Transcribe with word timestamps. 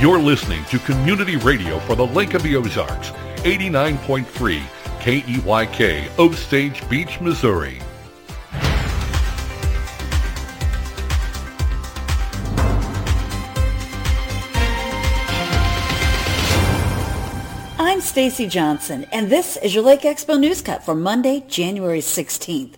You're 0.00 0.18
listening 0.18 0.64
to 0.64 0.80
Community 0.80 1.36
Radio 1.36 1.78
for 1.78 1.94
the 1.94 2.04
Lake 2.04 2.34
of 2.34 2.42
the 2.42 2.56
Ozarks, 2.56 3.10
89.3 3.44 4.60
KEYK, 4.98 6.18
Osage 6.18 6.88
Beach, 6.88 7.20
Missouri. 7.20 7.80
I'm 17.78 18.00
Stacy 18.00 18.48
Johnson, 18.48 19.06
and 19.12 19.30
this 19.30 19.56
is 19.58 19.76
your 19.76 19.84
Lake 19.84 20.00
Expo 20.00 20.40
News 20.40 20.60
Cut 20.60 20.82
for 20.82 20.96
Monday, 20.96 21.44
January 21.46 22.00
16th. 22.00 22.74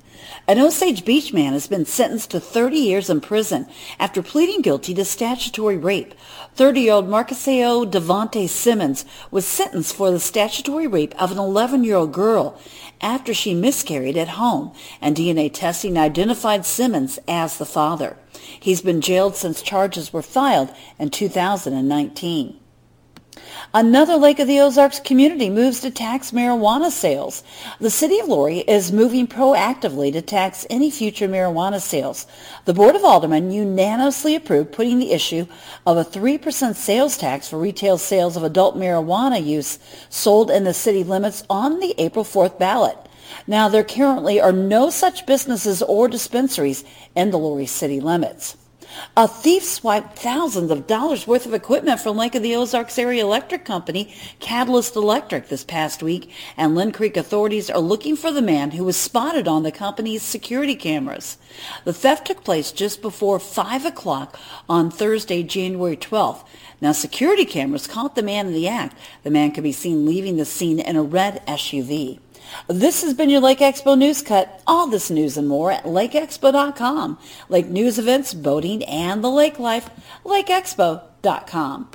An 0.48 0.58
Osage 0.58 1.04
Beach 1.04 1.32
man 1.32 1.52
has 1.52 1.66
been 1.66 1.84
sentenced 1.84 2.30
to 2.30 2.40
30 2.40 2.76
years 2.76 3.10
in 3.10 3.20
prison 3.20 3.66
after 3.98 4.22
pleading 4.22 4.62
guilty 4.62 4.94
to 4.94 5.04
statutory 5.04 5.76
rape. 5.76 6.14
30-year-old 6.56 7.08
Marcuseo 7.08 7.84
Devonte 7.84 8.48
Simmons 8.48 9.04
was 9.30 9.46
sentenced 9.46 9.94
for 9.94 10.10
the 10.10 10.20
statutory 10.20 10.86
rape 10.86 11.20
of 11.20 11.32
an 11.32 11.38
11-year-old 11.38 12.12
girl 12.12 12.60
after 13.00 13.34
she 13.34 13.54
miscarried 13.54 14.16
at 14.16 14.28
home, 14.28 14.72
and 15.00 15.16
DNA 15.16 15.52
testing 15.52 15.98
identified 15.98 16.64
Simmons 16.64 17.18
as 17.26 17.58
the 17.58 17.66
father. 17.66 18.16
He's 18.58 18.80
been 18.80 19.00
jailed 19.00 19.36
since 19.36 19.62
charges 19.62 20.12
were 20.12 20.22
filed 20.22 20.74
in 20.98 21.10
2019. 21.10 22.60
Another 23.74 24.16
Lake 24.16 24.38
of 24.38 24.48
the 24.48 24.60
Ozarks 24.60 25.00
community 25.00 25.50
moves 25.50 25.80
to 25.80 25.90
tax 25.90 26.30
marijuana 26.30 26.90
sales. 26.90 27.42
The 27.78 27.90
city 27.90 28.18
of 28.18 28.28
Laurie 28.28 28.60
is 28.60 28.92
moving 28.92 29.26
proactively 29.26 30.12
to 30.12 30.22
tax 30.22 30.66
any 30.70 30.90
future 30.90 31.28
marijuana 31.28 31.80
sales. 31.80 32.26
The 32.64 32.72
Board 32.72 32.96
of 32.96 33.04
Aldermen 33.04 33.50
unanimously 33.50 34.34
approved 34.34 34.72
putting 34.72 34.98
the 34.98 35.12
issue 35.12 35.46
of 35.84 35.96
a 35.96 36.04
3% 36.04 36.74
sales 36.74 37.18
tax 37.18 37.48
for 37.48 37.58
retail 37.58 37.98
sales 37.98 38.36
of 38.36 38.42
adult 38.42 38.76
marijuana 38.76 39.44
use 39.44 39.78
sold 40.08 40.50
in 40.50 40.64
the 40.64 40.72
city 40.74 41.04
limits 41.04 41.44
on 41.50 41.80
the 41.80 41.94
April 41.98 42.24
4th 42.24 42.58
ballot. 42.58 42.96
Now, 43.46 43.68
there 43.68 43.84
currently 43.84 44.40
are 44.40 44.52
no 44.52 44.88
such 44.88 45.26
businesses 45.26 45.82
or 45.82 46.08
dispensaries 46.08 46.84
in 47.14 47.30
the 47.30 47.38
Laurie 47.38 47.66
city 47.66 48.00
limits. 48.00 48.56
A 49.16 49.26
thief 49.26 49.64
swiped 49.64 50.18
thousands 50.18 50.70
of 50.70 50.86
dollars 50.86 51.26
worth 51.26 51.46
of 51.46 51.54
equipment 51.54 52.00
from 52.00 52.16
Lake 52.16 52.34
of 52.34 52.42
the 52.42 52.54
Ozarks 52.54 52.98
Area 52.98 53.24
Electric 53.24 53.64
Company, 53.64 54.14
Catalyst 54.40 54.94
Electric, 54.94 55.48
this 55.48 55.64
past 55.64 56.02
week, 56.02 56.30
and 56.56 56.74
Linn 56.74 56.92
Creek 56.92 57.16
authorities 57.16 57.70
are 57.70 57.80
looking 57.80 58.14
for 58.14 58.30
the 58.30 58.42
man 58.42 58.72
who 58.72 58.84
was 58.84 58.96
spotted 58.96 59.48
on 59.48 59.62
the 59.62 59.72
company's 59.72 60.22
security 60.22 60.74
cameras. 60.74 61.38
The 61.84 61.92
theft 61.92 62.26
took 62.26 62.44
place 62.44 62.72
just 62.72 63.00
before 63.00 63.38
5 63.38 63.86
o'clock 63.86 64.38
on 64.68 64.90
Thursday, 64.90 65.42
January 65.42 65.96
12th. 65.96 66.44
Now, 66.80 66.92
security 66.92 67.46
cameras 67.46 67.86
caught 67.86 68.16
the 68.16 68.22
man 68.22 68.48
in 68.48 68.52
the 68.52 68.68
act. 68.68 68.96
The 69.22 69.30
man 69.30 69.52
could 69.52 69.64
be 69.64 69.72
seen 69.72 70.04
leaving 70.04 70.36
the 70.36 70.44
scene 70.44 70.78
in 70.78 70.96
a 70.96 71.02
red 71.02 71.42
SUV. 71.46 72.18
This 72.68 73.02
has 73.02 73.14
been 73.14 73.30
your 73.30 73.40
Lake 73.40 73.58
Expo 73.58 73.96
News 73.96 74.22
Cut. 74.22 74.62
All 74.66 74.86
this 74.86 75.10
news 75.10 75.36
and 75.36 75.48
more 75.48 75.72
at 75.72 75.84
lakeexpo.com. 75.84 77.18
Lake 77.48 77.66
news 77.66 77.98
events, 77.98 78.34
boating, 78.34 78.84
and 78.84 79.22
the 79.22 79.30
lake 79.30 79.58
life, 79.58 79.90
lakeexpo.com. 80.24 81.90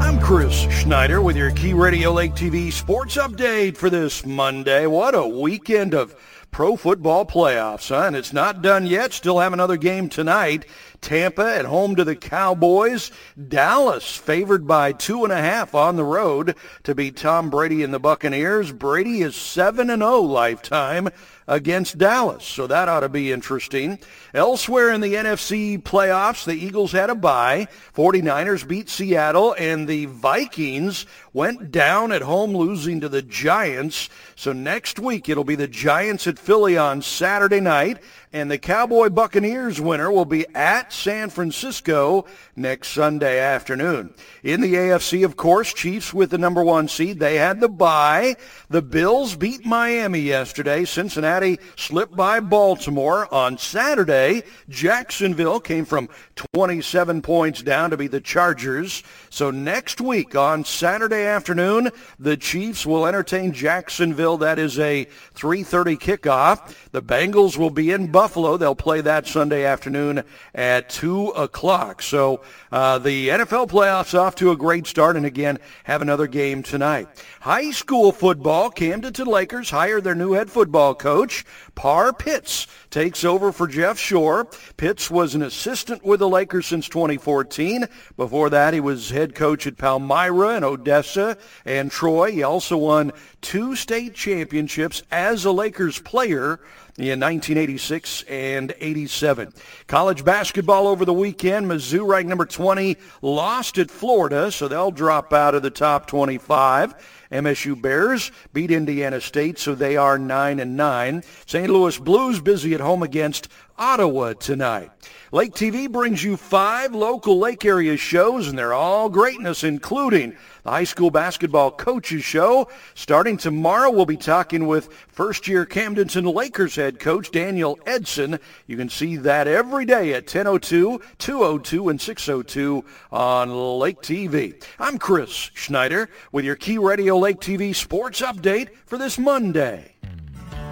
I'm 0.00 0.20
Chris 0.20 0.54
Schneider 0.70 1.20
with 1.20 1.36
your 1.36 1.50
Key 1.50 1.72
Radio 1.72 2.12
Lake 2.12 2.34
TV 2.34 2.72
sports 2.72 3.16
update 3.16 3.76
for 3.76 3.90
this 3.90 4.24
Monday. 4.24 4.86
What 4.86 5.16
a 5.16 5.26
weekend 5.26 5.92
of 5.92 6.14
pro 6.56 6.74
football 6.74 7.26
playoffs, 7.26 7.90
huh? 7.90 8.06
And 8.06 8.16
it's 8.16 8.32
not 8.32 8.62
done 8.62 8.86
yet. 8.86 9.12
Still 9.12 9.40
have 9.40 9.52
another 9.52 9.76
game 9.76 10.08
tonight. 10.08 10.64
Tampa 11.00 11.56
at 11.56 11.64
home 11.64 11.96
to 11.96 12.04
the 12.04 12.16
Cowboys. 12.16 13.10
Dallas 13.48 14.16
favored 14.16 14.66
by 14.66 14.92
two 14.92 15.24
and 15.24 15.32
a 15.32 15.36
half 15.36 15.74
on 15.74 15.96
the 15.96 16.04
road 16.04 16.56
to 16.84 16.94
beat 16.94 17.16
Tom 17.16 17.50
Brady 17.50 17.82
and 17.82 17.92
the 17.92 17.98
Buccaneers. 17.98 18.72
Brady 18.72 19.22
is 19.22 19.36
7 19.36 19.90
and 19.90 20.02
0 20.02 20.20
lifetime 20.20 21.08
against 21.48 21.98
Dallas. 21.98 22.44
So 22.44 22.66
that 22.66 22.88
ought 22.88 23.00
to 23.00 23.08
be 23.08 23.32
interesting. 23.32 23.98
Elsewhere 24.34 24.90
in 24.90 25.00
the 25.00 25.14
NFC 25.14 25.80
playoffs, 25.80 26.44
the 26.44 26.54
Eagles 26.54 26.92
had 26.92 27.10
a 27.10 27.14
bye. 27.14 27.68
49ers 27.94 28.66
beat 28.66 28.88
Seattle 28.88 29.54
and 29.58 29.86
the 29.86 30.06
Vikings 30.06 31.06
went 31.32 31.70
down 31.70 32.12
at 32.12 32.22
home 32.22 32.56
losing 32.56 33.00
to 33.00 33.08
the 33.08 33.22
Giants. 33.22 34.08
So 34.34 34.52
next 34.52 34.98
week 34.98 35.28
it'll 35.28 35.44
be 35.44 35.54
the 35.54 35.68
Giants 35.68 36.26
at 36.26 36.38
Philly 36.38 36.76
on 36.76 37.02
Saturday 37.02 37.60
night 37.60 37.98
and 38.32 38.50
the 38.50 38.58
Cowboy 38.58 39.08
Buccaneers 39.08 39.80
winner 39.80 40.10
will 40.10 40.24
be 40.24 40.46
at 40.54 40.92
San 40.92 41.30
Francisco 41.30 42.26
next 42.56 42.88
Sunday 42.88 43.38
afternoon. 43.38 44.14
In 44.42 44.60
the 44.60 44.74
AFC, 44.74 45.24
of 45.24 45.36
course, 45.36 45.72
Chiefs 45.72 46.12
with 46.14 46.30
the 46.30 46.38
number 46.38 46.64
one 46.64 46.88
seed. 46.88 47.20
They 47.20 47.36
had 47.36 47.60
the 47.60 47.68
bye. 47.68 48.36
The 48.70 48.82
Bills 48.82 49.36
beat 49.36 49.64
Miami 49.64 50.20
yesterday. 50.20 50.84
Cincinnati 50.84 51.58
slipped 51.76 52.16
by 52.16 52.40
Baltimore. 52.40 53.32
On 53.32 53.58
Saturday, 53.58 54.42
Jacksonville 54.68 55.60
came 55.60 55.84
from 55.84 56.08
27 56.54 57.22
points 57.22 57.62
down 57.62 57.90
to 57.90 57.96
be 57.96 58.06
the 58.06 58.20
Chargers. 58.20 59.02
So 59.30 59.50
next 59.50 60.00
week 60.00 60.34
on 60.34 60.64
Saturday 60.64 61.26
afternoon, 61.26 61.90
the 62.18 62.36
Chiefs 62.36 62.86
will 62.86 63.06
entertain 63.06 63.52
Jacksonville. 63.52 64.38
That 64.38 64.58
is 64.58 64.78
a 64.78 65.06
3.30 65.34 65.98
kickoff. 65.98 66.90
The 66.92 67.02
Bengals 67.02 67.58
will 67.58 67.70
be 67.70 67.90
in 67.90 68.10
Buffalo. 68.10 68.56
They'll 68.56 68.74
play 68.74 69.02
that 69.02 69.26
Sunday 69.26 69.64
afternoon 69.64 70.24
at 70.54 70.88
2 70.88 71.28
o'clock. 71.28 72.00
So 72.00 72.40
uh, 72.70 72.98
the 72.98 73.28
NFL 73.28 73.68
playoffs 73.68 74.18
off 74.18 74.34
to 74.36 74.50
a 74.50 74.56
great 74.56 74.86
start 74.86 75.16
and 75.16 75.26
again 75.26 75.58
have 75.84 76.02
another 76.02 76.26
game 76.26 76.62
tonight. 76.62 77.08
High 77.40 77.70
school 77.70 78.12
football, 78.12 78.70
Camdenton 78.70 79.26
Lakers 79.26 79.70
hire 79.70 80.00
their 80.00 80.14
new 80.14 80.32
head 80.32 80.50
football 80.50 80.94
coach. 80.94 81.44
Par 81.74 82.12
Pitts 82.12 82.66
takes 82.90 83.24
over 83.24 83.52
for 83.52 83.66
Jeff 83.66 83.98
Shore. 83.98 84.48
Pitts 84.76 85.10
was 85.10 85.34
an 85.34 85.42
assistant 85.42 86.04
with 86.04 86.20
the 86.20 86.28
Lakers 86.28 86.66
since 86.66 86.88
2014. 86.88 87.86
Before 88.16 88.50
that, 88.50 88.74
he 88.74 88.80
was 88.80 89.10
head 89.10 89.34
coach 89.34 89.66
at 89.66 89.76
Palmyra 89.76 90.56
and 90.56 90.64
Odessa 90.64 91.36
and 91.64 91.90
Troy. 91.90 92.32
He 92.32 92.42
also 92.42 92.76
won 92.76 93.12
two 93.40 93.76
state 93.76 94.14
championships 94.14 95.02
as 95.10 95.44
a 95.44 95.52
Lakers 95.52 95.98
player 95.98 96.60
in 96.98 97.20
1986 97.20 98.22
and 98.22 98.74
87. 98.80 99.52
College 99.86 100.24
basketball 100.24 100.88
over 100.88 101.04
the 101.04 101.12
weekend. 101.12 101.66
Mizzou 101.66 102.06
ranked 102.06 102.28
number 102.28 102.46
20 102.46 102.96
lost 103.20 103.76
at 103.76 103.90
Florida, 103.90 104.50
so 104.50 104.66
they'll 104.66 104.90
drop 104.90 105.32
out 105.32 105.54
of 105.54 105.62
the 105.62 105.70
top 105.70 106.06
25. 106.06 106.94
MSU 107.30 107.80
Bears 107.80 108.30
beat 108.52 108.70
Indiana 108.70 109.20
State, 109.20 109.58
so 109.58 109.74
they 109.74 109.96
are 109.96 110.18
9 110.18 110.58
and 110.58 110.76
9. 110.76 111.22
St. 111.44 111.70
Louis 111.70 111.98
Blues 111.98 112.40
busy 112.40 112.72
at 112.72 112.80
home 112.80 113.02
against 113.02 113.48
Ottawa 113.78 114.32
tonight. 114.32 114.90
Lake 115.32 115.54
TV 115.54 115.90
brings 115.90 116.22
you 116.22 116.36
five 116.36 116.94
local 116.94 117.36
lake 117.38 117.64
area 117.64 117.96
shows, 117.96 118.46
and 118.46 118.56
they're 118.56 118.72
all 118.72 119.08
greatness, 119.08 119.64
including 119.64 120.36
the 120.62 120.70
high 120.70 120.84
school 120.84 121.10
basketball 121.10 121.72
coaches 121.72 122.22
show. 122.22 122.68
Starting 122.94 123.36
tomorrow, 123.36 123.90
we'll 123.90 124.06
be 124.06 124.16
talking 124.16 124.68
with 124.68 124.88
first-year 125.08 125.66
Camdenton 125.66 126.32
Lakers 126.32 126.76
head 126.76 127.00
coach 127.00 127.32
Daniel 127.32 127.76
Edson. 127.86 128.38
You 128.68 128.76
can 128.76 128.88
see 128.88 129.16
that 129.16 129.48
every 129.48 129.84
day 129.84 130.12
at 130.14 130.28
10:02, 130.28 131.00
202, 131.18 131.88
and 131.88 132.00
602 132.00 132.84
on 133.10 133.78
Lake 133.80 134.00
TV. 134.02 134.62
I'm 134.78 134.96
Chris 134.96 135.50
Schneider 135.54 136.08
with 136.30 136.44
your 136.44 136.56
Key 136.56 136.78
Radio 136.78 137.18
Lake 137.18 137.40
TV 137.40 137.74
sports 137.74 138.20
update 138.20 138.68
for 138.86 138.96
this 138.96 139.18
Monday. 139.18 139.94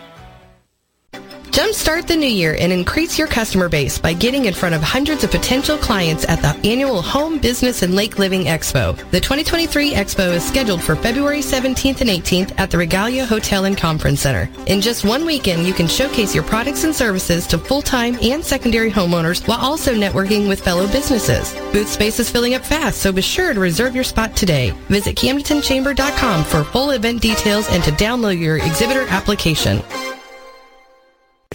Jumpstart 1.51 2.07
the 2.07 2.15
new 2.15 2.29
year 2.29 2.57
and 2.61 2.73
increase 2.73 3.19
your 3.19 3.27
customer 3.27 3.69
base 3.69 3.99
by 3.99 4.13
getting 4.13 4.45
in 4.45 4.55
front 4.55 4.73
of 4.73 4.83
hundreds 4.83 5.25
of 5.25 5.33
potential 5.33 5.77
clients 5.77 6.25
at 6.29 6.41
the 6.43 6.69
annual 6.69 7.03
Home 7.03 7.41
Business 7.41 7.83
and 7.83 7.97
Lake 7.97 8.21
Living 8.21 8.45
Expo. 8.45 8.97
The 9.11 9.21
2023 9.21 9.93
Expo 9.95 10.33
is 10.33 10.45
scheduled 10.45 10.81
for 10.81 10.95
February 10.95 11.41
17th 11.41 12.03
and 12.03 12.11
18th 12.11 12.55
at 12.57 12.71
the 12.71 12.79
Regalia 12.79 13.27
Hotel 13.27 13.65
and 13.65 13.77
Conference 13.77 14.21
Center. 14.21 14.49
In 14.69 14.81
just 14.81 15.05
one 15.05 15.27
weekend, 15.27 15.67
you 15.67 15.73
can 15.73 15.89
showcase 15.89 16.37
your 16.37 16.45
products 16.45 16.85
and 16.85 16.95
services 16.95 17.49
to 17.49 17.59
full-time 17.59 18.17
and 18.23 18.45
secondary 18.45 18.91
homeowners 18.93 19.47
while 19.49 19.59
also 19.59 19.93
networking 19.93 20.47
with 20.47 20.63
fellow 20.63 20.87
businesses. 20.87 21.53
Booth 21.73 21.89
space 21.89 22.21
is 22.21 22.31
filling 22.31 22.55
up 22.55 22.65
fast, 22.65 23.01
so 23.01 23.11
be 23.11 23.23
sure 23.23 23.53
to 23.53 23.59
reserve 23.59 23.97
your 23.97 24.05
spot 24.05 24.37
today. 24.37 24.71
Visit 24.89 25.17
CamdentonChamber.com 25.17 26.45
for 26.45 26.63
full 26.63 26.91
event 26.91 27.21
details 27.21 27.69
and 27.71 27.83
to 27.83 27.91
download 27.91 28.39
your 28.39 28.59
exhibitor 28.59 29.05
application. 29.09 29.83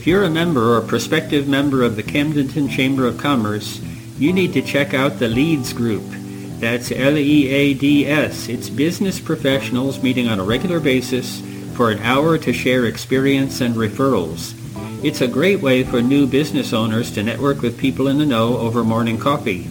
If 0.06 0.10
you're 0.10 0.24
a 0.24 0.30
member 0.30 0.78
or 0.78 0.82
prospective 0.82 1.48
member 1.48 1.82
of 1.82 1.96
the 1.96 2.04
Camdenton 2.04 2.70
Chamber 2.70 3.08
of 3.08 3.18
Commerce, 3.18 3.82
you 4.20 4.32
need 4.32 4.54
to 4.54 4.62
check 4.62 4.94
out 4.94 5.18
the 5.18 5.28
LEADS 5.28 5.74
Group. 5.74 6.04
That's 6.60 6.92
L-E-A-D-S. 6.92 8.48
It's 8.48 8.70
business 8.70 9.20
professionals 9.20 10.04
meeting 10.04 10.28
on 10.28 10.40
a 10.40 10.44
regular 10.44 10.80
basis 10.80 11.42
for 11.74 11.90
an 11.90 11.98
hour 12.04 12.38
to 12.38 12.54
share 12.54 12.86
experience 12.86 13.62
and 13.62 13.74
referrals. 13.74 14.54
It's 15.04 15.22
a 15.22 15.28
great 15.28 15.62
way 15.62 15.84
for 15.84 16.04
new 16.04 16.28
business 16.28 16.72
owners 16.72 17.10
to 17.14 17.24
network 17.24 17.64
with 17.64 17.80
people 17.80 18.08
in 18.08 18.20
the 18.20 18.28
know 18.28 18.60
over 18.60 18.84
morning 18.84 19.18
coffee. 19.18 19.68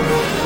Be 0.00 0.06
a 0.06 0.39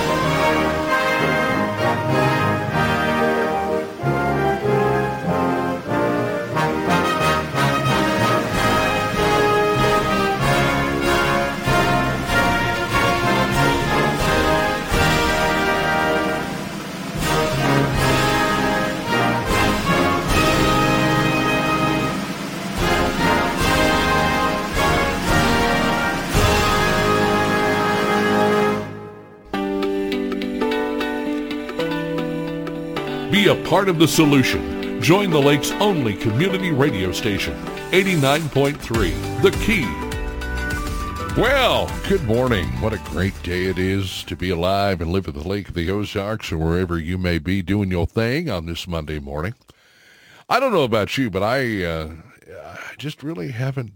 part 33.74 33.88
of 33.88 33.98
the 33.98 34.06
solution. 34.06 35.02
Join 35.02 35.30
the 35.30 35.42
lake's 35.42 35.72
only 35.72 36.14
community 36.14 36.70
radio 36.70 37.10
station, 37.10 37.60
89.3 37.90 39.42
The 39.42 39.50
Key. 39.50 39.82
Well, 41.36 41.90
good 42.08 42.22
morning. 42.22 42.68
What 42.80 42.92
a 42.92 42.98
great 42.98 43.34
day 43.42 43.64
it 43.64 43.76
is 43.76 44.22
to 44.24 44.36
be 44.36 44.50
alive 44.50 45.00
and 45.00 45.10
live 45.10 45.26
at 45.26 45.34
the 45.34 45.48
Lake 45.48 45.70
of 45.70 45.74
the 45.74 45.90
Ozarks 45.90 46.52
or 46.52 46.58
wherever 46.58 46.96
you 47.00 47.18
may 47.18 47.38
be 47.38 47.62
doing 47.62 47.90
your 47.90 48.06
thing 48.06 48.48
on 48.48 48.66
this 48.66 48.86
Monday 48.86 49.18
morning. 49.18 49.54
I 50.48 50.60
don't 50.60 50.72
know 50.72 50.84
about 50.84 51.18
you, 51.18 51.28
but 51.28 51.42
I, 51.42 51.82
uh, 51.82 52.12
I 52.56 52.94
just 52.96 53.24
really 53.24 53.50
haven't 53.50 53.90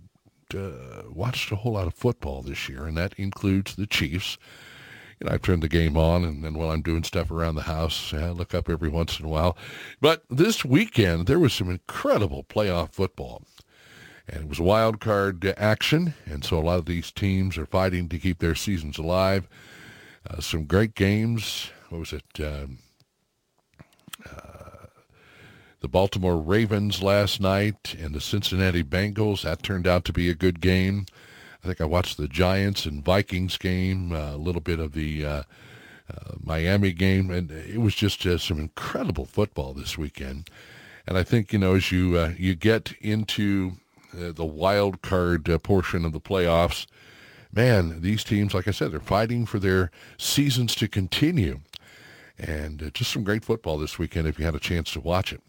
uh, 0.57 1.05
watched 1.09 1.53
a 1.53 1.55
whole 1.55 1.75
lot 1.75 1.87
of 1.87 1.95
football 1.95 2.43
this 2.43 2.69
year, 2.69 2.85
and 2.85 2.97
that 2.97 3.15
includes 3.17 3.77
the 3.77 3.87
Chiefs 3.87 4.39
you 5.21 5.27
know, 5.27 5.35
I've 5.35 5.43
turned 5.43 5.63
the 5.63 5.69
game 5.69 5.97
on, 5.97 6.25
and 6.25 6.45
then 6.45 6.55
while 6.55 6.71
I'm 6.71 6.83
doing 6.83 7.05
stuff 7.05 7.31
around 7.31 7.57
the 7.57 7.63
house, 7.63 8.13
I 8.15 8.31
look 8.31 8.55
up 8.55 8.69
every 8.69 8.89
once 8.89 9.19
in 9.19 9.27
a 9.27 9.29
while. 9.29 9.57
But 10.01 10.25
this 10.31 10.65
weekend, 10.65 11.27
there 11.27 11.41
was 11.41 11.53
some 11.53 11.71
incredible 11.71 12.45
playoff 12.45 12.93
football. 12.93 13.43
And 14.29 14.43
it 14.43 14.49
was 14.49 14.61
wild 14.61 15.01
card 15.01 15.55
action, 15.57 16.15
and 16.27 16.45
so 16.45 16.59
a 16.59 16.61
lot 16.61 16.79
of 16.79 16.85
these 16.85 17.11
teams 17.11 17.57
are 17.57 17.67
fighting 17.67 18.09
to 18.11 18.19
keep 18.19 18.39
their 18.39 18.55
seasons 18.55 18.99
alive. 18.99 19.49
Uh, 20.29 20.41
some 20.41 20.65
great 20.65 20.95
games. 20.95 21.71
What 21.89 22.01
was 22.01 22.13
it? 22.13 22.25
Um, 22.39 22.79
uh, 24.27 24.87
the 25.81 25.89
Baltimore 25.89 26.37
Ravens 26.37 27.03
last 27.03 27.41
night 27.41 27.97
and 27.99 28.15
the 28.15 28.21
Cincinnati 28.21 28.83
Bengals. 28.83 29.43
That 29.43 29.63
turned 29.63 29.87
out 29.87 30.05
to 30.05 30.13
be 30.13 30.29
a 30.29 30.35
good 30.35 30.61
game. 30.61 31.07
I 31.69 31.73
think 31.73 31.83
I 31.83 31.85
watched 31.85 32.17
the 32.17 32.29
Giants 32.29 32.87
and 32.87 33.05
Vikings 33.05 33.59
game, 33.59 34.11
uh, 34.11 34.35
a 34.35 34.39
little 34.39 34.63
bit 34.63 34.81
of 34.81 34.93
the 34.93 35.23
uh, 35.23 35.43
uh, 36.11 36.33
Miami 36.43 36.93
game, 36.93 37.31
and 37.31 37.51
it 37.51 37.79
was 37.83 37.95
just 37.95 38.23
some 38.23 38.59
incredible 38.59 39.27
football 39.27 39.75
this 39.75 39.99
weekend. 39.99 40.49
And 41.07 41.19
I 41.19 41.23
think 41.23 41.53
you 41.53 41.59
know 41.59 41.75
as 41.75 41.93
you 41.93 42.19
you 42.39 42.55
get 42.55 42.95
into 43.03 43.73
the 44.15 44.47
wild 44.47 45.03
card 45.03 45.45
portion 45.63 46.07
of 46.07 46.15
the 46.15 46.21
playoffs, 46.21 46.87
man, 47.53 48.01
these 48.01 48.25
teams, 48.25 48.55
like 48.55 48.67
I 48.67 48.71
said, 48.71 48.91
they're 48.91 49.01
fighting 49.01 49.45
for 49.45 49.59
their 49.59 49.91
seasons 50.17 50.75
to 50.77 50.89
continue. 50.89 51.61
And 52.39 52.91
just 52.95 53.13
some 53.13 53.25
great 53.25 53.45
football 53.45 53.77
this 53.77 53.99
weekend 53.99 54.27
if 54.27 54.39
you 54.39 54.47
had 54.47 54.55
a 54.55 54.61
chance 54.61 54.91
to 54.95 55.01
watch 55.01 55.35
it. 55.35 55.43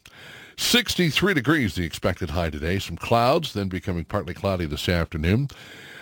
63 0.58 1.34
degrees 1.34 1.76
the 1.76 1.86
expected 1.86 2.32
high 2.32 2.50
today. 2.50 2.78
Some 2.78 2.98
clouds, 2.98 3.54
then 3.54 3.70
becoming 3.70 4.04
partly 4.04 4.34
cloudy 4.34 4.66
this 4.66 4.90
afternoon. 4.90 5.48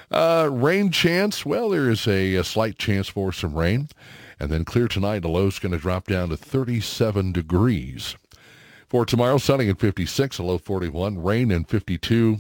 Uh, 0.10 0.50
rain 0.52 0.90
chance, 0.90 1.46
well, 1.46 1.70
there 1.70 1.90
is 1.90 2.08
a, 2.08 2.36
a, 2.36 2.44
slight 2.44 2.78
chance 2.78 3.10
for 3.10 3.34
some 3.34 3.54
rain. 3.54 3.90
And 4.40 4.50
then 4.50 4.64
clear 4.64 4.88
tonight, 4.88 5.20
the 5.20 5.28
low 5.28 5.48
is 5.48 5.60
going 5.60 5.74
to 5.74 5.78
drop 5.78 6.08
down 6.08 6.30
to 6.30 6.38
37 6.38 7.34
degrees. 7.34 8.16
For 8.88 9.06
tomorrow, 9.06 9.38
sunny 9.38 9.68
and 9.68 9.80
56, 9.80 10.40
a 10.40 10.44
low 10.44 10.58
41, 10.58 11.22
rain 11.22 11.52
and 11.52 11.68
52 11.68 12.38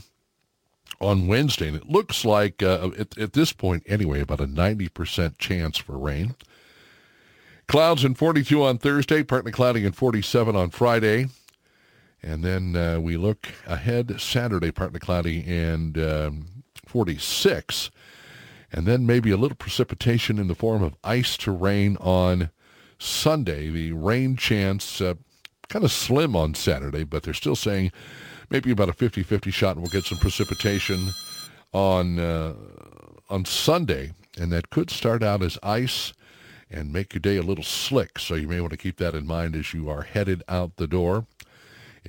on 1.01 1.27
Wednesday. 1.27 1.67
And 1.67 1.75
it 1.75 1.89
looks 1.89 2.23
like, 2.23 2.63
uh, 2.63 2.91
at, 2.97 3.17
at 3.17 3.33
this 3.33 3.51
point 3.51 3.83
anyway, 3.85 4.21
about 4.21 4.39
a 4.39 4.47
90% 4.47 5.37
chance 5.37 5.77
for 5.77 5.97
rain. 5.97 6.35
Clouds 7.67 8.05
and 8.05 8.17
42 8.17 8.63
on 8.63 8.77
Thursday, 8.77 9.23
partly 9.23 9.51
cloudy 9.51 9.85
and 9.85 9.95
47 9.95 10.55
on 10.55 10.69
Friday. 10.69 11.27
And 12.23 12.43
then 12.43 12.75
uh, 12.77 12.99
we 13.01 13.17
look 13.17 13.49
ahead 13.65 14.21
Saturday, 14.21 14.71
partly 14.71 15.01
cloudy 15.01 15.43
and 15.45 15.97
um, 15.97 16.45
46. 16.97 17.91
And 18.71 18.87
then 18.87 19.05
maybe 19.05 19.29
a 19.29 19.37
little 19.37 19.55
precipitation 19.55 20.39
in 20.39 20.47
the 20.47 20.55
form 20.55 20.81
of 20.81 20.95
ice 21.03 21.37
to 21.37 21.51
rain 21.51 21.95
on 21.97 22.49
Sunday. 22.97 23.69
The 23.69 23.91
rain 23.91 24.35
chance 24.35 24.99
uh, 24.99 25.13
kind 25.69 25.85
of 25.85 25.91
slim 25.91 26.35
on 26.35 26.55
Saturday, 26.55 27.03
but 27.03 27.21
they're 27.21 27.35
still 27.35 27.55
saying 27.55 27.91
maybe 28.49 28.71
about 28.71 28.89
a 28.89 28.93
50-50 28.93 29.53
shot 29.53 29.75
and 29.75 29.83
we'll 29.83 29.91
get 29.91 30.05
some 30.05 30.17
precipitation 30.17 31.09
on 31.71 32.17
uh, 32.17 32.55
on 33.29 33.45
Sunday. 33.45 34.13
And 34.35 34.51
that 34.51 34.71
could 34.71 34.89
start 34.89 35.21
out 35.21 35.43
as 35.43 35.59
ice 35.61 36.13
and 36.67 36.91
make 36.91 37.13
your 37.13 37.21
day 37.21 37.37
a 37.37 37.43
little 37.43 37.63
slick. 37.63 38.17
So 38.17 38.33
you 38.33 38.47
may 38.47 38.59
want 38.59 38.71
to 38.71 38.77
keep 38.77 38.97
that 38.97 39.13
in 39.13 39.27
mind 39.27 39.55
as 39.55 39.71
you 39.71 39.87
are 39.87 40.01
headed 40.01 40.41
out 40.49 40.77
the 40.77 40.87
door. 40.87 41.27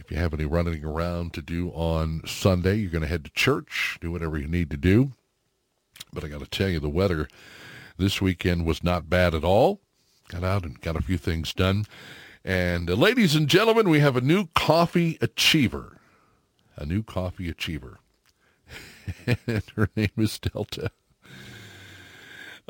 If 0.00 0.12
you 0.12 0.17
have 0.17 0.33
any 0.33 0.45
running 0.45 0.85
around 0.85 1.33
to 1.35 1.43
do 1.43 1.71
on 1.71 2.23
Sunday, 2.25 2.76
you're 2.76 2.90
going 2.90 3.02
to 3.02 3.09
head 3.09 3.25
to 3.25 3.31
church, 3.33 3.99
do 4.00 4.12
whatever 4.12 4.38
you 4.38 4.47
need 4.47 4.71
to 4.71 4.76
do. 4.76 5.12
But 6.12 6.25
I 6.25 6.28
got 6.28 6.40
to 6.40 6.47
tell 6.47 6.69
you, 6.69 6.78
the 6.78 6.88
weather 6.88 7.28
this 7.97 8.23
weekend 8.23 8.64
was 8.64 8.85
not 8.85 9.11
bad 9.11 9.35
at 9.35 9.45
all. 9.45 9.81
Got 10.28 10.45
out 10.45 10.64
and 10.64 10.81
got 10.81 10.97
a 10.97 11.02
few 11.02 11.19
things 11.19 11.52
done. 11.52 11.85
And 12.45 12.88
uh, 12.88 12.95
ladies 12.95 13.35
and 13.35 13.49
gentlemen, 13.49 13.88
we 13.88 13.99
have 13.99 14.17
a 14.17 14.21
new 14.21 14.47
coffee 14.55 15.19
achiever. 15.21 15.99
A 16.76 16.87
new 16.87 17.02
coffee 17.02 17.49
achiever. 17.49 17.99
and 19.26 19.62
her 19.75 19.90
name 19.97 20.11
is 20.17 20.38
Delta. 20.38 20.93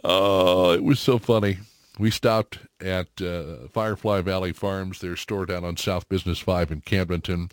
Oh, 0.02 0.72
it 0.72 0.82
was 0.82 0.98
so 0.98 1.18
funny. 1.18 1.58
We 1.98 2.12
stopped 2.12 2.60
at 2.80 3.20
uh, 3.20 3.66
Firefly 3.72 4.20
Valley 4.20 4.52
Farms, 4.52 5.00
their 5.00 5.16
store 5.16 5.46
down 5.46 5.64
on 5.64 5.76
South 5.76 6.08
Business 6.08 6.38
5 6.38 6.70
in 6.70 6.80
Camdenton, 6.82 7.50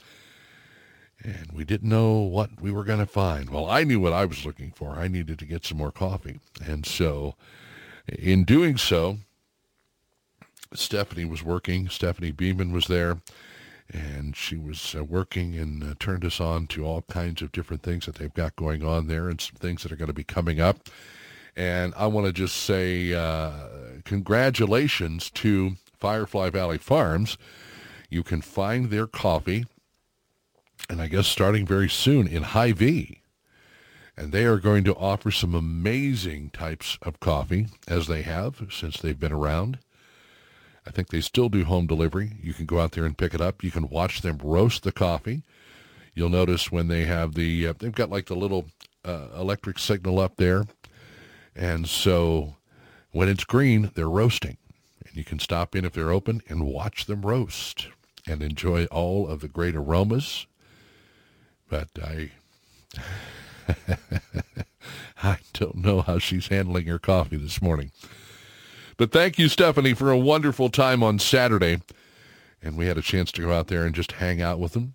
and 1.24 1.52
we 1.52 1.64
didn't 1.64 1.90
know 1.90 2.20
what 2.20 2.62
we 2.62 2.72
were 2.72 2.84
going 2.84 3.00
to 3.00 3.08
find. 3.08 3.50
Well, 3.50 3.68
I 3.68 3.84
knew 3.84 4.00
what 4.00 4.14
I 4.14 4.26
was 4.26 4.46
looking 4.46 4.72
for. 4.72 4.92
I 4.92 5.08
needed 5.08 5.40
to 5.40 5.46
get 5.46 5.66
some 5.66 5.80
more 5.80 5.92
coffee. 5.92 6.40
And 6.64 6.86
so 6.86 7.34
in 8.08 8.44
doing 8.44 8.78
so, 8.78 9.18
Stephanie 10.74 11.26
was 11.26 11.42
working. 11.42 11.90
Stephanie 11.90 12.32
Beeman 12.32 12.72
was 12.72 12.86
there, 12.86 13.22
and 13.90 14.36
she 14.36 14.58
was 14.58 14.94
uh, 14.96 15.04
working 15.04 15.56
and 15.56 15.84
uh, 15.84 15.96
turned 16.00 16.24
us 16.24 16.40
on 16.40 16.68
to 16.68 16.86
all 16.86 17.02
kinds 17.04 17.42
of 17.42 17.52
different 17.52 17.82
things 17.82 18.06
that 18.06 18.16
they've 18.16 18.34
got 18.34 18.56
going 18.56 18.84
on 18.84 19.08
there 19.08 19.28
and 19.28 19.42
some 19.42 19.56
things 19.56 19.82
that 19.82 19.92
are 19.92 19.96
going 19.96 20.08
to 20.08 20.14
be 20.14 20.24
coming 20.24 20.60
up. 20.60 20.90
And 21.56 21.94
I 21.96 22.08
want 22.08 22.28
to 22.28 22.34
just 22.34 22.58
say 22.58 23.14
uh, 23.14 23.52
congratulations 24.06 25.30
to 25.32 25.76
Firefly 25.98 26.50
Valley 26.50 26.78
Farms. 26.78 27.38
You 28.10 28.24
can 28.24 28.42
find 28.42 28.90
their 28.90 29.08
coffee, 29.08 29.66
and 30.90 31.02
I 31.02 31.08
guess 31.08 31.28
starting 31.28 31.66
very 31.66 31.90
soon 31.90 32.28
in 32.28 32.44
Hy-Vee. 32.44 33.22
And 34.16 34.32
they 34.32 34.46
are 34.46 34.60
going 34.60 34.86
to 34.86 34.96
offer 34.96 35.30
some 35.30 35.54
amazing 35.54 36.52
types 36.52 36.98
of 37.02 37.20
coffee, 37.20 37.68
as 37.88 38.08
they 38.08 38.22
have 38.22 38.68
since 38.72 38.98
they've 38.98 39.20
been 39.20 39.34
around. 39.34 39.80
I 40.88 40.92
think 40.92 41.10
they 41.10 41.20
still 41.20 41.50
do 41.50 41.66
home 41.66 41.88
delivery. 41.88 42.34
You 42.42 42.54
can 42.54 42.66
go 42.66 42.80
out 42.80 42.94
there 42.94 43.06
and 43.06 43.18
pick 43.18 43.34
it 43.34 43.42
up. 43.42 43.64
You 43.64 43.72
can 43.72 43.90
watch 43.90 44.22
them 44.22 44.40
roast 44.42 44.84
the 44.84 44.94
coffee. 44.94 45.42
You'll 46.14 46.30
notice 46.30 46.72
when 46.72 46.88
they 46.88 47.04
have 47.06 47.34
the, 47.34 47.68
uh, 47.68 47.74
they've 47.78 47.92
got 47.92 48.10
like 48.10 48.28
the 48.28 48.36
little 48.36 48.68
uh, 49.04 49.28
electric 49.36 49.80
signal 49.80 50.20
up 50.20 50.38
there 50.38 50.64
and 51.56 51.88
so 51.88 52.56
when 53.16 53.30
it's 53.30 53.46
green, 53.46 53.92
they're 53.96 54.10
roasting. 54.10 54.58
And 55.08 55.16
you 55.16 55.24
can 55.24 55.40
stop 55.40 55.74
in 55.74 55.86
if 55.86 55.94
they're 55.94 56.12
open 56.12 56.42
and 56.50 56.68
watch 56.68 57.06
them 57.06 57.22
roast 57.22 57.88
and 58.28 58.44
enjoy 58.44 58.88
all 58.88 59.30
of 59.30 59.40
the 59.40 59.48
great 59.48 59.74
aromas. 59.74 60.48
But 61.70 61.88
I 62.04 62.32
I 65.24 65.38
don't 65.54 65.78
know 65.78 66.02
how 66.02 66.20
she's 66.20 66.48
handling 66.48 66.88
her 66.88 67.00
coffee 67.00 67.38
this 67.38 67.62
morning. 67.62 67.92
But 68.98 69.14
thank 69.14 69.40
you, 69.40 69.48
Stephanie, 69.48 69.94
for 69.94 70.12
a 70.12 70.18
wonderful 70.18 70.70
time 70.70 71.02
on 71.02 71.18
Saturday. 71.18 71.82
And 72.62 72.76
we 72.76 72.88
had 72.88 72.98
a 72.98 73.02
chance 73.02 73.32
to 73.34 73.42
go 73.42 73.54
out 73.54 73.68
there 73.68 73.86
and 73.86 73.96
just 73.96 74.14
hang 74.14 74.42
out 74.42 74.60
with 74.60 74.74
them 74.74 74.95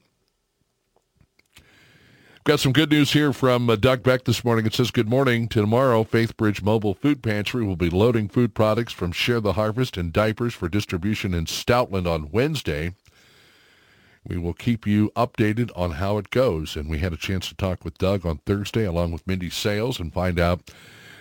Got 2.50 2.59
some 2.59 2.73
good 2.73 2.90
news 2.90 3.12
here 3.12 3.33
from 3.33 3.71
uh, 3.71 3.76
Doug 3.76 4.02
Beck 4.02 4.25
this 4.25 4.45
morning. 4.45 4.66
It 4.66 4.75
says, 4.75 4.90
good 4.90 5.09
morning. 5.09 5.47
Tomorrow, 5.47 6.02
Faithbridge 6.02 6.64
Mobile 6.64 6.95
Food 6.95 7.23
Pantry 7.23 7.64
will 7.64 7.76
be 7.76 7.88
loading 7.88 8.28
food 8.28 8.57
products 8.57 8.92
from 8.92 9.12
Share 9.12 9.38
the 9.38 9.52
Harvest 9.52 9.97
and 9.97 10.12
diapers 10.12 10.52
for 10.52 10.69
distribution 10.69 11.33
in 11.33 11.45
Stoutland 11.45 12.12
on 12.12 12.33
Wednesday. 12.33 12.95
We 14.26 14.37
will 14.37 14.52
keep 14.52 14.85
you 14.85 15.12
updated 15.14 15.71
on 15.76 15.92
how 15.92 16.19
it 16.19 16.30
goes. 16.30 16.75
And 16.75 16.90
we 16.90 16.99
had 16.99 17.12
a 17.12 17.16
chance 17.16 17.49
to 17.50 17.54
talk 17.54 17.85
with 17.85 17.99
Doug 17.99 18.26
on 18.26 18.38
Thursday 18.38 18.85
along 18.85 19.12
with 19.12 19.28
Mindy 19.28 19.49
Sales 19.49 20.00
and 20.00 20.12
find 20.12 20.40
out 20.40 20.73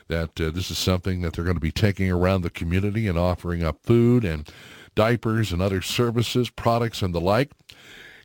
that 0.07 0.41
uh, 0.41 0.49
this 0.49 0.71
is 0.71 0.79
something 0.79 1.21
that 1.21 1.33
they're 1.33 1.45
going 1.45 1.55
to 1.55 1.61
be 1.61 1.71
taking 1.71 2.09
around 2.09 2.41
the 2.41 2.49
community 2.49 3.07
and 3.07 3.19
offering 3.19 3.63
up 3.63 3.77
food 3.83 4.25
and 4.25 4.51
diapers 4.95 5.51
and 5.51 5.61
other 5.61 5.83
services, 5.83 6.49
products, 6.49 7.03
and 7.03 7.13
the 7.13 7.21
like. 7.21 7.51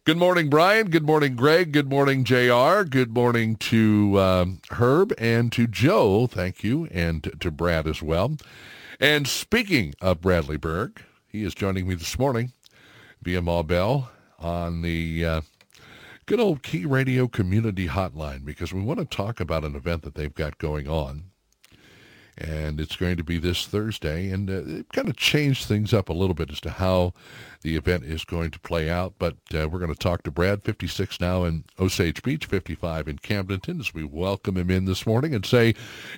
Good 0.07 0.19
morning, 0.19 0.51
Brian. 0.51 0.91
Good 0.91 1.07
morning, 1.07 1.35
Greg. 1.35 1.73
Good 1.73 1.89
morning, 1.89 2.25
JR. 2.25 2.83
Good 2.83 3.15
morning 3.15 3.57
to 3.57 4.21
um, 4.21 4.61
Herb 4.73 5.15
and 5.17 5.51
to 5.53 5.67
Joe. 5.67 6.27
Thank 6.27 6.63
you. 6.63 6.89
And 6.91 7.23
to, 7.41 7.51
Brad 7.51 7.87
as 7.87 8.03
well. 8.03 8.37
And 9.01 9.27
speaking 9.27 9.95
of 10.03 10.21
Bradley 10.21 10.59
Berg, 10.59 11.01
he 11.27 11.43
is 11.43 11.55
joining 11.55 11.89
me 11.89 11.95
this 11.95 12.19
morning 12.19 12.53
via 13.23 13.41
Ma 13.41 13.63
Bell 13.63 14.11
on 14.39 14.83
the 14.83 15.25
uh, 15.25 15.41
good 16.27 16.39
old 16.39 16.63
Key 16.63 16.85
Radio 16.85 17.27
Community 17.27 17.89
Hotline 17.89 18.45
because 18.45 18.75
we 18.75 18.83
want 18.83 18.99
to 18.99 19.07
talk 19.07 19.41
about 19.41 19.65
an 19.65 19.75
event 19.75 20.03
that 20.03 20.17
they've 20.17 20.35
got 20.35 20.59
going 20.59 20.87
on 20.87 21.31
and 22.37 22.81
it's 22.81 22.97
going 22.97 23.17
to 23.17 23.25
be 23.25 23.39
this 23.39 23.67
Thursday. 23.67 24.31
And 24.31 24.51
uh, 24.51 24.79
it 24.81 24.93
kind 24.93 25.09
of 25.09 25.17
changed 25.17 25.67
things 25.67 25.93
up 25.93 26.09
a 26.09 26.13
little 26.13 26.35
bit 26.35 26.51
as 26.51 26.61
to 26.63 26.71
how 26.71 27.13
the 27.63 27.77
event 27.77 28.05
is 28.05 28.25
going 28.25 28.51
to 28.51 28.59
play 28.61 28.91
out. 28.91 29.15
But 29.19 29.37
uh, 29.55 29.69
we're 29.69 29.79
going 29.79 29.93
to 29.93 29.99
talk 29.99 30.23
to 30.25 30.31
Brad, 30.31 30.63
56 30.63 31.21
now 31.21 31.45
in 31.45 31.65
Osage 31.79 32.23
Beach, 32.23 32.47
55 32.47 33.09
in 33.09 33.19
Camdenton, 33.19 33.81
as 33.81 33.95
we 33.95 34.05
welcome 34.05 34.57
him 34.57 34.71
in 34.71 34.85
this 34.85 35.07
morning 35.07 35.35
and 35.35 35.47
say 35.47 35.75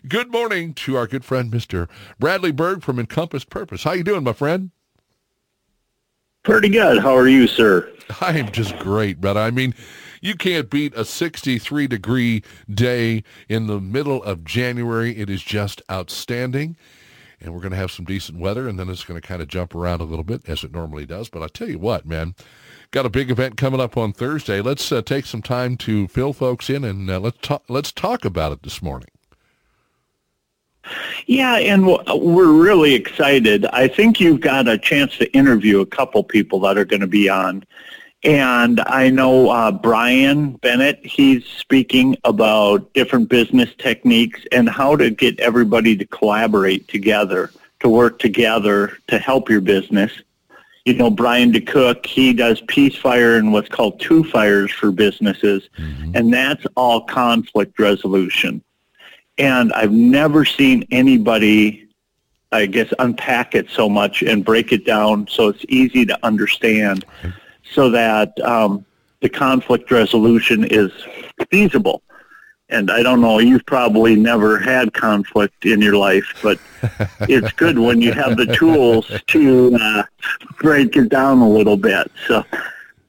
good 0.09 0.31
morning 0.31 0.75
to 0.75 0.97
our 0.97 1.07
good 1.07 1.25
friend, 1.25 1.53
Mr. 1.53 1.89
Bradley 2.19 2.53
Berg 2.53 2.83
from 2.83 2.99
Encompass 2.99 3.45
Purpose. 3.45 3.85
How 3.85 3.93
you 3.93 4.05
doing, 4.05 4.25
my 4.25 4.33
friend? 4.33 4.71
Pretty 6.43 6.69
good. 6.69 7.03
How 7.03 7.17
are 7.17 7.29
you, 7.29 7.47
sir? 7.47 7.93
I 8.21 8.39
am 8.39 8.53
just 8.53 8.79
great, 8.79 9.21
but 9.21 9.37
I 9.37 9.51
mean, 9.51 9.75
you 10.27 10.35
can't 10.35 10.69
beat 10.69 10.95
a 10.95 11.05
63 11.05 11.87
degree 11.87 12.43
day 12.69 13.23
in 13.49 13.67
the 13.67 13.81
middle 13.81 14.23
of 14.23 14.45
January. 14.45 15.17
It 15.17 15.31
is 15.31 15.43
just 15.43 15.83
outstanding. 15.91 16.77
And 17.41 17.53
we're 17.53 17.61
going 17.61 17.73
to 17.73 17.77
have 17.77 17.93
some 17.93 18.07
decent 18.07 18.39
weather, 18.39 18.67
and 18.67 18.79
then 18.79 18.89
it's 18.89 19.05
going 19.05 19.21
to 19.21 19.27
kind 19.27 19.43
of 19.43 19.49
jump 19.49 19.75
around 19.75 20.01
a 20.01 20.05
little 20.05 20.25
bit 20.25 20.49
as 20.49 20.65
it 20.65 20.73
normally 20.73 21.05
does. 21.05 21.29
But 21.29 21.43
I 21.43 21.49
tell 21.49 21.69
you 21.69 21.79
what, 21.79 22.07
man, 22.07 22.35
got 22.93 23.05
a 23.05 23.11
big 23.11 23.31
event 23.31 23.59
coming 23.59 23.81
up 23.81 23.97
on 23.97 24.13
Thursday. 24.15 24.63
Let's 24.63 24.91
uh, 24.91 25.03
take 25.03 25.27
some 25.27 25.43
time 25.43 25.77
to 25.79 26.09
fill 26.09 26.33
folks 26.33 26.71
in, 26.71 26.83
and 26.83 27.11
uh, 27.11 27.21
let's 27.21 27.39
talk. 27.43 27.63
Let's 27.69 27.93
talk 27.93 28.25
about 28.25 28.53
it 28.53 28.63
this 28.63 28.81
morning. 28.81 29.11
Yeah, 31.27 31.57
and 31.57 31.87
we're 31.87 32.53
really 32.53 32.95
excited. 32.95 33.67
I 33.67 33.89
think 33.89 34.19
you've 34.19 34.41
got 34.41 34.67
a 34.67 34.79
chance 34.79 35.19
to 35.19 35.31
interview 35.33 35.81
a 35.81 35.87
couple 35.87 36.23
people 36.23 36.61
that 36.61 36.79
are 36.79 36.85
going 36.85 37.01
to 37.01 37.07
be 37.07 37.29
on. 37.29 37.65
And 38.27 38.81
I 38.87 39.09
know 39.09 39.51
uh, 39.51 39.71
Brian 39.71 40.55
Bennett, 40.55 40.99
he's 41.07 41.47
speaking 41.47 42.17
about 42.25 42.93
different 42.93 43.29
business 43.29 43.71
techniques 43.79 44.41
and 44.51 44.69
how 44.69 44.97
to 44.97 45.11
get 45.11 45.39
everybody 45.39 45.97
to 45.97 46.05
collaborate 46.07 46.89
together, 46.89 47.53
to 47.81 47.89
work 47.89 48.19
together 48.19 48.99
to 49.07 49.21
help 49.21 49.49
your 49.49 49.61
business. 49.61 50.11
You 50.85 50.95
know, 50.95 51.09
Brian 51.09 51.53
DeCook, 51.53 52.05
he 52.05 52.33
does 52.33 52.61
peace 52.63 52.97
fire 52.97 53.37
and 53.37 53.53
what's 53.53 53.69
called 53.69 54.01
two 54.01 54.25
fires 54.25 54.73
for 54.73 54.91
businesses, 54.91 55.69
mm-hmm. 55.79 56.17
and 56.17 56.35
that's 56.35 56.67
all 56.77 57.03
conflict 57.03 57.79
resolution. 57.79 58.61
And 59.39 59.73
I've 59.73 59.93
never 59.93 60.45
seen 60.45 60.85
anybody, 60.91 61.89
I 62.51 62.67
guess, 62.67 62.93
unpack 62.99 63.55
it 63.55 63.71
so 63.71 63.89
much 63.89 64.23
and 64.23 64.45
break 64.45 64.73
it 64.73 64.85
down 64.85 65.29
so 65.29 65.47
it's 65.47 65.65
easy 65.69 66.05
to 66.07 66.19
understand 66.27 67.05
so 67.73 67.91
that 67.91 68.39
um, 68.41 68.85
the 69.21 69.29
conflict 69.29 69.91
resolution 69.91 70.65
is 70.65 70.91
feasible. 71.51 72.03
And 72.69 72.91
I 72.91 73.03
don't 73.03 73.21
know, 73.21 73.39
you've 73.39 73.65
probably 73.65 74.17
never 74.17 74.59
had 74.59 74.93
conflict 74.93 75.65
in 75.65 75.81
your 75.81 75.97
life, 75.97 76.27
but 76.43 76.59
it's 77.21 77.53
good 77.53 77.79
when 77.79 78.01
you 78.03 78.13
have 78.13 78.37
the 78.37 78.47
tools 78.47 79.09
to 79.29 79.79
uh, 79.81 80.03
break 80.59 80.97
it 80.97 81.09
down 81.09 81.39
a 81.39 81.49
little 81.49 81.77
bit. 81.77 82.11
So 82.27 82.45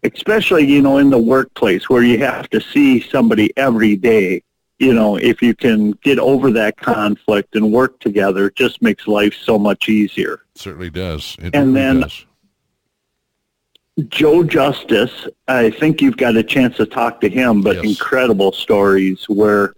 especially, 0.03 0.65
you 0.65 0.81
know, 0.81 0.97
in 0.97 1.09
the 1.09 1.17
workplace 1.17 1.89
where 1.89 2.03
you 2.03 2.19
have 2.19 2.49
to 2.49 2.61
see 2.61 3.01
somebody 3.01 3.51
every 3.57 3.95
day. 3.95 4.43
You 4.79 4.93
know, 4.93 5.15
if 5.15 5.41
you 5.41 5.55
can 5.55 5.91
get 6.03 6.19
over 6.19 6.51
that 6.51 6.77
conflict 6.77 7.55
and 7.55 7.73
work 7.73 7.99
together, 7.99 8.47
it 8.47 8.55
just 8.55 8.81
makes 8.81 9.07
life 9.07 9.33
so 9.33 9.57
much 9.57 9.89
easier. 9.89 10.41
It 10.53 10.61
certainly 10.61 10.91
does. 10.91 11.35
It 11.39 11.55
and 11.55 11.73
really 11.73 11.73
then 11.73 11.99
does. 12.01 12.25
Joe 14.09 14.43
Justice, 14.43 15.27
I 15.47 15.71
think 15.71 16.01
you've 16.01 16.17
got 16.17 16.35
a 16.35 16.43
chance 16.43 16.77
to 16.77 16.85
talk 16.85 17.19
to 17.21 17.29
him, 17.29 17.61
but 17.61 17.77
Yes. 17.77 17.85
incredible 17.85 18.51
stories 18.51 19.25
where 19.27 19.73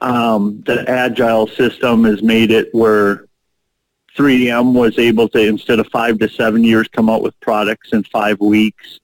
um, 0.00 0.62
the 0.66 0.88
agile 0.88 1.46
system 1.46 2.04
has 2.04 2.22
made 2.22 2.50
it 2.50 2.68
where 2.74 3.26
3M 4.16 4.74
was 4.74 4.98
able 4.98 5.28
to, 5.30 5.40
instead 5.40 5.78
of 5.80 5.86
five 5.88 6.18
to 6.18 6.28
seven 6.28 6.62
years, 6.62 6.88
come 6.88 7.08
out 7.08 7.22
with 7.22 7.38
products 7.40 7.92
in 7.92 8.02
five 8.04 8.38
weeks. 8.38 9.00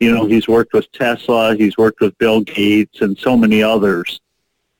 You 0.00 0.14
know, 0.14 0.26
he's 0.26 0.48
worked 0.48 0.72
with 0.72 0.90
Tesla, 0.92 1.54
he's 1.54 1.76
worked 1.76 2.00
with 2.00 2.16
Bill 2.18 2.40
Gates 2.40 3.00
and 3.00 3.16
so 3.18 3.36
many 3.36 3.62
others. 3.62 4.20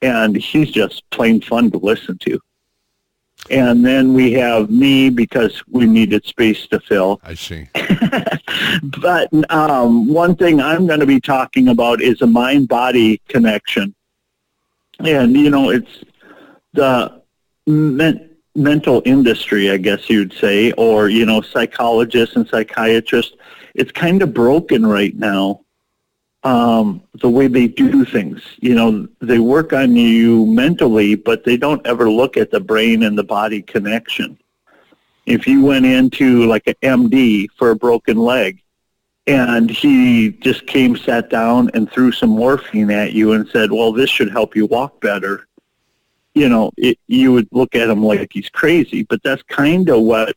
And 0.00 0.36
he's 0.36 0.70
just 0.70 1.08
plain 1.10 1.40
fun 1.40 1.70
to 1.72 1.78
listen 1.78 2.18
to. 2.18 2.40
And 3.50 3.84
then 3.84 4.12
we 4.14 4.32
have 4.32 4.70
me 4.70 5.10
because 5.10 5.62
we 5.68 5.86
needed 5.86 6.24
space 6.26 6.66
to 6.68 6.80
fill. 6.80 7.20
I 7.24 7.34
see. 7.34 7.68
But 8.82 9.28
um, 9.50 10.08
one 10.08 10.36
thing 10.36 10.60
I'm 10.60 10.86
going 10.86 11.00
to 11.00 11.06
be 11.06 11.20
talking 11.20 11.68
about 11.68 12.00
is 12.00 12.22
a 12.22 12.26
mind-body 12.26 13.20
connection, 13.28 13.94
and 15.00 15.36
you 15.36 15.50
know, 15.50 15.70
it's 15.70 16.04
the 16.72 17.22
men- 17.66 18.30
mental 18.54 19.02
industry, 19.04 19.70
I 19.70 19.76
guess 19.76 20.08
you'd 20.10 20.32
say, 20.32 20.72
or 20.72 21.08
you 21.08 21.24
know, 21.26 21.40
psychologists 21.40 22.36
and 22.36 22.48
psychiatrists. 22.48 23.34
It's 23.74 23.92
kind 23.92 24.22
of 24.22 24.34
broken 24.34 24.84
right 24.86 25.14
now. 25.14 25.60
Um, 26.44 27.02
the 27.14 27.28
way 27.28 27.48
they 27.48 27.66
do 27.66 28.04
things, 28.04 28.40
you 28.60 28.74
know, 28.74 29.08
they 29.20 29.40
work 29.40 29.72
on 29.72 29.96
you 29.96 30.46
mentally, 30.46 31.16
but 31.16 31.44
they 31.44 31.56
don't 31.56 31.84
ever 31.84 32.08
look 32.08 32.36
at 32.36 32.50
the 32.52 32.60
brain 32.60 33.02
and 33.02 33.18
the 33.18 33.24
body 33.24 33.60
connection 33.60 34.38
if 35.28 35.46
you 35.46 35.62
went 35.62 35.84
into 35.84 36.46
like 36.46 36.66
an 36.66 36.74
MD 36.82 37.48
for 37.56 37.70
a 37.70 37.76
broken 37.76 38.16
leg 38.16 38.62
and 39.26 39.68
he 39.68 40.30
just 40.30 40.66
came, 40.66 40.96
sat 40.96 41.28
down 41.28 41.70
and 41.74 41.90
threw 41.92 42.10
some 42.10 42.30
morphine 42.30 42.90
at 42.90 43.12
you 43.12 43.32
and 43.32 43.46
said, 43.48 43.70
well, 43.70 43.92
this 43.92 44.08
should 44.08 44.30
help 44.30 44.56
you 44.56 44.64
walk 44.64 45.02
better, 45.02 45.46
you 46.34 46.48
know, 46.48 46.70
it, 46.78 46.98
you 47.08 47.32
would 47.32 47.46
look 47.52 47.74
at 47.74 47.90
him 47.90 48.02
like 48.02 48.30
he's 48.32 48.48
crazy. 48.48 49.02
But 49.02 49.22
that's 49.22 49.42
kind 49.42 49.90
of 49.90 50.00
what 50.00 50.34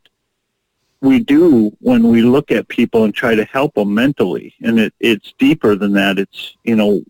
we 1.02 1.20
do 1.20 1.76
when 1.80 2.08
we 2.08 2.22
look 2.22 2.52
at 2.52 2.68
people 2.68 3.04
and 3.04 3.14
try 3.14 3.36
to 3.36 3.46
help 3.46 3.74
them 3.74 3.94
mentally. 3.94 4.54
And 4.62 4.80
it, 4.80 4.94
it's 5.00 5.34
deeper 5.38 5.76
than 5.76 5.94
that. 5.94 6.20
It's, 6.20 6.56
you 6.64 6.76
know, 6.76 7.02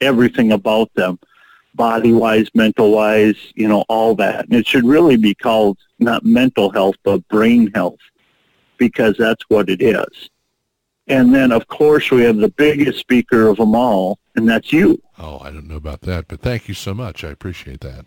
everything 0.00 0.52
about 0.52 0.92
them 0.94 1.18
body 1.74 2.12
wise, 2.12 2.48
mental 2.54 2.90
wise, 2.92 3.36
you 3.54 3.68
know, 3.68 3.84
all 3.88 4.14
that. 4.16 4.46
And 4.46 4.54
it 4.54 4.66
should 4.66 4.84
really 4.84 5.16
be 5.16 5.34
called 5.34 5.78
not 5.98 6.24
mental 6.24 6.70
health, 6.70 6.96
but 7.04 7.26
brain 7.28 7.70
health, 7.74 8.00
because 8.76 9.16
that's 9.16 9.44
what 9.48 9.68
it 9.68 9.82
is. 9.82 10.30
And 11.06 11.34
then, 11.34 11.52
of 11.52 11.66
course, 11.66 12.10
we 12.10 12.22
have 12.22 12.36
the 12.36 12.50
biggest 12.50 12.98
speaker 12.98 13.48
of 13.48 13.56
them 13.56 13.74
all, 13.74 14.18
and 14.36 14.48
that's 14.48 14.72
you. 14.72 15.02
Oh, 15.18 15.38
I 15.40 15.50
don't 15.50 15.66
know 15.66 15.76
about 15.76 16.02
that, 16.02 16.28
but 16.28 16.40
thank 16.40 16.68
you 16.68 16.74
so 16.74 16.94
much. 16.94 17.24
I 17.24 17.28
appreciate 17.30 17.80
that. 17.80 18.06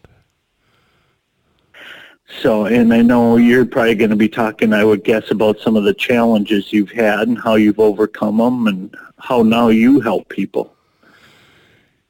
So, 2.42 2.66
and 2.66 2.94
I 2.94 3.02
know 3.02 3.38
you're 3.38 3.66
probably 3.66 3.96
going 3.96 4.10
to 4.10 4.16
be 4.16 4.30
talking, 4.30 4.74
I 4.74 4.84
would 4.84 5.04
guess, 5.04 5.32
about 5.32 5.60
some 5.60 5.76
of 5.76 5.84
the 5.84 5.94
challenges 5.94 6.74
you've 6.74 6.92
had 6.92 7.28
and 7.28 7.40
how 7.40 7.56
you've 7.56 7.80
overcome 7.80 8.38
them 8.38 8.68
and 8.68 8.96
how 9.20 9.44
now 9.44 9.70
you 9.70 10.00
help 10.00 10.30
people. 10.30 10.74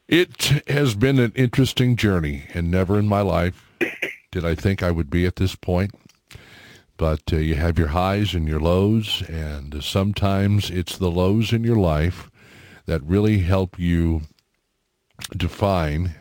It 0.07 0.63
has 0.67 0.95
been 0.95 1.19
an 1.19 1.31
interesting 1.35 1.95
journey, 1.95 2.43
and 2.53 2.69
never 2.69 2.99
in 2.99 3.07
my 3.07 3.21
life 3.21 3.71
did 4.31 4.45
I 4.45 4.55
think 4.55 4.81
I 4.81 4.91
would 4.91 5.09
be 5.09 5.25
at 5.25 5.37
this 5.37 5.55
point. 5.55 5.91
But 6.97 7.21
uh, 7.31 7.37
you 7.37 7.55
have 7.55 7.79
your 7.79 7.89
highs 7.89 8.33
and 8.33 8.47
your 8.47 8.59
lows, 8.59 9.23
and 9.27 9.83
sometimes 9.83 10.69
it's 10.69 10.97
the 10.97 11.11
lows 11.11 11.51
in 11.51 11.63
your 11.63 11.77
life 11.77 12.29
that 12.85 13.03
really 13.03 13.39
help 13.39 13.79
you 13.79 14.21
define 15.35 16.15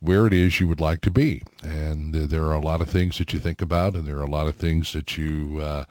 where 0.00 0.26
it 0.26 0.32
is 0.32 0.60
you 0.60 0.68
would 0.68 0.80
like 0.80 1.00
to 1.02 1.10
be. 1.10 1.42
And 1.62 2.14
there 2.14 2.44
are 2.44 2.54
a 2.54 2.60
lot 2.60 2.80
of 2.80 2.90
things 2.90 3.18
that 3.18 3.32
you 3.32 3.40
think 3.40 3.62
about, 3.62 3.94
and 3.94 4.06
there 4.06 4.18
are 4.18 4.22
a 4.24 4.30
lot 4.30 4.46
of 4.48 4.56
things 4.56 4.92
that 4.92 5.16
you 5.18 5.60
uh, 5.62 5.84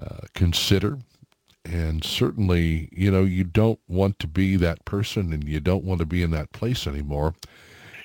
uh, 0.00 0.18
consider. 0.34 0.98
And 1.64 2.04
certainly, 2.04 2.88
you 2.92 3.10
know, 3.10 3.24
you 3.24 3.44
don't 3.44 3.80
want 3.88 4.18
to 4.20 4.26
be 4.28 4.56
that 4.56 4.84
person 4.84 5.32
and 5.32 5.44
you 5.44 5.60
don't 5.60 5.84
want 5.84 6.00
to 6.00 6.06
be 6.06 6.22
in 6.22 6.30
that 6.32 6.52
place 6.52 6.86
anymore. 6.86 7.34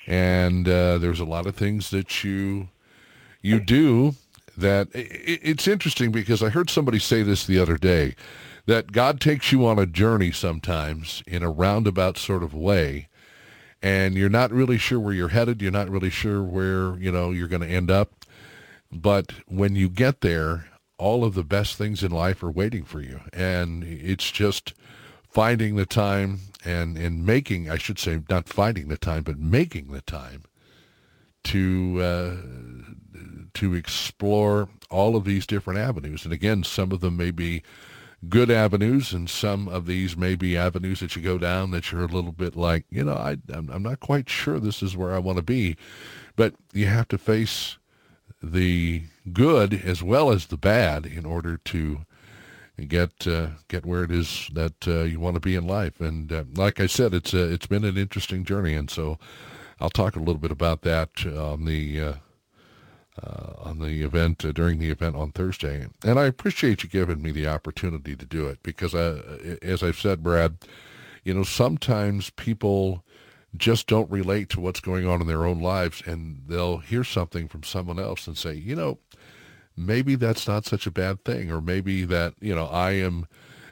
And 0.06 0.68
uh, 0.68 0.98
there's 0.98 1.20
a 1.20 1.24
lot 1.26 1.46
of 1.46 1.56
things 1.56 1.90
that 1.90 2.24
you 2.24 2.68
you 3.42 3.60
do 3.60 4.14
that 4.56 4.88
i 4.94 4.98
i- 5.00 5.40
it's 5.42 5.68
interesting 5.68 6.12
because 6.12 6.42
I 6.42 6.50
heard 6.50 6.70
somebody 6.70 6.98
say 6.98 7.22
this 7.22 7.46
the 7.46 7.58
other 7.58 7.78
day 7.78 8.14
that 8.66 8.92
God 8.92 9.20
takes 9.20 9.52
you 9.52 9.66
on 9.66 9.78
a 9.78 9.86
journey 9.86 10.32
sometimes 10.32 11.22
in 11.26 11.42
a 11.42 11.50
roundabout 11.50 12.18
sort 12.18 12.42
of 12.42 12.54
way 12.54 13.08
and 13.82 14.14
you're 14.14 14.28
not 14.28 14.50
really 14.50 14.78
sure 14.78 15.00
where 15.00 15.14
you're 15.14 15.28
headed, 15.28 15.62
you're 15.62 15.70
not 15.70 15.90
really 15.90 16.10
sure 16.10 16.42
where, 16.42 16.96
you 16.98 17.12
know, 17.12 17.30
you're 17.30 17.48
going 17.48 17.62
to 17.62 17.68
end 17.68 17.90
up. 17.90 18.24
But 18.90 19.32
when 19.46 19.76
you 19.76 19.88
get 19.88 20.20
there, 20.20 20.68
all 20.98 21.24
of 21.24 21.34
the 21.34 21.44
best 21.44 21.76
things 21.76 22.02
in 22.02 22.10
life 22.10 22.42
are 22.42 22.50
waiting 22.50 22.84
for 22.84 23.00
you. 23.00 23.20
And 23.32 23.84
it's 23.84 24.30
just 24.30 24.74
finding 25.28 25.76
the 25.76 25.86
time 25.86 26.40
and, 26.64 26.96
and 26.96 27.26
making, 27.26 27.68
I 27.70 27.76
should 27.76 27.98
say, 27.98 28.22
not 28.30 28.48
finding 28.48 28.88
the 28.88 28.96
time, 28.96 29.22
but 29.22 29.38
making 29.38 29.92
the 29.92 30.00
time 30.02 30.44
to 31.44 32.00
uh, 32.02 32.36
to 33.54 33.74
explore 33.74 34.68
all 34.90 35.16
of 35.16 35.24
these 35.24 35.46
different 35.46 35.78
avenues. 35.78 36.24
And 36.24 36.32
again, 36.32 36.64
some 36.64 36.92
of 36.92 37.00
them 37.00 37.16
may 37.16 37.30
be 37.30 37.62
good 38.28 38.50
avenues, 38.50 39.12
and 39.12 39.28
some 39.28 39.68
of 39.68 39.86
these 39.86 40.16
may 40.16 40.34
be 40.34 40.56
avenues 40.56 41.00
that 41.00 41.16
you 41.16 41.22
go 41.22 41.38
down 41.38 41.70
that 41.70 41.90
you're 41.90 42.04
a 42.04 42.06
little 42.06 42.32
bit 42.32 42.56
like, 42.56 42.84
you 42.90 43.04
know, 43.04 43.14
I, 43.14 43.38
I'm, 43.52 43.70
I'm 43.70 43.82
not 43.82 44.00
quite 44.00 44.28
sure 44.28 44.58
this 44.58 44.82
is 44.82 44.96
where 44.96 45.14
I 45.14 45.18
want 45.18 45.36
to 45.36 45.42
be. 45.42 45.76
But 46.34 46.54
you 46.72 46.86
have 46.86 47.08
to 47.08 47.18
face 47.18 47.78
the 48.42 49.02
good 49.32 49.72
as 49.72 50.02
well 50.02 50.30
as 50.30 50.46
the 50.46 50.56
bad 50.56 51.06
in 51.06 51.24
order 51.24 51.56
to 51.56 52.00
get 52.88 53.26
uh, 53.26 53.48
get 53.68 53.86
where 53.86 54.04
it 54.04 54.10
is 54.10 54.50
that 54.52 54.86
uh, 54.86 55.04
you 55.04 55.18
want 55.18 55.34
to 55.34 55.40
be 55.40 55.54
in 55.54 55.66
life. 55.66 56.00
And 56.00 56.30
uh, 56.32 56.44
like 56.54 56.78
I 56.78 56.86
said, 56.86 57.14
it's 57.14 57.32
uh, 57.32 57.48
it's 57.50 57.66
been 57.66 57.84
an 57.84 57.96
interesting 57.96 58.44
journey, 58.44 58.74
and 58.74 58.90
so 58.90 59.18
I'll 59.80 59.90
talk 59.90 60.14
a 60.14 60.20
little 60.20 60.38
bit 60.38 60.50
about 60.50 60.82
that 60.82 61.24
on 61.26 61.64
the 61.64 62.16
uh, 63.22 63.26
uh, 63.26 63.68
on 63.68 63.78
the 63.78 64.02
event 64.02 64.44
uh, 64.44 64.52
during 64.52 64.78
the 64.78 64.90
event 64.90 65.16
on 65.16 65.32
Thursday. 65.32 65.86
And 66.04 66.18
I 66.18 66.24
appreciate 66.24 66.82
you 66.82 66.88
giving 66.88 67.22
me 67.22 67.30
the 67.30 67.46
opportunity 67.46 68.16
to 68.16 68.24
do 68.26 68.46
it 68.46 68.62
because, 68.62 68.94
I, 68.94 69.20
as 69.62 69.82
I've 69.82 69.98
said, 69.98 70.22
Brad, 70.22 70.58
you 71.24 71.34
know, 71.34 71.42
sometimes 71.42 72.30
people 72.30 73.04
just 73.56 73.86
don't 73.86 74.10
relate 74.10 74.48
to 74.50 74.60
what's 74.60 74.80
going 74.80 75.06
on 75.06 75.20
in 75.20 75.26
their 75.26 75.44
own 75.44 75.60
lives, 75.60 76.02
and 76.06 76.42
they'll 76.46 76.78
hear 76.78 77.04
something 77.04 77.48
from 77.48 77.62
someone 77.62 77.98
else 77.98 78.26
and 78.26 78.36
say, 78.36 78.54
you 78.54 78.74
know, 78.74 78.98
maybe 79.76 80.14
that's 80.14 80.46
not 80.46 80.64
such 80.64 80.86
a 80.86 80.90
bad 80.90 81.24
thing, 81.24 81.50
or 81.50 81.60
maybe 81.60 82.04
that 82.04 82.34
you 82.40 82.54
know 82.54 82.66
I 82.66 82.92
am 82.92 83.26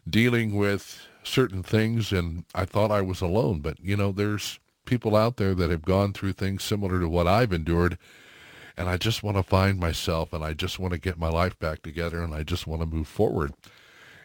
dealing 0.09 0.57
with 0.57 1.07
certain 1.23 1.63
things 1.63 2.13
and 2.13 2.45
I 2.55 2.65
thought 2.65 2.91
I 2.91 3.01
was 3.01 3.21
alone, 3.21 3.61
but 3.61 3.79
you 3.81 3.97
know, 3.97 4.13
there's 4.13 4.59
people 4.85 5.17
out 5.17 5.37
there 5.37 5.55
that 5.55 5.71
have 5.71 5.83
gone 5.83 6.13
through 6.13 6.35
things 6.35 6.63
similar 6.63 7.01
to 7.01 7.09
what 7.09 7.27
I've 7.27 7.53
endured 7.53 7.99
and 8.77 8.89
I 8.89 8.97
just 8.97 9.23
want 9.23 9.37
to 9.37 9.43
find 9.43 9.79
myself 9.79 10.33
and 10.33 10.43
I 10.43 10.53
just 10.53 10.79
want 10.79 10.93
to 10.93 11.01
get 11.01 11.19
my 11.19 11.29
life 11.29 11.59
back 11.59 11.83
together 11.83 12.23
and 12.23 12.35
I 12.35 12.43
just 12.43 12.67
want 12.67 12.83
to 12.83 12.87
move 12.87 13.09
forward. 13.09 13.53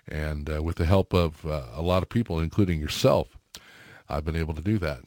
And 0.08 0.50
uh, 0.50 0.64
with 0.64 0.78
the 0.78 0.86
help 0.86 1.14
of 1.14 1.46
uh, 1.46 1.66
a 1.74 1.82
lot 1.82 2.02
of 2.02 2.10
people, 2.10 2.40
including 2.40 2.80
yourself, 2.80 3.38
I've 4.08 4.26
been 4.26 4.36
able 4.36 4.56
to 4.56 4.62
do 4.62 4.80
that. 4.80 5.02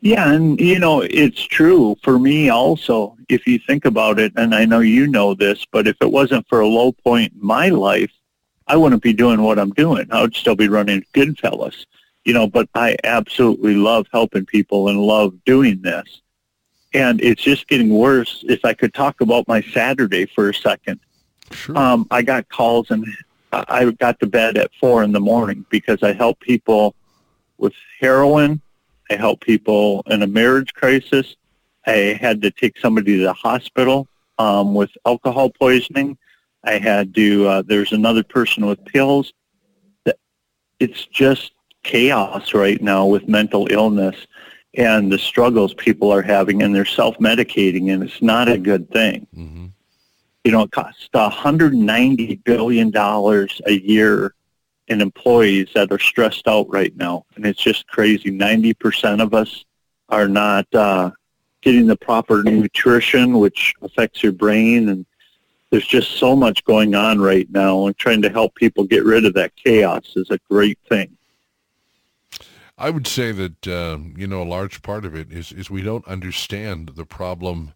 Yeah, 0.00 0.30
and 0.30 0.60
you 0.60 0.78
know, 0.78 1.00
it's 1.00 1.42
true 1.42 1.96
for 2.02 2.18
me 2.18 2.50
also, 2.50 3.16
if 3.28 3.46
you 3.46 3.58
think 3.58 3.84
about 3.84 4.18
it, 4.18 4.32
and 4.36 4.54
I 4.54 4.66
know 4.66 4.80
you 4.80 5.06
know 5.06 5.34
this, 5.34 5.64
but 5.72 5.88
if 5.88 5.96
it 6.00 6.12
wasn't 6.12 6.46
for 6.48 6.60
a 6.60 6.68
low 6.68 6.92
point 6.92 7.32
in 7.32 7.44
my 7.44 7.70
life, 7.70 8.12
I 8.66 8.76
wouldn't 8.76 9.02
be 9.02 9.12
doing 9.12 9.42
what 9.42 9.58
I'm 9.58 9.72
doing. 9.72 10.06
I 10.10 10.20
would 10.20 10.36
still 10.36 10.54
be 10.54 10.68
running 10.68 11.04
Goodfellas. 11.14 11.86
You 12.24 12.32
know, 12.32 12.46
but 12.46 12.68
I 12.74 12.96
absolutely 13.04 13.74
love 13.74 14.06
helping 14.12 14.46
people 14.46 14.88
and 14.88 14.98
love 14.98 15.34
doing 15.44 15.82
this. 15.82 16.22
And 16.94 17.20
it's 17.20 17.42
just 17.42 17.68
getting 17.68 17.90
worse. 17.90 18.44
If 18.48 18.64
I 18.64 18.72
could 18.72 18.94
talk 18.94 19.20
about 19.20 19.46
my 19.48 19.60
Saturday 19.60 20.26
for 20.26 20.48
a 20.48 20.54
second. 20.54 21.00
Sure. 21.50 21.76
Um, 21.76 22.06
I 22.10 22.22
got 22.22 22.48
calls 22.48 22.90
and 22.90 23.06
I 23.52 23.90
got 23.90 24.18
to 24.20 24.26
bed 24.26 24.56
at 24.56 24.70
four 24.80 25.02
in 25.02 25.12
the 25.12 25.20
morning 25.20 25.66
because 25.70 26.02
I 26.02 26.12
help 26.12 26.40
people 26.40 26.94
with 27.58 27.74
heroin. 28.00 28.60
I 29.10 29.16
help 29.16 29.40
people 29.40 30.02
in 30.06 30.22
a 30.22 30.26
marriage 30.26 30.72
crisis. 30.74 31.36
I 31.86 32.18
had 32.20 32.40
to 32.42 32.50
take 32.50 32.78
somebody 32.78 33.18
to 33.18 33.24
the 33.24 33.32
hospital 33.32 34.08
um, 34.38 34.74
with 34.74 34.90
alcohol 35.04 35.50
poisoning. 35.50 36.16
I 36.64 36.78
had 36.78 37.14
to. 37.14 37.46
Uh, 37.46 37.62
there's 37.62 37.92
another 37.92 38.22
person 38.22 38.66
with 38.66 38.84
pills. 38.84 39.32
it's 40.80 41.06
just 41.06 41.52
chaos 41.82 42.54
right 42.54 42.80
now 42.80 43.04
with 43.04 43.28
mental 43.28 43.68
illness 43.70 44.16
and 44.76 45.10
the 45.10 45.18
struggles 45.18 45.74
people 45.74 46.12
are 46.12 46.22
having 46.22 46.62
and 46.62 46.74
they're 46.74 46.84
self-medicating 46.84 47.92
and 47.92 48.02
it's 48.02 48.22
not 48.22 48.48
a 48.48 48.58
good 48.58 48.90
thing. 48.90 49.26
Mm-hmm. 49.36 49.66
You 50.44 50.52
know, 50.52 50.62
it 50.62 50.72
costs 50.72 51.08
$190 51.14 52.44
billion 52.44 52.94
a 52.94 53.72
year 53.72 54.34
in 54.88 55.00
employees 55.00 55.68
that 55.74 55.90
are 55.90 55.98
stressed 55.98 56.46
out 56.46 56.68
right 56.68 56.94
now. 56.96 57.24
And 57.36 57.46
it's 57.46 57.62
just 57.62 57.86
crazy. 57.86 58.30
90% 58.30 59.22
of 59.22 59.32
us 59.32 59.64
are 60.10 60.28
not 60.28 60.66
uh, 60.74 61.12
getting 61.62 61.86
the 61.86 61.96
proper 61.96 62.42
nutrition, 62.42 63.38
which 63.38 63.74
affects 63.80 64.22
your 64.22 64.32
brain. 64.32 64.90
And 64.90 65.06
there's 65.70 65.86
just 65.86 66.12
so 66.12 66.36
much 66.36 66.62
going 66.64 66.94
on 66.94 67.20
right 67.20 67.50
now. 67.50 67.86
And 67.86 67.96
trying 67.96 68.20
to 68.22 68.28
help 68.28 68.54
people 68.54 68.84
get 68.84 69.04
rid 69.04 69.24
of 69.24 69.34
that 69.34 69.56
chaos 69.56 70.12
is 70.16 70.30
a 70.30 70.38
great 70.50 70.78
thing. 70.88 71.16
I 72.76 72.90
would 72.90 73.06
say 73.06 73.32
that 73.32 73.68
uh, 73.68 73.98
you 74.16 74.26
know 74.26 74.42
a 74.42 74.44
large 74.44 74.82
part 74.82 75.04
of 75.04 75.14
it 75.14 75.32
is 75.32 75.52
is 75.52 75.70
we 75.70 75.82
don't 75.82 76.06
understand 76.08 76.92
the 76.96 77.04
problem 77.04 77.72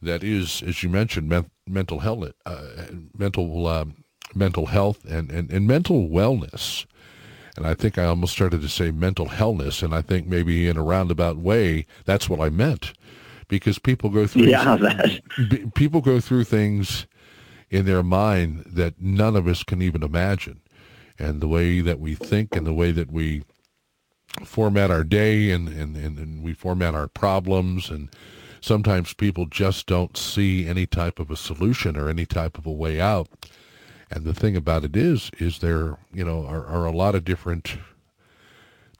that 0.00 0.22
is, 0.22 0.62
as 0.62 0.82
you 0.82 0.88
mentioned, 0.88 1.28
men- 1.28 1.50
mental 1.66 2.00
health, 2.00 2.32
uh, 2.46 2.86
mental 3.16 3.66
um, 3.66 4.04
mental 4.34 4.66
health, 4.66 5.04
and, 5.04 5.30
and 5.30 5.50
and 5.50 5.66
mental 5.66 6.08
wellness. 6.08 6.86
And 7.56 7.66
I 7.66 7.74
think 7.74 7.98
I 7.98 8.04
almost 8.04 8.32
started 8.32 8.60
to 8.60 8.68
say 8.68 8.92
mental 8.92 9.26
hellness, 9.26 9.82
and 9.82 9.92
I 9.92 10.02
think 10.02 10.28
maybe 10.28 10.68
in 10.68 10.76
a 10.76 10.84
roundabout 10.84 11.38
way 11.38 11.86
that's 12.04 12.28
what 12.28 12.40
I 12.40 12.48
meant, 12.48 12.92
because 13.48 13.80
people 13.80 14.10
go 14.10 14.28
through 14.28 14.44
yeah, 14.44 14.76
that. 14.80 15.72
people 15.74 16.00
go 16.00 16.20
through 16.20 16.44
things 16.44 17.06
in 17.70 17.84
their 17.84 18.04
mind 18.04 18.64
that 18.66 19.00
none 19.00 19.34
of 19.34 19.48
us 19.48 19.64
can 19.64 19.82
even 19.82 20.04
imagine, 20.04 20.60
and 21.18 21.40
the 21.40 21.48
way 21.48 21.80
that 21.80 21.98
we 21.98 22.14
think 22.14 22.54
and 22.54 22.64
the 22.64 22.72
way 22.72 22.92
that 22.92 23.10
we 23.10 23.42
format 24.44 24.90
our 24.90 25.04
day 25.04 25.50
and, 25.50 25.68
and, 25.68 25.96
and, 25.96 26.18
and 26.18 26.42
we 26.42 26.52
format 26.52 26.94
our 26.94 27.08
problems 27.08 27.90
and 27.90 28.08
sometimes 28.60 29.14
people 29.14 29.46
just 29.46 29.86
don't 29.86 30.16
see 30.16 30.66
any 30.66 30.86
type 30.86 31.18
of 31.18 31.30
a 31.30 31.36
solution 31.36 31.96
or 31.96 32.08
any 32.08 32.26
type 32.26 32.58
of 32.58 32.66
a 32.66 32.72
way 32.72 33.00
out. 33.00 33.28
And 34.10 34.24
the 34.24 34.34
thing 34.34 34.56
about 34.56 34.84
it 34.84 34.96
is, 34.96 35.30
is 35.38 35.58
there, 35.58 35.98
you 36.12 36.24
know, 36.24 36.46
are, 36.46 36.64
are 36.66 36.86
a 36.86 36.92
lot 36.92 37.14
of 37.14 37.24
different 37.24 37.76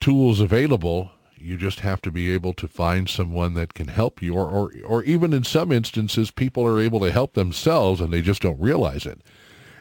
tools 0.01 0.41
available. 0.41 1.11
You 1.37 1.57
just 1.57 1.81
have 1.81 2.03
to 2.03 2.11
be 2.11 2.33
able 2.33 2.53
to 2.55 2.69
find 2.69 3.09
someone 3.09 3.55
that 3.55 3.75
can 3.75 3.89
help 3.89 4.21
you, 4.21 4.35
or, 4.35 4.49
or, 4.49 4.73
or 4.87 5.03
even 5.05 5.33
in 5.33 5.45
some 5.45 5.73
instances, 5.73 6.31
people 6.31 6.67
are 6.67 6.81
able 6.81 7.01
to 7.01 7.13
help 7.13 7.35
themselves 7.35 8.01
and 8.01 8.13
they 8.13 8.23
just 8.23 8.43
don't 8.43 8.61
realize 8.61 9.07
it. 9.07 9.21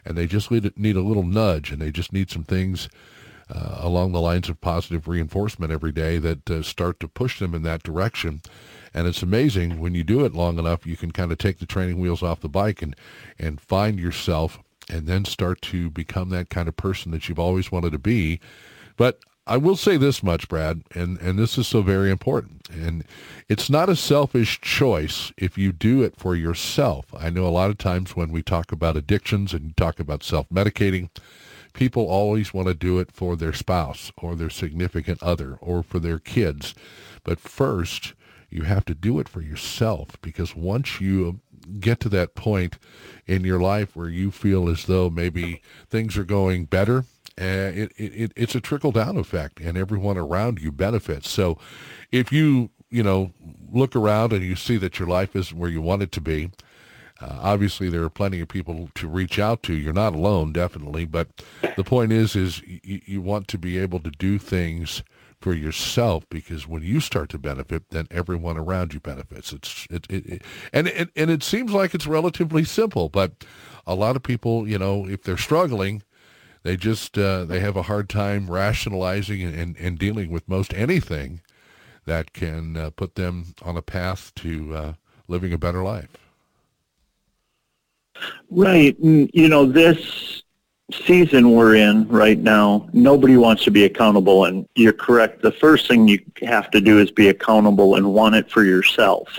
And 0.04 0.16
they 0.16 0.26
just 0.26 0.50
need, 0.50 0.76
need 0.78 0.96
a 0.96 1.02
little 1.02 1.24
nudge 1.24 1.70
and 1.70 1.82
they 1.82 1.90
just 1.90 2.12
need 2.12 2.30
some 2.30 2.44
things 2.44 2.88
uh, 3.50 3.78
along 3.80 4.12
the 4.12 4.20
lines 4.20 4.48
of 4.48 4.60
positive 4.60 5.08
reinforcement 5.08 5.72
every 5.72 5.92
day 5.92 6.18
that 6.18 6.50
uh, 6.50 6.62
start 6.62 7.00
to 7.00 7.08
push 7.08 7.38
them 7.38 7.54
in 7.54 7.62
that 7.62 7.82
direction. 7.82 8.40
And 8.94 9.06
it's 9.06 9.22
amazing 9.22 9.78
when 9.78 9.94
you 9.94 10.04
do 10.04 10.24
it 10.24 10.34
long 10.34 10.58
enough, 10.58 10.86
you 10.86 10.96
can 10.96 11.10
kind 11.10 11.30
of 11.30 11.38
take 11.38 11.58
the 11.58 11.66
training 11.66 11.98
wheels 11.98 12.22
off 12.22 12.40
the 12.40 12.48
bike 12.48 12.82
and, 12.82 12.96
and 13.38 13.60
find 13.60 13.98
yourself 13.98 14.58
and 14.90 15.06
then 15.06 15.24
start 15.24 15.60
to 15.62 15.90
become 15.90 16.30
that 16.30 16.48
kind 16.48 16.68
of 16.68 16.76
person 16.76 17.12
that 17.12 17.28
you've 17.28 17.38
always 17.38 17.70
wanted 17.70 17.92
to 17.92 17.98
be. 17.98 18.40
But 18.96 19.20
I 19.46 19.56
will 19.56 19.76
say 19.76 19.96
this 19.96 20.22
much, 20.22 20.46
Brad, 20.46 20.82
and, 20.94 21.18
and 21.20 21.38
this 21.38 21.56
is 21.56 21.66
so 21.66 21.80
very 21.80 22.10
important. 22.10 22.68
And 22.70 23.04
it's 23.48 23.70
not 23.70 23.88
a 23.88 23.96
selfish 23.96 24.60
choice 24.60 25.32
if 25.38 25.56
you 25.56 25.72
do 25.72 26.02
it 26.02 26.16
for 26.16 26.36
yourself. 26.36 27.06
I 27.18 27.30
know 27.30 27.46
a 27.46 27.48
lot 27.48 27.70
of 27.70 27.78
times 27.78 28.14
when 28.14 28.30
we 28.30 28.42
talk 28.42 28.72
about 28.72 28.96
addictions 28.96 29.54
and 29.54 29.74
talk 29.76 29.98
about 29.98 30.22
self-medicating, 30.22 31.08
people 31.72 32.06
always 32.06 32.52
want 32.52 32.68
to 32.68 32.74
do 32.74 32.98
it 32.98 33.12
for 33.12 33.36
their 33.36 33.52
spouse 33.52 34.12
or 34.16 34.34
their 34.34 34.50
significant 34.50 35.22
other 35.22 35.56
or 35.60 35.82
for 35.82 35.98
their 35.98 36.18
kids. 36.18 36.74
But 37.24 37.40
first, 37.40 38.14
you 38.50 38.62
have 38.62 38.84
to 38.86 38.94
do 38.94 39.20
it 39.20 39.28
for 39.28 39.40
yourself 39.40 40.16
because 40.22 40.56
once 40.56 41.00
you 41.00 41.40
get 41.80 42.00
to 42.00 42.08
that 42.08 42.34
point 42.34 42.78
in 43.26 43.44
your 43.44 43.60
life 43.60 43.94
where 43.94 44.08
you 44.08 44.30
feel 44.30 44.68
as 44.68 44.86
though 44.86 45.10
maybe 45.10 45.60
things 45.90 46.16
are 46.16 46.24
going 46.24 46.64
better, 46.64 47.04
uh, 47.40 47.70
it, 47.74 47.92
it, 47.96 48.32
it's 48.34 48.54
a 48.54 48.60
trickle 48.60 48.90
down 48.90 49.16
effect 49.16 49.60
and 49.60 49.76
everyone 49.76 50.16
around 50.16 50.60
you 50.60 50.72
benefits. 50.72 51.28
So 51.28 51.58
if 52.10 52.32
you, 52.32 52.70
you 52.90 53.02
know, 53.02 53.32
look 53.70 53.94
around 53.94 54.32
and 54.32 54.42
you 54.42 54.56
see 54.56 54.76
that 54.78 54.98
your 54.98 55.08
life 55.08 55.36
isn't 55.36 55.56
where 55.56 55.70
you 55.70 55.82
want 55.82 56.02
it 56.02 56.12
to 56.12 56.20
be, 56.20 56.50
uh, 57.20 57.38
obviously, 57.40 57.88
there 57.88 58.02
are 58.02 58.10
plenty 58.10 58.40
of 58.40 58.48
people 58.48 58.90
to 58.94 59.08
reach 59.08 59.38
out 59.38 59.62
to. 59.64 59.74
You're 59.74 59.92
not 59.92 60.14
alone, 60.14 60.52
definitely. 60.52 61.04
But 61.04 61.28
the 61.76 61.84
point 61.84 62.12
is, 62.12 62.36
is 62.36 62.62
you, 62.62 63.00
you 63.04 63.20
want 63.20 63.48
to 63.48 63.58
be 63.58 63.76
able 63.78 64.00
to 64.00 64.10
do 64.10 64.38
things 64.38 65.02
for 65.40 65.52
yourself 65.52 66.28
because 66.28 66.66
when 66.66 66.82
you 66.82 67.00
start 67.00 67.28
to 67.30 67.38
benefit, 67.38 67.90
then 67.90 68.06
everyone 68.10 68.56
around 68.56 68.94
you 68.94 69.00
benefits. 69.00 69.52
It's 69.52 69.86
it, 69.90 70.06
it, 70.08 70.26
it 70.26 70.42
and 70.72 70.88
it, 70.88 71.10
and 71.16 71.30
it 71.30 71.42
seems 71.42 71.72
like 71.72 71.94
it's 71.94 72.06
relatively 72.06 72.64
simple, 72.64 73.08
but 73.08 73.44
a 73.86 73.94
lot 73.94 74.16
of 74.16 74.22
people, 74.22 74.68
you 74.68 74.78
know, 74.78 75.06
if 75.08 75.22
they're 75.22 75.36
struggling, 75.36 76.02
they 76.62 76.76
just 76.76 77.16
uh, 77.16 77.44
they 77.44 77.60
have 77.60 77.76
a 77.76 77.82
hard 77.82 78.08
time 78.08 78.50
rationalizing 78.50 79.42
and, 79.42 79.54
and, 79.54 79.76
and, 79.76 79.98
dealing 79.98 80.30
with 80.30 80.48
most 80.48 80.74
anything 80.74 81.40
that 82.04 82.32
can 82.32 82.76
uh, 82.76 82.90
put 82.90 83.14
them 83.14 83.54
on 83.62 83.76
a 83.76 83.82
path 83.82 84.32
to 84.36 84.74
uh, 84.74 84.92
living 85.28 85.52
a 85.52 85.58
better 85.58 85.82
life. 85.82 86.27
Right. 88.50 88.96
You 88.98 89.48
know, 89.48 89.66
this 89.66 90.42
season 90.92 91.50
we're 91.52 91.76
in 91.76 92.08
right 92.08 92.38
now, 92.38 92.88
nobody 92.92 93.36
wants 93.36 93.64
to 93.64 93.70
be 93.70 93.84
accountable. 93.84 94.46
And 94.46 94.66
you're 94.74 94.92
correct. 94.92 95.42
The 95.42 95.52
first 95.52 95.86
thing 95.86 96.08
you 96.08 96.20
have 96.42 96.70
to 96.70 96.80
do 96.80 96.98
is 96.98 97.10
be 97.10 97.28
accountable 97.28 97.96
and 97.96 98.14
want 98.14 98.34
it 98.36 98.50
for 98.50 98.64
yourself. 98.64 99.38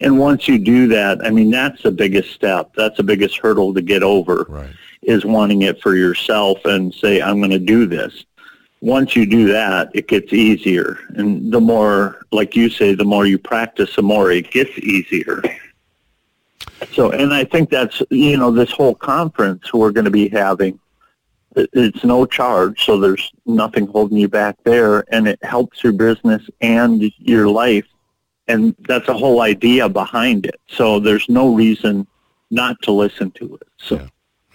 And 0.00 0.18
once 0.18 0.48
you 0.48 0.58
do 0.58 0.88
that, 0.88 1.24
I 1.24 1.30
mean, 1.30 1.50
that's 1.50 1.82
the 1.82 1.90
biggest 1.90 2.34
step. 2.34 2.72
That's 2.76 2.96
the 2.96 3.02
biggest 3.02 3.38
hurdle 3.38 3.72
to 3.74 3.80
get 3.80 4.02
over 4.02 4.44
right. 4.48 4.70
is 5.02 5.24
wanting 5.24 5.62
it 5.62 5.80
for 5.80 5.96
yourself 5.96 6.64
and 6.64 6.92
say, 6.92 7.22
I'm 7.22 7.38
going 7.38 7.50
to 7.52 7.58
do 7.58 7.86
this. 7.86 8.24
Once 8.80 9.16
you 9.16 9.24
do 9.24 9.50
that, 9.50 9.90
it 9.94 10.08
gets 10.08 10.34
easier. 10.34 10.98
And 11.14 11.50
the 11.50 11.60
more, 11.60 12.26
like 12.32 12.54
you 12.54 12.68
say, 12.68 12.94
the 12.94 13.04
more 13.04 13.24
you 13.24 13.38
practice, 13.38 13.96
the 13.96 14.02
more 14.02 14.30
it 14.30 14.50
gets 14.50 14.76
easier. 14.78 15.42
So, 16.92 17.10
and 17.10 17.32
I 17.32 17.44
think 17.44 17.70
that's, 17.70 18.02
you 18.10 18.36
know, 18.36 18.50
this 18.50 18.70
whole 18.70 18.94
conference 18.94 19.72
we're 19.72 19.92
going 19.92 20.04
to 20.04 20.10
be 20.10 20.28
having, 20.28 20.78
it's 21.54 22.04
no 22.04 22.26
charge, 22.26 22.84
so 22.84 22.98
there's 22.98 23.32
nothing 23.46 23.86
holding 23.86 24.18
you 24.18 24.28
back 24.28 24.56
there, 24.64 25.04
and 25.12 25.28
it 25.28 25.42
helps 25.44 25.84
your 25.84 25.92
business 25.92 26.42
and 26.60 27.12
your 27.18 27.48
life, 27.48 27.86
and 28.48 28.74
that's 28.80 29.06
the 29.06 29.14
whole 29.14 29.40
idea 29.40 29.88
behind 29.88 30.46
it. 30.46 30.60
So 30.68 30.98
there's 30.98 31.28
no 31.28 31.54
reason 31.54 32.06
not 32.50 32.80
to 32.82 32.92
listen 32.92 33.30
to 33.32 33.56
it. 33.56 33.68
So. 33.78 33.96
Yeah. 33.96 34.08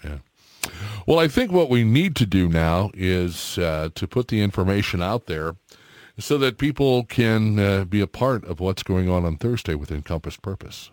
yeah. 0.04 0.70
Well, 1.06 1.18
I 1.18 1.28
think 1.28 1.52
what 1.52 1.70
we 1.70 1.84
need 1.84 2.16
to 2.16 2.26
do 2.26 2.48
now 2.48 2.90
is 2.94 3.58
uh, 3.58 3.88
to 3.94 4.06
put 4.06 4.28
the 4.28 4.42
information 4.42 5.02
out 5.02 5.26
there 5.26 5.56
so 6.18 6.36
that 6.36 6.58
people 6.58 7.04
can 7.04 7.58
uh, 7.58 7.84
be 7.86 8.02
a 8.02 8.06
part 8.06 8.44
of 8.44 8.60
what's 8.60 8.82
going 8.82 9.08
on 9.08 9.24
on 9.24 9.38
Thursday 9.38 9.74
with 9.74 9.90
Encompass 9.90 10.36
Purpose 10.36 10.90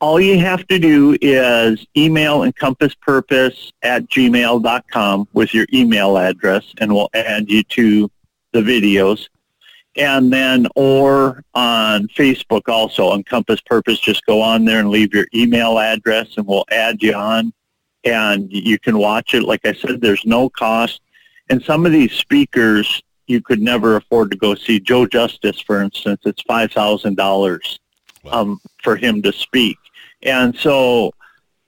all 0.00 0.20
you 0.20 0.38
have 0.38 0.66
to 0.66 0.78
do 0.78 1.16
is 1.22 1.86
email 1.96 2.40
encompasspurpose 2.40 3.72
at 3.82 4.04
gmail.com 4.08 5.28
with 5.32 5.54
your 5.54 5.66
email 5.72 6.18
address 6.18 6.64
and 6.78 6.92
we'll 6.92 7.08
add 7.14 7.48
you 7.48 7.62
to 7.64 8.10
the 8.52 8.60
videos. 8.60 9.28
And 9.96 10.30
then, 10.30 10.66
or 10.76 11.42
on 11.54 12.08
Facebook 12.08 12.68
also, 12.68 13.14
Encompass 13.14 13.62
Purpose, 13.62 13.98
just 13.98 14.26
go 14.26 14.42
on 14.42 14.66
there 14.66 14.80
and 14.80 14.90
leave 14.90 15.14
your 15.14 15.26
email 15.34 15.78
address 15.78 16.36
and 16.36 16.46
we'll 16.46 16.66
add 16.70 17.02
you 17.02 17.14
on 17.14 17.52
and 18.04 18.52
you 18.52 18.78
can 18.78 18.98
watch 18.98 19.34
it. 19.34 19.44
Like 19.44 19.64
I 19.64 19.72
said, 19.72 20.02
there's 20.02 20.26
no 20.26 20.50
cost. 20.50 21.00
And 21.48 21.62
some 21.62 21.86
of 21.86 21.92
these 21.92 22.12
speakers, 22.12 23.02
you 23.26 23.40
could 23.40 23.62
never 23.62 23.96
afford 23.96 24.30
to 24.32 24.36
go 24.36 24.54
see. 24.54 24.78
Joe 24.78 25.06
Justice, 25.06 25.60
for 25.60 25.80
instance, 25.80 26.20
it's 26.26 26.42
$5,000 26.42 27.78
um, 28.30 28.60
for 28.82 28.96
him 28.96 29.22
to 29.22 29.32
speak. 29.32 29.78
And 30.22 30.56
so 30.56 31.12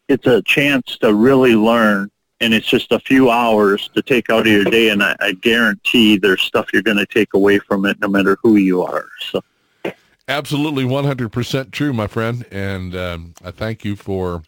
it's 0.08 0.26
a 0.26 0.42
chance 0.42 0.98
to 0.98 1.14
really 1.14 1.54
learn 1.54 2.10
and 2.40 2.54
it's 2.54 2.66
just 2.66 2.92
a 2.92 3.00
few 3.00 3.30
hours 3.30 3.90
to 3.94 4.02
take 4.02 4.30
out 4.30 4.46
of 4.46 4.52
your 4.52 4.64
day 4.64 4.90
and 4.90 5.02
I, 5.02 5.16
I 5.20 5.32
guarantee 5.32 6.18
there's 6.18 6.42
stuff 6.42 6.68
you're 6.72 6.82
going 6.82 6.96
to 6.98 7.06
take 7.06 7.34
away 7.34 7.58
from 7.58 7.84
it 7.84 8.00
no 8.00 8.08
matter 8.08 8.38
who 8.42 8.56
you 8.56 8.82
are. 8.82 9.08
So 9.30 9.42
absolutely 10.28 10.84
100% 10.84 11.70
true, 11.72 11.92
my 11.92 12.06
friend. 12.06 12.46
And 12.50 12.94
um, 12.94 13.34
I 13.42 13.50
thank 13.50 13.84
you 13.84 13.96
for 13.96 14.42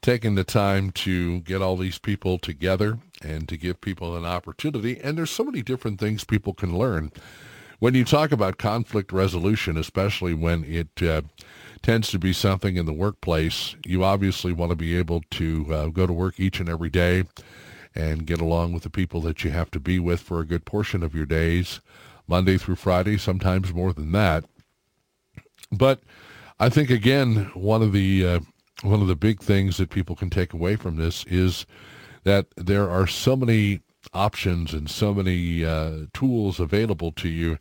taking 0.00 0.34
the 0.34 0.44
time 0.44 0.90
to 0.90 1.40
get 1.40 1.60
all 1.60 1.76
these 1.76 1.98
people 1.98 2.38
together 2.38 2.98
and 3.22 3.48
to 3.48 3.56
give 3.56 3.80
people 3.80 4.16
an 4.16 4.24
opportunity. 4.24 4.98
And 5.00 5.18
there's 5.18 5.30
so 5.30 5.44
many 5.44 5.62
different 5.62 6.00
things 6.00 6.24
people 6.24 6.54
can 6.54 6.78
learn. 6.78 7.12
When 7.80 7.94
you 7.94 8.04
talk 8.04 8.30
about 8.30 8.58
conflict 8.58 9.10
resolution, 9.12 9.76
especially 9.76 10.34
when 10.34 10.64
it 10.64 11.02
uh, 11.02 11.22
tends 11.82 12.10
to 12.10 12.18
be 12.18 12.32
something 12.32 12.76
in 12.76 12.86
the 12.86 12.92
workplace. 12.92 13.74
You 13.84 14.04
obviously 14.04 14.52
want 14.52 14.70
to 14.70 14.76
be 14.76 14.96
able 14.96 15.22
to 15.30 15.66
uh, 15.70 15.86
go 15.86 16.06
to 16.06 16.12
work 16.12 16.38
each 16.38 16.60
and 16.60 16.68
every 16.68 16.90
day 16.90 17.24
and 17.94 18.26
get 18.26 18.40
along 18.40 18.72
with 18.72 18.82
the 18.82 18.90
people 18.90 19.20
that 19.22 19.44
you 19.44 19.50
have 19.50 19.70
to 19.72 19.80
be 19.80 19.98
with 19.98 20.20
for 20.20 20.40
a 20.40 20.46
good 20.46 20.64
portion 20.64 21.02
of 21.02 21.14
your 21.14 21.26
days, 21.26 21.80
Monday 22.28 22.56
through 22.56 22.76
Friday, 22.76 23.16
sometimes 23.16 23.74
more 23.74 23.92
than 23.92 24.12
that. 24.12 24.44
But 25.72 26.00
I 26.58 26.68
think 26.68 26.90
again, 26.90 27.50
one 27.54 27.82
of 27.82 27.92
the 27.92 28.26
uh, 28.26 28.40
one 28.82 29.02
of 29.02 29.08
the 29.08 29.16
big 29.16 29.40
things 29.40 29.76
that 29.76 29.90
people 29.90 30.16
can 30.16 30.30
take 30.30 30.52
away 30.52 30.76
from 30.76 30.96
this 30.96 31.24
is 31.26 31.66
that 32.24 32.46
there 32.56 32.88
are 32.88 33.06
so 33.06 33.36
many 33.36 33.80
options 34.12 34.72
and 34.72 34.90
so 34.90 35.14
many 35.14 35.64
uh, 35.64 36.06
tools 36.12 36.60
available 36.60 37.12
to 37.12 37.28
you. 37.28 37.58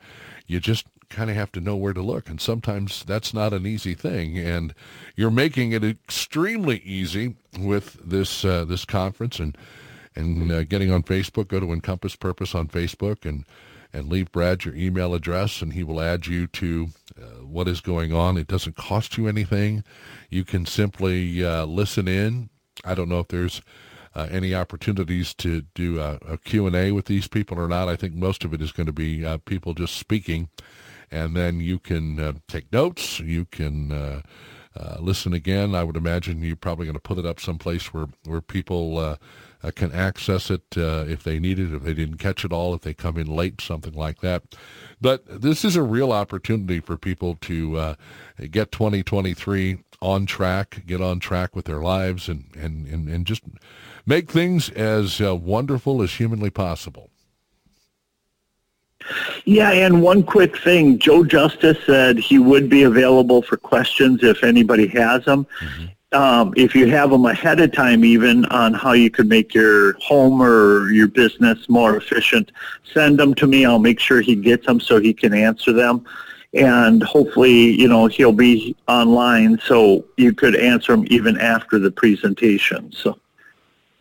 You 0.48 0.60
just 0.60 0.86
kind 1.10 1.30
of 1.30 1.36
have 1.36 1.52
to 1.52 1.60
know 1.60 1.76
where 1.76 1.94
to 1.94 2.02
look, 2.02 2.30
and 2.30 2.40
sometimes 2.40 3.04
that's 3.04 3.34
not 3.34 3.54
an 3.54 3.66
easy 3.66 3.94
thing. 3.94 4.38
And 4.38 4.74
you're 5.16 5.32
making 5.32 5.72
it 5.72 5.84
extremely 5.84 6.78
easy 6.80 7.36
with 7.60 7.98
this 8.04 8.46
uh, 8.46 8.66
this 8.66 8.86
conference 8.86 9.40
and 9.40 9.58
and 10.16 10.52
uh, 10.52 10.64
getting 10.64 10.92
on 10.92 11.04
Facebook. 11.04 11.48
Go 11.48 11.60
to 11.60 11.74
Encompass 11.74 12.16
Purpose 12.16 12.56
on 12.56 12.68
Facebook 12.68 13.26
and 13.26 13.46
and 13.92 14.08
leave 14.08 14.32
Brad 14.32 14.66
your 14.66 14.76
email 14.76 15.14
address, 15.16 15.62
and 15.62 15.74
he 15.74 15.84
will 15.84 16.00
add 16.00 16.28
you 16.28 16.46
to 16.48 16.90
uh, 17.20 17.44
what 17.44 17.68
is 17.68 17.82
going 17.82 18.14
on. 18.14 18.38
It 18.38 18.48
doesn't 18.48 18.76
cost 18.76 19.18
you 19.18 19.28
anything. 19.28 19.84
You 20.30 20.46
can 20.46 20.66
simply 20.66 21.44
uh, 21.44 21.66
listen 21.66 22.08
in. 22.08 22.50
I 22.86 22.94
don't 22.94 23.10
know 23.10 23.20
if 23.20 23.30
there's 23.30 23.62
uh, 24.20 24.28
any 24.30 24.54
opportunities 24.54 25.34
to 25.36 25.62
do 25.74 26.00
a, 26.00 26.20
a, 26.28 26.38
Q&A 26.38 26.92
with 26.92 27.06
these 27.06 27.28
people 27.28 27.58
or 27.58 27.68
not. 27.68 27.88
I 27.88 27.96
think 27.96 28.14
most 28.14 28.44
of 28.44 28.54
it 28.54 28.62
is 28.62 28.72
going 28.72 28.88
to 28.88 28.94
be 28.94 29.26
uh, 29.26 29.38
people 29.38 29.74
just 29.74 29.96
speaking, 29.96 30.50
and 31.10 31.36
then 31.36 31.62
you 31.62 31.80
can 31.80 32.20
uh, 32.20 32.34
take 32.48 32.72
notes. 32.74 33.20
You 33.20 33.46
can 33.46 33.92
uh, 33.92 34.22
uh, 34.78 34.98
listen 35.00 35.34
again. 35.34 35.74
I 35.74 35.84
would 35.84 35.96
imagine 35.96 36.44
you're 36.44 36.58
probably 36.58 36.86
going 36.86 36.96
to 36.96 37.00
put 37.00 37.18
it 37.18 37.26
up 37.26 37.40
someplace 37.40 37.94
where 37.94 38.08
where 38.26 38.42
people 38.42 38.98
uh, 38.98 39.16
can 39.76 39.92
access 39.94 40.52
it 40.52 40.64
if 40.76 41.24
they 41.24 41.40
need 41.40 41.60
it, 41.60 41.74
if 41.74 41.84
they 41.84 41.94
didn't 41.94 42.18
catch 42.18 42.44
it 42.44 42.52
all, 42.52 42.74
if 42.74 42.82
they 42.82 42.94
come 42.94 43.18
in 43.18 43.28
late, 43.28 43.62
something 43.62 43.94
like 43.94 44.20
that. 44.20 44.44
But 45.00 45.42
this 45.42 45.64
is 45.64 45.76
a 45.76 45.84
real 45.84 46.12
opportunity 46.12 46.82
for 46.82 46.98
people 46.98 47.36
to 47.42 47.96
get 48.52 48.72
2023 48.72 49.80
on 50.02 50.26
track, 50.26 50.84
get 50.86 51.02
on 51.02 51.20
track 51.20 51.56
with 51.56 51.66
their 51.66 51.82
lives, 51.82 52.30
and 52.30 52.46
and 52.56 52.88
and, 52.88 53.10
and 53.10 53.26
just 53.26 53.44
make 54.06 54.32
things 54.32 54.70
as 54.70 55.22
uh, 55.22 55.36
wonderful 55.36 56.02
as 56.02 56.14
humanly 56.14 56.50
possible. 56.50 57.10
Yeah, 59.46 59.72
and 59.72 60.02
one 60.02 60.24
quick 60.24 60.58
thing. 60.58 61.00
Joe 61.00 61.24
Justice 61.24 61.78
said 61.86 62.18
he 62.18 62.38
would 62.38 62.70
be 62.70 62.84
available 62.84 63.42
for 63.42 63.58
questions 63.58 64.24
if 64.24 64.44
anybody 64.44 64.88
has 64.88 65.26
them. 65.26 65.48
Mm-hmm. 65.62 65.86
Um, 66.12 66.54
if 66.58 66.74
you 66.74 66.88
have 66.88 67.12
them 67.12 67.26
ahead 67.26 67.60
of 67.60 67.72
time, 67.72 68.04
even 68.04 68.46
on 68.46 68.74
how 68.74 68.94
you 68.94 69.12
could 69.12 69.28
make 69.30 69.54
your 69.54 69.94
home 70.00 70.42
or 70.42 70.90
your 70.92 71.08
business 71.08 71.70
more 71.70 71.96
efficient, 71.96 72.52
send 72.94 73.20
them 73.20 73.36
to 73.36 73.46
me. 73.46 73.66
I'll 73.66 73.80
make 73.80 74.00
sure 74.00 74.20
he 74.22 74.36
gets 74.36 74.66
them 74.66 74.80
so 74.80 75.00
he 75.00 75.14
can 75.14 75.34
answer 75.34 75.72
them. 75.72 76.06
And 76.56 77.04
hopefully, 77.04 77.80
you 77.80 77.88
know, 77.88 78.08
he'll 78.08 78.32
be 78.32 78.76
online 78.88 79.60
so 79.64 80.04
you 80.18 80.34
could 80.34 80.56
answer 80.56 80.94
them 80.94 81.06
even 81.10 81.40
after 81.40 81.78
the 81.78 81.92
presentation. 81.92 82.92
So. 82.92 83.20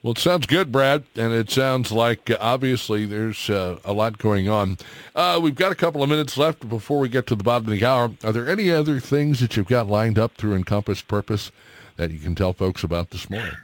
Well, 0.03 0.13
it 0.13 0.19
sounds 0.19 0.47
good, 0.47 0.71
Brad, 0.71 1.03
and 1.17 1.33
it 1.33 1.51
sounds 1.51 1.91
like 1.91 2.31
uh, 2.31 2.37
obviously 2.41 3.05
there's 3.05 3.51
uh, 3.51 3.81
a 3.85 3.93
lot 3.93 4.17
going 4.17 4.49
on. 4.49 4.79
Uh, 5.15 5.41
we've 5.43 5.57
got 5.57 5.73
a 5.73 5.75
couple 5.75 6.05
of 6.05 6.09
minutes 6.09 6.37
left 6.37 6.69
before 6.69 7.01
we 7.01 7.09
get 7.09 7.27
to 7.27 7.35
the 7.35 7.43
bottom 7.43 7.67
of 7.67 7.79
the 7.79 7.85
hour. 7.85 8.13
Are 8.23 8.33
there 8.33 8.49
any 8.49 8.71
other 8.71 9.01
things 9.01 9.41
that 9.41 9.57
you've 9.57 9.67
got 9.67 9.89
lined 9.89 10.17
up 10.17 10.35
through 10.35 10.55
Encompass 10.55 11.03
Purpose 11.03 11.51
that 11.97 12.13
you 12.13 12.21
can 12.21 12.37
tell 12.37 12.53
folks 12.53 12.85
about 12.85 13.11
this 13.11 13.29
morning? 13.29 13.57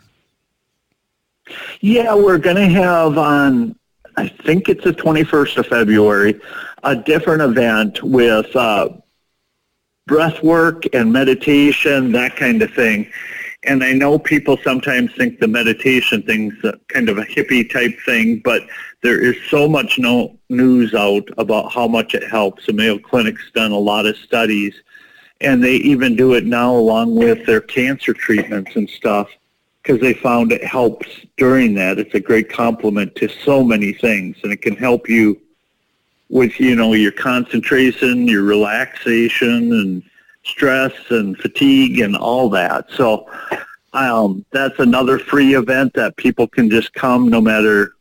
Yeah, 1.81 2.15
we're 2.17 2.39
going 2.39 2.57
to 2.57 2.69
have 2.69 3.17
on, 3.17 3.79
I 4.17 4.27
think 4.27 4.69
it's 4.69 4.83
the 4.83 4.93
21st 4.93 5.59
of 5.59 5.67
February, 5.69 6.41
a 6.83 6.97
different 6.97 7.43
event 7.43 8.03
with 8.03 8.55
uh, 8.57 8.89
breath 10.09 10.43
work 10.43 10.83
and 10.93 11.13
meditation, 11.13 12.11
that 12.11 12.35
kind 12.35 12.61
of 12.61 12.75
thing 12.75 13.09
and 13.67 13.83
I 13.83 13.93
know 13.93 14.19
people 14.19 14.59
sometimes 14.63 15.13
think 15.15 15.39
the 15.39 15.49
meditation 15.49 16.23
thing's 16.23 16.55
kind 16.89 17.09
of 17.09 17.19
a 17.19 17.25
hippie 17.25 17.71
type 17.71 17.99
thing, 18.05 18.41
but 18.45 18.63
there 19.03 19.21
is 19.21 19.37
so 19.49 19.69
much 19.69 19.99
no 19.99 20.39
news 20.49 20.95
out 20.95 21.29
about 21.39 21.73
how 21.73 21.89
much 21.89 22.15
it 22.15 22.29
helps. 22.29 22.67
The 22.67 22.73
Mayo 22.73 22.99
Clinic's 22.99 23.51
done 23.55 23.73
a 23.73 23.79
lot 23.79 24.07
of 24.07 24.17
studies, 24.17 24.75
and 25.41 25.63
they 25.63 25.77
even 25.77 26.17
do 26.17 26.35
it 26.35 26.45
now 26.45 26.75
along 26.75 27.15
with 27.15 27.45
their 27.47 27.61
cancer 27.61 28.13
treatments 28.13 28.77
and 28.77 28.89
stuff 28.89 29.29
because 29.83 30.01
they 30.01 30.15
found 30.15 30.53
it 30.53 30.65
helps 30.65 31.07
during 31.37 31.75
that. 31.75 31.99
It's 31.99 32.15
a 32.15 32.21
great 32.21 32.51
complement 32.51 33.15
to 33.17 33.29
so 33.29 33.63
many 33.63 33.93
things, 33.93 34.37
and 34.43 34.53
it 34.53 34.63
can 34.63 34.77
help 34.77 35.09
you 35.09 35.41
with, 36.31 36.59
you 36.59 36.75
know, 36.75 36.95
your 36.95 37.13
concentration, 37.13 38.27
your 38.27 38.43
relaxation, 38.43 39.73
and 39.73 40.03
stress 40.45 40.93
and 41.11 41.37
fatigue 41.39 42.01
and 42.01 42.17
all 42.17 42.49
that. 42.51 42.87
So 42.91 43.31
um, 43.93 44.45
that's 44.51 44.79
another 44.79 45.19
free 45.19 45.55
event 45.55 45.95
that 45.95 46.17
people 46.17 46.47
can 46.47 46.71
just 46.71 46.93
come 46.95 47.29
no 47.29 47.41
matter, 47.41 47.95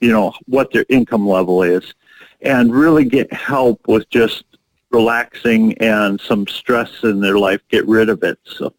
you 0.00 0.10
know, 0.10 0.32
what 0.46 0.72
their 0.72 0.86
income 0.88 1.26
level 1.26 1.62
is 1.62 1.94
and 2.40 2.74
really 2.74 3.04
get 3.04 3.32
help 3.32 3.86
with 3.88 4.08
just 4.10 4.44
relaxing 4.90 5.76
and 5.78 6.20
some 6.20 6.46
stress 6.46 7.02
in 7.02 7.20
their 7.20 7.38
life, 7.38 7.60
get 7.70 7.86
rid 7.86 8.08
of 8.08 8.22
it. 8.22 8.38
So. 8.44 8.74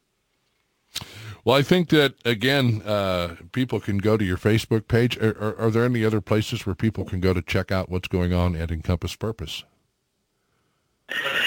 Well, 1.45 1.57
I 1.57 1.61
think 1.61 1.89
that 1.89 2.13
again, 2.23 2.81
uh, 2.85 3.35
people 3.51 3.79
can 3.79 3.97
go 3.97 4.15
to 4.15 4.23
your 4.23 4.37
Facebook 4.37 4.87
page. 4.87 5.17
Are, 5.17 5.37
are, 5.39 5.59
are, 5.59 5.71
there 5.71 5.83
any 5.83 6.05
other 6.05 6.21
places 6.21 6.65
where 6.65 6.75
people 6.75 7.03
can 7.03 7.19
go 7.19 7.33
to 7.33 7.41
check 7.41 7.71
out 7.71 7.89
what's 7.89 8.07
going 8.07 8.33
on 8.33 8.55
at 8.55 8.71
Encompass 8.71 9.15
Purpose? 9.15 9.65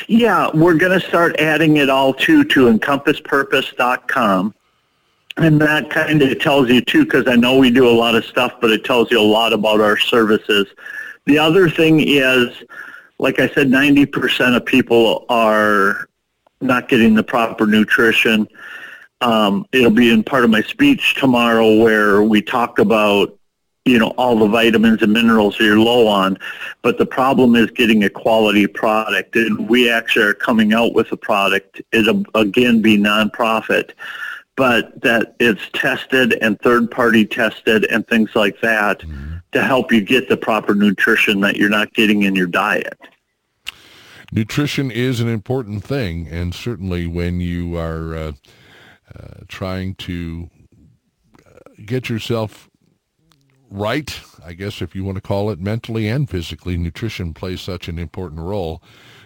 Yeah, 0.09 0.51
we're 0.55 0.75
going 0.75 0.99
to 0.99 1.07
start 1.07 1.39
adding 1.39 1.79
it 1.79 1.91
all 1.91 2.15
too 2.15 2.45
to 2.45 2.67
encompasspurpose.com. 2.73 4.55
And 5.39 5.61
that 5.61 5.91
kind 5.91 6.23
of 6.23 6.39
tells 6.41 6.71
you 6.71 6.81
too, 6.81 7.05
because 7.05 7.27
I 7.29 7.37
know 7.37 7.59
we 7.59 7.71
do 7.71 7.89
a 7.89 7.93
lot 7.93 8.15
of 8.15 8.25
stuff, 8.25 8.55
but 8.61 8.71
it 8.71 8.85
tells 8.85 9.11
you 9.11 9.21
a 9.21 9.23
lot 9.23 9.53
about 9.53 9.81
our 9.81 9.99
services. 9.99 10.67
The 11.27 11.39
other 11.39 11.69
thing 11.69 12.01
is, 12.01 12.49
like 13.19 13.39
I 13.39 13.49
said, 13.49 13.69
90% 13.69 14.57
of 14.57 14.65
people 14.65 15.27
are 15.29 16.09
not 16.61 16.89
getting 16.89 17.15
the 17.15 17.23
proper 17.23 17.67
nutrition. 17.67 18.49
Um, 19.21 19.67
it'll 19.73 19.91
be 19.91 20.11
in 20.11 20.23
part 20.23 20.45
of 20.45 20.51
my 20.51 20.63
speech 20.63 21.17
tomorrow 21.17 21.83
where 21.83 22.23
we 22.23 22.41
talk 22.41 22.79
about 22.79 23.36
you 23.87 23.99
know, 24.01 24.09
all 24.19 24.37
the 24.37 24.49
vitamins 24.49 25.01
and 25.01 25.13
minerals 25.13 25.59
you're 25.61 25.79
low 25.79 26.09
on. 26.09 26.37
But 26.83 26.99
the 26.99 27.07
problem 27.07 27.55
is 27.55 27.71
getting 27.71 28.03
a 28.03 28.11
quality 28.11 28.67
product. 28.67 29.37
And 29.37 29.69
we 29.69 29.89
actually 29.89 30.25
are 30.27 30.35
coming 30.35 30.75
out 30.75 30.93
with 30.93 31.13
a 31.13 31.17
product. 31.17 31.81
It'll, 31.93 32.25
again, 32.35 32.83
be 32.83 32.99
nonprofit, 32.99 33.93
but 34.57 35.01
that 35.03 35.37
it's 35.39 35.63
tested 35.73 36.35
and 36.43 36.61
third-party 36.61 37.27
tested 37.27 37.85
and 37.85 38.07
things 38.09 38.35
like 38.35 38.61
that 38.61 39.01
mm-hmm. 39.01 39.37
to 39.53 39.63
help 39.63 39.93
you 39.93 40.01
get 40.01 40.29
the 40.29 40.37
proper 40.37 40.75
nutrition 40.75 41.41
that 41.43 41.57
you're 41.57 41.69
not 41.69 41.95
getting 41.95 42.25
in 42.25 42.35
your 42.35 42.49
diet. 42.49 42.99
Nutrition 44.33 44.91
is 44.91 45.21
an 45.21 45.29
important 45.29 45.85
thing, 45.85 46.27
and 46.27 46.53
certainly 46.53 47.07
when 47.07 47.41
you 47.41 47.77
are 47.77 48.17
uh, 48.17 48.33
uh, 49.15 49.45
trying 49.47 49.95
to 49.95 50.51
uh, 51.47 51.51
get 51.85 52.09
yourself 52.09 52.69
right, 53.71 54.19
I 54.45 54.53
guess 54.53 54.81
if 54.81 54.95
you 54.95 55.05
want 55.05 55.17
to 55.17 55.23
call 55.23 55.51
it, 55.51 55.61
mentally 55.61 56.09
and 56.09 56.29
physically, 56.29 56.77
nutrition 56.77 57.35
plays 57.35 57.61
such 57.61 57.89
an 57.89 57.99
important 57.99 58.41
role. 58.41 58.83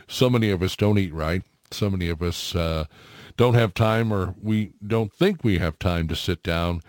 So 0.09 0.29
many 0.31 0.51
of 0.51 0.63
us 0.63 0.77
don't 0.77 0.99
eat 0.99 1.13
right. 1.15 1.43
So 1.71 1.89
many 1.89 2.09
of 2.09 2.23
us 2.23 2.55
uh, 2.55 2.87
don't 3.37 3.55
have 3.55 3.75
time 3.75 4.13
or 4.13 4.35
we 4.43 4.73
don't 4.85 5.13
think 5.13 5.45
we 5.45 5.59
have 5.59 5.79
time 5.79 6.09
to 6.09 6.17
sit 6.17 6.43
down 6.43 6.83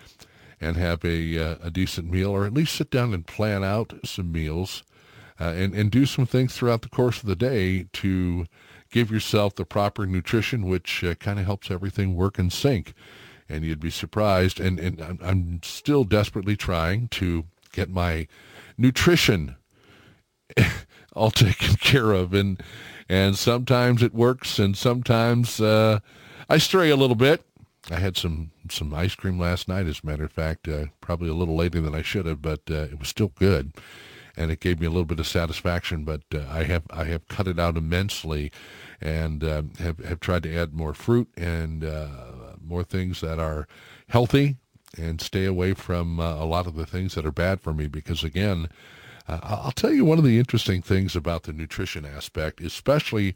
and 0.60 0.76
have 0.76 1.04
a, 1.06 1.38
uh, 1.38 1.56
a 1.64 1.72
decent 1.72 2.10
meal 2.10 2.32
or 2.32 2.46
at 2.46 2.54
least 2.54 2.76
sit 2.76 2.90
down 2.90 3.14
and 3.14 3.28
plan 3.28 3.64
out 3.64 3.94
some 4.04 4.32
meals 4.32 4.84
uh, 5.40 5.46
and, 5.46 5.74
and 5.74 5.92
do 5.92 6.06
some 6.06 6.26
things 6.26 6.56
throughout 6.56 6.82
the 6.82 6.90
course 6.90 7.22
of 7.22 7.28
the 7.28 7.36
day 7.36 7.88
to 7.94 8.46
give 8.92 9.12
yourself 9.12 9.56
the 9.56 9.66
proper 9.66 10.06
nutrition, 10.06 10.68
which 10.68 11.04
uh, 11.04 11.16
kind 11.16 11.40
of 11.40 11.46
helps 11.46 11.72
everything 11.72 12.16
work 12.16 12.38
in 12.38 12.50
sync 12.50 12.94
and 13.52 13.66
you'd 13.66 13.80
be 13.80 13.90
surprised. 13.90 14.60
And, 14.60 14.80
and 14.80 15.02
I'm, 15.02 15.20
I'm 15.22 15.60
still 15.64 16.04
desperately 16.04 16.56
trying 16.56 17.10
to 17.10 17.46
get 17.72 17.90
my 17.90 18.28
nutrition 18.78 19.56
all 21.14 21.32
taken 21.32 21.76
care 21.80 22.12
of, 22.12 22.34
and 22.34 22.62
and 23.10 23.38
sometimes 23.38 24.02
it 24.02 24.14
works, 24.14 24.60
and 24.60 24.78
sometimes 24.78 25.60
uh, 25.60 26.00
I 26.50 26.58
stray 26.58 26.90
a 26.90 26.96
little 26.96 27.16
bit. 27.16 27.44
I 27.90 28.00
had 28.00 28.18
some 28.18 28.52
some 28.70 28.94
ice 28.94 29.16
cream 29.16 29.40
last 29.40 29.68
night, 29.68 29.88
as 29.88 30.02
a 30.04 30.06
matter 30.06 30.24
of 30.24 30.32
fact, 30.32 30.68
uh, 30.68 30.86
probably 31.02 31.30
a 31.30 31.34
little 31.34 31.56
later 31.56 31.82
than 31.82 31.96
I 31.96 32.02
should 32.02 32.26
have, 32.26 32.42
but 32.42 32.62
uh, 32.70 32.84
it 32.84 33.00
was 33.00 33.08
still 33.08 33.32
good, 33.36 33.74
and 34.38 34.52
it 34.52 34.60
gave 34.60 34.80
me 34.80 34.88
a 34.88 34.90
little 34.90 35.06
bit 35.06 35.20
of 35.20 35.28
satisfaction. 35.28 36.04
But 36.06 36.22
uh, 36.34 36.46
I 36.50 36.64
have 36.64 36.84
I 36.92 37.06
have 37.06 37.28
cut 37.28 37.48
it 37.48 37.60
out 37.60 37.78
immensely, 37.78 38.52
and 39.02 39.44
uh, 39.44 39.64
have 39.80 40.00
have 40.00 40.20
tried 40.20 40.44
to 40.44 40.56
add 40.56 40.74
more 40.74 40.94
fruit 40.94 41.30
and 41.36 41.84
uh, 41.84 42.08
more 42.72 42.84
things 42.84 43.22
that 43.22 43.38
are 43.38 43.68
healthy 44.08 44.56
and 44.98 45.22
stay 45.22 45.46
away 45.46 45.74
from 45.74 46.20
uh, 46.20 46.36
a 46.36 46.46
lot 46.46 46.68
of 46.68 46.76
the 46.76 46.86
things 46.86 47.16
that 47.16 47.26
are 47.26 47.32
bad 47.32 47.62
for 47.62 47.74
me 47.74 47.88
because 47.88 48.24
again, 48.24 48.70
uh, 49.28 49.40
I'll 49.44 49.72
tell 49.72 49.92
you 49.92 50.04
one 50.06 50.18
of 50.18 50.24
the 50.24 50.40
interesting 50.40 50.82
things 50.82 51.16
about 51.16 51.44
the 51.44 51.54
nutrition 51.54 52.06
aspect, 52.06 52.60
especially 52.62 53.36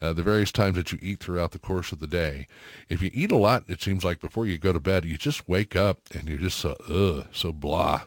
uh, 0.00 0.12
the 0.12 0.22
various 0.22 0.50
times 0.50 0.76
that 0.76 0.92
you 0.92 0.98
eat 1.02 1.20
throughout 1.20 1.52
the 1.52 1.58
course 1.58 1.92
of 1.92 2.00
the 2.00 2.06
day. 2.06 2.46
If 2.88 3.02
you 3.02 3.10
eat 3.12 3.30
a 3.30 3.36
lot, 3.36 3.64
it 3.68 3.82
seems 3.82 4.04
like 4.04 4.20
before 4.20 4.46
you 4.46 4.56
go 4.56 4.72
to 4.72 4.80
bed, 4.80 5.04
you 5.04 5.18
just 5.18 5.48
wake 5.48 5.76
up 5.76 5.98
and 6.14 6.28
you're 6.28 6.38
just 6.38 6.58
so 6.58 6.76
ugh, 6.88 7.26
so 7.32 7.52
blah, 7.52 8.02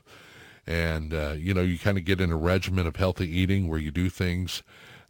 and 0.66 1.14
uh, 1.14 1.36
you 1.38 1.54
know 1.54 1.62
you 1.62 1.78
kind 1.78 1.98
of 1.98 2.06
get 2.06 2.20
in 2.20 2.32
a 2.32 2.38
regimen 2.38 2.88
of 2.88 2.96
healthy 2.96 3.30
eating 3.30 3.68
where 3.68 3.80
you 3.80 3.92
do 3.92 4.10
things 4.10 4.64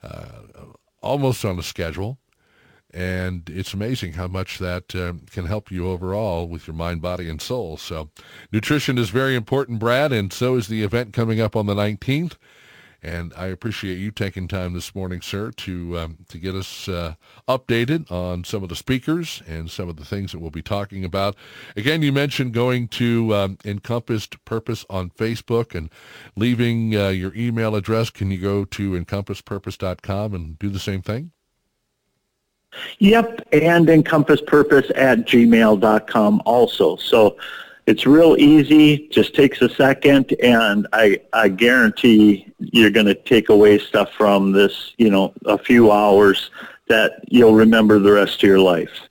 uh, 0.04 0.42
almost 1.02 1.46
on 1.46 1.58
a 1.58 1.64
schedule. 1.64 2.18
And 2.94 3.50
it's 3.50 3.74
amazing 3.74 4.14
how 4.14 4.28
much 4.28 4.60
that 4.60 4.94
uh, 4.94 5.14
can 5.32 5.46
help 5.46 5.72
you 5.72 5.90
overall 5.90 6.48
with 6.48 6.68
your 6.68 6.76
mind, 6.76 7.02
body, 7.02 7.28
and 7.28 7.42
soul. 7.42 7.78
So 7.78 8.10
nutrition 8.52 9.00
is 9.00 9.10
very 9.10 9.36
important, 9.36 9.80
Brad, 9.80 10.12
and 10.12 10.32
so 10.32 10.56
is 10.56 10.68
the 10.68 10.84
event 10.84 11.12
coming 11.12 11.42
up 11.42 11.56
on 11.56 11.66
the 11.66 11.74
19th. 11.74 12.34
And 13.04 13.34
I 13.36 13.48
appreciate 13.48 13.98
you 13.98 14.12
taking 14.12 14.48
time 14.48 14.74
this 14.74 14.96
morning, 14.96 15.22
sir, 15.22 15.52
to 15.52 16.00
um, 16.00 16.18
to 16.30 16.38
get 16.38 16.56
us 16.56 16.88
uh, 16.88 17.16
updated 17.50 18.10
on 18.10 18.46
some 18.46 18.64
of 18.64 18.70
the 18.70 18.78
speakers 18.78 19.44
and 19.46 19.70
some 19.70 19.90
of 19.90 19.98
the 19.98 20.06
things 20.06 20.32
that 20.32 20.40
we'll 20.40 20.52
be 20.52 20.62
talking 20.62 21.04
about. 21.04 21.36
Again, 21.76 22.02
you 22.02 22.14
mentioned 22.14 22.54
going 22.54 22.88
to 22.90 23.36
um, 23.36 23.58
Encompassed 23.66 24.44
Purpose 24.46 24.86
on 24.90 25.10
Facebook 25.10 25.76
and 25.76 25.90
leaving 26.38 26.96
uh, 26.96 27.10
your 27.10 27.36
email 27.36 27.76
address. 27.76 28.10
Can 28.10 28.32
you 28.32 28.38
go 28.38 28.64
to 28.64 28.92
encompasspurpose.com 28.92 30.34
and 30.34 30.58
do 30.58 30.70
the 30.70 30.80
same 30.80 31.02
thing? 31.02 31.32
Yep, 33.00 33.48
and 33.52 33.88
encompasspurpose 33.88 34.92
at 34.96 35.20
gmail.com 35.20 36.42
also. 36.46 36.96
So 36.98 37.38
it's 37.86 38.06
real 38.06 38.38
easy, 38.38 39.10
just 39.10 39.36
takes 39.36 39.62
a 39.62 39.70
second, 39.70 40.34
and 40.42 40.88
I, 40.94 41.20
I 41.34 41.50
guarantee 41.50 42.48
you're 42.60 42.92
going 42.92 43.08
to 43.08 43.16
take 43.16 43.50
away 43.50 43.78
stuff 43.78 44.12
from 44.14 44.54
this, 44.54 44.94
you 44.98 45.10
know, 45.10 45.34
a 45.46 45.58
few 45.58 45.92
hours 45.92 46.50
that 46.88 47.24
you'll 47.28 47.56
remember 47.56 48.00
the 48.00 48.12
rest 48.12 48.36
of 48.36 48.48
your 48.48 48.60
life. 48.60 49.10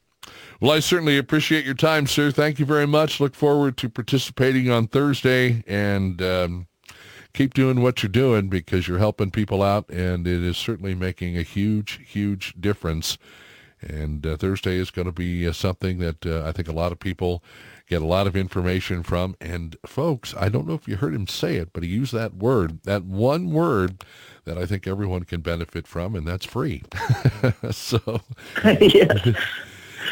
Well, 0.60 0.70
I 0.70 0.80
certainly 0.80 1.18
appreciate 1.18 1.64
your 1.64 1.74
time, 1.74 2.06
sir. 2.06 2.30
Thank 2.30 2.58
you 2.60 2.64
very 2.64 2.86
much. 2.86 3.18
Look 3.18 3.34
forward 3.34 3.76
to 3.78 3.88
participating 3.88 4.70
on 4.70 4.86
Thursday 4.86 5.64
and 5.66 6.22
um, 6.22 6.66
keep 7.34 7.52
doing 7.52 7.82
what 7.82 8.02
you're 8.02 8.10
doing 8.10 8.48
because 8.48 8.86
you're 8.86 8.98
helping 8.98 9.30
people 9.30 9.62
out, 9.62 9.88
and 9.90 10.26
it 10.26 10.42
is 10.42 10.56
certainly 10.56 10.94
making 10.94 11.36
a 11.36 11.42
huge, 11.42 12.00
huge 12.06 12.54
difference. 12.60 13.18
And 13.82 14.26
uh, 14.26 14.36
Thursday 14.36 14.76
is 14.76 14.90
going 14.90 15.06
to 15.06 15.12
be 15.12 15.46
uh, 15.46 15.52
something 15.52 15.98
that 15.98 16.24
uh, 16.24 16.44
I 16.46 16.52
think 16.52 16.68
a 16.68 16.72
lot 16.72 16.92
of 16.92 17.00
people 17.00 17.42
get 17.88 18.02
a 18.02 18.06
lot 18.06 18.26
of 18.26 18.36
information 18.36 19.02
from. 19.02 19.36
And 19.40 19.76
folks, 19.84 20.34
I 20.38 20.48
don't 20.48 20.66
know 20.66 20.74
if 20.74 20.88
you 20.88 20.96
heard 20.96 21.14
him 21.14 21.26
say 21.26 21.56
it, 21.56 21.72
but 21.72 21.82
he 21.82 21.88
used 21.88 22.12
that 22.14 22.34
word, 22.34 22.82
that 22.84 23.04
one 23.04 23.50
word 23.50 24.04
that 24.44 24.58
I 24.58 24.66
think 24.66 24.86
everyone 24.86 25.24
can 25.24 25.40
benefit 25.40 25.86
from, 25.86 26.14
and 26.14 26.26
that's 26.26 26.46
free. 26.46 26.82
so, 27.70 28.20
yes. 28.64 29.36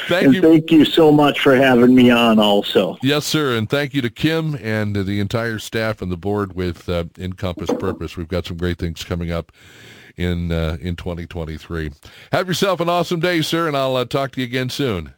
Thank 0.09 0.27
and 0.27 0.35
you. 0.35 0.43
Thank 0.43 0.71
you 0.71 0.85
so 0.85 1.11
much 1.11 1.41
for 1.41 1.55
having 1.57 1.95
me 1.95 2.11
on 2.11 2.39
also. 2.39 2.97
Yes, 3.03 3.27
sir. 3.27 3.57
And 3.57 3.69
thank 3.69 3.93
you 3.95 4.03
to 4.03 4.11
Kim 4.11 4.57
and 4.61 4.95
the 4.95 5.21
entire 5.21 5.59
staff 5.59 6.01
and 6.01 6.13
the 6.13 6.17
board 6.17 6.55
with 6.55 6.89
uh, 6.89 7.05
Encompass 7.19 7.71
Purpose. 7.79 8.17
We've 8.17 8.29
got 8.29 8.47
some 8.47 8.57
great 8.57 8.79
things 8.79 9.03
coming 9.05 9.33
up 9.33 9.53
in 10.17 10.53
uh, 10.53 10.77
in 10.81 10.97
2023. 10.97 11.91
Have 12.33 12.49
yourself 12.49 12.81
an 12.81 12.89
awesome 12.89 13.21
day, 13.21 13.43
sir, 13.43 13.69
and 13.69 13.77
I'll 13.77 13.97
uh, 13.97 14.05
talk 14.05 14.33
to 14.33 14.41
you 14.41 14.47
again 14.47 14.71
soon. 14.71 15.15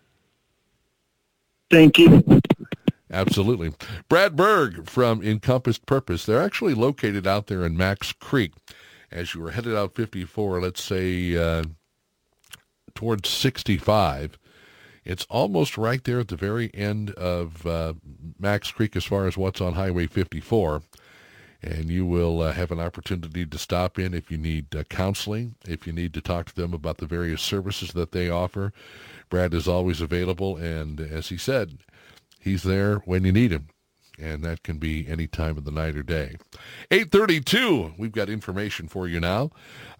Thank 1.70 1.98
you. 1.98 2.22
Absolutely. 3.10 3.72
Brad 4.08 4.36
Berg 4.36 4.88
from 4.88 5.22
Encompassed 5.22 5.84
Purpose. 5.84 6.24
They're 6.24 6.42
actually 6.42 6.74
located 6.74 7.26
out 7.26 7.46
there 7.46 7.64
in 7.64 7.76
Macks 7.76 8.12
Creek. 8.12 8.52
As 9.10 9.34
you 9.34 9.42
were 9.42 9.50
headed 9.50 9.76
out 9.76 9.94
54, 9.94 10.62
let's 10.62 10.82
say 10.82 11.36
uh, 11.36 11.64
towards 12.94 13.28
65, 13.28 14.38
it's 15.04 15.26
almost 15.28 15.76
right 15.76 16.02
there 16.04 16.20
at 16.20 16.28
the 16.28 16.36
very 16.36 16.70
end 16.72 17.10
of 17.10 17.66
uh, 17.66 17.94
Macks 18.38 18.70
Creek 18.70 18.96
as 18.96 19.04
far 19.04 19.26
as 19.26 19.36
what's 19.36 19.60
on 19.60 19.74
Highway 19.74 20.06
54. 20.06 20.82
And 21.62 21.88
you 21.90 22.04
will 22.04 22.42
uh, 22.42 22.52
have 22.52 22.72
an 22.72 22.80
opportunity 22.80 23.46
to 23.46 23.58
stop 23.58 23.98
in 23.98 24.14
if 24.14 24.30
you 24.30 24.38
need 24.38 24.74
uh, 24.74 24.82
counseling, 24.84 25.54
if 25.66 25.86
you 25.86 25.92
need 25.92 26.12
to 26.14 26.20
talk 26.20 26.46
to 26.46 26.54
them 26.54 26.74
about 26.74 26.98
the 26.98 27.06
various 27.06 27.40
services 27.40 27.92
that 27.92 28.12
they 28.12 28.28
offer. 28.28 28.72
Brad 29.28 29.54
is 29.54 29.68
always 29.68 30.00
available, 30.00 30.56
and 30.56 31.00
as 31.00 31.28
he 31.28 31.36
said, 31.38 31.78
he's 32.40 32.64
there 32.64 32.96
when 33.06 33.24
you 33.24 33.32
need 33.32 33.52
him. 33.52 33.68
And 34.18 34.44
that 34.44 34.62
can 34.62 34.78
be 34.78 35.08
any 35.08 35.26
time 35.26 35.56
of 35.56 35.64
the 35.64 35.70
night 35.70 35.96
or 35.96 36.02
day. 36.02 36.36
832, 36.90 37.94
we've 37.96 38.12
got 38.12 38.28
information 38.28 38.86
for 38.88 39.08
you 39.08 39.20
now. 39.20 39.50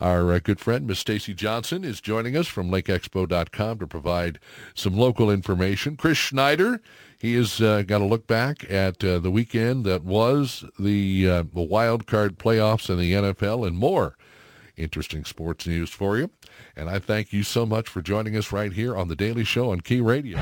Our 0.01 0.33
uh, 0.33 0.39
good 0.39 0.61
friend, 0.61 0.87
Miss 0.87 0.99
Stacy 0.99 1.33
Johnson, 1.33 1.83
is 1.83 2.01
joining 2.01 2.37
us 2.37 2.47
from 2.47 2.71
lakeexpo.com 2.71 3.79
to 3.79 3.87
provide 3.87 4.39
some 4.75 4.97
local 4.97 5.31
information. 5.31 5.97
Chris 5.97 6.19
Schneider, 6.19 6.83
he 7.23 7.35
has 7.35 7.63
uh, 7.63 7.83
got 7.83 8.01
a 8.01 8.05
look 8.05 8.27
back 8.27 8.69
at 8.69 9.05
uh, 9.05 9.21
the 9.21 9.31
weekend 9.31 9.85
that 9.85 10.03
was 10.03 10.65
the, 10.77 11.31
uh, 11.31 11.45
the 11.55 11.63
wild 11.63 12.05
card 12.05 12.37
playoffs 12.37 12.91
in 12.91 12.99
the 12.99 13.13
NFL 13.13 13.65
and 13.65 13.79
more 13.79 14.17
interesting 14.77 15.25
sports 15.25 15.65
news 15.65 15.91
for 15.91 16.19
you. 16.19 16.31
And 16.75 16.91
I 16.91 16.99
thank 16.99 17.33
you 17.33 17.45
so 17.45 17.65
much 17.65 17.89
for 17.89 18.03
joining 18.03 18.37
us 18.37 18.51
right 18.51 18.73
here 18.73 18.97
on 18.97 19.07
The 19.07 19.15
Daily 19.15 19.45
Show 19.45 19.71
on 19.71 19.83
Key 19.83 20.01
Radio. 20.01 20.37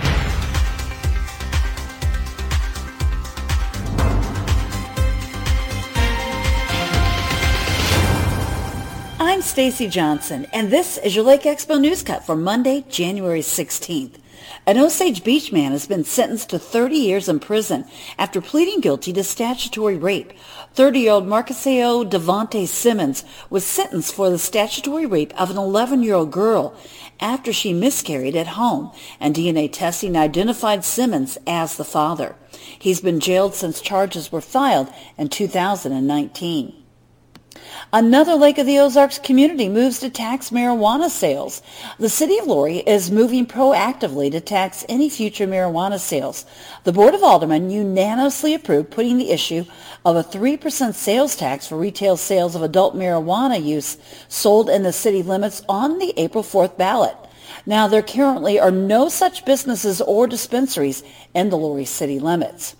I'm 9.19 9.43
Stacy 9.43 9.87
Johnson, 9.87 10.47
and 10.55 10.71
this 10.71 10.97
is 10.97 11.14
your 11.14 11.27
Lake 11.27 11.43
Expo 11.43 11.79
News 11.79 12.03
Cut 12.03 12.25
for 12.25 12.37
Monday, 12.37 12.87
January 12.88 13.43
16th. 13.43 14.14
An 14.66 14.77
Osage 14.77 15.25
Beach 15.25 15.53
man 15.53 15.73
has 15.73 15.87
been 15.87 16.05
sentenced 16.05 16.51
to 16.51 16.59
30 16.59 16.94
years 16.94 17.29
in 17.31 17.40
prison 17.40 17.87
after 18.18 18.42
pleading 18.42 18.81
guilty 18.81 19.11
to 19.14 19.25
statutory 19.25 19.96
rape. 19.96 20.35
30-year-old 20.77 21.27
Marcuseo 21.27 22.09
Devonte 22.09 22.68
Simmons 22.68 23.25
was 23.49 23.64
sentenced 23.64 24.14
for 24.14 24.29
the 24.29 24.38
statutory 24.38 25.07
rape 25.07 25.33
of 25.40 25.51
an 25.51 25.57
11-year-old 25.57 26.31
girl 26.31 26.77
after 27.20 27.55
she 27.55 27.73
miscarried 27.73 28.37
at 28.37 28.49
home, 28.49 28.92
and 29.18 29.35
DNA 29.35 29.73
testing 29.73 30.14
identified 30.14 30.85
Simmons 30.85 31.38
as 31.46 31.77
the 31.77 31.85
father. 31.85 32.37
He's 32.79 33.01
been 33.01 33.18
jailed 33.18 33.55
since 33.55 33.81
charges 33.81 34.31
were 34.31 34.42
filed 34.42 34.92
in 35.16 35.31
2019. 35.31 36.80
Another 37.92 38.35
Lake 38.35 38.59
of 38.59 38.66
the 38.66 38.79
Ozarks 38.79 39.18
community 39.18 39.68
moves 39.68 39.99
to 39.99 40.11
tax 40.11 40.51
marijuana 40.51 41.11
sales. 41.11 41.61
The 41.99 42.09
city 42.09 42.38
of 42.38 42.46
Laurie 42.46 42.79
is 42.79 43.11
moving 43.11 43.46
proactively 43.46 44.31
to 44.31 44.40
tax 44.40 44.85
any 44.88 45.11
future 45.11 45.46
marijuana 45.46 45.99
sales. 45.99 46.46
The 46.85 46.92
Board 46.92 47.14
of 47.14 47.23
Aldermen 47.23 47.70
unanimously 47.70 48.55
approved 48.55 48.90
putting 48.90 49.18
the 49.18 49.31
issue 49.31 49.64
of 50.05 50.16
a 50.16 50.23
3% 50.23 50.94
sales 50.94 51.35
tax 51.35 51.66
for 51.66 51.77
retail 51.77 52.16
sales 52.16 52.55
of 52.55 52.62
adult 52.62 52.94
marijuana 52.94 53.62
use 53.62 53.96
sold 54.29 54.70
in 54.70 54.85
the 54.85 54.92
city 54.92 55.23
limits 55.23 55.62
on 55.68 55.99
the 55.99 56.14
April 56.16 56.44
4th 56.44 56.77
ballot. 56.77 57.16
Now, 57.66 57.88
there 57.88 58.03
currently 58.03 58.61
are 58.61 58.70
no 58.70 59.09
such 59.09 59.44
businesses 59.44 60.01
or 60.01 60.27
dispensaries 60.27 61.03
in 61.35 61.51
the 61.51 61.59
Laurie 61.59 61.85
city 61.85 62.18
limits. 62.18 62.77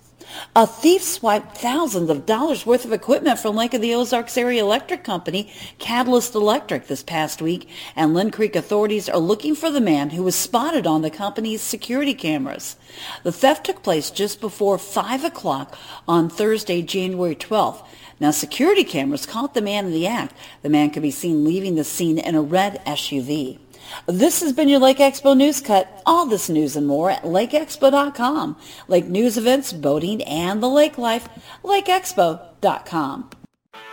A 0.55 0.67
thief 0.67 1.03
swiped 1.03 1.57
thousands 1.57 2.11
of 2.11 2.27
dollars 2.27 2.67
worth 2.67 2.85
of 2.85 2.93
equipment 2.93 3.39
from 3.39 3.57
Lake 3.57 3.75
of 3.75 3.81
the 3.81 3.95
Ozarks 3.95 4.37
Area 4.37 4.63
Electric 4.63 5.05
Company, 5.05 5.53
Catalyst 5.79 6.35
Electric, 6.35 6.87
this 6.87 7.03
past 7.03 7.41
week, 7.41 7.69
and 7.95 8.15
Linn 8.15 8.31
Creek 8.31 8.57
authorities 8.57 9.09
are 9.09 9.19
looking 9.19 9.55
for 9.55 9.71
the 9.71 9.81
man 9.81 10.11
who 10.11 10.23
was 10.23 10.35
spotted 10.35 10.87
on 10.87 11.03
the 11.03 11.11
company's 11.11 11.63
security 11.63 12.15
cameras. 12.15 12.77
The 13.23 13.33
theft 13.33 13.67
took 13.67 13.83
place 13.83 14.11
just 14.11 14.41
before 14.41 14.79
5 14.79 15.25
o'clock 15.25 15.77
on 16.09 16.29
Thursday, 16.29 16.83
January 16.83 17.35
12th. 17.35 17.85
Now, 18.19 18.31
security 18.31 18.85
cameras 18.85 19.27
caught 19.27 19.55
the 19.55 19.63
man 19.63 19.87
in 19.87 19.93
the 19.93 20.07
act. 20.07 20.35
The 20.63 20.69
man 20.69 20.91
could 20.91 21.03
be 21.03 21.11
seen 21.11 21.45
leaving 21.45 21.77
the 21.77 21.85
scene 21.85 22.19
in 22.19 22.35
a 22.35 22.43
red 22.43 22.83
SUV. 22.85 23.59
This 24.07 24.41
has 24.41 24.53
been 24.53 24.69
your 24.69 24.81
Lake 24.81 24.99
Expo 24.99 25.37
News 25.37 25.61
Cut. 25.61 26.03
All 26.07 26.27
this 26.27 26.49
news 26.49 26.77
and 26.77 26.87
more 26.87 27.11
at 27.11 27.23
lakeexpo.com. 27.23 28.57
Lake 28.89 29.07
news 29.07 29.37
events, 29.37 29.73
boating, 29.73 30.23
and 30.25 30.63
the 30.63 30.69
lake 30.69 30.99
life, 30.99 31.29
lakeexpo.com. 31.63 33.31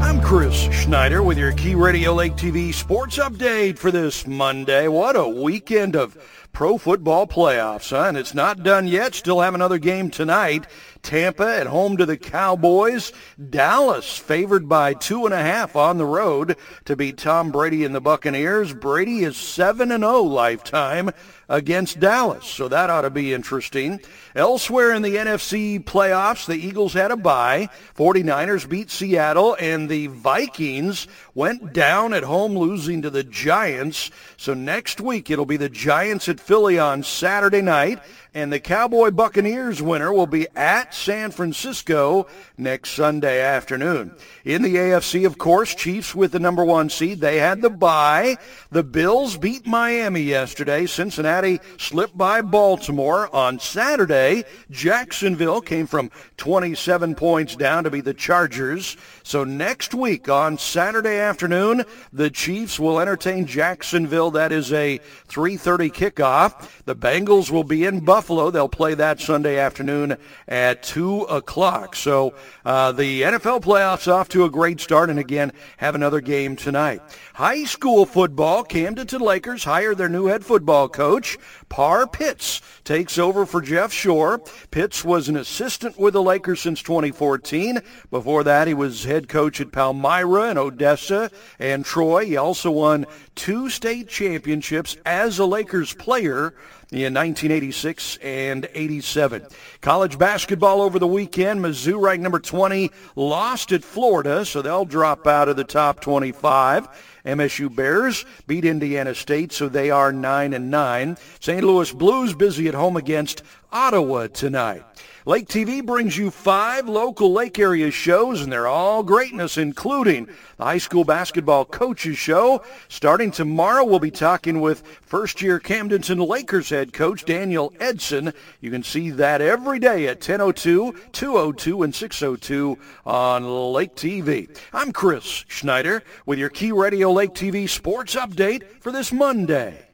I'm 0.00 0.22
Chris 0.22 0.54
Schneider 0.72 1.22
with 1.22 1.36
your 1.36 1.52
Key 1.52 1.74
Radio 1.74 2.14
Lake 2.14 2.34
TV 2.36 2.72
sports 2.72 3.18
update 3.18 3.76
for 3.76 3.90
this 3.90 4.26
Monday. 4.26 4.88
What 4.88 5.16
a 5.16 5.28
weekend 5.28 5.96
of 5.96 6.16
pro 6.52 6.78
football 6.78 7.26
playoffs, 7.26 7.90
huh? 7.90 8.08
And 8.08 8.16
it's 8.16 8.34
not 8.34 8.62
done 8.62 8.86
yet. 8.86 9.14
Still 9.14 9.40
have 9.40 9.54
another 9.54 9.78
game 9.78 10.10
tonight. 10.10 10.66
Tampa 11.02 11.46
at 11.46 11.66
home 11.66 11.96
to 11.96 12.06
the 12.06 12.16
Cowboys. 12.16 13.12
Dallas 13.48 14.18
favored 14.18 14.68
by 14.68 14.94
two 14.94 15.24
and 15.24 15.34
a 15.34 15.42
half 15.42 15.76
on 15.76 15.98
the 15.98 16.04
road 16.04 16.56
to 16.84 16.96
beat 16.96 17.16
Tom 17.16 17.50
Brady 17.50 17.84
and 17.84 17.94
the 17.94 18.00
Buccaneers. 18.00 18.74
Brady 18.74 19.24
is 19.24 19.36
7 19.36 19.90
and 19.90 20.02
0 20.02 20.22
lifetime 20.22 21.10
against 21.48 21.98
Dallas, 21.98 22.46
so 22.46 22.68
that 22.68 22.90
ought 22.90 23.00
to 23.00 23.10
be 23.10 23.34
interesting. 23.34 24.00
Elsewhere 24.36 24.92
in 24.92 25.02
the 25.02 25.16
NFC 25.16 25.82
playoffs, 25.82 26.46
the 26.46 26.54
Eagles 26.54 26.92
had 26.92 27.10
a 27.10 27.16
bye. 27.16 27.68
49ers 27.96 28.68
beat 28.68 28.90
Seattle, 28.90 29.56
and 29.58 29.88
the 29.88 30.06
Vikings 30.08 31.08
went 31.34 31.72
down 31.72 32.14
at 32.14 32.22
home 32.22 32.56
losing 32.56 33.02
to 33.02 33.10
the 33.10 33.24
Giants. 33.24 34.10
So 34.36 34.54
next 34.54 35.00
week 35.00 35.30
it'll 35.30 35.46
be 35.46 35.56
the 35.56 35.68
Giants 35.68 36.28
at 36.28 36.39
Philly 36.40 36.78
on 36.78 37.02
Saturday 37.02 37.62
night 37.62 38.00
and 38.32 38.52
the 38.52 38.60
Cowboy 38.60 39.10
Buccaneers 39.10 39.82
winner 39.82 40.12
will 40.12 40.26
be 40.26 40.46
at 40.54 40.94
San 40.94 41.32
Francisco 41.32 42.26
next 42.56 42.90
Sunday 42.90 43.40
afternoon. 43.40 44.14
In 44.44 44.62
the 44.62 44.76
AFC, 44.76 45.26
of 45.26 45.36
course, 45.36 45.74
Chiefs 45.74 46.14
with 46.14 46.32
the 46.32 46.38
number 46.38 46.64
one 46.64 46.90
seed. 46.90 47.20
They 47.20 47.38
had 47.38 47.60
the 47.60 47.70
bye. 47.70 48.36
The 48.70 48.84
Bills 48.84 49.36
beat 49.36 49.66
Miami 49.66 50.22
yesterday. 50.22 50.86
Cincinnati 50.86 51.60
slipped 51.76 52.16
by 52.16 52.40
Baltimore. 52.40 53.34
On 53.34 53.58
Saturday, 53.58 54.44
Jacksonville 54.70 55.60
came 55.60 55.86
from 55.86 56.10
27 56.36 57.16
points 57.16 57.56
down 57.56 57.84
to 57.84 57.90
be 57.90 58.00
the 58.00 58.14
Chargers. 58.14 58.96
So 59.24 59.44
next 59.44 59.92
week 59.92 60.28
on 60.28 60.56
Saturday 60.56 61.18
afternoon, 61.18 61.84
the 62.12 62.30
Chiefs 62.30 62.78
will 62.78 63.00
entertain 63.00 63.46
Jacksonville. 63.46 64.30
That 64.30 64.52
is 64.52 64.72
a 64.72 65.00
3.30 65.28 65.92
kickoff. 65.92 66.84
The 66.84 66.96
Bengals 66.96 67.50
will 67.50 67.64
be 67.64 67.84
in 67.84 68.04
Buffalo 68.04 68.19
Buffalo. 68.20 68.50
They'll 68.50 68.68
play 68.68 68.92
that 68.92 69.18
Sunday 69.18 69.58
afternoon 69.58 70.18
at 70.46 70.82
2 70.82 71.22
o'clock. 71.22 71.96
So 71.96 72.34
uh, 72.66 72.92
the 72.92 73.22
NFL 73.22 73.62
playoffs 73.62 74.12
off 74.12 74.28
to 74.28 74.44
a 74.44 74.50
great 74.50 74.78
start 74.78 75.08
and 75.08 75.18
again 75.18 75.52
have 75.78 75.94
another 75.94 76.20
game 76.20 76.54
tonight. 76.54 77.00
High 77.32 77.64
school 77.64 78.04
football, 78.04 78.62
Camdenton 78.62 79.22
Lakers 79.22 79.64
hire 79.64 79.94
their 79.94 80.10
new 80.10 80.26
head 80.26 80.44
football 80.44 80.90
coach. 80.90 81.38
Parr 81.70 82.06
Pitts 82.06 82.60
takes 82.84 83.16
over 83.16 83.46
for 83.46 83.62
Jeff 83.62 83.90
Shore. 83.90 84.42
Pitts 84.70 85.02
was 85.02 85.30
an 85.30 85.38
assistant 85.38 85.98
with 85.98 86.12
the 86.12 86.22
Lakers 86.22 86.60
since 86.60 86.82
2014. 86.82 87.80
Before 88.10 88.44
that, 88.44 88.68
he 88.68 88.74
was 88.74 89.04
head 89.04 89.30
coach 89.30 89.62
at 89.62 89.72
Palmyra 89.72 90.50
and 90.50 90.58
Odessa 90.58 91.30
and 91.58 91.86
Troy. 91.86 92.26
He 92.26 92.36
also 92.36 92.70
won 92.70 93.06
two 93.34 93.70
state 93.70 94.08
championships 94.08 94.98
as 95.06 95.38
a 95.38 95.46
Lakers 95.46 95.94
player 95.94 96.52
in 96.92 97.14
1986 97.14 98.18
and 98.22 98.68
87. 98.74 99.46
College 99.80 100.18
basketball 100.18 100.82
over 100.82 100.98
the 100.98 101.06
weekend. 101.06 101.60
Mizzou 101.60 102.00
ranked 102.00 102.22
number 102.22 102.40
20 102.40 102.90
lost 103.14 103.70
at 103.70 103.84
Florida, 103.84 104.44
so 104.44 104.60
they'll 104.60 104.84
drop 104.84 105.26
out 105.26 105.48
of 105.48 105.56
the 105.56 105.64
top 105.64 106.00
25. 106.00 106.88
MSU 107.24 107.74
Bears 107.74 108.24
beat 108.46 108.64
Indiana 108.64 109.14
State, 109.14 109.52
so 109.52 109.68
they 109.68 109.90
are 109.90 110.12
9 110.12 110.52
and 110.52 110.70
9. 110.70 111.16
St. 111.38 111.62
Louis 111.62 111.92
Blues 111.92 112.34
busy 112.34 112.66
at 112.66 112.74
home 112.74 112.96
against 112.96 113.42
Ottawa 113.72 114.26
tonight. 114.26 114.84
Lake 115.26 115.48
TV 115.48 115.84
brings 115.84 116.16
you 116.16 116.30
five 116.30 116.88
local 116.88 117.30
lake 117.30 117.58
area 117.58 117.90
shows, 117.90 118.40
and 118.40 118.50
they're 118.50 118.66
all 118.66 119.02
greatness, 119.02 119.58
including 119.58 120.26
the 120.56 120.64
high 120.64 120.78
school 120.78 121.04
basketball 121.04 121.66
coaches 121.66 122.16
show. 122.16 122.64
Starting 122.88 123.30
tomorrow, 123.30 123.84
we'll 123.84 123.98
be 123.98 124.10
talking 124.10 124.62
with 124.62 124.82
first-year 125.02 125.60
Camdenton 125.60 126.26
Lakers 126.26 126.70
head 126.70 126.94
coach 126.94 127.26
Daniel 127.26 127.70
Edson. 127.78 128.32
You 128.62 128.70
can 128.70 128.82
see 128.82 129.10
that 129.10 129.42
every 129.42 129.78
day 129.78 130.06
at 130.06 130.20
10:02, 130.20 131.12
202, 131.12 131.82
and 131.82 131.94
602 131.94 132.78
on 133.04 133.72
Lake 133.74 133.94
TV. 133.94 134.48
I'm 134.72 134.90
Chris 134.90 135.44
Schneider 135.48 136.02
with 136.24 136.38
your 136.38 136.48
Key 136.48 136.72
Radio 136.72 137.12
Lake 137.12 137.34
TV 137.34 137.68
sports 137.68 138.14
update 138.14 138.62
for 138.80 138.90
this 138.90 139.12
Monday. 139.12 139.89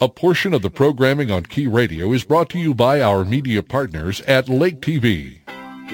A 0.00 0.08
portion 0.08 0.54
of 0.54 0.62
the 0.62 0.70
programming 0.70 1.32
on 1.32 1.42
Key 1.42 1.66
Radio 1.66 2.12
is 2.12 2.22
brought 2.22 2.48
to 2.50 2.58
you 2.60 2.72
by 2.72 3.00
our 3.00 3.24
media 3.24 3.64
partners 3.64 4.20
at 4.28 4.48
Lake 4.48 4.80
TV. 4.80 5.38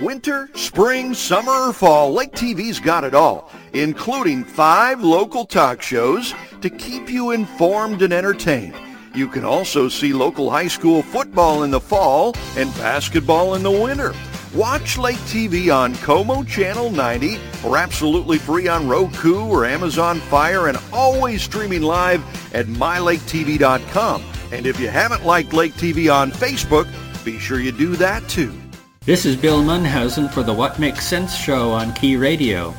Winter, 0.03 0.51
spring, 0.55 1.15
summer, 1.15 1.73
fall, 1.73 2.13
Lake 2.13 2.33
TV's 2.33 2.79
got 2.79 3.05
it 3.05 3.15
all, 3.15 3.51
including 3.73 4.45
five 4.45 5.03
local 5.03 5.47
talk 5.47 5.81
shows 5.81 6.35
to 6.61 6.69
keep 6.69 7.09
you 7.09 7.31
informed 7.31 8.03
and 8.03 8.13
entertained. 8.13 8.75
You 9.15 9.27
can 9.27 9.43
also 9.43 9.89
see 9.89 10.13
local 10.13 10.51
high 10.51 10.69
school 10.69 11.03
football 11.03 11.63
in 11.63 11.71
the 11.71 11.81
fall 11.81 12.35
and 12.59 12.75
basketball 12.75 13.55
in 13.55 13.63
the 13.63 13.71
winter. 13.71 14.13
Watch 14.55 14.99
Lake 14.99 15.19
TV 15.19 15.75
on 15.75 15.97
Como 15.97 16.45
Channel 16.45 16.89
90 16.89 17.41
or 17.65 17.77
absolutely 17.77 18.39
free 18.39 18.69
on 18.69 18.87
Roku 18.87 19.45
or 19.47 19.65
Amazon 19.65 20.21
Fire 20.21 20.69
and 20.69 20.79
always 20.93 21.43
streaming 21.43 21.83
live 21.83 22.23
at 22.55 22.67
mylaketv.com. 22.67 24.23
And 24.53 24.65
if 24.65 24.79
you 24.79 24.87
haven't 24.87 25.27
liked 25.27 25.53
Lake 25.53 25.75
TV 25.75 26.13
on 26.15 26.31
Facebook, 26.31 26.87
be 27.25 27.41
sure 27.41 27.59
you 27.59 27.73
do 27.73 27.97
that 27.97 28.29
too. 28.29 28.53
This 29.01 29.27
is 29.27 29.37
Bill 29.37 29.61
Munhausen 29.61 30.31
for 30.31 30.45
the 30.45 30.55
What 30.55 30.79
Makes 30.79 31.05
Sense 31.05 31.35
show 31.35 31.73
on 31.73 31.93
Key 31.93 32.17
Radio. 32.17 32.73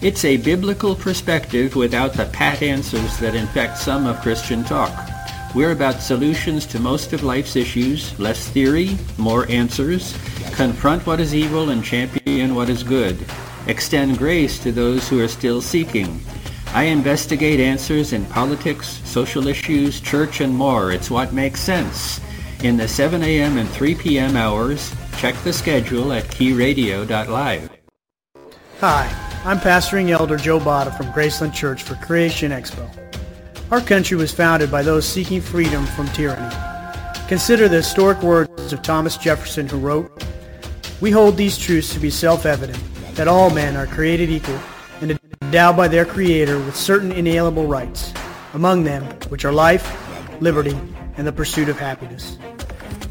It's 0.00 0.24
a 0.24 0.38
biblical 0.38 0.94
perspective 0.94 1.76
without 1.76 2.14
the 2.14 2.24
pat 2.26 2.62
answers 2.62 3.18
that 3.18 3.34
infect 3.34 3.76
some 3.76 4.06
of 4.06 4.18
Christian 4.22 4.64
talk. 4.64 5.17
We're 5.54 5.72
about 5.72 6.02
solutions 6.02 6.66
to 6.66 6.78
most 6.78 7.14
of 7.14 7.22
life's 7.22 7.56
issues, 7.56 8.18
less 8.18 8.48
theory, 8.48 8.98
more 9.16 9.50
answers, 9.50 10.14
confront 10.52 11.06
what 11.06 11.20
is 11.20 11.34
evil 11.34 11.70
and 11.70 11.82
champion 11.82 12.54
what 12.54 12.68
is 12.68 12.82
good, 12.82 13.24
extend 13.66 14.18
grace 14.18 14.58
to 14.58 14.72
those 14.72 15.08
who 15.08 15.20
are 15.24 15.28
still 15.28 15.62
seeking. 15.62 16.20
I 16.74 16.84
investigate 16.84 17.60
answers 17.60 18.12
in 18.12 18.26
politics, 18.26 19.00
social 19.04 19.46
issues, 19.46 20.02
church, 20.02 20.42
and 20.42 20.54
more. 20.54 20.92
It's 20.92 21.10
what 21.10 21.32
makes 21.32 21.60
sense. 21.60 22.20
In 22.62 22.76
the 22.76 22.86
7 22.86 23.22
a.m. 23.22 23.56
and 23.56 23.68
3 23.70 23.94
p.m. 23.94 24.36
hours, 24.36 24.94
check 25.16 25.34
the 25.44 25.52
schedule 25.52 26.12
at 26.12 26.24
keyradio.live. 26.24 27.70
Hi, 28.80 29.40
I'm 29.46 29.58
pastoring 29.58 30.10
elder 30.10 30.36
Joe 30.36 30.60
Botta 30.60 30.94
from 30.94 31.06
Graceland 31.06 31.54
Church 31.54 31.82
for 31.82 31.94
Creation 31.94 32.52
Expo. 32.52 33.07
Our 33.70 33.82
country 33.82 34.16
was 34.16 34.32
founded 34.32 34.70
by 34.70 34.80
those 34.80 35.06
seeking 35.06 35.42
freedom 35.42 35.84
from 35.88 36.08
tyranny. 36.08 36.56
Consider 37.28 37.68
the 37.68 37.76
historic 37.76 38.22
words 38.22 38.72
of 38.72 38.80
Thomas 38.80 39.18
Jefferson 39.18 39.68
who 39.68 39.76
wrote, 39.76 40.24
We 41.02 41.10
hold 41.10 41.36
these 41.36 41.58
truths 41.58 41.92
to 41.92 42.00
be 42.00 42.08
self-evident, 42.08 42.82
that 43.14 43.28
all 43.28 43.50
men 43.50 43.76
are 43.76 43.86
created 43.86 44.30
equal 44.30 44.58
and 45.02 45.18
endowed 45.42 45.76
by 45.76 45.86
their 45.86 46.06
Creator 46.06 46.58
with 46.60 46.74
certain 46.74 47.12
inalienable 47.12 47.66
rights, 47.66 48.14
among 48.54 48.84
them 48.84 49.04
which 49.28 49.44
are 49.44 49.52
life, 49.52 49.86
liberty, 50.40 50.78
and 51.18 51.26
the 51.26 51.32
pursuit 51.32 51.68
of 51.68 51.78
happiness. 51.78 52.38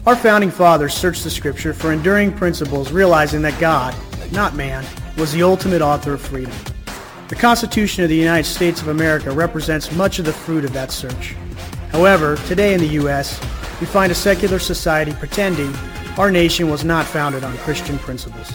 Our 0.07 0.15
founding 0.15 0.49
fathers 0.49 0.95
searched 0.95 1.23
the 1.23 1.29
scripture 1.29 1.73
for 1.73 1.93
enduring 1.93 2.33
principles 2.33 2.91
realizing 2.91 3.43
that 3.43 3.59
God, 3.59 3.93
not 4.31 4.55
man, 4.55 4.83
was 5.17 5.31
the 5.33 5.43
ultimate 5.43 5.83
author 5.83 6.15
of 6.15 6.21
freedom. 6.21 6.53
The 7.27 7.35
Constitution 7.35 8.03
of 8.03 8.09
the 8.09 8.15
United 8.15 8.45
States 8.45 8.81
of 8.81 8.87
America 8.87 9.31
represents 9.31 9.91
much 9.91 10.17
of 10.17 10.23
the 10.23 10.31
fruit 10.31 10.63
of 10.63 10.71
that 10.71 10.91
search. 10.91 11.35
However, 11.91 12.37
today 12.47 12.73
in 12.73 12.79
the 12.79 12.87
U.S., 13.01 13.37
we 13.81 13.85
find 13.85 14.13
a 14.13 14.15
secular 14.15 14.59
society 14.59 15.11
pretending 15.11 15.75
our 16.17 16.31
nation 16.31 16.69
was 16.69 16.85
not 16.85 17.05
founded 17.05 17.43
on 17.43 17.57
Christian 17.57 17.99
principles. 17.99 18.49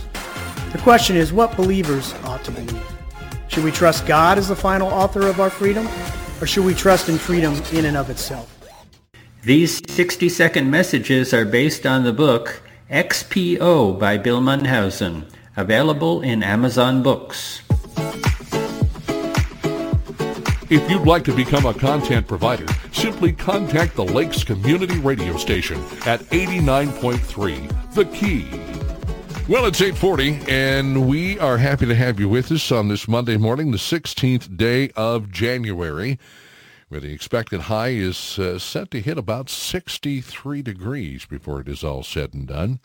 The 0.73 0.79
question 0.79 1.17
is 1.17 1.35
what 1.35 1.55
believers 1.55 2.15
ought 2.25 2.45
to 2.45 2.51
believe. 2.51 2.83
Should 3.49 3.63
we 3.63 3.73
trust 3.73 4.07
God 4.07 4.39
as 4.39 4.49
the 4.49 4.57
final 4.57 4.89
author 4.89 5.27
of 5.27 5.39
our 5.39 5.51
freedom, 5.51 5.87
or 6.41 6.47
should 6.47 6.65
we 6.65 6.73
trust 6.73 7.11
in 7.11 7.19
freedom 7.19 7.53
in 7.75 7.85
and 7.85 7.97
of 7.99 8.09
itself? 8.09 8.59
These 9.43 9.83
60-second 9.83 10.71
messages 10.71 11.35
are 11.35 11.45
based 11.45 11.85
on 11.85 12.05
the 12.05 12.13
book 12.15 12.63
XPO 12.91 13.99
by 13.99 14.17
Bill 14.17 14.41
Munhausen, 14.41 15.27
available 15.59 16.23
in 16.23 16.43
Amazon 16.43 17.03
Books. 17.03 17.61
If 20.73 20.91
you'd 20.91 21.07
like 21.07 21.23
to 21.25 21.35
become 21.37 21.67
a 21.67 21.75
content 21.75 22.27
provider, 22.27 22.65
simply 22.93 23.31
contact 23.31 23.95
the 23.95 24.07
Lakes 24.07 24.43
Community 24.43 24.99
Radio 25.01 25.37
Station 25.37 25.79
at 26.07 26.21
89.3 26.31 27.93
The 27.93 28.07
Key. 28.07 28.49
Well, 29.53 29.67
it's 29.67 29.83
840, 29.83 30.51
and 30.51 31.07
we 31.07 31.39
are 31.39 31.59
happy 31.59 31.85
to 31.85 31.95
have 31.95 32.19
you 32.19 32.27
with 32.27 32.51
us 32.51 32.73
on 32.73 32.89
this 32.89 33.07
Monday 33.07 33.37
morning, 33.37 33.71
the 33.71 33.77
16th 33.77 34.57
day 34.57 34.89
of 34.97 35.31
January, 35.31 36.19
where 36.89 37.03
the 37.03 37.13
expected 37.13 37.61
high 37.61 37.91
is 37.91 38.39
uh, 38.39 38.59
set 38.59 38.91
to 38.93 39.03
hit 39.03 39.19
about 39.19 39.51
63 39.51 40.63
degrees 40.63 41.27
before 41.27 41.61
it 41.61 41.69
is 41.69 41.85
all 41.85 42.03
said 42.03 42.33
and 42.33 42.47
done. 42.47 42.81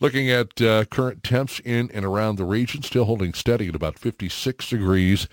Looking 0.00 0.28
at 0.28 0.60
uh, 0.60 0.86
current 0.86 1.22
temps 1.22 1.60
in 1.60 1.88
and 1.94 2.04
around 2.04 2.34
the 2.34 2.44
region, 2.44 2.82
still 2.82 3.04
holding 3.04 3.32
steady 3.32 3.68
at 3.68 3.76
about 3.76 3.96
56 3.96 4.68
degrees 4.68 5.28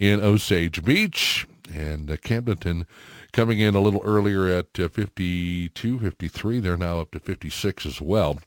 in 0.00 0.20
Osage 0.20 0.82
Beach. 0.82 1.46
And 1.72 2.10
uh, 2.10 2.16
Camdenton 2.16 2.86
coming 3.32 3.60
in 3.60 3.76
a 3.76 3.80
little 3.80 4.02
earlier 4.04 4.48
at 4.48 4.80
uh, 4.80 4.88
52, 4.88 6.00
53. 6.00 6.58
They're 6.58 6.76
now 6.76 6.98
up 6.98 7.12
to 7.12 7.20
56 7.20 7.86
as 7.86 8.00
well. 8.00 8.40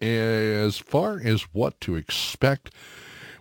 As 0.00 0.78
far 0.78 1.20
as 1.22 1.42
what 1.52 1.80
to 1.82 1.94
expect, 1.94 2.70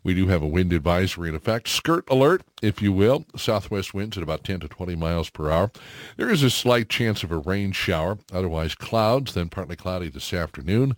we 0.04 0.14
do 0.14 0.28
have 0.28 0.44
a 0.44 0.48
wind 0.48 0.72
advisory 0.72 1.30
in 1.30 1.36
effect. 1.36 1.68
Skirt 1.68 2.08
alert, 2.10 2.44
if 2.62 2.82
you 2.82 2.94
will. 2.94 3.26
Southwest 3.36 3.94
winds 3.96 4.16
at 4.16 4.24
about 4.24 4.44
10 4.44 4.60
to 4.60 4.68
20 4.68 4.96
miles 4.96 5.32
per 5.32 5.50
hour. 5.50 5.72
There 6.16 6.30
is 6.30 6.44
a 6.44 6.52
slight 6.52 6.88
chance 6.88 7.24
of 7.24 7.32
a 7.32 7.40
rain 7.40 7.72
shower. 7.72 8.20
Otherwise 8.32 8.76
clouds, 8.76 9.34
then 9.34 9.50
partly 9.50 9.76
cloudy 9.76 10.10
this 10.10 10.32
afternoon. 10.32 10.96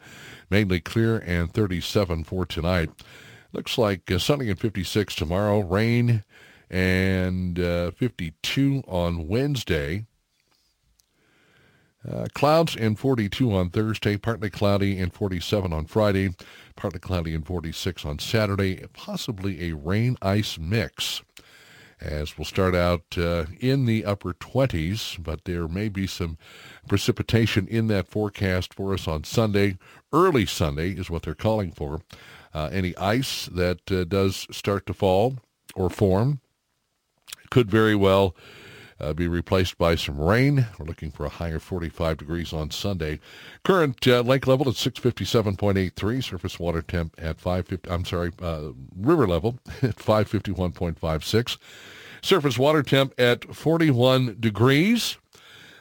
Mainly 0.49 0.81
clear 0.81 1.19
and 1.19 1.51
37 1.51 2.25
for 2.25 2.45
tonight. 2.45 2.89
Looks 3.57 3.79
like 3.79 4.11
uh, 4.11 4.19
sunny 4.19 4.51
and 4.51 4.59
56 4.59 5.15
tomorrow. 5.15 5.61
Rain 5.61 6.23
and 6.69 7.59
uh, 7.59 7.89
52 7.89 8.83
on 8.87 9.27
Wednesday. 9.27 10.05
Uh, 12.07 12.27
clouds 12.35 12.75
and 12.75 12.99
42 12.99 13.51
on 13.51 13.71
Thursday, 13.71 14.15
partly 14.15 14.51
cloudy 14.51 14.99
and 14.99 15.11
47 15.11 15.73
on 15.73 15.87
Friday, 15.87 16.35
partly 16.75 16.99
cloudy 16.99 17.33
and 17.33 17.47
46 17.47 18.05
on 18.05 18.19
Saturday, 18.19 18.85
possibly 18.93 19.71
a 19.71 19.75
rain-ice 19.75 20.59
mix 20.59 21.23
as 21.99 22.37
we'll 22.37 22.45
start 22.45 22.75
out 22.75 23.03
uh, 23.17 23.45
in 23.59 23.85
the 23.85 24.05
upper 24.05 24.33
20s, 24.33 25.21
but 25.21 25.45
there 25.45 25.67
may 25.67 25.89
be 25.89 26.05
some 26.05 26.37
precipitation 26.87 27.67
in 27.67 27.87
that 27.87 28.07
forecast 28.07 28.73
for 28.73 28.93
us 28.93 29.07
on 29.07 29.23
Sunday. 29.23 29.77
Early 30.13 30.45
Sunday 30.45 30.91
is 30.91 31.09
what 31.09 31.23
they're 31.23 31.33
calling 31.33 31.71
for. 31.71 32.01
Uh, 32.53 32.69
any 32.71 32.95
ice 32.97 33.47
that 33.51 33.91
uh, 33.91 34.03
does 34.03 34.47
start 34.51 34.85
to 34.85 34.93
fall 34.93 35.37
or 35.75 35.89
form 35.89 36.39
could 37.49 37.69
very 37.69 37.95
well 37.95 38.35
uh, 38.99 39.13
be 39.13 39.27
replaced 39.27 39.77
by 39.77 39.95
some 39.95 40.19
rain. 40.19 40.67
We're 40.77 40.85
looking 40.85 41.11
for 41.11 41.25
a 41.25 41.29
higher 41.29 41.59
45 41.59 42.17
degrees 42.17 42.53
on 42.53 42.71
Sunday. 42.71 43.19
Current 43.63 44.07
uh, 44.07 44.21
lake 44.21 44.47
level 44.47 44.67
at 44.67 44.75
657.83. 44.75 46.23
Surface 46.23 46.59
water 46.59 46.81
temp 46.81 47.15
at 47.17 47.39
550. 47.39 47.89
I'm 47.89 48.05
sorry, 48.05 48.31
uh, 48.41 48.69
river 48.95 49.27
level 49.27 49.59
at 49.81 49.97
551.56. 49.97 51.57
Surface 52.21 52.57
water 52.57 52.83
temp 52.83 53.13
at 53.19 53.55
41 53.55 54.37
degrees. 54.39 55.17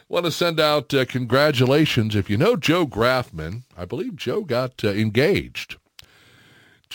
Want 0.09 0.25
to 0.27 0.31
send 0.31 0.61
out 0.61 0.95
uh, 0.95 1.05
congratulations. 1.05 2.15
If 2.15 2.31
you 2.31 2.37
know 2.37 2.55
Joe 2.55 2.87
Grafman, 2.87 3.65
I 3.77 3.87
believe 3.87 4.15
Joe 4.15 4.43
got 4.43 4.85
uh, 4.85 4.91
engaged 4.91 5.79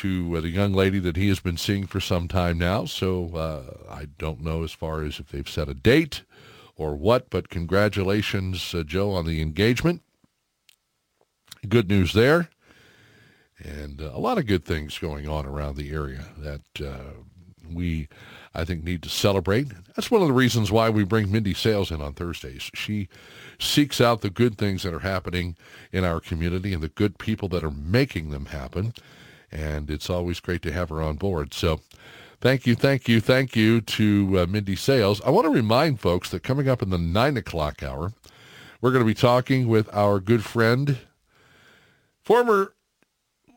to 0.01 0.35
uh, 0.35 0.41
the 0.41 0.49
young 0.49 0.73
lady 0.73 0.97
that 0.97 1.15
he 1.15 1.27
has 1.27 1.39
been 1.39 1.57
seeing 1.57 1.85
for 1.85 1.99
some 1.99 2.27
time 2.27 2.57
now. 2.57 2.85
So 2.85 3.35
uh, 3.35 3.87
I 3.87 4.07
don't 4.17 4.41
know 4.41 4.63
as 4.63 4.71
far 4.71 5.03
as 5.03 5.19
if 5.19 5.29
they've 5.29 5.47
set 5.47 5.69
a 5.69 5.75
date 5.75 6.23
or 6.75 6.95
what, 6.95 7.29
but 7.29 7.49
congratulations, 7.49 8.73
uh, 8.73 8.81
Joe, 8.81 9.11
on 9.11 9.27
the 9.27 9.43
engagement. 9.43 10.01
Good 11.69 11.87
news 11.87 12.13
there. 12.13 12.49
And 13.59 14.01
uh, 14.01 14.09
a 14.11 14.17
lot 14.17 14.39
of 14.39 14.47
good 14.47 14.65
things 14.65 14.97
going 14.97 15.27
on 15.27 15.45
around 15.45 15.75
the 15.75 15.91
area 15.91 16.25
that 16.39 16.83
uh, 16.83 17.21
we, 17.71 18.07
I 18.55 18.65
think, 18.65 18.83
need 18.83 19.03
to 19.03 19.09
celebrate. 19.09 19.67
That's 19.95 20.09
one 20.09 20.23
of 20.23 20.27
the 20.27 20.33
reasons 20.33 20.71
why 20.71 20.89
we 20.89 21.03
bring 21.03 21.31
Mindy 21.31 21.53
Sales 21.53 21.91
in 21.91 22.01
on 22.01 22.13
Thursdays. 22.13 22.71
She 22.73 23.07
seeks 23.59 24.01
out 24.01 24.21
the 24.21 24.31
good 24.31 24.57
things 24.57 24.81
that 24.81 24.95
are 24.95 24.99
happening 24.99 25.57
in 25.91 26.03
our 26.03 26.19
community 26.19 26.73
and 26.73 26.81
the 26.81 26.89
good 26.89 27.19
people 27.19 27.47
that 27.49 27.63
are 27.63 27.69
making 27.69 28.31
them 28.31 28.47
happen 28.47 28.95
and 29.51 29.89
it's 29.89 30.09
always 30.09 30.39
great 30.39 30.61
to 30.63 30.71
have 30.71 30.89
her 30.89 31.01
on 31.01 31.17
board. 31.17 31.53
So 31.53 31.81
thank 32.39 32.65
you, 32.65 32.75
thank 32.75 33.07
you, 33.07 33.19
thank 33.19 33.55
you 33.55 33.81
to 33.81 34.39
uh, 34.39 34.45
Mindy 34.47 34.75
Sales. 34.75 35.21
I 35.21 35.29
want 35.29 35.45
to 35.45 35.51
remind 35.51 35.99
folks 35.99 36.29
that 36.29 36.43
coming 36.43 36.67
up 36.67 36.81
in 36.81 36.89
the 36.89 36.97
9 36.97 37.37
o'clock 37.37 37.83
hour, 37.83 38.13
we're 38.81 38.91
going 38.91 39.03
to 39.03 39.07
be 39.07 39.13
talking 39.13 39.67
with 39.67 39.93
our 39.93 40.19
good 40.19 40.43
friend, 40.43 40.97
former 42.23 42.73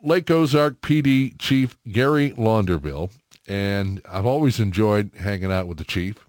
Lake 0.03 0.29
Ozark 0.29 0.81
PD 0.81 1.37
Chief 1.39 1.77
Gary 1.91 2.31
Launderville, 2.31 3.11
and 3.47 4.01
I've 4.09 4.25
always 4.25 4.59
enjoyed 4.59 5.11
hanging 5.17 5.51
out 5.51 5.67
with 5.67 5.77
the 5.77 5.83
chief. 5.83 6.25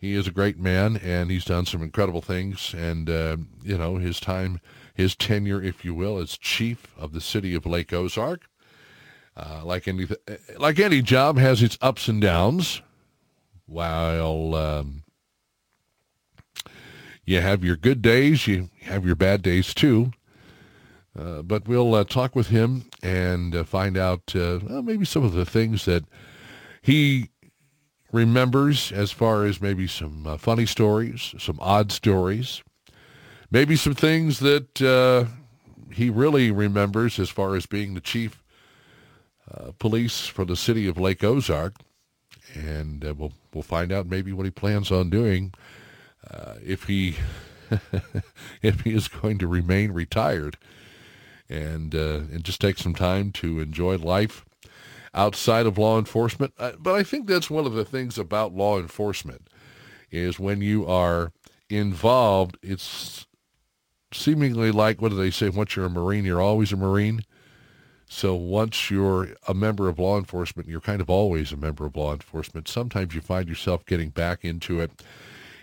He 0.00 0.14
is 0.14 0.26
a 0.26 0.30
great 0.30 0.58
man, 0.58 0.96
and 0.96 1.30
he's 1.30 1.44
done 1.44 1.66
some 1.66 1.82
incredible 1.82 2.22
things. 2.22 2.72
And 2.72 3.10
uh, 3.10 3.36
you 3.62 3.76
know, 3.76 3.96
his 3.96 4.20
time, 4.20 4.60
his 4.94 5.16
tenure, 5.16 5.62
if 5.62 5.84
you 5.84 5.92
will, 5.92 6.18
as 6.18 6.38
chief 6.38 6.94
of 6.96 7.12
the 7.12 7.20
city 7.20 7.54
of 7.54 7.66
Lake 7.66 7.92
Ozark 7.92 8.47
uh, 9.38 9.62
like 9.64 9.86
any 9.86 10.06
like 10.58 10.78
any 10.80 11.00
job 11.00 11.38
has 11.38 11.62
its 11.62 11.78
ups 11.80 12.08
and 12.08 12.20
downs. 12.20 12.82
While 13.66 14.54
um, 14.54 15.04
you 17.24 17.40
have 17.40 17.62
your 17.62 17.76
good 17.76 18.02
days, 18.02 18.46
you 18.46 18.70
have 18.82 19.06
your 19.06 19.14
bad 19.14 19.42
days 19.42 19.72
too. 19.74 20.12
Uh, 21.16 21.42
but 21.42 21.66
we'll 21.66 21.94
uh, 21.94 22.04
talk 22.04 22.34
with 22.36 22.48
him 22.48 22.84
and 23.02 23.54
uh, 23.54 23.64
find 23.64 23.96
out 23.96 24.34
uh, 24.34 24.60
well, 24.62 24.82
maybe 24.82 25.04
some 25.04 25.24
of 25.24 25.32
the 25.32 25.44
things 25.44 25.84
that 25.84 26.04
he 26.80 27.30
remembers 28.12 28.92
as 28.92 29.10
far 29.10 29.44
as 29.44 29.60
maybe 29.60 29.86
some 29.86 30.26
uh, 30.26 30.36
funny 30.36 30.64
stories, 30.64 31.34
some 31.38 31.58
odd 31.60 31.92
stories, 31.92 32.62
maybe 33.50 33.76
some 33.76 33.94
things 33.94 34.38
that 34.40 35.28
he 35.92 36.10
really 36.10 36.50
remembers 36.50 37.18
as 37.18 37.28
far 37.28 37.56
as 37.56 37.66
being 37.66 37.94
the 37.94 38.00
chief 38.00 38.42
uh, 39.52 39.72
police 39.78 40.26
for 40.26 40.44
the 40.44 40.56
city 40.56 40.86
of 40.86 40.98
Lake 40.98 41.22
Ozark, 41.24 41.74
and 42.54 43.04
uh, 43.04 43.14
we'll 43.14 43.32
we'll 43.52 43.62
find 43.62 43.92
out 43.92 44.06
maybe 44.06 44.32
what 44.32 44.44
he 44.44 44.50
plans 44.50 44.90
on 44.90 45.10
doing 45.10 45.52
uh, 46.30 46.54
if 46.64 46.84
he 46.84 47.16
if 48.62 48.80
he 48.80 48.94
is 48.94 49.08
going 49.08 49.38
to 49.38 49.46
remain 49.46 49.92
retired 49.92 50.56
and 51.48 51.94
uh, 51.94 52.20
and 52.32 52.44
just 52.44 52.60
take 52.60 52.78
some 52.78 52.94
time 52.94 53.32
to 53.32 53.60
enjoy 53.60 53.96
life 53.96 54.44
outside 55.14 55.66
of 55.66 55.78
law 55.78 55.98
enforcement. 55.98 56.52
Uh, 56.58 56.72
but 56.78 56.94
I 56.94 57.02
think 57.02 57.26
that's 57.26 57.50
one 57.50 57.66
of 57.66 57.72
the 57.72 57.84
things 57.84 58.18
about 58.18 58.54
law 58.54 58.78
enforcement 58.78 59.48
is 60.10 60.38
when 60.38 60.60
you 60.60 60.86
are 60.86 61.32
involved, 61.68 62.56
it's 62.62 63.26
seemingly 64.12 64.70
like 64.70 65.00
what 65.00 65.10
do 65.10 65.16
they 65.16 65.30
say? 65.30 65.48
Once 65.48 65.76
you're 65.76 65.86
a 65.86 65.90
Marine, 65.90 66.24
you're 66.24 66.40
always 66.40 66.72
a 66.72 66.76
Marine. 66.76 67.22
So 68.08 68.34
once 68.34 68.90
you're 68.90 69.28
a 69.46 69.52
member 69.52 69.88
of 69.88 69.98
law 69.98 70.18
enforcement, 70.18 70.68
you're 70.68 70.80
kind 70.80 71.00
of 71.00 71.10
always 71.10 71.52
a 71.52 71.56
member 71.56 71.84
of 71.84 71.94
law 71.94 72.12
enforcement. 72.12 72.66
Sometimes 72.66 73.14
you 73.14 73.20
find 73.20 73.48
yourself 73.48 73.84
getting 73.84 74.08
back 74.08 74.44
into 74.44 74.80
it 74.80 74.90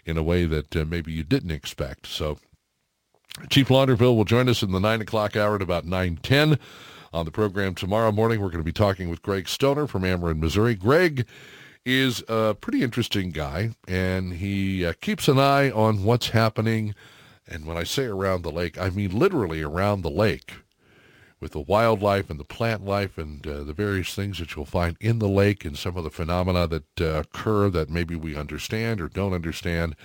in 0.05 0.15
a 0.15 0.23
way 0.23 0.45
that 0.45 0.75
uh, 0.75 0.85
maybe 0.85 1.11
you 1.11 1.23
didn't 1.23 1.51
expect. 1.51 2.05
So 2.05 2.37
Chief 3.49 3.67
Launderville 3.67 4.15
will 4.15 4.25
join 4.25 4.47
us 4.47 4.61
in 4.61 4.71
the 4.71 4.79
9 4.79 5.01
o'clock 5.01 5.35
hour 5.35 5.55
at 5.55 5.61
about 5.63 5.85
9.10 5.85 6.59
on 7.11 7.25
the 7.25 7.31
program 7.31 7.73
tomorrow 7.73 8.11
morning. 8.11 8.39
We're 8.39 8.49
going 8.49 8.59
to 8.59 8.63
be 8.63 8.71
talking 8.71 9.09
with 9.09 9.23
Greg 9.23 9.49
Stoner 9.49 9.87
from 9.87 10.03
Ameren, 10.03 10.39
Missouri. 10.39 10.75
Greg 10.75 11.25
is 11.83 12.23
a 12.27 12.55
pretty 12.59 12.83
interesting 12.83 13.31
guy, 13.31 13.71
and 13.87 14.33
he 14.33 14.85
uh, 14.85 14.93
keeps 15.01 15.27
an 15.27 15.39
eye 15.39 15.71
on 15.71 16.03
what's 16.03 16.29
happening. 16.29 16.93
And 17.47 17.65
when 17.65 17.77
I 17.77 17.83
say 17.83 18.05
around 18.05 18.43
the 18.43 18.51
lake, 18.51 18.79
I 18.79 18.89
mean 18.89 19.17
literally 19.17 19.63
around 19.63 20.01
the 20.01 20.09
lake 20.11 20.53
with 21.45 21.51
the 21.51 21.59
wildlife 21.59 22.31
and 22.31 22.39
the 22.39 22.43
plant 22.43 22.83
life 22.83 23.19
and 23.19 23.45
uh, 23.45 23.63
the 23.63 23.71
various 23.71 24.15
things 24.15 24.39
that 24.39 24.55
you'll 24.55 24.65
find 24.65 24.97
in 24.99 25.19
the 25.19 25.29
lake 25.29 25.63
and 25.63 25.77
some 25.77 25.95
of 25.95 26.03
the 26.03 26.09
phenomena 26.09 26.65
that 26.65 26.99
uh, 26.99 27.19
occur 27.19 27.69
that 27.69 27.87
maybe 27.87 28.15
we 28.15 28.35
understand 28.35 28.99
or 28.99 29.07
don't 29.07 29.31
understand. 29.31 29.95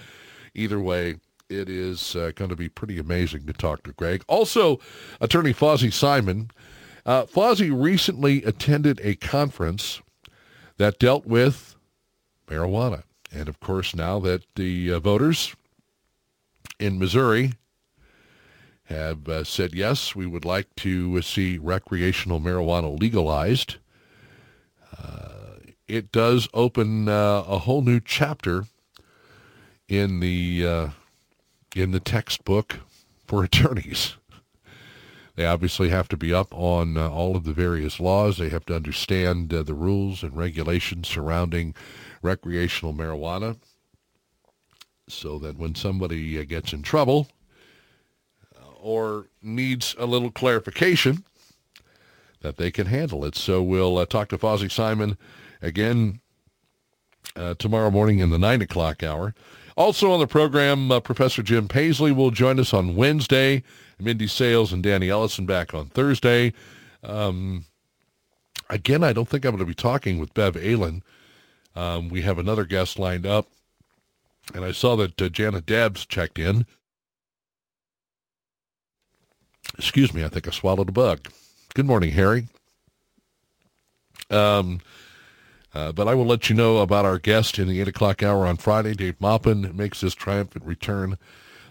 Either 0.54 0.78
way, 0.78 1.14
it 1.48 1.70
is 1.70 2.14
uh, 2.14 2.30
going 2.34 2.50
to 2.50 2.56
be 2.56 2.68
pretty 2.68 2.98
amazing 2.98 3.46
to 3.46 3.54
talk 3.54 3.82
to 3.84 3.92
Greg. 3.94 4.22
Also, 4.28 4.80
attorney 5.18 5.54
Fawzy 5.54 5.90
Simon. 5.90 6.50
Uh, 7.06 7.24
Fawzy 7.24 7.70
recently 7.70 8.44
attended 8.44 9.00
a 9.02 9.14
conference 9.14 10.02
that 10.76 10.98
dealt 10.98 11.24
with 11.24 11.74
marijuana. 12.48 13.04
And 13.32 13.48
of 13.48 13.60
course, 13.60 13.94
now 13.94 14.18
that 14.20 14.42
the 14.56 14.92
uh, 14.92 15.00
voters 15.00 15.56
in 16.78 16.98
Missouri 16.98 17.54
have 18.90 19.28
uh, 19.28 19.44
said, 19.44 19.74
yes, 19.74 20.14
we 20.14 20.26
would 20.26 20.44
like 20.44 20.74
to 20.76 21.22
see 21.22 21.58
recreational 21.58 22.40
marijuana 22.40 22.98
legalized. 22.98 23.76
Uh, 24.98 25.56
it 25.86 26.12
does 26.12 26.48
open 26.52 27.08
uh, 27.08 27.44
a 27.46 27.58
whole 27.58 27.82
new 27.82 28.00
chapter 28.00 28.64
in 29.88 30.20
the 30.20 30.66
uh, 30.66 30.88
in 31.74 31.92
the 31.92 32.00
textbook 32.00 32.76
for 33.26 33.44
attorneys. 33.44 34.16
They 35.36 35.46
obviously 35.46 35.88
have 35.88 36.08
to 36.08 36.16
be 36.16 36.34
up 36.34 36.52
on 36.52 36.96
uh, 36.96 37.08
all 37.08 37.36
of 37.36 37.44
the 37.44 37.52
various 37.52 37.98
laws. 37.98 38.36
They 38.36 38.50
have 38.50 38.66
to 38.66 38.76
understand 38.76 39.54
uh, 39.54 39.62
the 39.62 39.74
rules 39.74 40.22
and 40.22 40.36
regulations 40.36 41.08
surrounding 41.08 41.74
recreational 42.20 42.92
marijuana 42.92 43.56
so 45.08 45.38
that 45.38 45.56
when 45.56 45.74
somebody 45.74 46.44
gets 46.44 46.72
in 46.72 46.82
trouble, 46.82 47.28
or 48.80 49.26
needs 49.42 49.94
a 49.98 50.06
little 50.06 50.30
clarification, 50.30 51.24
that 52.40 52.56
they 52.56 52.70
can 52.70 52.86
handle 52.86 53.24
it. 53.24 53.34
So 53.34 53.62
we'll 53.62 53.98
uh, 53.98 54.06
talk 54.06 54.28
to 54.28 54.38
Fawzy 54.38 54.68
Simon 54.68 55.16
again 55.60 56.20
uh, 57.36 57.54
tomorrow 57.54 57.90
morning 57.90 58.18
in 58.18 58.30
the 58.30 58.38
9 58.38 58.62
o'clock 58.62 59.02
hour. 59.02 59.34
Also 59.76 60.10
on 60.10 60.20
the 60.20 60.26
program, 60.26 60.90
uh, 60.90 61.00
Professor 61.00 61.42
Jim 61.42 61.68
Paisley 61.68 62.12
will 62.12 62.30
join 62.30 62.58
us 62.58 62.74
on 62.74 62.96
Wednesday. 62.96 63.62
Mindy 63.98 64.26
Sales 64.26 64.72
and 64.72 64.82
Danny 64.82 65.10
Ellison 65.10 65.46
back 65.46 65.74
on 65.74 65.86
Thursday. 65.86 66.52
Um, 67.02 67.66
again, 68.68 69.04
I 69.04 69.12
don't 69.12 69.28
think 69.28 69.44
I'm 69.44 69.52
going 69.52 69.60
to 69.60 69.66
be 69.66 69.74
talking 69.74 70.18
with 70.18 70.34
Bev 70.34 70.56
Allen. 70.56 71.02
Um, 71.76 72.08
we 72.08 72.22
have 72.22 72.38
another 72.38 72.64
guest 72.64 72.98
lined 72.98 73.26
up. 73.26 73.46
And 74.54 74.64
I 74.64 74.72
saw 74.72 74.96
that 74.96 75.20
uh, 75.20 75.28
Janet 75.28 75.66
Debs 75.66 76.06
checked 76.06 76.38
in. 76.38 76.66
Excuse 79.78 80.12
me, 80.12 80.24
I 80.24 80.28
think 80.28 80.46
I 80.46 80.50
swallowed 80.50 80.88
a 80.88 80.92
bug. 80.92 81.28
Good 81.74 81.86
morning, 81.86 82.12
Harry. 82.12 82.48
Um, 84.30 84.80
uh, 85.74 85.92
but 85.92 86.08
I 86.08 86.14
will 86.14 86.26
let 86.26 86.50
you 86.50 86.56
know 86.56 86.78
about 86.78 87.04
our 87.04 87.18
guest 87.18 87.58
in 87.58 87.68
the 87.68 87.80
8 87.80 87.88
o'clock 87.88 88.22
hour 88.22 88.46
on 88.46 88.56
Friday. 88.56 88.94
Dave 88.94 89.20
Maupin 89.20 89.74
makes 89.76 90.00
his 90.00 90.14
triumphant 90.14 90.64
return 90.64 91.16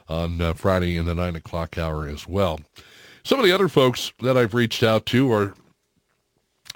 on 0.08 0.42
uh, 0.42 0.54
Friday 0.54 0.96
in 0.96 1.06
the 1.06 1.16
9 1.16 1.36
o'clock 1.36 1.78
hour 1.78 2.08
as 2.08 2.28
well. 2.28 2.60
Some 3.24 3.40
of 3.40 3.46
the 3.46 3.52
other 3.52 3.68
folks 3.68 4.14
that 4.22 4.38
I've 4.38 4.54
reached 4.54 4.84
out 4.84 5.06
to 5.08 5.32
are 5.32 5.54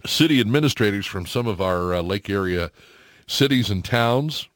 city 0.05 0.39
administrators 0.39 1.05
from 1.05 1.25
some 1.25 1.47
of 1.47 1.61
our 1.61 1.93
uh, 1.93 2.01
lake 2.01 2.29
area 2.29 2.71
cities 3.25 3.69
and 3.69 3.83
towns. 3.85 4.49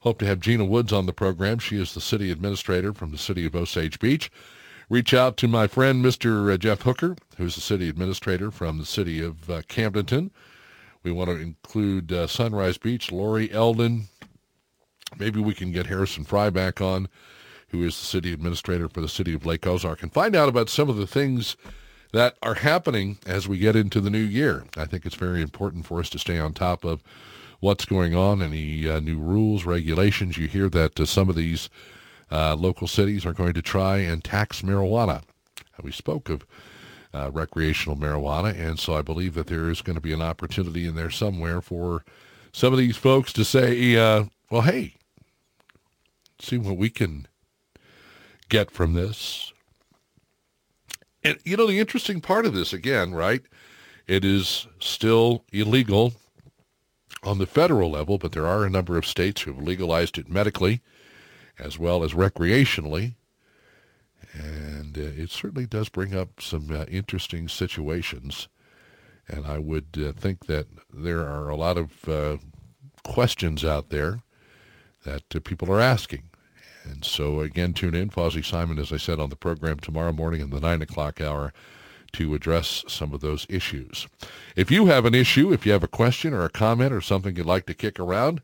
Hope 0.00 0.18
to 0.18 0.26
have 0.26 0.38
Gina 0.38 0.64
Woods 0.64 0.92
on 0.92 1.06
the 1.06 1.12
program. 1.12 1.58
She 1.58 1.80
is 1.80 1.94
the 1.94 2.00
city 2.00 2.30
administrator 2.30 2.92
from 2.92 3.10
the 3.10 3.18
city 3.18 3.46
of 3.46 3.56
Osage 3.56 3.98
Beach 3.98 4.30
reach 4.88 5.12
out 5.12 5.36
to 5.38 5.48
my 5.48 5.66
friend, 5.66 6.04
Mr. 6.04 6.52
Uh, 6.52 6.56
Jeff 6.56 6.82
Hooker, 6.82 7.16
who's 7.36 7.54
the 7.54 7.60
city 7.60 7.88
administrator 7.88 8.50
from 8.50 8.78
the 8.78 8.86
city 8.86 9.22
of 9.22 9.50
uh, 9.50 9.62
Camdenton. 9.62 10.30
We 11.02 11.12
want 11.12 11.30
to 11.30 11.36
include 11.36 12.12
uh, 12.12 12.26
Sunrise 12.26 12.78
Beach, 12.78 13.12
Laurie 13.12 13.52
Eldon. 13.52 14.08
Maybe 15.18 15.40
we 15.40 15.54
can 15.54 15.72
get 15.72 15.86
Harrison 15.86 16.24
Fry 16.24 16.50
back 16.50 16.80
on, 16.80 17.08
who 17.68 17.84
is 17.84 17.98
the 17.98 18.06
city 18.06 18.32
administrator 18.32 18.88
for 18.88 19.00
the 19.00 19.08
city 19.08 19.34
of 19.34 19.46
Lake 19.46 19.66
Ozark, 19.66 20.02
and 20.02 20.12
find 20.12 20.34
out 20.34 20.48
about 20.48 20.68
some 20.68 20.88
of 20.88 20.96
the 20.96 21.06
things 21.06 21.56
that 22.12 22.36
are 22.42 22.54
happening 22.54 23.18
as 23.26 23.46
we 23.46 23.58
get 23.58 23.76
into 23.76 24.00
the 24.00 24.10
new 24.10 24.18
year. 24.18 24.64
I 24.76 24.86
think 24.86 25.04
it's 25.04 25.14
very 25.14 25.42
important 25.42 25.86
for 25.86 26.00
us 26.00 26.08
to 26.10 26.18
stay 26.18 26.38
on 26.38 26.54
top 26.54 26.84
of 26.84 27.02
what's 27.60 27.84
going 27.84 28.14
on, 28.14 28.42
any 28.42 28.88
uh, 28.88 29.00
new 29.00 29.18
rules, 29.18 29.64
regulations. 29.64 30.38
You 30.38 30.48
hear 30.48 30.68
that 30.70 30.98
uh, 30.98 31.06
some 31.06 31.28
of 31.28 31.36
these 31.36 31.68
uh, 32.30 32.54
local 32.56 32.86
cities 32.86 33.24
are 33.24 33.32
going 33.32 33.54
to 33.54 33.62
try 33.62 33.98
and 33.98 34.24
tax 34.24 34.62
marijuana. 34.62 35.22
We 35.82 35.92
spoke 35.92 36.28
of 36.28 36.46
uh, 37.12 37.30
recreational 37.32 37.96
marijuana, 37.96 38.58
and 38.58 38.78
so 38.78 38.94
I 38.94 39.02
believe 39.02 39.34
that 39.34 39.46
there 39.46 39.70
is 39.70 39.82
going 39.82 39.94
to 39.94 40.00
be 40.00 40.12
an 40.12 40.22
opportunity 40.22 40.86
in 40.86 40.94
there 40.94 41.10
somewhere 41.10 41.60
for 41.60 42.04
some 42.52 42.72
of 42.72 42.78
these 42.78 42.96
folks 42.96 43.32
to 43.34 43.44
say, 43.44 43.96
uh, 43.96 44.24
well, 44.50 44.62
hey, 44.62 44.94
see 46.40 46.58
what 46.58 46.76
we 46.76 46.90
can 46.90 47.26
get 48.48 48.70
from 48.70 48.94
this. 48.94 49.52
And, 51.22 51.38
you 51.44 51.56
know, 51.56 51.66
the 51.66 51.80
interesting 51.80 52.20
part 52.20 52.46
of 52.46 52.54
this, 52.54 52.72
again, 52.72 53.12
right, 53.12 53.42
it 54.06 54.24
is 54.24 54.66
still 54.78 55.44
illegal 55.52 56.14
on 57.22 57.38
the 57.38 57.46
federal 57.46 57.90
level, 57.90 58.18
but 58.18 58.32
there 58.32 58.46
are 58.46 58.64
a 58.64 58.70
number 58.70 58.96
of 58.96 59.06
states 59.06 59.42
who 59.42 59.52
have 59.52 59.62
legalized 59.62 60.18
it 60.18 60.28
medically 60.28 60.80
as 61.58 61.78
well 61.78 62.04
as 62.04 62.12
recreationally. 62.12 63.14
And 64.32 64.98
uh, 64.98 65.02
it 65.02 65.30
certainly 65.30 65.66
does 65.66 65.88
bring 65.88 66.14
up 66.14 66.40
some 66.40 66.70
uh, 66.70 66.84
interesting 66.84 67.48
situations. 67.48 68.48
And 69.28 69.46
I 69.46 69.58
would 69.58 69.98
uh, 69.98 70.12
think 70.12 70.46
that 70.46 70.66
there 70.92 71.20
are 71.20 71.48
a 71.48 71.56
lot 71.56 71.78
of 71.78 72.08
uh, 72.08 72.36
questions 73.02 73.64
out 73.64 73.90
there 73.90 74.20
that 75.04 75.34
uh, 75.34 75.40
people 75.40 75.72
are 75.72 75.80
asking. 75.80 76.24
And 76.84 77.04
so, 77.04 77.40
again, 77.40 77.72
tune 77.72 77.94
in. 77.94 78.10
Fawzy 78.10 78.42
Simon, 78.42 78.78
as 78.78 78.92
I 78.92 78.96
said, 78.96 79.18
on 79.18 79.30
the 79.30 79.36
program 79.36 79.78
tomorrow 79.78 80.12
morning 80.12 80.40
in 80.40 80.50
the 80.50 80.60
9 80.60 80.82
o'clock 80.82 81.20
hour 81.20 81.52
to 82.12 82.34
address 82.34 82.84
some 82.86 83.12
of 83.12 83.20
those 83.20 83.46
issues. 83.48 84.06
If 84.54 84.70
you 84.70 84.86
have 84.86 85.04
an 85.04 85.14
issue, 85.14 85.52
if 85.52 85.66
you 85.66 85.72
have 85.72 85.82
a 85.82 85.88
question 85.88 86.32
or 86.32 86.44
a 86.44 86.50
comment 86.50 86.92
or 86.92 87.00
something 87.00 87.36
you'd 87.36 87.46
like 87.46 87.66
to 87.66 87.74
kick 87.74 87.98
around, 87.98 88.40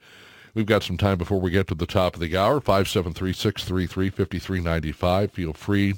We've 0.55 0.67
got 0.67 0.83
some 0.83 0.99
time 0.99 1.17
before 1.17 1.41
we 1.41 1.51
get 1.51 1.67
to 1.69 1.75
the 1.75 1.87
top 1.87 2.13
of 2.15 2.21
the 2.21 2.37
hour. 2.37 2.61
573-633-5395. 2.61 5.31
Feel 5.31 5.55
free 5.55 5.95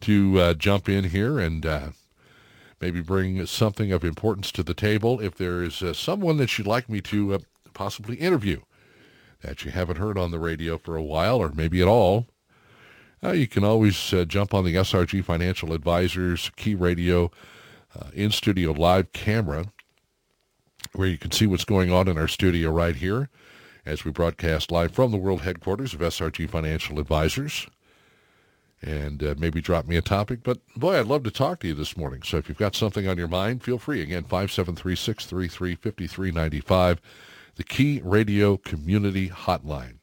to 0.00 0.40
uh, 0.40 0.54
jump 0.54 0.88
in 0.88 1.02
here 1.04 1.40
and 1.40 1.66
uh, 1.66 1.88
maybe 2.80 3.00
bring 3.00 3.44
something 3.46 3.90
of 3.90 4.04
importance 4.04 4.52
to 4.52 4.62
the 4.62 4.74
table. 4.74 5.18
If 5.18 5.34
there 5.34 5.60
is 5.62 5.82
uh, 5.82 5.92
someone 5.92 6.36
that 6.36 6.56
you'd 6.56 6.68
like 6.68 6.88
me 6.88 7.00
to 7.02 7.34
uh, 7.34 7.38
possibly 7.74 8.14
interview 8.16 8.60
that 9.42 9.64
you 9.64 9.72
haven't 9.72 9.96
heard 9.96 10.16
on 10.16 10.30
the 10.30 10.38
radio 10.38 10.78
for 10.78 10.94
a 10.94 11.02
while 11.02 11.38
or 11.38 11.50
maybe 11.50 11.82
at 11.82 11.88
all, 11.88 12.28
uh, 13.24 13.32
you 13.32 13.48
can 13.48 13.64
always 13.64 14.14
uh, 14.14 14.24
jump 14.24 14.54
on 14.54 14.64
the 14.64 14.76
SRG 14.76 15.24
Financial 15.24 15.72
Advisors 15.72 16.52
Key 16.56 16.76
Radio 16.76 17.32
in-studio 18.12 18.70
live 18.70 19.12
camera 19.12 19.64
where 20.92 21.08
you 21.08 21.18
can 21.18 21.32
see 21.32 21.44
what's 21.44 21.64
going 21.64 21.92
on 21.92 22.06
in 22.06 22.16
our 22.16 22.28
studio 22.28 22.70
right 22.70 22.94
here 22.94 23.28
as 23.90 24.04
we 24.04 24.12
broadcast 24.12 24.70
live 24.70 24.92
from 24.92 25.10
the 25.10 25.16
world 25.16 25.40
headquarters 25.40 25.92
of 25.92 26.00
SRG 26.00 26.48
Financial 26.48 27.00
Advisors. 27.00 27.66
And 28.80 29.22
uh, 29.22 29.34
maybe 29.36 29.60
drop 29.60 29.86
me 29.86 29.96
a 29.96 30.02
topic. 30.02 30.44
But 30.44 30.58
boy, 30.76 30.98
I'd 30.98 31.06
love 31.06 31.24
to 31.24 31.30
talk 31.30 31.60
to 31.60 31.68
you 31.68 31.74
this 31.74 31.96
morning. 31.96 32.22
So 32.22 32.36
if 32.36 32.48
you've 32.48 32.56
got 32.56 32.76
something 32.76 33.08
on 33.08 33.18
your 33.18 33.28
mind, 33.28 33.64
feel 33.64 33.78
free. 33.78 34.00
Again, 34.00 34.24
573-633-5395, 34.24 36.98
the 37.56 37.64
Key 37.64 38.00
Radio 38.04 38.56
Community 38.56 39.28
Hotline. 39.28 39.96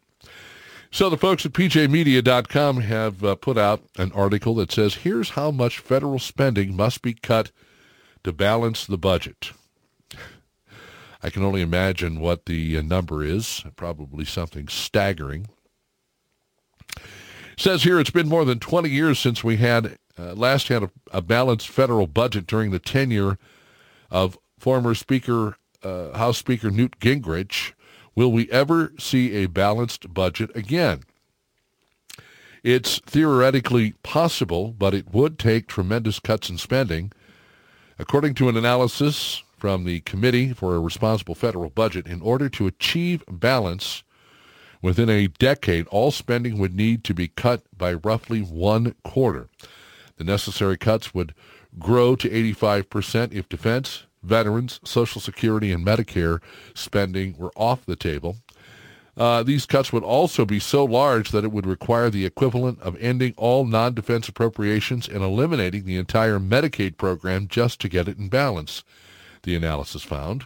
So 0.92 1.10
the 1.10 1.18
folks 1.18 1.46
at 1.46 1.54
pjmedia.com 1.54 2.82
have 2.82 3.24
uh, 3.24 3.36
put 3.36 3.58
out 3.58 3.84
an 3.98 4.12
article 4.12 4.56
that 4.56 4.72
says, 4.72 4.96
here's 4.96 5.30
how 5.32 5.50
much 5.50 5.80
federal 5.80 6.20
spending 6.20 6.76
must 6.76 7.02
be 7.02 7.14
cut 7.14 7.52
to 8.26 8.34
balance 8.34 8.86
the 8.86 8.98
budget. 8.98 9.54
I 11.22 11.30
can 11.30 11.44
only 11.44 11.62
imagine 11.62 12.20
what 12.20 12.46
the 12.46 12.78
uh, 12.78 12.82
number 12.82 13.24
is, 13.24 13.64
probably 13.76 14.26
something 14.26 14.68
staggering. 14.68 15.48
Says 17.58 17.84
here 17.84 18.00
it's 18.00 18.12
been 18.12 18.30
more 18.30 18.46
than 18.46 18.60
20 18.60 18.90
years 18.90 19.18
since 19.18 19.44
we 19.44 19.58
had 19.58 19.98
uh, 20.20 20.34
last 20.34 20.68
had 20.68 20.84
a, 20.84 20.92
a, 21.12 21.22
balanced 21.22 21.70
federal 21.70 22.08
budget 22.08 22.48
during 22.48 22.72
the 22.72 22.80
tenure 22.80 23.38
of 24.10 24.38
former 24.58 24.96
Speaker 24.96 25.58
uh, 25.84 26.18
House 26.18 26.38
Speaker 26.38 26.72
Newt 26.72 27.00
Gingrich. 27.00 27.74
Will 28.16 28.32
we 28.32 28.50
ever 28.52 28.94
see 28.98 29.34
a 29.34 29.46
balanced 29.48 30.14
budget 30.14 30.56
again? 30.56 31.04
It's 32.64 33.00
theoretically 33.00 33.94
possible, 34.04 34.74
but 34.78 34.94
it 34.94 35.14
would 35.14 35.38
take 35.38 35.68
tremendous 35.68 36.20
cuts 36.20 36.50
in 36.50 36.58
spending. 36.58 37.12
According 38.00 38.34
to 38.36 38.50
an 38.50 38.58
analysis 38.58 39.44
from 39.58 39.84
the 39.84 40.02
Committee 40.02 40.54
for 40.54 40.76
a 40.76 40.80
Responsible 40.80 41.36
Federal 41.36 41.70
Budget, 41.70 42.08
in 42.08 42.22
order 42.22 42.48
to 42.50 42.68
achieve 42.68 43.24
balance 43.30 44.04
within 44.82 45.10
a 45.10 45.28
decade, 45.28 45.88
all 45.88 46.12
spending 46.12 46.58
would 46.60 46.76
need 46.76 47.04
to 47.04 47.14
be 47.14 47.28
cut 47.28 47.64
by 47.76 47.94
roughly 47.94 48.42
one 48.42 48.96
quarter. 49.04 49.50
The 50.18 50.24
necessary 50.24 50.78
cuts 50.78 51.14
would 51.14 51.34
grow 51.80 52.16
to 52.16 52.30
85% 52.30 53.34
if 53.34 53.50
defense, 53.50 54.06
veterans, 54.24 54.80
Social 54.84 55.22
Security, 55.22 55.72
and 55.72 55.86
Medicare 55.86 56.40
spending 56.74 57.36
were 57.38 57.52
off 57.56 57.86
the 57.86 57.96
table. 57.96 58.38
Uh, 59.16 59.42
these 59.42 59.66
cuts 59.66 59.92
would 59.92 60.04
also 60.04 60.46
be 60.46 60.60
so 60.60 60.86
large 60.86 61.32
that 61.32 61.44
it 61.44 61.52
would 61.52 61.66
require 61.66 62.10
the 62.10 62.26
equivalent 62.26 62.80
of 62.82 62.96
ending 63.02 63.34
all 63.36 63.66
non-defense 63.66 64.30
appropriations 64.30 65.08
and 65.08 65.24
eliminating 65.24 65.86
the 65.86 65.98
entire 65.98 66.38
Medicaid 66.38 66.98
program 66.98 67.48
just 67.48 67.82
to 67.82 67.90
get 67.90 68.08
it 68.08 68.20
in 68.20 68.30
balance, 68.30 68.84
the 69.48 69.56
analysis 69.56 70.04
found. 70.04 70.46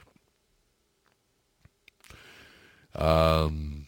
Um, 2.93 3.87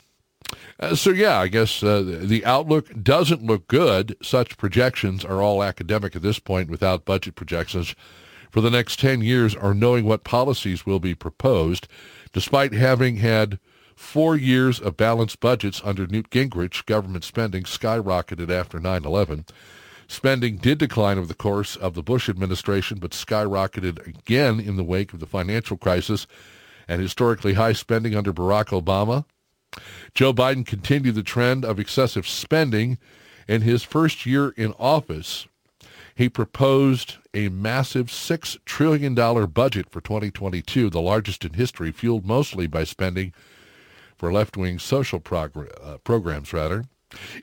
uh, 0.80 0.96
so 0.96 1.12
yeah, 1.12 1.38
I 1.38 1.50
guess 1.50 1.84
uh, 1.84 2.02
the 2.02 2.44
outlook 2.46 2.90
doesn't 3.04 3.46
look 3.46 3.68
good. 3.68 4.18
Such 4.24 4.58
projections 4.58 5.24
are 5.24 5.40
all 5.40 5.64
academic 5.64 6.16
at 6.16 6.24
this 6.24 6.40
point 6.40 6.70
without 6.70 7.06
budget 7.06 7.36
projections 7.36 7.94
for 8.50 8.60
the 8.60 8.72
next 8.72 9.00
10 9.00 9.22
years 9.22 9.56
or 9.56 9.76
knowing 9.76 10.06
what 10.06 10.24
policies 10.24 10.86
will 10.86 11.00
be 11.00 11.14
proposed, 11.14 11.88
despite 12.32 12.74
having 12.74 13.18
had 13.18 13.60
four 13.96 14.36
years 14.36 14.80
of 14.80 14.98
balanced 14.98 15.40
budgets 15.40 15.80
under 15.86 16.08
Newt 16.08 16.32
Gingrich, 16.32 16.88
government 16.88 17.24
spending 17.24 17.64
skyrocketed 17.64 18.50
after 18.50 18.80
9-11. 18.80 19.48
Spending 20.08 20.58
did 20.58 20.78
decline 20.78 21.18
over 21.18 21.28
the 21.28 21.34
course 21.34 21.76
of 21.76 21.94
the 21.94 22.04
Bush 22.04 22.30
administration, 22.30 23.00
but 23.00 23.12
skyrocketed 23.12 24.06
again 24.06 24.60
in 24.60 24.76
the 24.76 24.84
wake 24.84 25.14
of 25.14 25.20
the 25.20 25.26
financial 25.26 25.78
crisis 25.78 26.28
and 26.88 27.02
historically 27.02 27.54
high 27.54 27.74
spending 27.74 28.16
under 28.16 28.34
Barack 28.34 28.68
Obama. 28.68 29.26
Joe 30.14 30.34
Biden 30.34 30.66
continued 30.66 31.16
the 31.16 31.24
trend 31.24 31.66
of 31.66 31.80
excessive 31.80 32.28
spending 32.28 32.98
in 33.48 33.62
his 33.62 33.84
first 33.84 34.26
year 34.26 34.50
in 34.50 34.74
office. 34.74 35.48
He 36.16 36.30
proposed 36.30 37.16
a 37.34 37.50
massive 37.50 38.08
$6 38.08 38.58
trillion 38.66 39.16
budget 39.48 39.90
for 39.90 40.00
2022, 40.00 40.90
the 40.90 41.02
largest 41.02 41.44
in 41.44 41.54
history, 41.54 41.92
fueled 41.92 42.26
mostly 42.26 42.68
by 42.68 42.84
spending 42.84 43.34
for 44.16 44.32
left-wing 44.32 44.78
social 44.78 45.20
progr- 45.20 45.72
uh, 45.84 45.98
programs, 45.98 46.54
rather. 46.54 46.86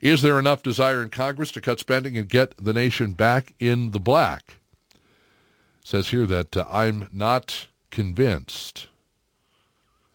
Is 0.01 0.21
there 0.21 0.39
enough 0.39 0.63
desire 0.63 1.01
in 1.01 1.09
Congress 1.09 1.51
to 1.53 1.61
cut 1.61 1.79
spending 1.79 2.17
and 2.17 2.27
get 2.27 2.55
the 2.57 2.73
nation 2.73 3.13
back 3.13 3.53
in 3.59 3.91
the 3.91 3.99
black? 3.99 4.57
It 4.93 5.87
says 5.87 6.09
here 6.09 6.25
that 6.25 6.55
uh, 6.55 6.65
I'm 6.69 7.09
not 7.11 7.67
convinced. 7.89 8.87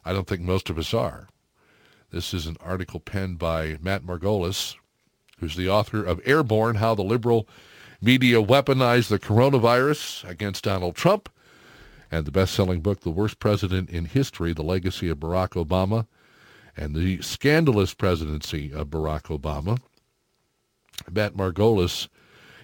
I 0.04 0.12
don't 0.12 0.26
think 0.26 0.42
most 0.42 0.70
of 0.70 0.78
us 0.78 0.94
are. 0.94 1.28
This 2.10 2.32
is 2.32 2.46
an 2.46 2.56
article 2.60 3.00
penned 3.00 3.38
by 3.38 3.78
Matt 3.80 4.04
Margolis, 4.04 4.76
who's 5.38 5.56
the 5.56 5.68
author 5.68 6.04
of 6.04 6.20
Airborne, 6.24 6.76
How 6.76 6.94
the 6.94 7.02
Liberal 7.02 7.48
Media 8.00 8.36
Weaponized 8.42 9.08
the 9.08 9.18
Coronavirus 9.18 10.28
Against 10.28 10.64
Donald 10.64 10.94
Trump, 10.94 11.28
and 12.10 12.24
the 12.24 12.30
best-selling 12.30 12.80
book, 12.80 13.00
The 13.00 13.10
Worst 13.10 13.40
President 13.40 13.90
in 13.90 14.04
History, 14.04 14.52
The 14.52 14.62
Legacy 14.62 15.08
of 15.08 15.18
Barack 15.18 15.50
Obama, 15.62 16.06
and 16.76 16.94
the 16.94 17.20
scandalous 17.22 17.94
presidency 17.94 18.72
of 18.72 18.88
Barack 18.88 19.24
Obama. 19.24 19.78
Matt 21.10 21.36
Margolis, 21.36 22.08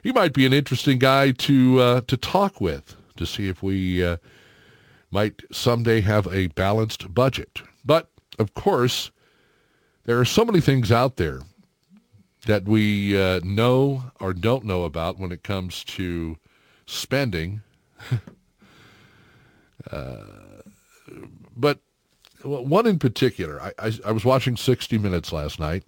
he 0.02 0.12
might 0.12 0.32
be 0.32 0.46
an 0.46 0.52
interesting 0.52 0.98
guy 0.98 1.32
to 1.32 1.80
uh, 1.80 2.00
to 2.02 2.16
talk 2.16 2.60
with 2.60 2.96
to 3.16 3.26
see 3.26 3.48
if 3.48 3.62
we 3.62 4.04
uh, 4.04 4.16
might 5.10 5.42
someday 5.52 6.00
have 6.00 6.26
a 6.28 6.48
balanced 6.48 7.14
budget. 7.14 7.62
But 7.84 8.10
of 8.38 8.54
course, 8.54 9.10
there 10.04 10.18
are 10.18 10.24
so 10.24 10.44
many 10.44 10.60
things 10.60 10.90
out 10.90 11.16
there 11.16 11.40
that 12.46 12.64
we 12.64 13.20
uh, 13.20 13.40
know 13.44 14.04
or 14.20 14.32
don't 14.32 14.64
know 14.64 14.84
about 14.84 15.18
when 15.18 15.30
it 15.30 15.42
comes 15.42 15.84
to 15.84 16.36
spending. 16.86 17.62
uh, 19.90 20.16
but 21.56 21.80
one 22.44 22.86
in 22.86 22.98
particular, 22.98 23.60
I, 23.60 23.72
I, 23.78 23.92
I, 24.06 24.12
was 24.12 24.24
watching 24.24 24.56
60 24.56 24.98
Minutes 24.98 25.32
last 25.32 25.58
night, 25.58 25.84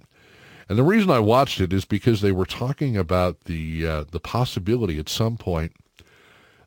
and 0.68 0.78
the 0.78 0.82
reason 0.82 1.10
I 1.10 1.18
watched 1.18 1.60
it 1.60 1.72
is 1.72 1.84
because 1.84 2.20
they 2.20 2.32
were 2.32 2.46
talking 2.46 2.96
about 2.96 3.44
the 3.44 3.86
uh, 3.86 4.04
the 4.10 4.20
possibility 4.20 4.98
at 4.98 5.08
some 5.08 5.36
point 5.36 5.72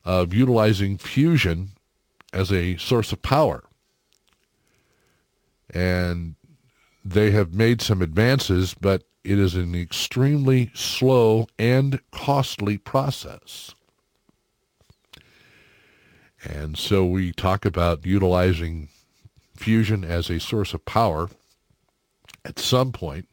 of 0.05 0.33
utilizing 0.33 0.97
fusion 0.97 1.71
as 2.31 2.51
a 2.51 2.77
source 2.77 3.11
of 3.11 3.21
power. 3.21 3.63
And 5.73 6.35
they 7.03 7.31
have 7.31 7.53
made 7.53 7.81
some 7.81 8.01
advances, 8.01 8.73
but 8.73 9.03
it 9.23 9.37
is 9.37 9.55
an 9.55 9.75
extremely 9.75 10.71
slow 10.73 11.47
and 11.59 11.99
costly 12.11 12.77
process. 12.77 13.75
And 16.43 16.77
so 16.77 17.05
we 17.05 17.33
talk 17.33 17.65
about 17.65 18.05
utilizing 18.05 18.89
fusion 19.57 20.03
as 20.03 20.29
a 20.29 20.39
source 20.39 20.73
of 20.73 20.85
power 20.85 21.29
at 22.45 22.59
some 22.59 22.91
point. 22.91 23.27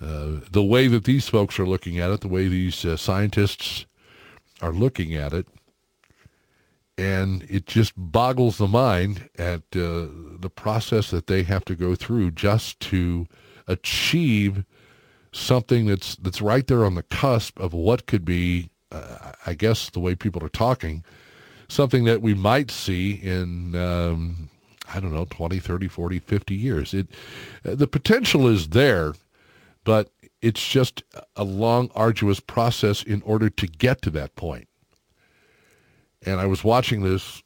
Uh, 0.00 0.40
the 0.50 0.64
way 0.64 0.86
that 0.88 1.04
these 1.04 1.28
folks 1.28 1.58
are 1.58 1.66
looking 1.66 1.98
at 1.98 2.10
it, 2.10 2.22
the 2.22 2.28
way 2.28 2.48
these 2.48 2.84
uh, 2.86 2.96
scientists 2.96 3.84
are 4.62 4.72
looking 4.72 5.14
at 5.14 5.34
it, 5.34 5.46
and 6.96 7.44
it 7.50 7.66
just 7.66 7.92
boggles 7.96 8.56
the 8.56 8.66
mind 8.66 9.28
at 9.38 9.60
uh, 9.74 10.06
the 10.38 10.50
process 10.54 11.10
that 11.10 11.26
they 11.26 11.42
have 11.42 11.64
to 11.66 11.74
go 11.74 11.94
through 11.94 12.30
just 12.30 12.80
to 12.80 13.26
achieve 13.66 14.64
something 15.32 15.86
that's 15.86 16.16
that's 16.16 16.42
right 16.42 16.66
there 16.66 16.84
on 16.84 16.94
the 16.94 17.02
cusp 17.04 17.58
of 17.60 17.72
what 17.72 18.06
could 18.06 18.24
be, 18.24 18.70
uh, 18.90 19.32
I 19.46 19.52
guess, 19.52 19.90
the 19.90 20.00
way 20.00 20.14
people 20.14 20.42
are 20.42 20.48
talking, 20.48 21.04
something 21.68 22.04
that 22.04 22.22
we 22.22 22.32
might 22.32 22.70
see 22.70 23.12
in. 23.12 23.74
Um, 23.74 24.48
I 24.94 25.00
don't 25.00 25.12
know, 25.12 25.26
20, 25.30 25.58
30, 25.58 25.88
40, 25.88 26.18
50 26.18 26.54
years. 26.54 26.94
It, 26.94 27.08
uh, 27.64 27.74
the 27.74 27.86
potential 27.86 28.46
is 28.48 28.68
there, 28.68 29.14
but 29.84 30.10
it's 30.42 30.66
just 30.66 31.02
a 31.36 31.44
long, 31.44 31.90
arduous 31.94 32.40
process 32.40 33.02
in 33.02 33.22
order 33.22 33.50
to 33.50 33.66
get 33.66 34.02
to 34.02 34.10
that 34.10 34.36
point. 34.36 34.68
And 36.24 36.40
I 36.40 36.46
was 36.46 36.64
watching 36.64 37.02
this 37.02 37.42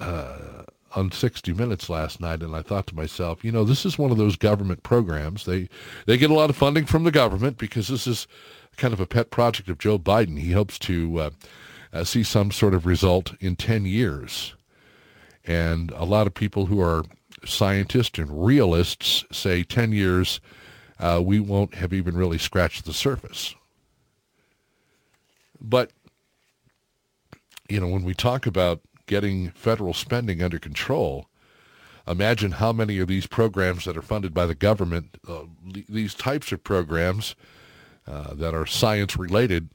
uh, 0.00 0.64
on 0.94 1.10
60 1.10 1.52
Minutes 1.52 1.88
last 1.88 2.20
night, 2.20 2.42
and 2.42 2.54
I 2.54 2.62
thought 2.62 2.86
to 2.88 2.94
myself, 2.94 3.44
you 3.44 3.52
know, 3.52 3.64
this 3.64 3.84
is 3.84 3.98
one 3.98 4.10
of 4.10 4.18
those 4.18 4.36
government 4.36 4.82
programs. 4.82 5.44
They 5.44 5.68
they 6.06 6.16
get 6.16 6.30
a 6.30 6.34
lot 6.34 6.50
of 6.50 6.56
funding 6.56 6.86
from 6.86 7.04
the 7.04 7.10
government 7.10 7.58
because 7.58 7.88
this 7.88 8.06
is 8.06 8.26
kind 8.76 8.92
of 8.92 9.00
a 9.00 9.06
pet 9.06 9.30
project 9.30 9.68
of 9.68 9.78
Joe 9.78 9.98
Biden. 9.98 10.38
He 10.38 10.52
hopes 10.52 10.78
to 10.80 11.18
uh, 11.18 11.30
uh, 11.92 12.04
see 12.04 12.22
some 12.22 12.50
sort 12.50 12.74
of 12.74 12.86
result 12.86 13.34
in 13.40 13.56
10 13.56 13.84
years. 13.84 14.54
And 15.46 15.90
a 15.92 16.04
lot 16.04 16.26
of 16.26 16.34
people 16.34 16.66
who 16.66 16.80
are 16.80 17.04
scientists 17.44 18.18
and 18.18 18.44
realists 18.44 19.24
say 19.32 19.62
10 19.62 19.92
years, 19.92 20.40
uh, 20.98 21.20
we 21.24 21.40
won't 21.40 21.74
have 21.74 21.92
even 21.92 22.16
really 22.16 22.38
scratched 22.38 22.84
the 22.84 22.92
surface. 22.92 23.54
But 25.60 25.90
you 27.68 27.80
know, 27.80 27.88
when 27.88 28.04
we 28.04 28.12
talk 28.12 28.46
about 28.46 28.80
getting 29.06 29.50
federal 29.52 29.94
spending 29.94 30.42
under 30.42 30.58
control, 30.58 31.26
imagine 32.06 32.52
how 32.52 32.72
many 32.72 32.98
of 32.98 33.08
these 33.08 33.26
programs 33.26 33.86
that 33.86 33.96
are 33.96 34.02
funded 34.02 34.34
by 34.34 34.44
the 34.44 34.54
government, 34.54 35.16
uh, 35.26 35.44
these 35.88 36.14
types 36.14 36.52
of 36.52 36.62
programs 36.62 37.34
uh, 38.06 38.34
that 38.34 38.54
are 38.54 38.66
science 38.66 39.16
related, 39.16 39.70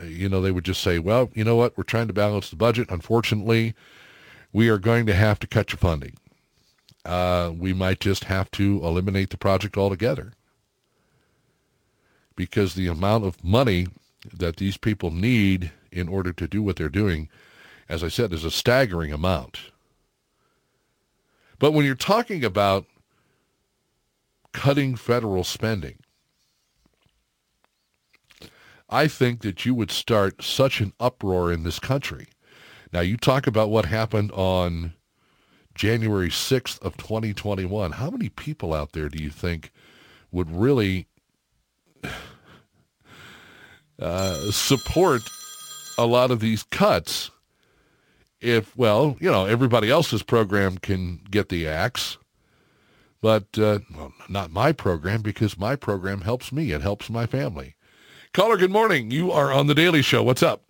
uh, 0.00 0.04
you 0.04 0.28
know, 0.28 0.40
they 0.40 0.52
would 0.52 0.64
just 0.64 0.80
say, 0.80 0.98
well, 0.98 1.30
you 1.34 1.44
know 1.44 1.56
what, 1.56 1.76
we're 1.76 1.84
trying 1.84 2.06
to 2.06 2.14
balance 2.14 2.48
the 2.48 2.56
budget. 2.56 2.90
Unfortunately, 2.90 3.74
we 4.54 4.68
are 4.68 4.78
going 4.78 5.04
to 5.04 5.14
have 5.14 5.40
to 5.40 5.48
cut 5.48 5.72
your 5.72 5.78
funding. 5.78 6.14
Uh, 7.04 7.52
we 7.54 7.74
might 7.74 8.00
just 8.00 8.24
have 8.24 8.50
to 8.52 8.80
eliminate 8.82 9.28
the 9.30 9.36
project 9.36 9.76
altogether 9.76 10.32
because 12.36 12.74
the 12.74 12.86
amount 12.86 13.24
of 13.24 13.44
money 13.44 13.88
that 14.32 14.56
these 14.56 14.76
people 14.76 15.10
need 15.10 15.72
in 15.92 16.08
order 16.08 16.32
to 16.32 16.46
do 16.46 16.62
what 16.62 16.76
they're 16.76 16.88
doing, 16.88 17.28
as 17.88 18.02
I 18.02 18.08
said, 18.08 18.32
is 18.32 18.44
a 18.44 18.50
staggering 18.50 19.12
amount. 19.12 19.58
But 21.58 21.72
when 21.72 21.84
you're 21.84 21.96
talking 21.96 22.44
about 22.44 22.86
cutting 24.52 24.94
federal 24.94 25.42
spending, 25.44 25.98
I 28.88 29.08
think 29.08 29.42
that 29.42 29.66
you 29.66 29.74
would 29.74 29.90
start 29.90 30.44
such 30.44 30.80
an 30.80 30.92
uproar 31.00 31.52
in 31.52 31.64
this 31.64 31.80
country. 31.80 32.28
Now, 32.94 33.00
you 33.00 33.16
talk 33.16 33.48
about 33.48 33.70
what 33.70 33.86
happened 33.86 34.30
on 34.30 34.94
January 35.74 36.28
6th 36.28 36.80
of 36.80 36.96
2021. 36.96 37.90
How 37.90 38.08
many 38.08 38.28
people 38.28 38.72
out 38.72 38.92
there 38.92 39.08
do 39.08 39.20
you 39.20 39.30
think 39.30 39.72
would 40.30 40.48
really 40.48 41.08
uh, 43.98 44.50
support 44.52 45.22
a 45.98 46.06
lot 46.06 46.30
of 46.30 46.38
these 46.38 46.62
cuts 46.62 47.32
if, 48.40 48.76
well, 48.76 49.16
you 49.18 49.28
know, 49.28 49.44
everybody 49.44 49.90
else's 49.90 50.22
program 50.22 50.78
can 50.78 51.18
get 51.28 51.48
the 51.48 51.66
axe, 51.66 52.16
but 53.20 53.58
uh, 53.58 53.80
well, 53.92 54.12
not 54.28 54.52
my 54.52 54.70
program 54.70 55.20
because 55.20 55.58
my 55.58 55.74
program 55.74 56.20
helps 56.20 56.52
me. 56.52 56.70
It 56.70 56.82
helps 56.82 57.10
my 57.10 57.26
family. 57.26 57.74
Caller, 58.32 58.56
good 58.56 58.70
morning. 58.70 59.10
You 59.10 59.32
are 59.32 59.52
on 59.52 59.66
the 59.66 59.74
Daily 59.74 60.02
Show. 60.02 60.22
What's 60.22 60.42
up? 60.44 60.62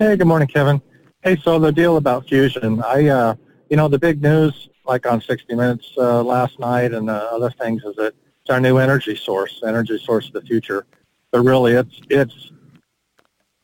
Hey, 0.00 0.16
good 0.16 0.26
morning, 0.26 0.48
Kevin. 0.48 0.82
Hey, 1.22 1.36
so 1.36 1.56
the 1.60 1.70
deal 1.70 1.98
about 1.98 2.26
fusion, 2.26 2.82
I, 2.82 3.06
uh, 3.06 3.34
you 3.70 3.76
know, 3.76 3.86
the 3.86 3.98
big 3.98 4.20
news, 4.20 4.68
like 4.84 5.06
on 5.06 5.20
60 5.20 5.54
Minutes 5.54 5.92
uh, 5.96 6.20
last 6.20 6.58
night 6.58 6.92
and 6.92 7.08
uh, 7.08 7.28
other 7.30 7.50
things, 7.50 7.84
is 7.84 7.94
that 7.94 8.12
it's 8.40 8.50
our 8.50 8.58
new 8.58 8.78
energy 8.78 9.14
source, 9.14 9.62
energy 9.64 9.96
source 10.04 10.26
of 10.26 10.32
the 10.32 10.42
future. 10.42 10.84
But 11.30 11.42
really, 11.42 11.74
it's 11.74 12.00
it's 12.10 12.50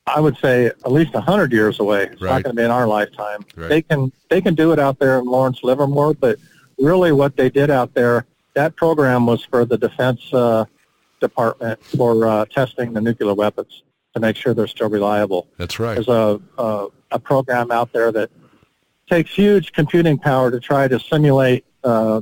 I 0.06 0.20
would 0.20 0.36
say 0.38 0.66
at 0.66 0.92
least 0.92 1.16
a 1.16 1.20
hundred 1.20 1.50
years 1.52 1.80
away. 1.80 2.04
It's 2.04 2.22
Right. 2.22 2.34
not 2.34 2.42
going 2.44 2.54
to 2.54 2.60
be 2.60 2.64
in 2.64 2.70
our 2.70 2.86
lifetime. 2.86 3.40
Right. 3.56 3.68
They 3.68 3.82
can 3.82 4.12
they 4.28 4.40
can 4.40 4.54
do 4.54 4.70
it 4.70 4.78
out 4.78 5.00
there 5.00 5.18
in 5.18 5.24
Lawrence 5.24 5.64
Livermore, 5.64 6.14
but 6.14 6.38
really 6.78 7.10
what 7.10 7.36
they 7.36 7.50
did 7.50 7.70
out 7.70 7.92
there, 7.92 8.24
that 8.54 8.76
program 8.76 9.26
was 9.26 9.44
for 9.44 9.64
the 9.64 9.76
Defense 9.76 10.32
uh, 10.32 10.64
Department 11.20 11.82
for 11.84 12.24
uh, 12.26 12.44
testing 12.46 12.92
the 12.92 13.00
nuclear 13.00 13.34
weapons 13.34 13.82
to 14.14 14.20
make 14.20 14.36
sure 14.36 14.54
they're 14.54 14.66
still 14.66 14.88
reliable. 14.88 15.48
That's 15.56 15.78
right. 15.78 15.94
There's 15.94 16.08
a, 16.08 16.40
a 16.58 16.88
a 17.12 17.18
program 17.18 17.70
out 17.70 17.92
there 17.92 18.12
that 18.12 18.30
takes 19.08 19.34
huge 19.34 19.72
computing 19.72 20.18
power 20.18 20.50
to 20.50 20.60
try 20.60 20.86
to 20.86 20.98
simulate 21.00 21.64
uh, 21.82 22.20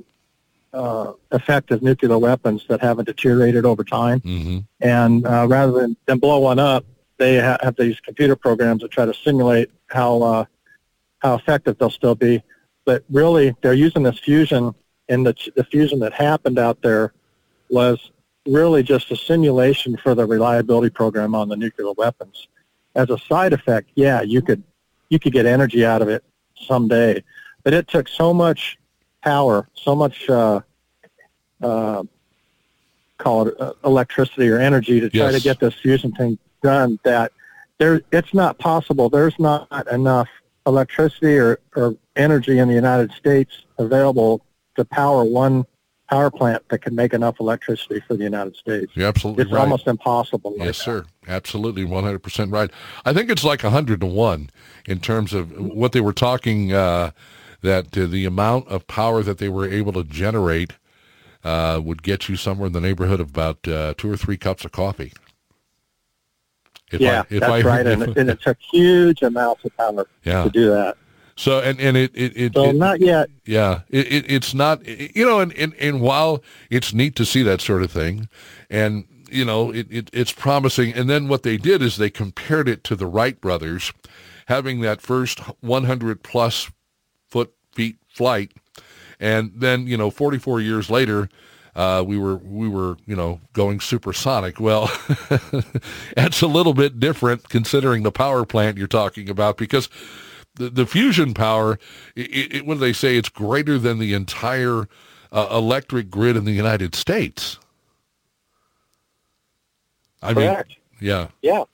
uh, 0.72 1.12
effective 1.32 1.82
nuclear 1.82 2.18
weapons 2.18 2.64
that 2.68 2.80
haven't 2.80 3.04
deteriorated 3.04 3.64
over 3.64 3.84
time. 3.84 4.20
hmm 4.20 4.58
And 4.80 5.26
uh, 5.26 5.46
rather 5.48 5.72
than, 5.72 5.96
than 6.06 6.18
blow 6.18 6.38
one 6.38 6.58
up, 6.58 6.84
they 7.18 7.38
ha- 7.40 7.58
have 7.62 7.76
these 7.76 8.00
computer 8.00 8.36
programs 8.36 8.82
that 8.82 8.90
try 8.90 9.04
to 9.04 9.14
simulate 9.14 9.70
how 9.88 10.22
uh, 10.22 10.44
how 11.18 11.34
effective 11.34 11.76
they'll 11.78 11.90
still 11.90 12.14
be. 12.14 12.42
But 12.84 13.04
really, 13.10 13.54
they're 13.60 13.74
using 13.74 14.02
this 14.02 14.18
fusion, 14.18 14.74
and 15.08 15.26
the, 15.26 15.34
the 15.56 15.64
fusion 15.64 15.98
that 16.00 16.12
happened 16.14 16.58
out 16.58 16.80
there 16.80 17.12
was 17.68 18.10
really 18.48 18.82
just 18.82 19.10
a 19.10 19.16
simulation 19.16 19.96
for 19.96 20.14
the 20.14 20.26
reliability 20.26 20.90
program 20.90 21.34
on 21.34 21.48
the 21.48 21.56
nuclear 21.56 21.92
weapons. 21.92 22.48
As 22.94 23.10
a 23.10 23.18
side 23.18 23.52
effect, 23.52 23.90
yeah, 23.94 24.22
you 24.22 24.42
could 24.42 24.62
you 25.10 25.18
could 25.18 25.32
get 25.32 25.46
energy 25.46 25.84
out 25.84 26.02
of 26.02 26.08
it 26.08 26.24
someday, 26.66 27.22
but 27.62 27.72
it 27.72 27.88
took 27.88 28.08
so 28.08 28.34
much 28.34 28.78
power, 29.22 29.68
so 29.74 29.94
much 29.94 30.28
uh, 30.28 30.60
uh, 31.62 32.02
call 33.18 33.48
it 33.48 33.60
uh, 33.60 33.72
electricity 33.84 34.48
or 34.48 34.58
energy 34.58 35.00
to 35.00 35.08
try 35.10 35.30
Yes. 35.30 35.36
to 35.36 35.40
get 35.40 35.60
this 35.60 35.74
fusion 35.74 36.12
thing 36.12 36.38
done 36.62 36.98
that 37.04 37.32
there 37.78 38.02
it's 38.12 38.34
not 38.34 38.58
possible. 38.58 39.08
There's 39.08 39.38
not 39.38 39.68
enough 39.92 40.28
electricity 40.66 41.36
or, 41.38 41.60
or 41.76 41.96
energy 42.16 42.58
in 42.58 42.68
the 42.68 42.74
United 42.74 43.12
States 43.12 43.64
available 43.78 44.44
to 44.76 44.84
power 44.84 45.24
one 45.24 45.64
power 46.08 46.30
plant 46.30 46.62
that 46.70 46.78
can 46.80 46.94
make 46.94 47.12
enough 47.12 47.38
electricity 47.40 48.00
for 48.06 48.16
the 48.16 48.24
United 48.24 48.56
States. 48.56 48.90
You're 48.94 49.08
absolutely 49.08 49.42
It's 49.44 49.52
right. 49.52 49.60
almost 49.60 49.86
impossible. 49.86 50.52
right 50.58 50.66
Yes, 50.66 50.78
now. 50.80 50.84
sir. 51.02 51.04
Absolutely, 51.26 51.84
100% 51.84 52.52
right. 52.52 52.70
I 53.04 53.12
think 53.12 53.30
it's 53.30 53.44
like 53.44 53.62
100 53.62 54.00
to 54.00 54.06
1 54.06 54.50
in 54.86 55.00
terms 55.00 55.32
of 55.34 55.50
what 55.58 55.92
they 55.92 56.00
were 56.00 56.12
talking, 56.14 56.72
uh, 56.72 57.10
that 57.60 57.96
uh, 57.98 58.06
the 58.06 58.24
amount 58.24 58.68
of 58.68 58.86
power 58.86 59.22
that 59.22 59.38
they 59.38 59.48
were 59.48 59.68
able 59.68 59.92
to 59.92 60.04
generate 60.04 60.74
uh, 61.44 61.80
would 61.82 62.02
get 62.02 62.28
you 62.28 62.36
somewhere 62.36 62.66
in 62.68 62.72
the 62.72 62.80
neighborhood 62.80 63.20
of 63.20 63.30
about 63.30 63.66
uh, 63.68 63.94
two 63.98 64.10
or 64.10 64.16
three 64.16 64.36
cups 64.36 64.64
of 64.64 64.72
coffee. 64.72 65.12
If 66.90 67.00
yeah, 67.00 67.20
I- 67.30 67.34
if 67.34 67.40
that's 67.40 67.52
I- 67.52 67.60
right, 67.62 67.86
and, 67.86 68.02
if- 68.02 68.16
and 68.16 68.30
it 68.30 68.40
took 68.40 68.56
huge 68.72 69.22
amounts 69.22 69.64
of 69.64 69.76
power 69.76 70.06
Yeah. 70.24 70.44
to 70.44 70.50
do 70.50 70.70
that. 70.70 70.96
So, 71.38 71.60
and, 71.60 71.80
and 71.80 71.96
it, 71.96 72.10
it, 72.16 72.36
it, 72.36 72.54
So 72.54 72.64
it- 72.64 72.74
not 72.74 73.00
yet. 73.00 73.30
Yeah, 73.46 73.82
it, 73.88 74.12
it, 74.12 74.24
it's 74.30 74.54
not, 74.54 74.84
you 74.86 75.24
know, 75.24 75.38
and, 75.38 75.52
and, 75.52 75.72
and 75.74 76.00
while 76.00 76.42
it's 76.68 76.92
neat 76.92 77.14
to 77.14 77.24
see 77.24 77.44
that 77.44 77.60
sort 77.60 77.84
of 77.84 77.92
thing, 77.92 78.28
and, 78.68 79.04
you 79.30 79.44
know, 79.44 79.70
it, 79.72 79.86
it, 79.88 80.10
it's 80.12 80.32
promising. 80.32 80.92
And 80.94 81.08
then 81.08 81.28
what 81.28 81.44
they 81.44 81.56
did 81.56 81.80
is 81.80 81.96
they 81.96 82.10
compared 82.10 82.68
it 82.68 82.82
to 82.84 82.96
the 82.96 83.06
Wright 83.06 83.40
brothers 83.40 83.92
having 84.46 84.80
that 84.80 85.00
first 85.00 85.38
100 85.62 86.24
plus 86.24 86.72
foot 87.28 87.54
feet 87.72 87.98
flight. 88.08 88.50
And 89.20 89.52
then, 89.54 89.86
you 89.86 89.96
know, 89.96 90.10
44 90.10 90.60
years 90.60 90.90
later, 90.90 91.28
uh, 91.76 92.02
we 92.04 92.18
were, 92.18 92.38
we 92.38 92.68
were, 92.68 92.96
you 93.06 93.14
know, 93.14 93.40
going 93.52 93.78
supersonic. 93.78 94.58
Well, 94.58 94.90
that's 96.16 96.42
a 96.42 96.48
little 96.48 96.74
bit 96.74 96.98
different 96.98 97.48
considering 97.48 98.02
the 98.02 98.10
power 98.10 98.44
plant 98.44 98.76
you're 98.76 98.88
talking 98.88 99.28
about 99.30 99.56
because 99.56 99.88
the, 100.58 100.70
the 100.70 100.86
fusion 100.86 101.34
power, 101.34 101.78
it, 102.16 102.56
it, 102.56 102.66
what 102.66 102.74
do 102.74 102.80
they 102.80 102.92
say? 102.92 103.16
It's 103.16 103.30
greater 103.30 103.78
than 103.78 103.98
the 103.98 104.14
entire 104.14 104.88
uh, 105.32 105.48
electric 105.50 106.10
grid 106.10 106.36
in 106.36 106.44
the 106.44 106.52
United 106.52 106.94
States. 106.94 107.58
I 110.22 110.34
Correct. 110.34 110.70
mean, 110.70 110.76
yeah. 111.00 111.28
Yeah, 111.42 111.64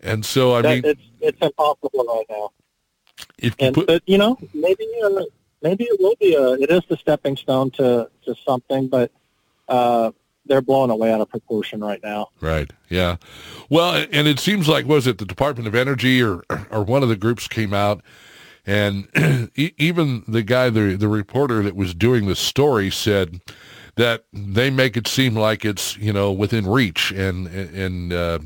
And 0.00 0.24
so, 0.26 0.56
I 0.56 0.62
that, 0.62 0.70
mean, 0.70 0.84
it's 0.84 1.02
it's 1.20 1.38
impossible 1.42 2.04
right 2.08 2.26
now. 2.30 2.50
if 3.38 3.56
you 3.60 3.68
And 3.68 3.72
put, 3.72 3.86
but 3.86 4.02
you 4.06 4.18
know, 4.18 4.38
maybe 4.54 4.86
uh, 5.04 5.22
maybe 5.62 5.84
it 5.84 6.00
will 6.00 6.16
be 6.20 6.34
a 6.34 6.52
it 6.54 6.70
is 6.70 6.82
the 6.88 6.96
stepping 6.96 7.36
stone 7.36 7.70
to 7.72 8.10
to 8.24 8.34
something, 8.46 8.88
but 8.88 9.12
uh, 9.68 10.12
they're 10.48 10.62
blowing 10.62 10.90
away 10.90 11.12
out 11.12 11.20
of 11.20 11.28
proportion 11.28 11.80
right 11.80 12.02
now. 12.02 12.28
Right. 12.40 12.72
Yeah. 12.88 13.16
Well, 13.68 14.06
and 14.12 14.26
it 14.26 14.38
seems 14.38 14.68
like 14.68 14.86
was 14.86 15.06
it 15.06 15.18
the 15.18 15.24
Department 15.24 15.68
of 15.68 15.74
Energy 15.74 16.22
or 16.22 16.42
or 16.70 16.82
one 16.82 17.02
of 17.02 17.08
the 17.08 17.16
groups 17.16 17.46
came 17.48 17.72
out, 17.72 18.02
and 18.66 19.08
even 19.54 20.24
the 20.26 20.42
guy, 20.42 20.70
the 20.70 20.96
the 20.96 21.08
reporter 21.08 21.62
that 21.62 21.76
was 21.76 21.94
doing 21.94 22.26
the 22.26 22.36
story 22.36 22.90
said 22.90 23.40
that 23.96 24.24
they 24.32 24.70
make 24.70 24.96
it 24.96 25.06
seem 25.06 25.34
like 25.34 25.64
it's 25.64 25.96
you 25.98 26.12
know 26.12 26.32
within 26.32 26.66
reach, 26.66 27.12
and 27.12 27.46
and. 27.46 28.12
Uh, 28.12 28.38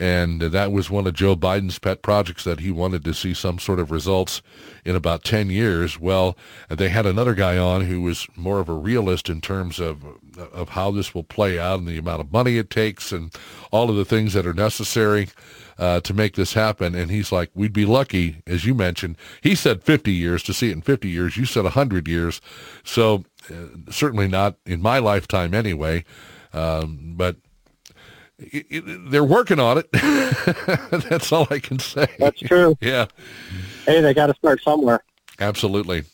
and 0.00 0.40
that 0.40 0.72
was 0.72 0.88
one 0.88 1.06
of 1.06 1.12
Joe 1.12 1.36
Biden's 1.36 1.78
pet 1.78 2.00
projects 2.00 2.42
that 2.44 2.60
he 2.60 2.70
wanted 2.70 3.04
to 3.04 3.12
see 3.12 3.34
some 3.34 3.58
sort 3.58 3.78
of 3.78 3.90
results 3.90 4.40
in 4.82 4.96
about 4.96 5.24
10 5.24 5.50
years. 5.50 6.00
Well, 6.00 6.38
they 6.70 6.88
had 6.88 7.04
another 7.04 7.34
guy 7.34 7.58
on 7.58 7.82
who 7.82 8.00
was 8.00 8.26
more 8.34 8.60
of 8.60 8.70
a 8.70 8.72
realist 8.72 9.28
in 9.28 9.42
terms 9.42 9.78
of 9.78 10.02
of 10.38 10.70
how 10.70 10.90
this 10.90 11.14
will 11.14 11.24
play 11.24 11.58
out 11.58 11.80
and 11.80 11.88
the 11.88 11.98
amount 11.98 12.20
of 12.20 12.32
money 12.32 12.56
it 12.56 12.70
takes 12.70 13.12
and 13.12 13.34
all 13.70 13.90
of 13.90 13.96
the 13.96 14.04
things 14.06 14.32
that 14.32 14.46
are 14.46 14.54
necessary 14.54 15.28
uh, 15.78 16.00
to 16.00 16.14
make 16.14 16.34
this 16.34 16.54
happen. 16.54 16.94
And 16.94 17.10
he's 17.10 17.30
like, 17.30 17.50
we'd 17.54 17.72
be 17.72 17.84
lucky, 17.84 18.42
as 18.46 18.64
you 18.64 18.74
mentioned. 18.74 19.16
He 19.42 19.54
said 19.54 19.82
50 19.82 20.12
years 20.12 20.42
to 20.44 20.54
see 20.54 20.70
it 20.70 20.72
in 20.72 20.82
50 20.82 21.08
years. 21.08 21.36
You 21.36 21.44
said 21.44 21.64
100 21.64 22.08
years. 22.08 22.40
So 22.84 23.24
uh, 23.50 23.90
certainly 23.90 24.28
not 24.28 24.56
in 24.64 24.80
my 24.80 24.98
lifetime 24.98 25.52
anyway. 25.52 26.04
Um, 26.52 27.14
but 27.16 27.36
it, 28.40 28.66
it, 28.70 29.10
they're 29.10 29.24
working 29.24 29.58
on 29.60 29.78
it. 29.78 29.90
That's 31.08 31.32
all 31.32 31.46
I 31.50 31.58
can 31.58 31.78
say. 31.78 32.06
That's 32.18 32.40
true. 32.40 32.76
Yeah, 32.80 33.06
Hey, 33.86 34.00
they 34.00 34.14
got 34.14 34.26
to 34.26 34.34
start 34.34 34.62
somewhere. 34.62 35.02
absolutely. 35.38 36.04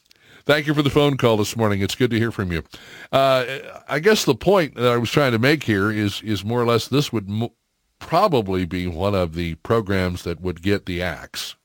Thank 0.45 0.68
you 0.68 0.74
for 0.74 0.83
the 0.83 0.91
phone 0.91 1.16
call 1.16 1.37
this 1.37 1.57
morning. 1.57 1.81
It's 1.81 1.97
good 1.97 2.11
to 2.11 2.18
hear 2.18 2.31
from 2.31 2.53
you. 2.53 2.62
Uh, 3.11 3.45
I 3.89 3.99
guess 3.99 4.24
the 4.24 4.37
point 4.37 4.77
that 4.77 4.93
I 4.93 4.97
was 4.97 5.11
trying 5.11 5.33
to 5.33 5.41
make 5.41 5.64
here 5.64 5.91
is 5.91 6.22
is 6.22 6.45
more 6.45 6.61
or 6.62 6.66
less 6.66 6.87
this 6.87 7.12
would 7.12 7.29
mo- 7.29 7.53
probably 7.99 8.64
be 8.64 8.87
one 8.87 9.14
of 9.14 9.35
the 9.35 9.57
programs 9.57 10.22
that 10.22 10.41
would 10.41 10.62
get 10.62 10.87
the 10.87 11.03
axe 11.03 11.57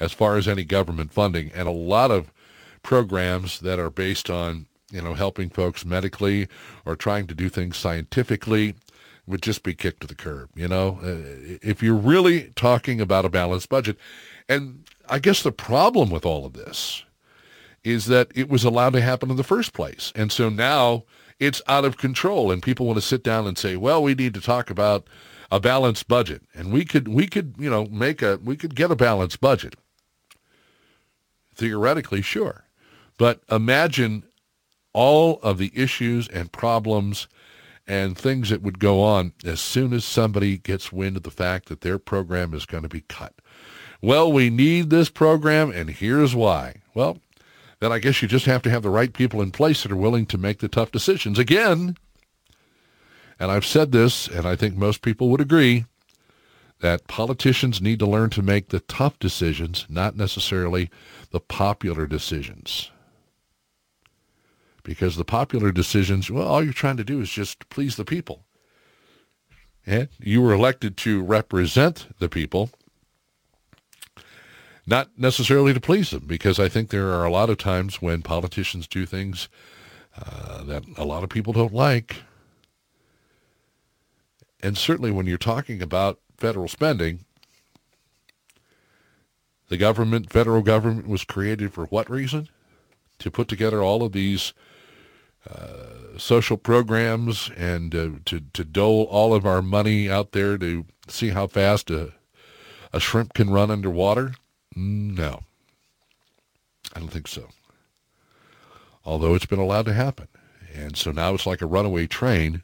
as 0.00 0.12
far 0.12 0.36
as 0.38 0.48
any 0.48 0.64
government 0.64 1.12
funding, 1.12 1.52
and 1.54 1.68
a 1.68 1.72
lot 1.72 2.10
of 2.10 2.32
programs 2.82 3.60
that 3.60 3.78
are 3.78 3.90
based 3.90 4.30
on 4.30 4.66
you 4.90 5.02
know 5.02 5.12
helping 5.12 5.50
folks 5.50 5.84
medically 5.84 6.48
or 6.86 6.96
trying 6.96 7.26
to 7.26 7.34
do 7.34 7.50
things 7.50 7.76
scientifically 7.76 8.74
would 9.26 9.42
just 9.42 9.62
be 9.62 9.74
kicked 9.74 10.00
to 10.00 10.06
the 10.06 10.14
curb. 10.14 10.50
You 10.54 10.68
know, 10.68 10.98
uh, 11.02 11.58
if 11.62 11.82
you're 11.82 11.94
really 11.94 12.52
talking 12.54 13.00
about 13.00 13.24
a 13.24 13.30
balanced 13.30 13.68
budget, 13.68 13.96
and 14.48 14.84
I 15.08 15.18
guess 15.18 15.42
the 15.42 15.52
problem 15.52 16.10
with 16.10 16.26
all 16.26 16.44
of 16.44 16.54
this 16.54 17.04
is 17.84 18.06
that 18.06 18.28
it 18.34 18.48
was 18.48 18.64
allowed 18.64 18.92
to 18.92 19.00
happen 19.00 19.30
in 19.30 19.36
the 19.36 19.44
first 19.44 19.72
place, 19.72 20.12
and 20.14 20.30
so 20.30 20.48
now 20.48 21.04
it's 21.38 21.62
out 21.66 21.84
of 21.84 21.96
control, 21.96 22.50
and 22.50 22.62
people 22.62 22.86
want 22.86 22.96
to 22.98 23.02
sit 23.02 23.22
down 23.22 23.46
and 23.46 23.58
say, 23.58 23.76
well, 23.76 24.02
we 24.02 24.14
need 24.14 24.34
to 24.34 24.40
talk 24.40 24.70
about 24.70 25.06
a 25.50 25.60
balanced 25.60 26.08
budget, 26.08 26.42
and 26.54 26.72
we 26.72 26.84
could 26.84 27.08
we 27.08 27.26
could 27.26 27.54
you 27.58 27.68
know 27.68 27.86
make 27.86 28.22
a 28.22 28.38
we 28.42 28.56
could 28.56 28.74
get 28.74 28.90
a 28.90 28.96
balanced 28.96 29.40
budget. 29.40 29.74
Theoretically, 31.54 32.22
sure, 32.22 32.64
but 33.18 33.42
imagine 33.50 34.24
all 34.94 35.38
of 35.42 35.58
the 35.58 35.70
issues 35.74 36.28
and 36.28 36.50
problems 36.52 37.28
and 37.86 38.16
things 38.16 38.50
that 38.50 38.62
would 38.62 38.78
go 38.78 39.02
on 39.02 39.32
as 39.44 39.60
soon 39.60 39.92
as 39.92 40.04
somebody 40.04 40.58
gets 40.58 40.92
wind 40.92 41.16
of 41.16 41.22
the 41.22 41.30
fact 41.30 41.68
that 41.68 41.80
their 41.80 41.98
program 41.98 42.54
is 42.54 42.66
going 42.66 42.82
to 42.82 42.88
be 42.88 43.02
cut. 43.02 43.34
Well, 44.00 44.32
we 44.32 44.50
need 44.50 44.90
this 44.90 45.08
program, 45.10 45.70
and 45.70 45.90
here's 45.90 46.34
why. 46.34 46.82
Well, 46.94 47.18
then 47.80 47.92
I 47.92 47.98
guess 47.98 48.22
you 48.22 48.28
just 48.28 48.46
have 48.46 48.62
to 48.62 48.70
have 48.70 48.82
the 48.82 48.90
right 48.90 49.12
people 49.12 49.42
in 49.42 49.50
place 49.50 49.82
that 49.82 49.92
are 49.92 49.96
willing 49.96 50.26
to 50.26 50.38
make 50.38 50.60
the 50.60 50.68
tough 50.68 50.90
decisions. 50.92 51.38
Again, 51.38 51.96
and 53.38 53.50
I've 53.50 53.66
said 53.66 53.92
this, 53.92 54.28
and 54.28 54.46
I 54.46 54.56
think 54.56 54.76
most 54.76 55.02
people 55.02 55.28
would 55.30 55.40
agree, 55.40 55.86
that 56.80 57.06
politicians 57.06 57.80
need 57.80 57.98
to 58.00 58.06
learn 58.06 58.30
to 58.30 58.42
make 58.42 58.68
the 58.68 58.80
tough 58.80 59.18
decisions, 59.18 59.86
not 59.88 60.16
necessarily 60.16 60.90
the 61.30 61.40
popular 61.40 62.06
decisions 62.06 62.90
because 64.82 65.16
the 65.16 65.24
popular 65.24 65.72
decisions, 65.72 66.30
well, 66.30 66.46
all 66.46 66.62
you're 66.62 66.72
trying 66.72 66.96
to 66.96 67.04
do 67.04 67.20
is 67.20 67.30
just 67.30 67.68
please 67.68 67.96
the 67.96 68.04
people. 68.04 68.44
And 69.86 70.08
you 70.18 70.40
were 70.40 70.52
elected 70.52 70.96
to 70.98 71.22
represent 71.22 72.08
the 72.18 72.28
people, 72.28 72.70
not 74.86 75.10
necessarily 75.16 75.74
to 75.74 75.80
please 75.80 76.10
them, 76.10 76.24
because 76.26 76.58
I 76.58 76.68
think 76.68 76.90
there 76.90 77.08
are 77.08 77.24
a 77.24 77.30
lot 77.30 77.50
of 77.50 77.58
times 77.58 78.00
when 78.00 78.22
politicians 78.22 78.86
do 78.86 79.06
things 79.06 79.48
uh, 80.16 80.62
that 80.64 80.84
a 80.96 81.04
lot 81.04 81.24
of 81.24 81.30
people 81.30 81.52
don't 81.52 81.74
like. 81.74 82.22
And 84.62 84.78
certainly 84.78 85.10
when 85.10 85.26
you're 85.26 85.38
talking 85.38 85.82
about 85.82 86.20
federal 86.36 86.68
spending, 86.68 87.24
the 89.68 89.76
government, 89.76 90.30
federal 90.30 90.62
government, 90.62 91.08
was 91.08 91.24
created 91.24 91.72
for 91.72 91.86
what 91.86 92.10
reason? 92.10 92.48
To 93.18 93.30
put 93.30 93.48
together 93.48 93.82
all 93.82 94.02
of 94.02 94.12
these 94.12 94.52
social 96.18 96.56
programs 96.56 97.50
and 97.56 97.94
uh, 97.94 98.10
to, 98.24 98.40
to 98.52 98.64
dole 98.64 99.04
all 99.04 99.34
of 99.34 99.46
our 99.46 99.62
money 99.62 100.10
out 100.10 100.32
there 100.32 100.56
to 100.58 100.84
see 101.08 101.30
how 101.30 101.46
fast 101.46 101.90
a, 101.90 102.12
a 102.92 103.00
shrimp 103.00 103.34
can 103.34 103.50
run 103.50 103.70
underwater? 103.70 104.34
No. 104.74 105.42
I 106.94 107.00
don't 107.00 107.08
think 107.08 107.28
so. 107.28 107.48
Although 109.04 109.34
it's 109.34 109.46
been 109.46 109.58
allowed 109.58 109.86
to 109.86 109.92
happen. 109.92 110.28
And 110.74 110.96
so 110.96 111.10
now 111.10 111.34
it's 111.34 111.46
like 111.46 111.60
a 111.60 111.66
runaway 111.66 112.06
train. 112.06 112.62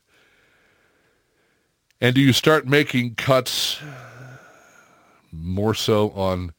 And 2.00 2.14
do 2.14 2.20
you 2.20 2.32
start 2.32 2.66
making 2.66 3.16
cuts 3.16 3.80
more 5.32 5.74
so 5.74 6.10
on 6.10 6.52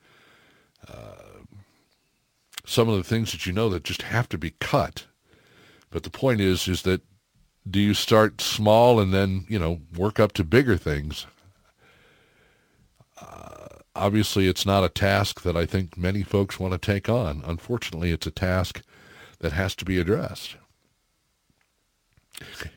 uh, 0.87 1.43
some 2.65 2.89
of 2.89 2.97
the 2.97 3.03
things 3.03 3.31
that 3.31 3.45
you 3.45 3.53
know 3.53 3.69
that 3.69 3.83
just 3.83 4.01
have 4.03 4.27
to 4.29 4.37
be 4.37 4.51
cut? 4.59 5.05
But 5.91 6.03
the 6.03 6.09
point 6.09 6.41
is, 6.41 6.67
is 6.67 6.83
that 6.83 7.01
do 7.69 7.79
you 7.79 7.93
start 7.93 8.41
small 8.41 8.99
and 8.99 9.13
then, 9.13 9.45
you 9.47 9.59
know, 9.59 9.81
work 9.95 10.19
up 10.19 10.31
to 10.33 10.43
bigger 10.43 10.77
things? 10.77 11.25
obviously 13.99 14.47
it's 14.47 14.65
not 14.65 14.83
a 14.83 14.89
task 14.89 15.41
that 15.41 15.57
I 15.57 15.65
think 15.65 15.97
many 15.97 16.23
folks 16.23 16.59
want 16.59 16.71
to 16.71 16.77
take 16.77 17.09
on. 17.09 17.43
Unfortunately, 17.45 18.11
it's 18.11 18.27
a 18.27 18.31
task 18.31 18.81
that 19.39 19.51
has 19.51 19.75
to 19.75 19.85
be 19.85 19.99
addressed. 19.99 20.55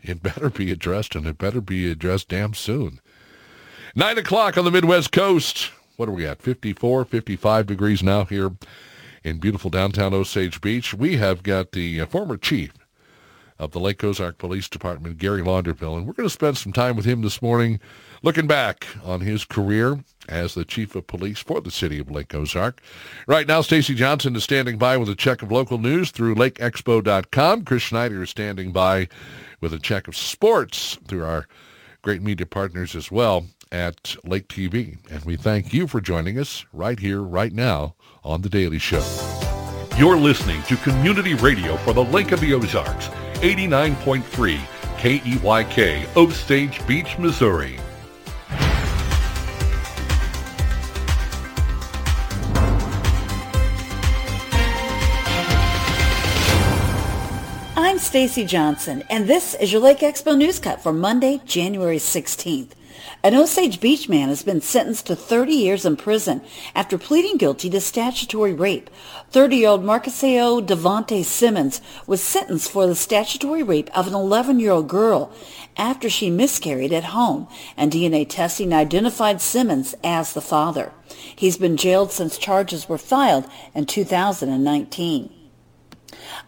It 0.02 0.22
better 0.22 0.50
be 0.50 0.72
addressed, 0.72 1.14
and 1.14 1.26
it 1.26 1.38
better 1.38 1.60
be 1.60 1.90
addressed 1.90 2.28
damn 2.28 2.54
soon. 2.54 3.00
9 3.94 4.18
o'clock 4.18 4.58
on 4.58 4.64
the 4.64 4.70
Midwest 4.70 5.12
Coast. 5.12 5.70
What 5.96 6.08
are 6.08 6.12
we 6.12 6.26
at? 6.26 6.42
54, 6.42 7.04
55 7.04 7.66
degrees 7.66 8.02
now 8.02 8.24
here 8.24 8.50
in 9.22 9.38
beautiful 9.38 9.70
downtown 9.70 10.14
Osage 10.14 10.60
Beach. 10.60 10.92
We 10.92 11.18
have 11.18 11.44
got 11.44 11.72
the 11.72 12.00
uh, 12.00 12.06
former 12.06 12.36
chief 12.36 12.72
of 13.62 13.70
the 13.70 13.80
Lake 13.80 14.02
Ozark 14.02 14.38
Police 14.38 14.68
Department, 14.68 15.18
Gary 15.18 15.40
Launderville, 15.40 15.96
and 15.96 16.04
we're 16.04 16.14
going 16.14 16.28
to 16.28 16.30
spend 16.30 16.58
some 16.58 16.72
time 16.72 16.96
with 16.96 17.04
him 17.04 17.22
this 17.22 17.40
morning 17.40 17.78
looking 18.22 18.48
back 18.48 18.88
on 19.04 19.20
his 19.20 19.44
career 19.44 20.02
as 20.28 20.54
the 20.54 20.64
chief 20.64 20.96
of 20.96 21.06
police 21.06 21.38
for 21.38 21.60
the 21.60 21.70
city 21.70 22.00
of 22.00 22.10
Lake 22.10 22.34
Ozark. 22.34 22.82
Right 23.28 23.46
now, 23.46 23.60
Stacy 23.60 23.94
Johnson 23.94 24.34
is 24.34 24.42
standing 24.42 24.78
by 24.78 24.96
with 24.96 25.08
a 25.08 25.14
check 25.14 25.42
of 25.42 25.52
local 25.52 25.78
news 25.78 26.10
through 26.10 26.34
lakeexpo.com. 26.34 27.64
Chris 27.64 27.82
Schneider 27.82 28.24
is 28.24 28.30
standing 28.30 28.72
by 28.72 29.08
with 29.60 29.72
a 29.72 29.78
check 29.78 30.08
of 30.08 30.16
sports 30.16 30.98
through 31.06 31.24
our 31.24 31.46
great 32.02 32.20
media 32.20 32.46
partners 32.46 32.96
as 32.96 33.12
well 33.12 33.46
at 33.70 34.16
Lake 34.24 34.48
TV. 34.48 34.98
And 35.08 35.24
we 35.24 35.36
thank 35.36 35.72
you 35.72 35.86
for 35.86 36.00
joining 36.00 36.36
us 36.36 36.66
right 36.72 36.98
here, 36.98 37.22
right 37.22 37.52
now 37.52 37.94
on 38.24 38.42
The 38.42 38.48
Daily 38.48 38.80
Show. 38.80 39.04
You're 39.98 40.16
listening 40.16 40.62
to 40.64 40.76
Community 40.76 41.34
Radio 41.34 41.76
for 41.76 41.92
the 41.92 42.02
Lake 42.02 42.32
of 42.32 42.40
the 42.40 42.54
Ozarks, 42.54 43.10
89.3 43.42 44.56
KEYK, 44.98 46.16
Osage 46.16 46.86
Beach, 46.86 47.18
Missouri. 47.18 47.76
I'm 57.76 57.98
Stacy 57.98 58.46
Johnson, 58.46 59.02
and 59.10 59.26
this 59.26 59.56
is 59.56 59.72
your 59.72 59.80
Lake 59.80 59.98
Expo 59.98 60.38
News 60.38 60.60
Cut 60.60 60.80
for 60.80 60.92
Monday, 60.92 61.40
January 61.44 61.98
16th. 61.98 62.68
An 63.22 63.34
Osage 63.34 63.80
Beach 63.80 64.08
man 64.08 64.28
has 64.28 64.42
been 64.42 64.60
sentenced 64.60 65.06
to 65.06 65.16
30 65.16 65.52
years 65.52 65.84
in 65.84 65.96
prison 65.96 66.42
after 66.74 66.98
pleading 66.98 67.36
guilty 67.36 67.70
to 67.70 67.80
statutory 67.80 68.52
rape. 68.52 68.90
30-year-old 69.32 69.84
Marcuseo 69.84 70.60
Devonte 70.60 71.24
Simmons 71.24 71.80
was 72.06 72.22
sentenced 72.22 72.70
for 72.70 72.86
the 72.86 72.94
statutory 72.94 73.62
rape 73.62 73.90
of 73.96 74.06
an 74.06 74.12
11-year-old 74.12 74.88
girl 74.88 75.32
after 75.76 76.10
she 76.10 76.30
miscarried 76.30 76.92
at 76.92 77.04
home, 77.04 77.48
and 77.76 77.92
DNA 77.92 78.28
testing 78.28 78.72
identified 78.72 79.40
Simmons 79.40 79.94
as 80.02 80.32
the 80.32 80.40
father. 80.40 80.92
He's 81.34 81.56
been 81.56 81.76
jailed 81.76 82.12
since 82.12 82.38
charges 82.38 82.88
were 82.88 82.98
filed 82.98 83.48
in 83.74 83.86
2019. 83.86 85.41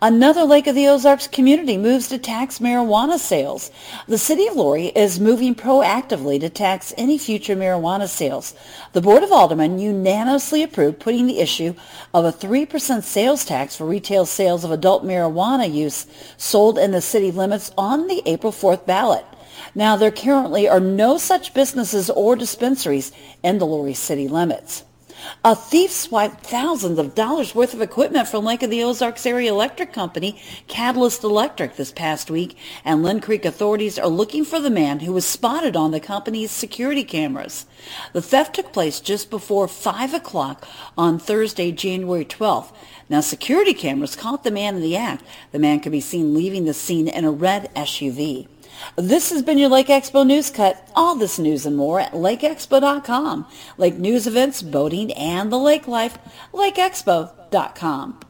Another 0.03 0.42
Lake 0.42 0.66
of 0.66 0.74
the 0.74 0.88
Ozarks 0.88 1.28
community 1.28 1.78
moves 1.78 2.09
to 2.09 2.18
tax 2.18 2.59
marijuana 2.59 3.18
sales. 3.18 3.70
The 4.09 4.18
city 4.18 4.47
of 4.49 4.57
Laurie 4.57 4.88
is 4.88 5.20
moving 5.20 5.55
proactively 5.55 6.40
to 6.40 6.49
tax 6.49 6.92
any 6.97 7.16
future 7.16 7.55
marijuana 7.55 8.09
sales. 8.09 8.55
The 8.92 9.01
Board 9.01 9.22
of 9.22 9.30
Aldermen 9.30 9.78
unanimously 9.78 10.62
approved 10.62 10.99
putting 10.99 11.26
the 11.26 11.38
issue 11.38 11.74
of 12.12 12.24
a 12.24 12.32
3% 12.32 13.03
sales 13.05 13.45
tax 13.45 13.76
for 13.76 13.86
retail 13.86 14.26
sales 14.26 14.64
of 14.64 14.72
adult 14.72 15.05
marijuana 15.05 15.72
use 15.72 16.07
sold 16.36 16.76
in 16.76 16.90
the 16.90 17.01
city 17.01 17.30
limits 17.30 17.70
on 17.78 18.09
the 18.09 18.22
April 18.26 18.53
4th 18.53 18.84
ballot. 18.86 19.24
Now, 19.76 19.97
there 19.97 20.11
currently 20.11 20.68
are 20.68 20.80
no 20.80 21.18
such 21.18 21.55
businesses 21.55 22.11
or 22.11 22.34
dispensaries 22.34 23.12
in 23.42 23.59
the 23.59 23.66
Laurie 23.66 23.95
city 23.95 24.26
limits. 24.26 24.82
A 25.45 25.55
thief 25.55 25.91
swiped 25.91 26.47
thousands 26.47 26.99
of 26.99 27.14
dollars 27.14 27.55
worth 27.55 27.75
of 27.75 27.83
equipment 27.83 28.29
from 28.29 28.45
Lake 28.45 28.62
of 28.62 28.70
the 28.70 28.83
Ozarks 28.83 29.27
Area 29.27 29.51
Electric 29.53 29.93
Company, 29.93 30.41
Catalyst 30.68 31.22
Electric, 31.22 31.77
this 31.77 31.93
past 31.93 32.31
week, 32.31 32.57
and 32.85 33.03
Linn 33.03 33.20
Creek 33.20 33.45
authorities 33.45 33.99
are 33.99 34.09
looking 34.09 34.45
for 34.45 34.59
the 34.59 34.70
man 34.70 35.01
who 35.01 35.12
was 35.12 35.27
spotted 35.27 35.77
on 35.77 35.91
the 35.91 36.01
company's 36.01 36.51
security 36.51 37.05
cameras. 37.05 37.66
The 38.12 38.22
theft 38.22 38.55
took 38.55 38.72
place 38.72 39.01
just 39.01 39.31
before 39.31 39.68
5 39.68 40.14
o'clock 40.14 40.66
on 40.97 41.18
Thursday, 41.18 41.72
January 41.72 42.25
12th. 42.25 42.72
Now, 43.09 43.20
security 43.20 43.75
cameras 43.75 44.16
caught 44.16 44.45
the 44.45 44.51
man 44.51 44.77
in 44.77 44.83
the 44.83 44.97
act. 44.97 45.25
The 45.53 45.59
man 45.59 45.81
could 45.81 45.93
be 45.93 46.01
seen 46.01 46.35
leaving 46.35 46.64
the 46.64 46.75
scene 46.75 47.07
in 47.07 47.25
a 47.25 47.31
red 47.31 47.70
SUV. 47.75 48.49
This 48.97 49.31
has 49.31 49.43
been 49.43 49.59
your 49.59 49.68
Lake 49.68 49.89
Expo 49.89 50.27
News 50.27 50.51
Cut. 50.51 50.89
All 50.95 51.14
this 51.16 51.39
news 51.39 51.66
and 51.66 51.77
more 51.77 52.01
at 52.01 52.12
lakeexpo.com. 52.12 53.47
Lake 53.79 53.97
news 53.99 54.27
events, 54.27 54.62
boating, 54.62 55.12
and 55.12 55.53
the 55.53 55.59
lake 55.59 55.89
life, 55.89 56.18
lakeexpo.com. 56.53 58.20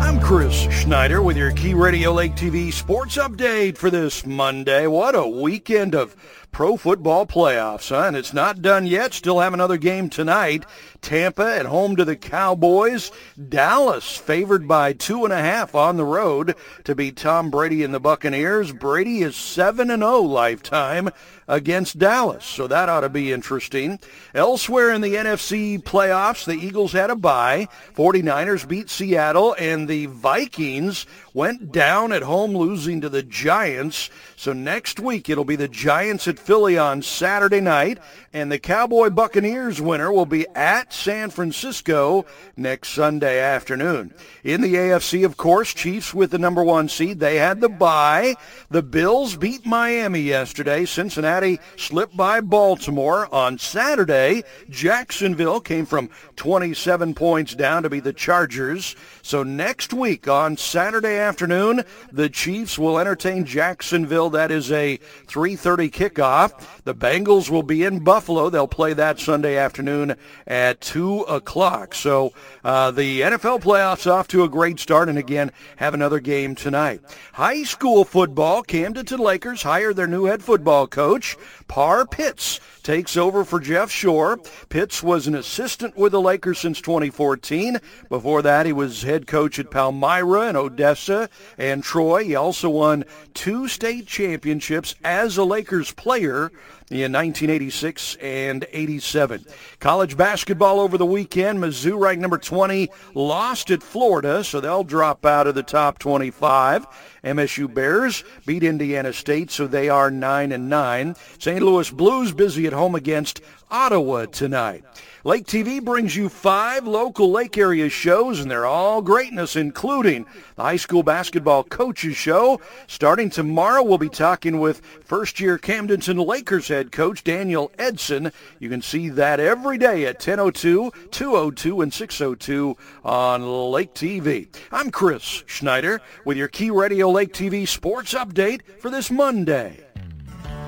I'm 0.00 0.20
Chris 0.20 0.54
Schneider 0.72 1.22
with 1.22 1.36
your 1.36 1.50
Key 1.50 1.74
Radio 1.74 2.12
Lake 2.12 2.36
TV 2.36 2.72
sports 2.72 3.16
update 3.16 3.76
for 3.76 3.90
this 3.90 4.24
Monday. 4.24 4.86
What 4.86 5.16
a 5.16 5.26
weekend 5.26 5.96
of 5.96 6.14
pro 6.56 6.74
football 6.78 7.26
playoffs, 7.26 7.90
huh? 7.90 8.04
And 8.06 8.16
it's 8.16 8.32
not 8.32 8.62
done 8.62 8.86
yet. 8.86 9.12
Still 9.12 9.40
have 9.40 9.52
another 9.52 9.76
game 9.76 10.08
tonight. 10.08 10.64
Tampa 11.00 11.56
at 11.56 11.66
home 11.66 11.96
to 11.96 12.04
the 12.04 12.16
Cowboys. 12.16 13.10
Dallas 13.48 14.16
favored 14.16 14.66
by 14.66 14.92
two 14.92 15.24
and 15.24 15.32
a 15.32 15.38
half 15.38 15.74
on 15.74 15.96
the 15.96 16.04
road 16.04 16.54
to 16.84 16.94
beat 16.94 17.16
Tom 17.16 17.50
Brady 17.50 17.82
and 17.82 17.94
the 17.94 18.00
Buccaneers. 18.00 18.72
Brady 18.72 19.22
is 19.22 19.36
7 19.36 19.90
and 19.90 20.02
0 20.02 20.20
lifetime 20.20 21.10
against 21.48 21.98
Dallas. 21.98 22.44
So 22.44 22.66
that 22.66 22.88
ought 22.88 23.00
to 23.00 23.08
be 23.08 23.32
interesting. 23.32 23.98
Elsewhere 24.34 24.90
in 24.90 25.00
the 25.00 25.14
NFC 25.14 25.82
playoffs, 25.82 26.44
the 26.44 26.54
Eagles 26.54 26.92
had 26.92 27.10
a 27.10 27.16
bye. 27.16 27.68
49ers 27.94 28.66
beat 28.66 28.90
Seattle 28.90 29.54
and 29.58 29.88
the 29.88 30.06
Vikings 30.06 31.06
went 31.32 31.70
down 31.70 32.12
at 32.12 32.22
home 32.22 32.56
losing 32.56 33.00
to 33.00 33.08
the 33.08 33.22
Giants. 33.22 34.10
So 34.36 34.52
next 34.52 34.98
week 34.98 35.28
it'll 35.28 35.44
be 35.44 35.56
the 35.56 35.68
Giants 35.68 36.26
at 36.26 36.38
Philly 36.38 36.78
on 36.78 37.02
Saturday 37.02 37.60
night 37.60 37.98
and 38.32 38.50
the 38.50 38.58
Cowboy 38.58 39.10
Buccaneers 39.10 39.80
winner 39.80 40.12
will 40.12 40.26
be 40.26 40.46
at 40.54 40.85
San 40.88 41.30
Francisco 41.30 42.26
next 42.56 42.90
Sunday 42.90 43.40
afternoon. 43.40 44.14
In 44.44 44.60
the 44.60 44.74
AFC, 44.74 45.24
of 45.24 45.36
course, 45.36 45.74
Chiefs 45.74 46.14
with 46.14 46.30
the 46.30 46.38
number 46.38 46.62
one 46.62 46.88
seed. 46.88 47.20
They 47.20 47.36
had 47.36 47.60
the 47.60 47.68
bye. 47.68 48.36
The 48.70 48.82
Bills 48.82 49.36
beat 49.36 49.66
Miami 49.66 50.20
yesterday. 50.20 50.84
Cincinnati 50.84 51.60
slipped 51.76 52.16
by 52.16 52.40
Baltimore. 52.40 53.32
On 53.34 53.58
Saturday, 53.58 54.44
Jacksonville 54.70 55.60
came 55.60 55.86
from 55.86 56.10
27 56.36 57.14
points 57.14 57.54
down 57.54 57.82
to 57.82 57.90
be 57.90 58.00
the 58.00 58.12
Chargers. 58.12 58.94
So 59.26 59.42
next 59.42 59.92
week 59.92 60.28
on 60.28 60.56
Saturday 60.56 61.18
afternoon, 61.18 61.84
the 62.12 62.28
Chiefs 62.28 62.78
will 62.78 62.98
entertain 62.98 63.44
Jacksonville. 63.44 64.30
That 64.30 64.50
is 64.50 64.72
a 64.72 64.98
3.30 65.26 65.90
kickoff. 65.90 66.64
The 66.84 66.94
Bengals 66.94 67.50
will 67.50 67.62
be 67.62 67.82
in 67.84 68.00
Buffalo. 68.00 68.50
They'll 68.50 68.66
play 68.66 68.92
that 68.94 69.20
Sunday 69.20 69.56
afternoon 69.56 70.16
at 70.46 70.80
2 70.80 71.22
o'clock. 71.22 71.94
So 71.94 72.32
uh, 72.64 72.90
the 72.90 73.20
NFL 73.20 73.62
playoffs 73.62 74.10
off 74.10 74.28
to 74.28 74.44
a 74.44 74.48
great 74.48 74.78
start, 74.78 75.08
and 75.08 75.18
again, 75.18 75.52
have 75.76 75.94
another 75.94 76.20
game 76.20 76.54
tonight. 76.54 77.00
High 77.32 77.64
school 77.64 78.04
football, 78.04 78.62
Camden 78.62 78.96
Camdenton 78.96 79.18
Lakers 79.18 79.62
hire 79.62 79.92
their 79.92 80.06
new 80.06 80.24
head 80.24 80.42
football 80.42 80.86
coach. 80.86 81.36
Parr 81.68 82.06
Pitts 82.06 82.60
takes 82.86 83.16
over 83.16 83.44
for 83.44 83.58
Jeff 83.58 83.90
Shore. 83.90 84.38
Pitts 84.68 85.02
was 85.02 85.26
an 85.26 85.34
assistant 85.34 85.96
with 85.96 86.12
the 86.12 86.20
Lakers 86.20 86.60
since 86.60 86.80
2014. 86.80 87.80
Before 88.08 88.42
that, 88.42 88.64
he 88.64 88.72
was 88.72 89.02
head 89.02 89.26
coach 89.26 89.58
at 89.58 89.72
Palmyra 89.72 90.42
and 90.42 90.56
Odessa 90.56 91.28
and 91.58 91.82
Troy. 91.82 92.22
He 92.22 92.36
also 92.36 92.70
won 92.70 93.04
two 93.34 93.66
state 93.66 94.06
championships 94.06 94.94
as 95.02 95.36
a 95.36 95.42
Lakers 95.42 95.90
player 95.90 96.52
in 96.88 97.12
1986 97.12 98.16
and 98.22 98.64
87. 98.70 99.44
College 99.80 100.16
basketball 100.16 100.78
over 100.78 100.96
the 100.96 101.04
weekend. 101.04 101.58
Mizzou 101.58 101.98
ranked 101.98 102.22
number 102.22 102.38
20 102.38 102.88
lost 103.14 103.72
at 103.72 103.82
Florida, 103.82 104.44
so 104.44 104.60
they'll 104.60 104.84
drop 104.84 105.26
out 105.26 105.48
of 105.48 105.56
the 105.56 105.64
top 105.64 105.98
25. 105.98 106.86
MSU 107.26 107.72
Bears 107.72 108.22
beat 108.46 108.62
Indiana 108.62 109.12
State, 109.12 109.50
so 109.50 109.66
they 109.66 109.88
are 109.88 110.10
9 110.10 110.52
and 110.52 110.70
9. 110.70 111.16
St. 111.38 111.60
Louis 111.60 111.90
Blues 111.90 112.32
busy 112.32 112.66
at 112.66 112.72
home 112.72 112.94
against 112.94 113.40
Ottawa 113.70 114.26
tonight. 114.26 114.84
Lake 115.26 115.44
TV 115.44 115.84
brings 115.84 116.14
you 116.14 116.28
five 116.28 116.86
local 116.86 117.32
lake 117.32 117.58
area 117.58 117.88
shows, 117.88 118.38
and 118.38 118.48
they're 118.48 118.64
all 118.64 119.02
greatness, 119.02 119.56
including 119.56 120.24
the 120.54 120.62
high 120.62 120.76
school 120.76 121.02
basketball 121.02 121.64
coaches 121.64 122.16
show. 122.16 122.60
Starting 122.86 123.28
tomorrow, 123.28 123.82
we'll 123.82 123.98
be 123.98 124.08
talking 124.08 124.60
with 124.60 124.80
first-year 125.04 125.58
Camdenton 125.58 126.24
Lakers 126.24 126.68
head 126.68 126.92
coach 126.92 127.24
Daniel 127.24 127.72
Edson. 127.76 128.30
You 128.60 128.68
can 128.68 128.82
see 128.82 129.08
that 129.08 129.40
every 129.40 129.78
day 129.78 130.04
at 130.04 130.20
10:02, 130.20 130.92
202, 131.10 131.80
and 131.80 131.92
602 131.92 132.76
on 133.04 133.72
Lake 133.72 133.94
TV. 133.94 134.46
I'm 134.70 134.92
Chris 134.92 135.42
Schneider 135.44 136.00
with 136.24 136.36
your 136.36 136.46
Key 136.46 136.70
Radio 136.70 137.10
Lake 137.10 137.32
TV 137.32 137.66
sports 137.66 138.14
update 138.14 138.60
for 138.78 138.90
this 138.90 139.10
Monday. 139.10 139.85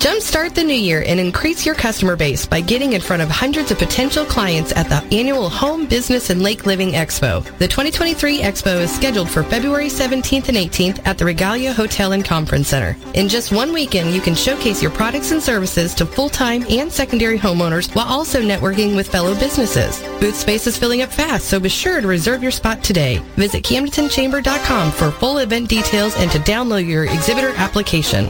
Jumpstart 0.05 0.53
the 0.53 0.63
new 0.63 0.71
year 0.75 1.03
and 1.07 1.19
increase 1.19 1.65
your 1.65 1.73
customer 1.73 2.15
base 2.15 2.45
by 2.45 2.61
getting 2.61 2.93
in 2.93 3.01
front 3.01 3.23
of 3.23 3.29
hundreds 3.31 3.71
of 3.71 3.79
potential 3.79 4.23
clients 4.23 4.71
at 4.73 4.87
the 4.87 5.03
annual 5.17 5.49
Home 5.49 5.87
Business 5.87 6.29
and 6.29 6.43
Lake 6.43 6.67
Living 6.67 6.91
Expo. 6.91 7.43
The 7.57 7.67
2023 7.67 8.41
Expo 8.41 8.81
is 8.81 8.95
scheduled 8.95 9.31
for 9.31 9.41
February 9.41 9.87
17th 9.87 10.47
and 10.47 10.57
18th 10.57 11.07
at 11.07 11.17
the 11.17 11.25
Regalia 11.25 11.73
Hotel 11.73 12.11
and 12.11 12.23
Conference 12.23 12.67
Center. 12.67 12.95
In 13.15 13.27
just 13.27 13.51
one 13.51 13.73
weekend, 13.73 14.13
you 14.13 14.21
can 14.21 14.35
showcase 14.35 14.79
your 14.79 14.91
products 14.91 15.31
and 15.31 15.41
services 15.41 15.95
to 15.95 16.05
full-time 16.05 16.63
and 16.69 16.91
secondary 16.91 17.39
homeowners 17.39 17.95
while 17.95 18.05
also 18.05 18.43
networking 18.43 18.95
with 18.95 19.07
fellow 19.07 19.33
businesses. 19.33 19.99
Booth 20.19 20.35
space 20.35 20.67
is 20.67 20.77
filling 20.77 21.01
up 21.01 21.09
fast, 21.09 21.47
so 21.47 21.59
be 21.59 21.67
sure 21.67 21.99
to 21.99 22.07
reserve 22.07 22.43
your 22.43 22.51
spot 22.51 22.83
today. 22.83 23.17
Visit 23.37 23.63
CamdentonChamber.com 23.63 24.91
for 24.91 25.09
full 25.09 25.39
event 25.39 25.67
details 25.67 26.15
and 26.17 26.29
to 26.29 26.37
download 26.37 26.87
your 26.87 27.05
exhibitor 27.05 27.53
application. 27.57 28.29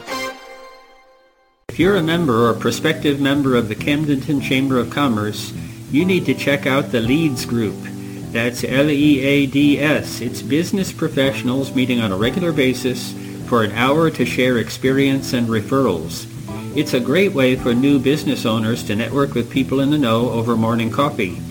If 1.75 1.79
you're 1.79 1.97
a 1.97 2.01
member 2.01 2.47
or 2.47 2.53
prospective 2.53 3.19
member 3.19 3.57
of 3.57 3.67
the 3.67 3.75
Camdenton 3.75 4.41
Chamber 4.41 4.79
of 4.79 4.89
Commerce, 4.89 5.51
you 5.91 6.05
need 6.05 6.25
to 6.25 6.33
check 6.33 6.65
out 6.65 6.93
the 6.93 7.01
LEADS 7.01 7.45
Group. 7.45 7.75
That's 8.31 8.63
L-E-A-D-S. 8.63 10.21
It's 10.21 10.41
business 10.41 10.93
professionals 10.93 11.75
meeting 11.75 11.99
on 11.99 12.13
a 12.13 12.17
regular 12.17 12.53
basis 12.53 13.11
for 13.47 13.61
an 13.61 13.73
hour 13.73 14.09
to 14.09 14.25
share 14.25 14.57
experience 14.57 15.33
and 15.33 15.49
referrals. 15.49 16.27
It's 16.77 16.93
a 16.93 16.99
great 17.01 17.33
way 17.33 17.57
for 17.57 17.73
new 17.73 17.99
business 17.99 18.45
owners 18.45 18.81
to 18.85 18.95
network 18.95 19.33
with 19.33 19.51
people 19.51 19.81
in 19.81 19.91
the 19.91 19.97
know 19.97 20.29
over 20.29 20.55
morning 20.55 20.89
coffee. 20.89 21.41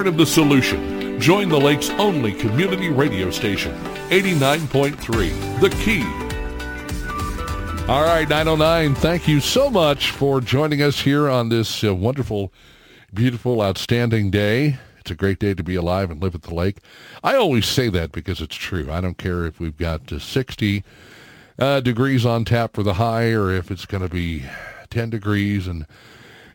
Part 0.00 0.08
of 0.08 0.16
the 0.16 0.24
solution. 0.24 1.20
Join 1.20 1.50
the 1.50 1.60
lake's 1.60 1.90
only 1.90 2.32
community 2.32 2.88
radio 2.88 3.28
station, 3.30 3.74
89.3 4.08 5.60
The 5.60 5.68
Key. 5.68 6.04
All 7.86 8.02
right, 8.02 8.26
909, 8.26 8.94
thank 8.94 9.28
you 9.28 9.40
so 9.40 9.68
much 9.68 10.12
for 10.12 10.40
joining 10.40 10.80
us 10.80 11.00
here 11.00 11.28
on 11.28 11.50
this 11.50 11.84
uh, 11.84 11.94
wonderful, 11.94 12.50
beautiful, 13.12 13.60
outstanding 13.60 14.30
day. 14.30 14.78
It's 15.00 15.10
a 15.10 15.14
great 15.14 15.38
day 15.38 15.52
to 15.52 15.62
be 15.62 15.74
alive 15.74 16.10
and 16.10 16.22
live 16.22 16.34
at 16.34 16.44
the 16.44 16.54
lake. 16.54 16.78
I 17.22 17.36
always 17.36 17.66
say 17.66 17.90
that 17.90 18.10
because 18.10 18.40
it's 18.40 18.56
true. 18.56 18.90
I 18.90 19.02
don't 19.02 19.18
care 19.18 19.44
if 19.44 19.60
we've 19.60 19.76
got 19.76 20.10
uh, 20.10 20.18
60 20.18 20.82
uh, 21.58 21.80
degrees 21.80 22.24
on 22.24 22.46
tap 22.46 22.72
for 22.72 22.82
the 22.82 22.94
high 22.94 23.32
or 23.32 23.50
if 23.50 23.70
it's 23.70 23.84
going 23.84 24.02
to 24.02 24.08
be 24.08 24.44
10 24.88 25.10
degrees 25.10 25.66
and 25.66 25.84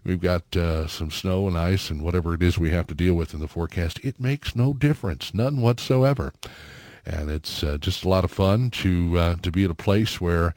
we've 0.06 0.22
got 0.22 0.56
uh, 0.56 0.88
some 0.88 1.12
snow 1.12 1.48
and 1.48 1.58
ice 1.58 1.90
and 1.90 2.02
whatever 2.02 2.34
it 2.34 2.44
is 2.44 2.58
we 2.58 2.70
have 2.70 2.88
to 2.88 2.96
deal 2.96 3.16
with 3.16 3.34
in 3.34 3.40
the 3.40 3.48
forecast. 3.48 4.00
It 4.04 4.20
makes 4.20 4.56
no 4.56 4.74
difference, 4.74 5.34
none 5.34 5.62
whatsoever. 5.62 6.34
And 7.06 7.30
it's 7.30 7.64
uh, 7.64 7.78
just 7.80 8.04
a 8.04 8.10
lot 8.10 8.24
of 8.24 8.32
fun 8.32 8.72
to 8.72 9.18
uh, 9.18 9.36
to 9.42 9.52
be 9.52 9.64
at 9.64 9.72
a 9.72 9.76
place 9.76 10.22
where 10.22 10.56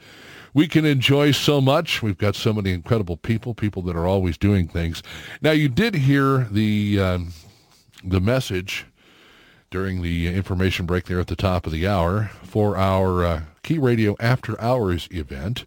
we 0.54 0.66
can 0.66 0.84
enjoy 0.84 1.32
so 1.32 1.60
much. 1.60 2.02
We've 2.02 2.16
got 2.16 2.34
so 2.36 2.52
many 2.52 2.72
incredible 2.72 3.16
people, 3.16 3.54
people 3.54 3.82
that 3.82 3.96
are 3.96 4.06
always 4.06 4.38
doing 4.38 4.66
things. 4.66 5.02
Now, 5.42 5.50
you 5.50 5.68
did 5.68 5.94
hear 5.94 6.48
the 6.50 7.00
um, 7.00 7.32
the 8.02 8.20
message 8.20 8.86
during 9.70 10.00
the 10.00 10.28
information 10.28 10.86
break 10.86 11.04
there 11.04 11.20
at 11.20 11.26
the 11.26 11.36
top 11.36 11.66
of 11.66 11.72
the 11.72 11.86
hour 11.86 12.30
for 12.42 12.76
our 12.76 13.24
uh, 13.24 13.42
Key 13.62 13.78
Radio 13.78 14.16
After 14.18 14.58
Hours 14.60 15.08
event 15.10 15.66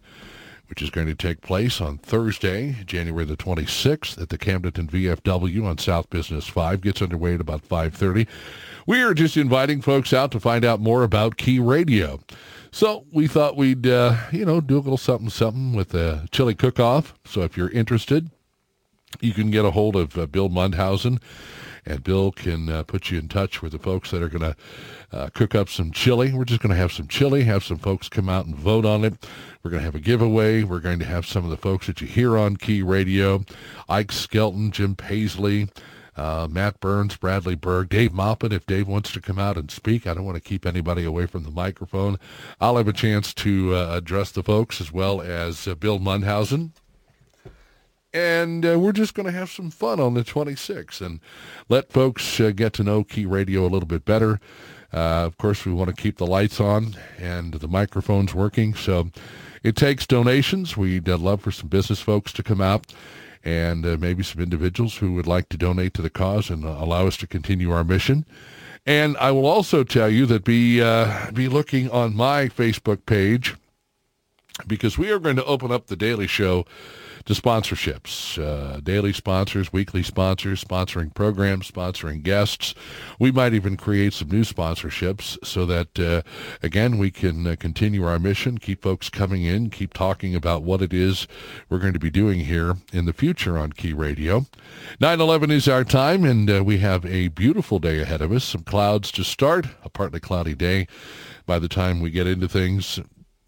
which 0.72 0.82
is 0.82 0.90
going 0.90 1.08
to 1.08 1.14
take 1.14 1.42
place 1.42 1.82
on 1.82 1.98
Thursday, 1.98 2.78
January 2.86 3.26
the 3.26 3.36
26th 3.36 4.18
at 4.22 4.30
the 4.30 4.38
Camdenton 4.38 4.90
VFW 4.90 5.66
on 5.66 5.78
South 5.78 6.10
Business 6.10 6.48
5. 6.48 6.80
Gets 6.80 7.02
underway 7.02 7.34
at 7.34 7.42
about 7.42 7.68
5.30. 7.68 8.26
We 8.88 9.02
are 9.02 9.14
just 9.14 9.36
inviting 9.36 9.82
folks 9.82 10.14
out 10.14 10.32
to 10.32 10.40
find 10.40 10.64
out 10.64 10.80
more 10.80 11.04
about 11.04 11.36
Key 11.36 11.60
Radio. 11.60 12.22
So 12.72 13.06
we 13.12 13.28
thought 13.28 13.58
we'd, 13.58 13.86
uh, 13.86 14.16
you 14.32 14.46
know, 14.46 14.62
do 14.62 14.78
a 14.78 14.80
little 14.80 14.96
something, 14.96 15.30
something 15.30 15.74
with 15.74 15.94
a 15.94 16.26
chili 16.32 16.56
cook-off. 16.56 17.16
So 17.26 17.42
if 17.42 17.58
you're 17.58 17.72
interested, 17.72 18.32
you 19.20 19.34
can 19.34 19.52
get 19.52 19.66
a 19.66 19.72
hold 19.72 19.98
of 19.98 20.18
uh, 20.18 20.26
Bill 20.26 20.48
Mundhausen 20.48 21.20
and 21.86 22.04
Bill 22.04 22.32
can 22.32 22.70
uh, 22.70 22.84
put 22.84 23.12
you 23.12 23.20
in 23.20 23.28
touch 23.28 23.62
with 23.62 23.72
the 23.72 23.80
folks 23.80 24.12
that 24.12 24.22
are 24.22 24.30
going 24.30 24.54
to 24.54 24.56
uh, 25.12 25.30
cook 25.34 25.56
up 25.56 25.70
some 25.70 25.92
chili. 25.92 26.34
We're 26.34 26.46
just 26.46 26.62
going 26.62 26.72
to 26.72 26.76
have 26.76 26.92
some 26.92 27.08
chili, 27.08 27.44
have 27.44 27.64
some 27.64 27.78
folks 27.78 28.10
come 28.10 28.30
out 28.30 28.46
and 28.46 28.56
vote 28.56 28.86
on 28.86 29.04
it. 29.04 29.28
We're 29.64 29.72
going 29.72 29.82
to 29.82 29.86
have 29.86 29.96
a 29.96 30.00
giveaway. 30.00 30.64
We're 30.64 30.80
going 30.80 31.00
to 31.00 31.06
have 31.06 31.26
some 31.26 31.44
of 31.44 31.50
the 31.50 31.58
folks 31.58 31.88
that 31.88 32.02
you 32.02 32.08
hear 32.08 32.38
on 32.38 32.58
Key 32.58 32.82
Radio, 32.82 33.44
Ike 33.90 34.12
Skelton, 34.12 34.72
Jim 34.72 34.96
Paisley, 34.96 35.70
uh, 36.16 36.48
Matt 36.50 36.80
Burns, 36.80 37.16
Bradley 37.16 37.56
Berg, 37.56 37.90
Dave 37.90 38.12
Moppin. 38.12 38.52
If 38.52 38.66
Dave 38.66 38.88
wants 38.88 39.12
to 39.14 39.22
come 39.22 39.40
out 39.40 39.58
and 39.58 39.72
speak, 39.72 40.06
I 40.06 40.14
don't 40.14 40.26
want 40.26 40.36
to 40.36 40.42
keep 40.42 40.66
anybody 40.66 41.04
away 41.04 41.26
from 41.26 41.44
the 41.44 41.52
microphone. 41.52 42.18
I'll 42.60 42.78
have 42.78 42.88
a 42.88 42.94
chance 42.94 43.34
to 43.36 43.76
uh, 43.76 43.96
address 43.96 44.32
the 44.32 44.44
folks 44.44 44.82
as 44.82 44.92
well 44.92 45.22
as 45.22 45.68
uh, 45.68 45.76
Bill 45.76 46.00
Mundhausen 46.00 46.74
and 48.14 48.66
uh, 48.66 48.78
we're 48.78 48.92
just 48.92 49.14
going 49.14 49.26
to 49.26 49.32
have 49.32 49.50
some 49.50 49.72
fun 49.72 50.00
on 50.00 50.14
the 50.14 50.24
26th 50.24 51.02
and 51.02 51.20
let 51.70 51.92
folks 51.92 52.40
uh, 52.40 52.52
get 52.52 52.74
to 52.74 52.84
know 52.84 53.04
Key 53.04 53.26
Radio 53.26 53.62
a 53.62 53.70
little 53.70 53.88
bit 53.88 54.06
better. 54.06 54.40
Uh, 54.94 55.26
of 55.26 55.38
course, 55.38 55.66
we 55.66 55.72
want 55.72 55.90
to 55.90 56.02
keep 56.02 56.18
the 56.18 56.28
lights 56.28 56.60
on 56.60 56.96
and 57.18 57.54
the 57.54 57.68
microphones 57.68 58.34
working, 58.34 58.74
so 58.74 59.10
it 59.64 59.76
takes 59.76 60.06
donations. 60.06 60.76
We'd 60.76 61.08
uh, 61.08 61.18
love 61.18 61.42
for 61.42 61.52
some 61.52 61.70
business 61.70 62.02
folks 62.02 62.34
to 62.34 62.44
come 62.44 62.60
out 62.60 62.94
and 63.44 63.86
uh, 63.86 63.98
maybe 64.00 64.24
some 64.24 64.42
individuals 64.42 64.98
who 64.98 65.14
would 65.14 65.28
like 65.28 65.50
to 65.50 65.58
donate 65.58 65.94
to 65.94 66.02
the 66.02 66.10
cause 66.10 66.50
and 66.50 66.66
uh, 66.66 66.76
allow 66.78 67.08
us 67.08 67.18
to 67.18 67.28
continue 67.28 67.72
our 67.72 67.84
mission. 67.84 68.26
And 68.86 69.16
I 69.18 69.32
will 69.32 69.46
also 69.46 69.84
tell 69.84 70.10
you 70.10 70.26
that 70.26 70.44
be 70.44 70.80
be 71.32 71.48
looking 71.48 71.90
on 71.92 72.16
my 72.16 72.48
Facebook 72.48 73.06
page 73.06 73.56
because 74.68 74.98
we 74.98 75.12
are 75.12 75.20
going 75.20 75.36
to 75.36 75.46
open 75.46 75.72
up 75.72 75.88
the 75.88 75.96
Daily 75.96 76.28
Show 76.28 76.66
to 77.26 77.34
sponsorships, 77.34 78.38
uh, 78.42 78.80
daily 78.80 79.14
sponsors, 79.14 79.72
weekly 79.72 80.04
sponsors, 80.04 80.64
sponsoring 80.64 81.14
programs, 81.14 81.70
sponsoring 81.70 82.24
guests. 82.24 82.74
We 83.20 83.32
might 83.32 83.54
even 83.54 83.78
create 83.78 84.14
some 84.14 84.30
new 84.30 84.44
sponsorships 84.44 85.38
so 85.46 85.66
that, 85.66 86.00
uh, 86.00 86.22
again, 86.64 86.98
we 86.98 87.12
can 87.12 87.48
uh, 87.48 87.56
continue 87.60 88.06
our 88.06 88.20
mission, 88.20 88.58
keep 88.58 88.82
folks 88.82 89.10
coming 89.10 89.44
in, 89.44 89.70
keep 89.70 89.94
talking 89.94 90.36
about 90.36 90.64
what 90.64 90.82
it 90.82 90.94
is 90.94 91.28
we're 91.70 91.80
going 91.80 91.94
to 91.94 92.00
be 92.00 92.12
doing 92.12 92.42
here 92.42 92.76
in 92.94 93.06
the 93.06 93.14
future 93.14 93.58
on 93.58 93.74
Key 93.74 93.94
Radio. 93.94 94.46
9-11 95.00 95.52
is 95.52 95.68
our 95.68 95.84
time, 95.84 96.24
and 96.24 96.50
uh, 96.50 96.64
we 96.64 96.80
have 96.80 97.06
a 97.06 97.30
beautiful 97.30 97.80
day 97.80 98.00
ahead 98.00 98.22
of 98.22 98.32
us. 98.32 98.44
Some 98.44 98.64
clouds 98.64 99.12
to 99.14 99.24
start, 99.24 99.68
a 99.84 99.90
partly 99.90 100.20
cloudy 100.20 100.56
day. 100.56 100.88
By 101.46 101.60
the 101.60 101.68
time 101.68 102.00
we 102.00 102.12
get 102.12 102.28
into 102.28 102.48
things, 102.48 103.00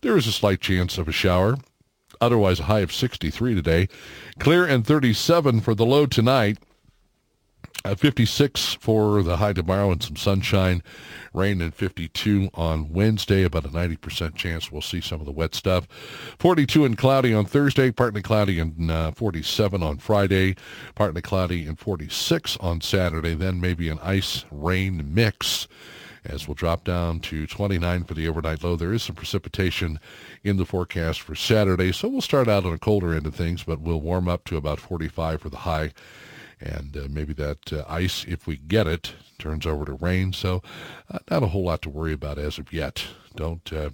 there 0.01 0.17
is 0.17 0.27
a 0.27 0.31
slight 0.31 0.59
chance 0.59 0.97
of 0.97 1.07
a 1.07 1.11
shower. 1.11 1.57
Otherwise, 2.23 2.61
a 2.61 2.63
high 2.63 2.79
of 2.79 2.93
63 2.93 3.53
today. 3.53 3.89
Clear 4.39 4.65
and 4.65 4.87
37 4.87 5.59
for 5.59 5.75
the 5.75 5.85
low 5.85 6.05
tonight. 6.05 6.57
Uh, 7.85 7.95
56 7.95 8.75
for 8.75 9.21
the 9.23 9.37
high 9.37 9.51
tomorrow 9.51 9.91
and 9.91 10.01
some 10.01 10.15
sunshine. 10.15 10.81
Rain 11.33 11.59
and 11.61 11.75
52 11.75 12.49
on 12.53 12.93
Wednesday. 12.93 13.43
About 13.43 13.65
a 13.65 13.69
90% 13.69 14.35
chance 14.35 14.71
we'll 14.71 14.81
see 14.81 15.01
some 15.01 15.19
of 15.19 15.25
the 15.25 15.33
wet 15.33 15.53
stuff. 15.53 15.85
42 16.39 16.85
and 16.85 16.97
cloudy 16.97 17.33
on 17.33 17.43
Thursday. 17.43 17.91
Partly 17.91 18.21
cloudy 18.21 18.57
and 18.57 18.89
uh, 18.89 19.11
47 19.11 19.83
on 19.83 19.97
Friday. 19.97 20.55
Partly 20.95 21.21
cloudy 21.21 21.65
and 21.65 21.77
46 21.77 22.55
on 22.61 22.79
Saturday. 22.79 23.33
Then 23.33 23.59
maybe 23.59 23.89
an 23.89 23.99
ice 24.01 24.45
rain 24.49 25.13
mix 25.13 25.67
as 26.25 26.47
we'll 26.47 26.55
drop 26.55 26.83
down 26.83 27.19
to 27.19 27.45
29 27.45 28.03
for 28.05 28.13
the 28.13 28.27
overnight 28.27 28.63
low. 28.63 28.75
There 28.75 28.93
is 28.93 29.03
some 29.03 29.15
precipitation 29.15 29.99
in 30.43 30.57
the 30.57 30.65
forecast 30.65 31.21
for 31.21 31.35
Saturday, 31.35 31.91
so 31.91 32.07
we'll 32.07 32.21
start 32.21 32.47
out 32.47 32.65
on 32.65 32.73
a 32.73 32.77
colder 32.77 33.13
end 33.13 33.25
of 33.25 33.35
things, 33.35 33.63
but 33.63 33.81
we'll 33.81 34.01
warm 34.01 34.27
up 34.27 34.45
to 34.45 34.57
about 34.57 34.79
45 34.79 35.41
for 35.41 35.49
the 35.49 35.57
high. 35.57 35.91
And 36.59 36.95
uh, 36.95 37.07
maybe 37.09 37.33
that 37.33 37.73
uh, 37.73 37.83
ice, 37.89 38.23
if 38.25 38.47
we 38.47 38.55
get 38.55 38.87
it, 38.87 39.13
turns 39.37 39.65
over 39.65 39.83
to 39.85 39.93
rain. 39.93 40.31
So 40.31 40.61
uh, 41.11 41.19
not 41.29 41.43
a 41.43 41.47
whole 41.47 41.65
lot 41.65 41.81
to 41.81 41.89
worry 41.89 42.13
about 42.13 42.37
as 42.37 42.57
of 42.57 42.71
yet. 42.71 43.03
Don't 43.35 43.73
uh, 43.73 43.89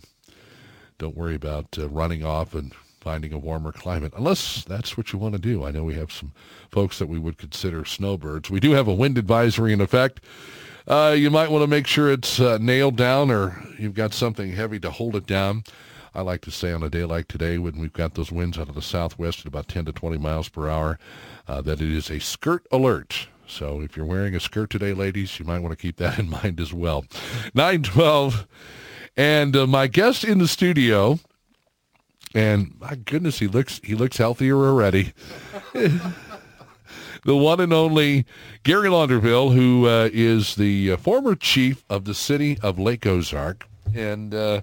don't 0.99 1.15
worry 1.15 1.33
about 1.33 1.77
uh, 1.79 1.87
running 1.89 2.23
off 2.23 2.53
and 2.53 2.73
finding 2.99 3.31
a 3.31 3.39
warmer 3.39 3.71
climate, 3.71 4.13
unless 4.15 4.65
that's 4.65 4.97
what 4.97 5.13
you 5.13 5.17
want 5.17 5.33
to 5.33 5.39
do. 5.39 5.65
I 5.65 5.71
know 5.71 5.85
we 5.85 5.95
have 5.95 6.11
some 6.11 6.33
folks 6.69 6.99
that 6.99 7.07
we 7.07 7.17
would 7.17 7.37
consider 7.37 7.85
snowbirds. 7.85 8.49
We 8.49 8.59
do 8.59 8.71
have 8.71 8.87
a 8.87 8.93
wind 8.93 9.17
advisory 9.17 9.71
in 9.71 9.81
effect 9.81 10.19
uh, 10.89 11.15
you 11.17 11.29
might 11.29 11.51
want 11.51 11.61
to 11.61 11.67
make 11.67 11.87
sure 11.87 12.11
it's 12.11 12.39
uh, 12.39 12.57
nailed 12.59 12.95
down 12.95 13.29
or 13.29 13.63
you've 13.77 13.93
got 13.93 14.13
something 14.13 14.53
heavy 14.53 14.79
to 14.79 14.89
hold 14.89 15.15
it 15.15 15.27
down. 15.27 15.63
I 16.15 16.21
like 16.21 16.41
to 16.41 16.51
say 16.51 16.71
on 16.71 16.81
a 16.81 16.89
day 16.89 17.05
like 17.05 17.27
today 17.27 17.59
when 17.59 17.77
we've 17.77 17.93
got 17.93 18.15
those 18.15 18.31
winds 18.31 18.57
out 18.57 18.69
of 18.69 18.75
the 18.75 18.81
southwest 18.81 19.41
at 19.41 19.45
about 19.45 19.67
10 19.67 19.85
to 19.85 19.93
20 19.93 20.17
miles 20.17 20.49
per 20.49 20.67
hour 20.67 20.97
uh, 21.47 21.61
that 21.61 21.79
it 21.79 21.91
is 21.93 22.09
a 22.09 22.19
skirt 22.19 22.65
alert. 22.71 23.27
So 23.45 23.81
if 23.81 23.95
you're 23.95 24.05
wearing 24.05 24.35
a 24.35 24.39
skirt 24.39 24.71
today, 24.71 24.93
ladies, 24.93 25.39
you 25.39 25.45
might 25.45 25.59
want 25.59 25.71
to 25.71 25.81
keep 25.81 25.97
that 25.97 26.17
in 26.19 26.29
mind 26.29 26.59
as 26.59 26.73
well. 26.73 27.05
912. 27.53 28.47
And 29.15 29.55
uh, 29.55 29.67
my 29.67 29.87
guest 29.87 30.23
in 30.23 30.39
the 30.39 30.47
studio, 30.47 31.19
and 32.33 32.73
my 32.79 32.95
goodness, 32.95 33.39
he 33.39 33.47
looks 33.47 33.81
he 33.83 33.95
looks 33.95 34.17
healthier 34.17 34.55
already. 34.55 35.13
the 37.23 37.35
one 37.35 37.59
and 37.59 37.73
only 37.73 38.25
Gary 38.63 38.89
Launderville, 38.89 39.53
who 39.53 39.87
uh, 39.87 40.09
is 40.11 40.55
the 40.55 40.93
uh, 40.93 40.97
former 40.97 41.35
chief 41.35 41.83
of 41.89 42.05
the 42.05 42.13
city 42.13 42.57
of 42.61 42.79
Lake 42.79 43.05
Ozark 43.05 43.67
and 43.93 44.33
uh, 44.33 44.61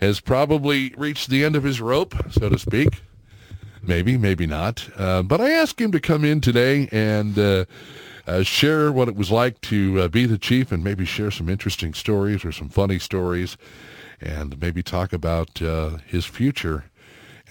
has 0.00 0.20
probably 0.20 0.94
reached 0.96 1.30
the 1.30 1.44
end 1.44 1.56
of 1.56 1.62
his 1.62 1.80
rope, 1.80 2.14
so 2.30 2.48
to 2.48 2.58
speak. 2.58 3.02
Maybe, 3.82 4.18
maybe 4.18 4.46
not. 4.46 4.88
Uh, 4.96 5.22
but 5.22 5.40
I 5.40 5.50
asked 5.50 5.80
him 5.80 5.92
to 5.92 6.00
come 6.00 6.24
in 6.24 6.40
today 6.40 6.88
and 6.92 7.38
uh, 7.38 7.64
uh, 8.26 8.42
share 8.42 8.92
what 8.92 9.08
it 9.08 9.16
was 9.16 9.30
like 9.30 9.60
to 9.62 10.08
be 10.10 10.26
the 10.26 10.38
chief 10.38 10.70
and 10.70 10.84
maybe 10.84 11.04
share 11.04 11.30
some 11.30 11.48
interesting 11.48 11.94
stories 11.94 12.44
or 12.44 12.52
some 12.52 12.68
funny 12.68 12.98
stories 12.98 13.56
and 14.20 14.60
maybe 14.60 14.82
talk 14.82 15.14
about 15.14 15.58
his 16.06 16.26
future 16.26 16.84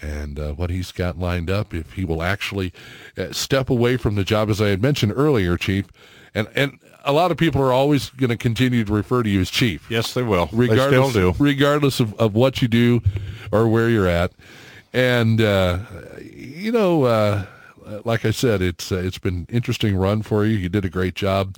and 0.02 0.38
uh, 0.38 0.52
what 0.52 0.70
he's 0.70 0.92
got 0.92 1.18
lined 1.18 1.50
up, 1.50 1.74
if 1.74 1.92
he 1.92 2.04
will 2.04 2.22
actually 2.22 2.72
uh, 3.18 3.32
step 3.32 3.70
away 3.70 3.96
from 3.96 4.14
the 4.14 4.24
job, 4.24 4.50
as 4.50 4.60
I 4.60 4.68
had 4.68 4.82
mentioned 4.82 5.12
earlier, 5.14 5.56
Chief. 5.56 5.86
And, 6.34 6.48
and 6.54 6.78
a 7.04 7.12
lot 7.12 7.30
of 7.30 7.36
people 7.36 7.60
are 7.62 7.72
always 7.72 8.10
going 8.10 8.30
to 8.30 8.36
continue 8.36 8.84
to 8.84 8.92
refer 8.92 9.22
to 9.22 9.28
you 9.28 9.40
as 9.40 9.50
Chief. 9.50 9.90
Yes, 9.90 10.14
they 10.14 10.22
will. 10.22 10.48
Regardless, 10.52 11.14
they 11.14 11.32
Regardless 11.38 12.00
of, 12.00 12.14
of 12.14 12.34
what 12.34 12.62
you 12.62 12.68
do 12.68 13.02
or 13.52 13.68
where 13.68 13.88
you're 13.88 14.06
at. 14.06 14.32
And, 14.92 15.40
uh, 15.40 15.80
you 16.20 16.72
know, 16.72 17.04
uh, 17.04 17.46
like 18.04 18.24
I 18.24 18.30
said, 18.30 18.62
it's, 18.62 18.90
uh, 18.90 18.96
it's 18.96 19.18
been 19.18 19.34
an 19.34 19.46
interesting 19.50 19.96
run 19.96 20.22
for 20.22 20.44
you. 20.44 20.56
You 20.56 20.68
did 20.68 20.84
a 20.84 20.90
great 20.90 21.14
job. 21.14 21.56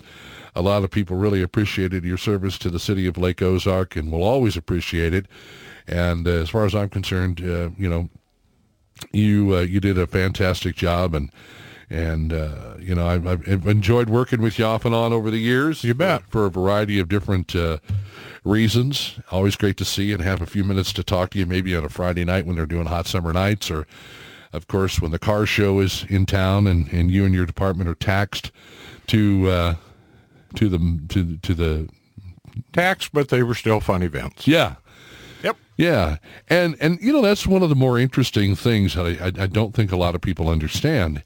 A 0.54 0.62
lot 0.62 0.84
of 0.84 0.90
people 0.90 1.16
really 1.16 1.42
appreciated 1.42 2.04
your 2.04 2.18
service 2.18 2.58
to 2.58 2.70
the 2.70 2.78
city 2.78 3.06
of 3.06 3.16
Lake 3.16 3.40
Ozark 3.40 3.96
and 3.96 4.12
will 4.12 4.22
always 4.22 4.56
appreciate 4.56 5.14
it. 5.14 5.26
And 5.86 6.26
uh, 6.28 6.30
as 6.30 6.50
far 6.50 6.64
as 6.64 6.74
I'm 6.74 6.90
concerned, 6.90 7.40
uh, 7.40 7.70
you 7.78 7.88
know, 7.88 8.10
you 9.12 9.56
uh, 9.56 9.60
you 9.60 9.80
did 9.80 9.98
a 9.98 10.06
fantastic 10.06 10.76
job, 10.76 11.14
and 11.14 11.30
And, 11.90 12.32
uh, 12.32 12.76
you 12.80 12.94
know, 12.94 13.06
I've, 13.06 13.26
I've, 13.26 13.66
enjoyed 13.66 14.08
working 14.08 14.40
with 14.40 14.58
you 14.58 14.64
off 14.64 14.86
and 14.86 14.94
on 14.94 15.12
over 15.12 15.30
the 15.30 15.38
years. 15.38 15.84
You 15.84 15.92
bet. 15.92 16.22
For, 16.22 16.28
for 16.30 16.46
a 16.46 16.50
variety 16.50 16.98
of 16.98 17.08
different 17.08 17.54
uh, 17.54 17.78
reasons. 18.44 19.20
Always 19.30 19.56
great 19.56 19.76
to 19.76 19.84
see 19.84 20.10
and 20.10 20.22
have 20.22 20.40
a 20.40 20.46
few 20.46 20.64
minutes 20.64 20.94
to 20.94 21.04
talk 21.04 21.30
to 21.30 21.38
you, 21.38 21.44
maybe 21.44 21.76
on 21.76 21.84
a 21.84 21.90
Friday 21.90 22.24
night 22.24 22.46
when 22.46 22.56
they're 22.56 22.64
doing 22.64 22.86
hot 22.86 23.06
summer 23.06 23.32
nights 23.34 23.70
or, 23.70 23.86
of 24.54 24.68
course, 24.68 25.02
when 25.02 25.10
the 25.10 25.18
car 25.18 25.44
show 25.44 25.80
is 25.80 26.06
in 26.08 26.24
town 26.24 26.66
and, 26.66 26.90
and 26.92 27.10
you 27.10 27.26
and 27.26 27.34
your 27.34 27.44
department 27.44 27.90
are 27.90 27.94
taxed 27.94 28.50
to 29.08 29.48
uh, 29.50 29.74
to 30.54 30.70
the 30.70 30.78
to 31.08 31.36
to 31.38 31.54
the 31.54 31.88
taxed, 32.72 33.12
but 33.12 33.28
they 33.28 33.42
were 33.42 33.54
still 33.54 33.80
fun 33.80 34.02
events. 34.02 34.46
Yeah. 34.46 34.76
Yep. 35.42 35.56
Yeah, 35.76 36.16
and 36.48 36.76
and 36.80 37.00
you 37.00 37.12
know 37.12 37.22
that's 37.22 37.46
one 37.46 37.62
of 37.62 37.68
the 37.68 37.74
more 37.74 37.98
interesting 37.98 38.54
things 38.54 38.96
I, 38.96 39.10
I, 39.10 39.26
I 39.26 39.46
don't 39.46 39.74
think 39.74 39.90
a 39.92 39.96
lot 39.96 40.14
of 40.14 40.20
people 40.20 40.48
understand 40.48 41.22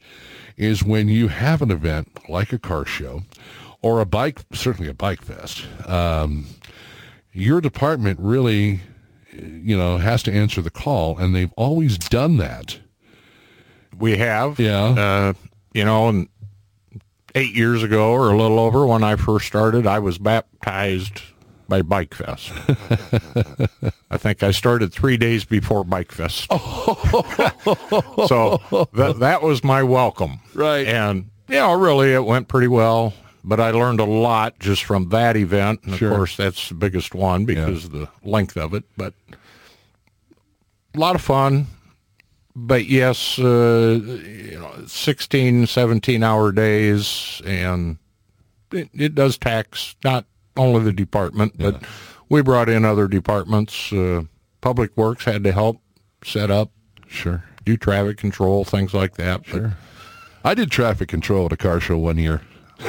is 0.57 0.83
when 0.83 1.09
you 1.09 1.29
have 1.29 1.61
an 1.61 1.71
event 1.71 2.09
like 2.29 2.53
a 2.53 2.59
car 2.59 2.87
show 2.87 3.23
or 3.83 4.01
a 4.01 4.07
bike, 4.07 4.41
certainly 4.53 4.89
a 4.89 4.95
bike 4.95 5.23
fest. 5.23 5.67
Um, 5.87 6.47
your 7.33 7.61
department 7.61 8.19
really, 8.21 8.81
you 9.33 9.77
know, 9.77 9.99
has 9.99 10.23
to 10.25 10.33
answer 10.33 10.63
the 10.63 10.71
call, 10.71 11.19
and 11.19 11.35
they've 11.35 11.53
always 11.57 11.99
done 11.99 12.39
that. 12.39 12.79
We 13.99 14.17
have, 14.17 14.59
yeah. 14.59 14.85
Uh, 14.85 15.33
you 15.75 15.85
know, 15.85 16.09
and 16.09 16.29
eight 17.35 17.55
years 17.55 17.83
ago 17.83 18.13
or 18.13 18.31
a 18.33 18.37
little 18.37 18.59
over 18.59 18.87
when 18.87 19.05
I 19.05 19.17
first 19.17 19.47
started, 19.47 19.87
I 19.87 19.99
was 19.99 20.17
baptized 20.17 21.21
by 21.69 21.83
Bike 21.83 22.15
Fest. 22.15 22.53
I 24.11 24.17
think 24.17 24.43
I 24.43 24.51
started 24.51 24.93
three 24.93 25.17
days 25.17 25.45
before 25.45 25.85
Bike 25.85 26.13
Fest. 26.13 26.47
so 28.29 28.61
that, 28.95 29.17
that 29.21 29.43
was 29.43 29.63
my 29.65 29.83
welcome. 29.83 30.41
Right. 30.55 30.87
And, 30.87 31.31
you 31.49 31.57
know, 31.57 31.75
really 31.75 32.13
it 32.13 32.25
went 32.25 32.49
pretty 32.49 32.69
well. 32.69 33.15
But 33.45 33.61
I 33.61 33.71
learned 33.71 34.01
a 34.01 34.05
lot 34.05 34.59
just 34.59 34.83
from 34.83 35.11
that 35.11 35.37
event. 35.37 35.81
And 35.85 35.95
Sure. 35.97 36.11
of 36.11 36.17
course, 36.17 36.37
that's 36.37 36.69
the 36.69 36.75
biggest 36.75 37.15
one 37.15 37.45
because 37.45 37.85
of 37.85 37.93
the 37.93 38.09
length 38.25 38.57
of 38.57 38.75
it. 38.75 38.83
But 38.97 39.15
a 40.95 40.99
lot 40.99 41.15
of 41.15 41.21
fun. 41.23 41.69
But 42.57 42.87
yes, 42.87 43.39
uh, 43.39 44.01
you 44.03 44.59
know, 44.59 44.73
16, 44.87 45.67
17 45.69 46.23
hour 46.25 46.51
days. 46.51 47.41
And 47.45 47.99
it, 48.73 48.89
it 48.95 49.15
does 49.15 49.39
tax 49.39 49.95
not 50.03 50.25
only 50.57 50.83
the 50.83 50.93
department, 50.93 51.55
but 51.59 51.83
we 52.29 52.43
brought 52.43 52.69
in 52.69 52.85
other 52.85 53.09
departments. 53.09 53.93
Uh, 53.93 54.23
Public 54.61 54.97
Works 54.97 55.25
had 55.25 55.45
to 55.45 55.53
help 55.53 55.81
set 56.25 56.51
up, 56.51 56.71
Sure. 57.07 57.45
do 57.65 57.77
traffic 57.77 58.17
control, 58.19 58.65
things 58.65 58.93
like 58.95 59.17
that. 59.17 59.47
Sure. 59.47 59.77
I 60.45 60.55
did 60.55 60.71
traffic 60.71 61.09
control 61.09 61.47
at 61.47 61.53
a 61.53 61.57
car 61.57 61.81
show 61.81 61.99
one 61.99 62.19
year. 62.19 62.41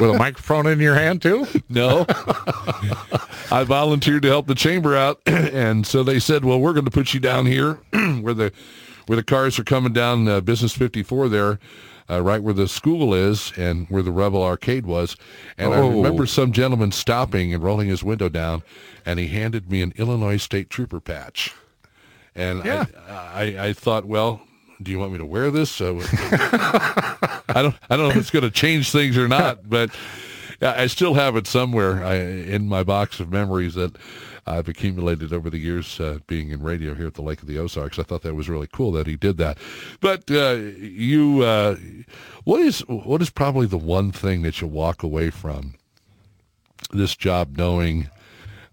With 0.00 0.10
a 0.10 0.16
microphone 0.18 0.66
in 0.66 0.80
your 0.80 0.94
hand 0.94 1.22
too. 1.22 1.46
No. 1.68 2.04
I 2.08 3.64
volunteered 3.66 4.22
to 4.22 4.28
help 4.28 4.46
the 4.46 4.54
chamber 4.54 4.96
out, 4.96 5.20
and 5.26 5.86
so 5.86 6.02
they 6.02 6.18
said, 6.18 6.44
"Well, 6.44 6.58
we're 6.60 6.72
going 6.72 6.84
to 6.86 6.90
put 6.90 7.14
you 7.14 7.20
down 7.20 7.46
here, 7.46 7.74
where 8.20 8.34
the 8.34 8.52
where 9.06 9.16
the 9.16 9.22
cars 9.22 9.58
are 9.58 9.64
coming 9.64 9.92
down 9.92 10.26
uh, 10.26 10.40
Business 10.40 10.72
54 10.72 11.28
there, 11.28 11.58
uh, 12.10 12.20
right 12.22 12.42
where 12.42 12.54
the 12.54 12.68
school 12.68 13.14
is, 13.14 13.52
and 13.56 13.86
where 13.88 14.02
the 14.02 14.12
Rebel 14.12 14.42
Arcade 14.42 14.86
was." 14.86 15.16
And 15.58 15.72
I 15.74 15.78
Oh. 15.78 15.88
remember 15.90 16.26
some 16.26 16.52
gentleman 16.52 16.92
stopping 16.92 17.52
and 17.54 17.62
rolling 17.62 17.88
his 17.88 18.02
window 18.04 18.28
down, 18.28 18.62
and 19.06 19.18
he 19.18 19.28
handed 19.28 19.70
me 19.70 19.82
an 19.82 19.92
Illinois 19.96 20.36
State 20.38 20.70
Trooper 20.70 21.00
patch, 21.00 21.52
and 22.34 22.64
Yeah. 22.64 22.86
I, 23.08 23.56
I 23.58 23.66
I 23.68 23.72
thought, 23.72 24.04
well. 24.04 24.40
Do 24.82 24.90
you 24.90 24.98
want 24.98 25.12
me 25.12 25.18
to 25.18 25.24
wear 25.24 25.52
this? 25.52 25.70
So 25.70 26.00
I 26.12 27.46
don't. 27.54 27.74
I 27.88 27.96
don't 27.96 28.00
know 28.00 28.10
if 28.10 28.16
it's 28.16 28.30
going 28.30 28.42
to 28.42 28.50
change 28.50 28.90
things 28.90 29.16
or 29.16 29.28
not, 29.28 29.70
but 29.70 29.90
I 30.60 30.88
still 30.88 31.14
have 31.14 31.36
it 31.36 31.46
somewhere 31.46 32.04
I, 32.04 32.16
in 32.16 32.68
my 32.68 32.82
box 32.82 33.20
of 33.20 33.30
memories 33.30 33.74
that 33.74 33.96
I've 34.46 34.68
accumulated 34.68 35.32
over 35.32 35.48
the 35.48 35.58
years 35.58 35.98
uh, 35.98 36.18
being 36.26 36.50
in 36.50 36.62
radio 36.62 36.94
here 36.94 37.06
at 37.06 37.14
the 37.14 37.22
Lake 37.22 37.40
of 37.40 37.48
the 37.48 37.58
Ozarks. 37.58 37.98
I 37.98 38.02
thought 38.02 38.22
that 38.22 38.34
was 38.34 38.48
really 38.48 38.68
cool 38.70 38.92
that 38.92 39.06
he 39.06 39.16
did 39.16 39.38
that. 39.38 39.58
But 40.00 40.30
uh, 40.30 40.56
you, 40.76 41.42
uh, 41.42 41.76
what 42.44 42.60
is 42.60 42.80
what 42.80 43.22
is 43.22 43.30
probably 43.30 43.66
the 43.66 43.78
one 43.78 44.12
thing 44.12 44.42
that 44.42 44.60
you 44.60 44.66
walk 44.66 45.02
away 45.02 45.30
from 45.30 45.74
this 46.90 47.16
job 47.16 47.56
knowing 47.56 48.10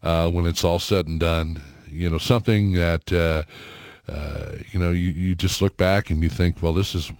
uh, 0.04 0.30
when 0.30 0.46
it's 0.46 0.64
all 0.64 0.80
said 0.80 1.08
and 1.08 1.20
done? 1.20 1.62
You 1.90 2.10
know, 2.10 2.18
something 2.18 2.74
that. 2.74 3.12
Uh, 3.12 3.44
uh, 4.10 4.58
you 4.72 4.80
know, 4.80 4.92
you, 4.92 5.12
you 5.12 5.36
just 5.36 5.62
look 5.62 5.78
back 5.78 6.10
and 6.10 6.22
you 6.22 6.28
think, 6.28 6.62
well, 6.62 6.74
this 6.74 6.94
is, 6.96 7.14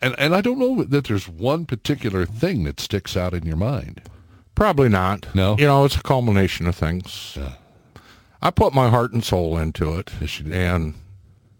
and, 0.00 0.14
and 0.18 0.34
I 0.34 0.40
don't 0.40 0.58
know 0.58 0.82
that 0.82 1.04
there's 1.04 1.28
one 1.28 1.66
particular 1.66 2.24
thing 2.24 2.64
that 2.64 2.80
sticks 2.80 3.18
out 3.18 3.34
in 3.34 3.44
your 3.44 3.56
mind. 3.56 4.00
Probably 4.54 4.88
not. 4.88 5.26
No? 5.34 5.58
You 5.58 5.66
know, 5.66 5.84
it's 5.84 5.96
a 5.96 6.02
culmination 6.02 6.66
of 6.66 6.74
things. 6.74 7.34
Yeah. 7.38 7.54
I 8.42 8.50
put 8.50 8.74
my 8.74 8.88
heart 8.90 9.12
and 9.12 9.22
soul 9.24 9.56
into 9.56 9.94
it. 9.98 10.10
Yes, 10.20 10.38
you 10.40 10.44
did. 10.46 10.54
And 10.54 10.94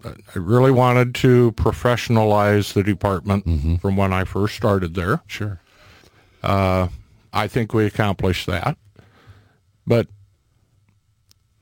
I 0.05 0.09
I 0.35 0.39
really 0.39 0.73
wanted 0.73 1.15
to 1.17 1.53
professionalize 1.53 2.73
the 2.73 2.83
department 2.83 3.47
Mm-hmm. 3.47 3.77
from 3.77 3.97
when 3.97 4.13
I 4.13 4.25
first 4.25 4.57
started 4.57 4.95
there. 4.95 5.21
Sure. 5.27 5.61
Uh, 6.43 6.89
I 7.33 7.47
think 7.49 7.73
we 7.73 7.87
accomplished 7.87 8.47
that. 8.47 8.77
But 9.87 10.09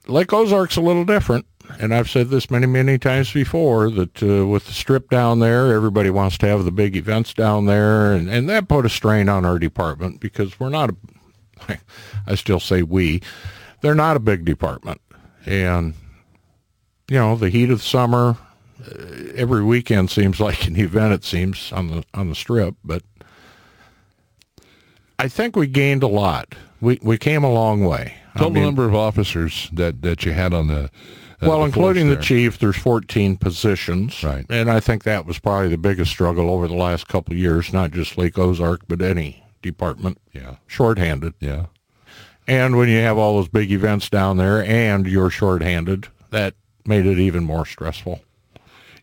Lake 0.07 0.33
Ozark's 0.33 0.77
a 0.77 0.81
little 0.81 1.05
different. 1.05 1.47
And 1.79 1.95
I've 1.95 2.11
said 2.11 2.31
this 2.31 2.51
many, 2.51 2.67
many 2.67 2.99
times 2.99 3.33
before 3.33 3.91
that 3.91 4.23
uh, 4.23 4.45
with 4.47 4.67
the 4.67 4.73
strip 4.73 5.09
down 5.09 5.39
there, 5.39 5.73
everybody 5.73 6.11
wants 6.11 6.37
to 6.39 6.47
have 6.49 6.65
the 6.65 6.73
big 6.73 6.97
events 6.97 7.33
down 7.33 7.67
there. 7.67 8.13
And, 8.13 8.29
and 8.29 8.49
that 8.49 8.67
put 8.69 8.85
a 8.85 8.89
strain 8.89 9.29
on 9.29 9.45
our 9.45 9.57
department 9.59 10.19
because 10.19 10.59
we're 10.59 10.71
not 10.71 10.91
a, 11.69 11.79
I 12.27 12.35
still 12.35 12.59
say 12.59 12.83
we, 12.83 13.23
they're 13.83 13.95
not 13.95 14.17
a 14.17 14.21
big 14.21 14.45
department. 14.45 15.01
And, 15.47 15.95
you 17.09 17.17
know, 17.19 17.37
the 17.37 17.49
heat 17.51 17.71
of 17.71 17.83
summer, 17.83 18.37
uh, 18.81 18.95
every 19.35 19.65
weekend 19.65 20.11
seems 20.11 20.41
like 20.41 20.67
an 20.67 20.77
event, 20.79 21.13
it 21.15 21.25
seems, 21.25 21.73
on 21.73 21.89
the, 21.89 22.05
on 22.15 22.29
the 22.29 22.35
strip. 22.35 22.75
But 22.85 23.03
I 25.19 25.29
think 25.29 25.57
we 25.57 25.67
gained 25.67 26.03
a 26.03 26.07
lot. 26.09 26.55
We, 26.81 26.99
we 27.03 27.19
came 27.19 27.45
a 27.45 27.53
long 27.53 27.85
way. 27.85 28.15
I 28.35 28.39
Total 28.39 28.53
mean- 28.53 28.65
number 28.65 28.87
of 28.87 28.95
officers 28.95 29.69
that, 29.73 30.03
that 30.03 30.25
you 30.25 30.33
had 30.33 30.55
on 30.55 30.69
the. 30.69 30.85
uh, 30.85 30.89
well, 31.43 31.59
the 31.61 31.65
including 31.67 32.09
the 32.09 32.17
chief, 32.17 32.59
there's 32.59 32.77
14 32.77 33.37
positions. 33.37 34.23
Right. 34.23 34.47
And 34.49 34.71
I 34.71 34.81
think 34.81 35.05
that 35.05 35.27
was 35.27 35.39
probably 35.39 35.69
the 35.69 35.79
biggest 35.79 36.11
struggle 36.11 36.49
over 36.51 36.69
the 36.69 36.75
last 36.75 37.09
couple 37.09 37.33
of 37.33 37.39
years, 37.39 37.73
not 37.73 37.91
just 37.91 38.17
Lake 38.17 38.39
Ozark, 38.39 38.83
but 38.89 39.03
any 39.03 39.43
department. 39.63 40.19
Yeah. 40.33 40.57
Shorthanded. 40.67 41.35
Yeah. 41.41 41.67
And 42.51 42.77
when 42.77 42.89
you 42.89 42.99
have 42.99 43.17
all 43.17 43.37
those 43.37 43.47
big 43.49 43.71
events 43.71 44.11
down 44.11 44.37
there 44.37 44.65
and 44.65 45.07
you're 45.07 45.31
shorthanded, 45.31 46.09
that 46.31 46.55
made 46.85 47.07
it 47.07 47.17
even 47.17 47.45
more 47.45 47.65
stressful. 47.65 48.23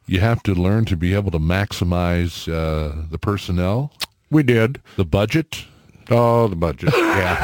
You 0.06 0.20
have 0.20 0.44
to 0.44 0.54
learn 0.54 0.84
to 0.86 0.98
be 0.98 1.14
able 1.14 1.32
to 1.32 1.40
maximize 1.40 2.52
uh, 2.52 3.08
the 3.10 3.18
personnel, 3.18 3.94
We 4.30 4.44
did. 4.44 4.82
the 4.98 5.06
budget. 5.06 5.64
Oh, 6.10 6.50
the 6.50 6.58
budget. 6.58 6.92
Yeah. 6.94 7.40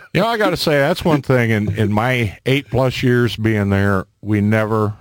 you 0.14 0.20
know, 0.20 0.26
I 0.26 0.36
got 0.36 0.50
to 0.50 0.56
say, 0.56 0.72
that's 0.78 1.04
one 1.04 1.22
thing 1.22 1.50
in, 1.50 1.72
in 1.76 1.92
my 1.92 2.38
eight 2.44 2.68
plus 2.68 3.04
years 3.04 3.36
being 3.36 3.70
there, 3.70 4.06
we 4.20 4.40
never 4.40 4.96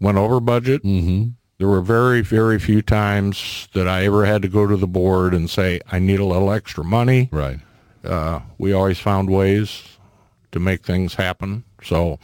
went 0.00 0.16
over 0.16 0.40
budget. 0.40 0.82
Mm-hmm. 0.84 1.30
There 1.58 1.66
were 1.68 1.80
very, 1.80 2.20
very 2.20 2.58
few 2.60 2.82
times 2.82 3.68
that 3.74 3.88
I 3.88 4.04
ever 4.04 4.24
had 4.24 4.42
to 4.42 4.48
go 4.48 4.66
to 4.66 4.76
the 4.76 4.86
board 4.86 5.34
and 5.34 5.50
say, 5.50 5.80
I 5.90 5.98
need 5.98 6.20
a 6.20 6.24
little 6.24 6.52
extra 6.52 6.84
money. 6.84 7.28
Right. 7.32 7.58
Uh, 8.04 8.40
we 8.58 8.72
always 8.72 8.98
found 9.00 9.28
ways 9.28 9.82
to 10.52 10.60
make 10.60 10.84
things 10.84 11.14
happen. 11.14 11.64
So, 11.82 12.20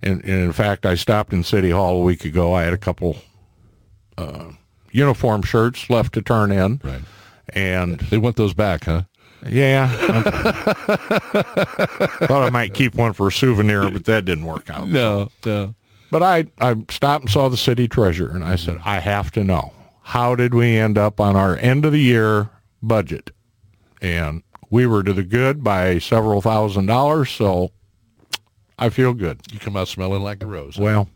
and, 0.00 0.22
and 0.22 0.44
in 0.44 0.52
fact, 0.52 0.86
I 0.86 0.94
stopped 0.94 1.32
in 1.32 1.42
City 1.42 1.70
Hall 1.70 1.96
a 1.96 2.02
week 2.02 2.24
ago. 2.24 2.54
I 2.54 2.62
had 2.62 2.72
a 2.72 2.78
couple 2.78 3.16
uh, 4.16 4.52
uniform 4.92 5.42
shirts 5.42 5.90
left 5.90 6.14
to 6.14 6.22
turn 6.22 6.52
in. 6.52 6.80
Right. 6.84 7.02
And 7.50 7.98
They 7.98 8.18
want 8.18 8.36
those 8.36 8.54
back, 8.54 8.84
huh? 8.84 9.02
yeah, 9.48 9.88
thought 12.26 12.42
I 12.42 12.50
might 12.50 12.74
keep 12.74 12.94
one 12.96 13.12
for 13.12 13.28
a 13.28 13.32
souvenir, 13.32 13.88
but 13.90 14.04
that 14.06 14.24
didn't 14.24 14.44
work 14.44 14.68
out. 14.68 14.88
No. 14.88 15.30
No. 15.46 15.74
But 16.10 16.22
I, 16.22 16.46
I 16.60 16.76
stopped 16.90 17.24
and 17.24 17.30
saw 17.30 17.48
the 17.48 17.56
city 17.56 17.86
treasurer, 17.88 18.30
and 18.30 18.44
I 18.44 18.56
said, 18.56 18.76
mm-hmm. 18.76 18.88
I 18.88 19.00
have 19.00 19.30
to 19.32 19.44
know. 19.44 19.72
How 20.02 20.34
did 20.34 20.54
we 20.54 20.76
end 20.76 20.96
up 20.96 21.20
on 21.20 21.36
our 21.36 21.56
end 21.56 21.84
of 21.84 21.92
the 21.92 22.00
year 22.00 22.48
budget? 22.82 23.30
And 24.00 24.42
we 24.70 24.86
were 24.86 25.02
to 25.02 25.12
the 25.12 25.22
good 25.22 25.62
by 25.62 25.98
several 25.98 26.40
thousand 26.40 26.86
dollars, 26.86 27.30
so 27.30 27.72
I 28.78 28.88
feel 28.88 29.12
good. 29.12 29.40
You 29.52 29.58
come 29.58 29.76
out 29.76 29.88
smelling 29.88 30.22
like 30.22 30.42
a 30.42 30.46
rose. 30.46 30.78
Well, 30.78 31.08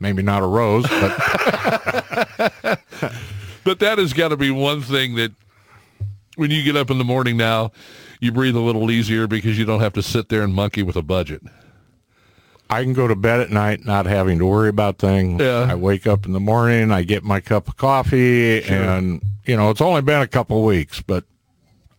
maybe 0.00 0.22
not 0.22 0.42
a 0.42 0.46
rose, 0.46 0.86
but 0.88 2.80
But 3.68 3.80
that 3.80 3.98
has 3.98 4.14
got 4.14 4.28
to 4.28 4.36
be 4.38 4.50
one 4.50 4.80
thing 4.80 5.16
that 5.16 5.30
when 6.36 6.50
you 6.50 6.62
get 6.62 6.74
up 6.74 6.90
in 6.90 6.96
the 6.96 7.04
morning 7.04 7.36
now, 7.36 7.70
you 8.18 8.32
breathe 8.32 8.56
a 8.56 8.60
little 8.60 8.90
easier 8.90 9.26
because 9.26 9.58
you 9.58 9.66
don't 9.66 9.80
have 9.80 9.92
to 9.92 10.02
sit 10.02 10.30
there 10.30 10.40
and 10.40 10.54
monkey 10.54 10.82
with 10.82 10.96
a 10.96 11.02
budget. 11.02 11.42
I 12.70 12.82
can 12.82 12.92
go 12.92 13.08
to 13.08 13.16
bed 13.16 13.40
at 13.40 13.50
night 13.50 13.84
not 13.86 14.04
having 14.06 14.38
to 14.40 14.46
worry 14.46 14.68
about 14.68 14.98
things. 14.98 15.40
Yeah. 15.40 15.66
I 15.70 15.74
wake 15.74 16.06
up 16.06 16.26
in 16.26 16.32
the 16.32 16.40
morning, 16.40 16.92
I 16.92 17.02
get 17.02 17.24
my 17.24 17.40
cup 17.40 17.66
of 17.68 17.76
coffee, 17.76 18.62
and 18.64 19.22
you 19.46 19.56
know 19.56 19.70
it's 19.70 19.80
only 19.80 20.02
been 20.02 20.20
a 20.20 20.26
couple 20.26 20.58
of 20.58 20.64
weeks, 20.64 21.00
but 21.00 21.24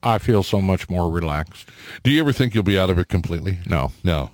I 0.03 0.17
feel 0.19 0.43
so 0.43 0.61
much 0.61 0.87
more 0.89 1.09
relaxed. 1.09 1.67
Do 2.03 2.11
you 2.11 2.21
ever 2.21 2.31
think 2.31 2.53
you'll 2.53 2.63
be 2.63 2.77
out 2.77 2.89
of 2.89 2.99
it 2.99 3.07
completely? 3.07 3.57
No. 3.65 3.91
No. 4.03 4.29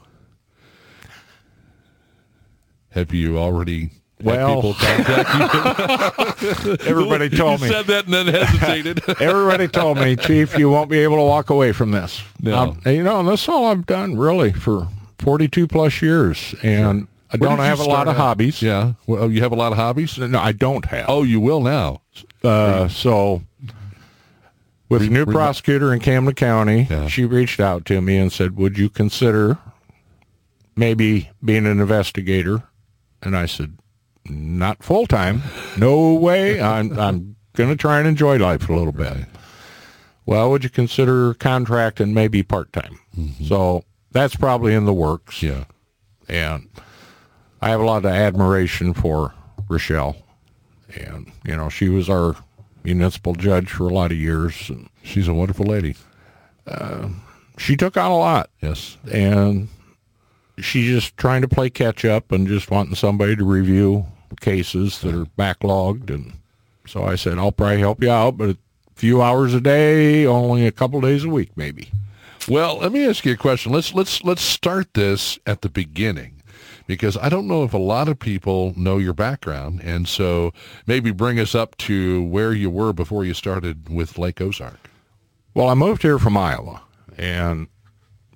Have 2.91 3.13
you 3.13 3.37
already 3.37 3.89
Well- 4.21 4.55
people 4.55 4.73
contact 4.75 6.43
you? 6.63 6.77
Everybody 6.85 7.29
told 7.29 7.59
you 7.61 7.67
me. 7.67 7.71
said 7.71 7.85
that 7.87 8.05
and 8.05 8.13
then 8.13 8.27
hesitated. 8.27 9.01
Everybody 9.21 9.67
told 9.67 9.97
me, 9.97 10.15
Chief, 10.15 10.57
you 10.57 10.69
won't 10.69 10.89
be 10.89 10.99
able 10.99 11.17
to 11.17 11.23
walk 11.23 11.49
away 11.49 11.71
from 11.71 11.91
this. 11.91 12.21
No. 12.41 12.57
Um, 12.57 12.81
you 12.85 13.03
know, 13.03 13.19
and 13.19 13.27
that's 13.27 13.47
all 13.49 13.65
I've 13.65 13.85
done 13.85 14.17
really 14.17 14.53
for 14.53 14.87
42 15.25 15.67
plus 15.67 16.01
years, 16.01 16.55
and 16.63 17.07
I 17.33 17.37
Where 17.37 17.49
don't 17.49 17.59
have 17.59 17.79
a 17.79 17.83
lot 17.83 18.07
of 18.07 18.15
out? 18.15 18.21
hobbies. 18.21 18.61
yeah. 18.61 18.93
Well, 19.07 19.29
you 19.31 19.41
have 19.41 19.51
a 19.51 19.55
lot 19.55 19.71
of 19.73 19.77
hobbies? 19.77 20.17
No, 20.17 20.39
I 20.39 20.51
don't 20.53 20.85
have. 20.85 21.05
Oh, 21.09 21.23
you 21.23 21.39
will 21.41 21.61
now. 21.61 22.01
Uh, 22.43 22.87
so 22.87 23.41
with 24.87 25.01
the 25.01 25.09
new 25.09 25.25
re- 25.25 25.33
prosecutor 25.33 25.91
in 25.93 25.99
Camden 25.99 26.35
County, 26.35 26.87
Yeah. 26.89 27.07
she 27.07 27.25
reached 27.25 27.59
out 27.59 27.85
to 27.85 27.99
me 28.01 28.17
and 28.17 28.31
said, 28.31 28.55
"Would 28.55 28.77
you 28.77 28.87
consider 28.89 29.57
maybe 30.75 31.29
being 31.43 31.65
an 31.65 31.79
investigator?" 31.79 32.63
And 33.21 33.35
I 33.35 33.47
said, 33.47 33.77
"Not 34.29 34.83
full 34.83 35.07
time. 35.07 35.41
No 35.77 36.13
way. 36.13 36.61
I'm 36.61 36.97
I'm 36.99 37.35
going 37.55 37.69
to 37.69 37.75
try 37.75 37.97
and 37.99 38.07
enjoy 38.07 38.37
life 38.37 38.69
a 38.69 38.73
little 38.73 38.93
bit." 38.93 39.25
Well, 40.27 40.49
would 40.51 40.63
you 40.63 40.69
consider 40.69 41.33
contract 41.35 41.99
and 41.99 42.13
maybe 42.13 42.41
part 42.43 42.71
time? 42.73 42.99
So 43.43 43.83
that's 44.15 44.35
probably 44.35 44.73
in 44.73 44.85
the 44.85 44.93
works. 44.93 45.43
Yeah. 45.43 45.65
And 46.29 46.69
I 47.61 47.69
have 47.69 47.81
a 47.81 47.85
lot 47.85 47.97
of 47.97 48.05
admiration 48.05 48.93
for 48.93 49.33
Rochelle. 49.67 50.15
And, 50.95 51.31
you 51.43 51.55
know, 51.55 51.67
she 51.67 51.89
was 51.89 52.09
our 52.09 52.35
municipal 52.85 53.35
judge 53.35 53.69
for 53.69 53.89
a 53.89 53.93
lot 53.93 54.11
of 54.11 54.17
years. 54.17 54.69
And 54.69 54.89
She's 55.03 55.27
a 55.27 55.33
wonderful 55.33 55.65
lady. 55.65 55.97
Um, 56.65 57.23
she 57.57 57.75
took 57.75 57.97
on 57.97 58.09
a 58.09 58.17
lot. 58.17 58.49
Yes. 58.61 58.97
And 59.11 59.67
she's 60.59 60.87
just 60.87 61.17
trying 61.17 61.41
to 61.41 61.49
play 61.49 61.69
catch 61.69 62.05
up 62.05 62.31
and 62.31 62.47
just 62.47 62.71
wanting 62.71 62.95
somebody 62.95 63.35
to 63.35 63.43
review 63.43 64.05
cases 64.39 65.01
that 65.01 65.13
are 65.13 65.25
backlogged. 65.37 66.09
And 66.09 66.33
so 66.87 67.03
I 67.03 67.15
said, 67.15 67.37
I'll 67.37 67.51
probably 67.51 67.79
help 67.79 68.01
you 68.01 68.09
out, 68.11 68.37
but 68.37 68.49
a 68.51 68.57
few 68.95 69.21
hours 69.21 69.53
a 69.53 69.61
day, 69.61 70.25
only 70.25 70.65
a 70.65 70.71
couple 70.71 71.01
days 71.01 71.25
a 71.25 71.29
week, 71.29 71.51
maybe. 71.57 71.89
Well, 72.47 72.77
let 72.77 72.91
me 72.91 73.05
ask 73.05 73.25
you 73.25 73.33
a 73.33 73.37
question. 73.37 73.71
Let's 73.71 73.93
let's 73.93 74.23
let's 74.23 74.41
start 74.41 74.93
this 74.93 75.39
at 75.47 75.61
the 75.61 75.69
beginning 75.69 76.43
because 76.87 77.17
I 77.17 77.29
don't 77.29 77.47
know 77.47 77.63
if 77.63 77.73
a 77.73 77.79
lot 77.79 78.07
of 78.07 78.19
people 78.19 78.73
know 78.75 78.97
your 78.97 79.13
background 79.13 79.81
and 79.81 80.07
so 80.07 80.53
maybe 80.85 81.11
bring 81.11 81.39
us 81.39 81.55
up 81.55 81.75
to 81.77 82.23
where 82.23 82.53
you 82.53 82.69
were 82.69 82.93
before 82.93 83.25
you 83.25 83.33
started 83.33 83.89
with 83.89 84.17
Lake 84.17 84.39
Ozark. 84.41 84.89
Well, 85.55 85.69
I 85.69 85.73
moved 85.73 86.01
here 86.01 86.19
from 86.19 86.35
Iowa, 86.37 86.81
and 87.17 87.67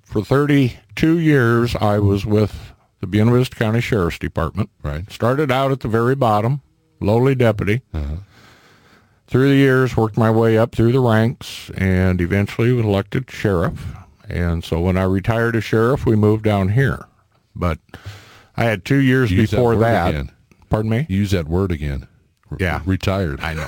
for 0.02 0.24
32 0.24 1.18
years, 1.18 1.76
I 1.76 1.98
was 1.98 2.24
with 2.24 2.72
the 3.00 3.06
Buena 3.06 3.32
Vista 3.32 3.54
County 3.56 3.80
Sheriff's 3.80 4.18
Department. 4.18 4.70
Right. 4.82 5.10
Started 5.12 5.52
out 5.52 5.70
at 5.70 5.80
the 5.80 5.88
very 5.88 6.14
bottom, 6.14 6.62
lowly 6.98 7.34
deputy. 7.34 7.82
Uh-huh. 7.92 8.16
Through 9.26 9.50
the 9.50 9.56
years, 9.56 9.96
worked 9.96 10.16
my 10.16 10.30
way 10.30 10.58
up 10.58 10.74
through 10.74 10.92
the 10.92 11.00
ranks, 11.00 11.70
and 11.76 12.20
eventually 12.20 12.72
was 12.72 12.84
elected 12.84 13.30
sheriff. 13.30 13.94
And 14.30 14.64
so 14.64 14.80
when 14.80 14.96
I 14.96 15.02
retired 15.04 15.56
as 15.56 15.64
sheriff, 15.64 16.06
we 16.06 16.16
moved 16.16 16.44
down 16.44 16.70
here. 16.70 17.04
But 17.54 17.78
I 18.56 18.64
had 18.64 18.84
two 18.84 18.96
years 18.96 19.30
Use 19.30 19.50
that 19.50 19.56
before 19.56 19.76
that. 19.76 20.08
again. 20.08 20.30
Pardon 20.68 20.90
me? 20.90 21.06
Use 21.08 21.32
that 21.32 21.48
word 21.48 21.72
again. 21.72 22.06
Yeah. 22.58 22.82
Retired. 22.84 23.40
I 23.40 23.54
know. 23.54 23.66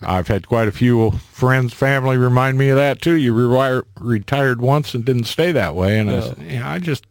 I've 0.02 0.28
had 0.28 0.46
quite 0.46 0.68
a 0.68 0.72
few 0.72 1.10
friends, 1.10 1.74
family 1.74 2.16
remind 2.16 2.58
me 2.58 2.68
of 2.68 2.76
that 2.76 3.02
too. 3.02 3.16
You 3.16 3.34
rewire, 3.34 3.82
retired 4.00 4.60
once 4.60 4.94
and 4.94 5.04
didn't 5.04 5.24
stay 5.24 5.52
that 5.52 5.74
way, 5.74 5.98
and 5.98 6.10
I, 6.10 6.20
said, 6.20 6.38
yeah, 6.38 6.70
I 6.70 6.78
just, 6.78 7.06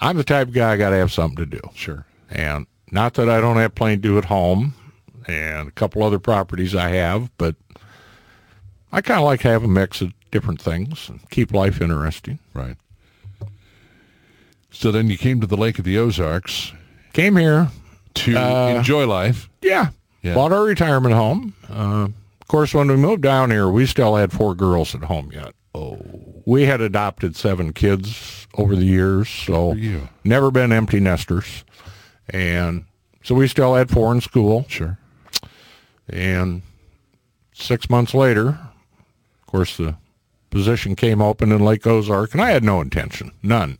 I'm 0.00 0.16
the 0.16 0.24
type 0.24 0.48
of 0.48 0.54
guy 0.54 0.72
I 0.72 0.76
got 0.76 0.90
to 0.90 0.96
have 0.96 1.12
something 1.12 1.36
to 1.36 1.46
do. 1.46 1.60
Sure. 1.74 2.06
And 2.30 2.66
not 2.90 3.14
that 3.14 3.28
I 3.28 3.40
don't 3.40 3.58
have 3.58 3.74
plenty 3.74 3.96
to 3.96 4.02
do 4.02 4.18
at 4.18 4.24
home, 4.24 4.74
and 5.26 5.68
a 5.68 5.72
couple 5.72 6.02
other 6.02 6.18
properties 6.18 6.74
I 6.74 6.90
have, 6.90 7.30
but 7.38 7.54
I 8.90 9.00
kind 9.02 9.20
of 9.20 9.24
like 9.24 9.40
to 9.40 9.48
have 9.48 9.64
a 9.64 9.68
mix 9.68 10.00
of 10.00 10.12
different 10.32 10.60
things 10.60 11.08
and 11.08 11.20
keep 11.30 11.52
life 11.52 11.80
interesting. 11.80 12.40
Right. 12.54 12.76
So 14.72 14.90
then 14.90 15.08
you 15.08 15.16
came 15.18 15.40
to 15.40 15.46
the 15.46 15.56
Lake 15.56 15.78
of 15.78 15.84
the 15.84 15.98
Ozarks 15.98 16.72
Came 17.12 17.36
here, 17.36 17.68
to 18.14 18.36
Uh, 18.36 18.68
enjoy 18.78 19.06
life. 19.06 19.50
Yeah. 19.60 19.88
Yeah. 20.22 20.34
Bought 20.34 20.50
our 20.52 20.64
retirement 20.64 21.14
home. 21.14 21.52
Uh, 21.68 22.08
of 22.40 22.48
course, 22.48 22.72
when 22.72 22.88
we 22.88 22.96
moved 22.96 23.20
down 23.22 23.50
here, 23.50 23.68
we 23.68 23.84
still 23.84 24.16
had 24.16 24.32
four 24.32 24.54
girls 24.54 24.94
at 24.94 25.02
home 25.04 25.30
yet. 25.30 25.54
Oh. 25.74 25.98
We 26.46 26.62
had 26.62 26.80
adopted 26.80 27.36
seven 27.36 27.74
kids 27.74 28.46
over 28.54 28.74
the 28.74 28.84
years, 28.86 29.28
so 29.28 29.76
never 30.24 30.50
been 30.50 30.72
empty 30.72 31.00
nesters. 31.00 31.64
And 32.30 32.84
so 33.22 33.34
we 33.34 33.46
still 33.46 33.74
had 33.74 33.90
four 33.90 34.10
in 34.14 34.22
school. 34.22 34.64
Sure. 34.68 34.96
And 36.08 36.62
six 37.52 37.90
months 37.90 38.14
later, 38.14 38.48
of 38.48 39.46
course, 39.46 39.76
the 39.76 39.96
position 40.52 40.94
came 40.94 41.20
open 41.20 41.50
in 41.50 41.64
Lake 41.64 41.86
Ozark, 41.86 42.32
and 42.32 42.40
I 42.40 42.50
had 42.50 42.62
no 42.62 42.80
intention, 42.80 43.32
none. 43.42 43.78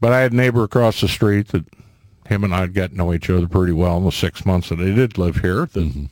But 0.00 0.12
I 0.12 0.20
had 0.20 0.32
a 0.32 0.36
neighbor 0.36 0.62
across 0.62 1.00
the 1.00 1.08
street 1.08 1.48
that 1.48 1.64
him 2.28 2.44
and 2.44 2.54
I'd 2.54 2.74
got 2.74 2.90
to 2.90 2.96
know 2.96 3.12
each 3.12 3.30
other 3.30 3.48
pretty 3.48 3.72
well 3.72 3.96
in 3.96 4.04
the 4.04 4.12
six 4.12 4.44
months 4.44 4.68
that 4.68 4.80
I 4.80 4.84
did 4.84 5.18
live 5.18 5.36
here. 5.36 5.66
That, 5.66 5.74
mm-hmm. 5.74 6.04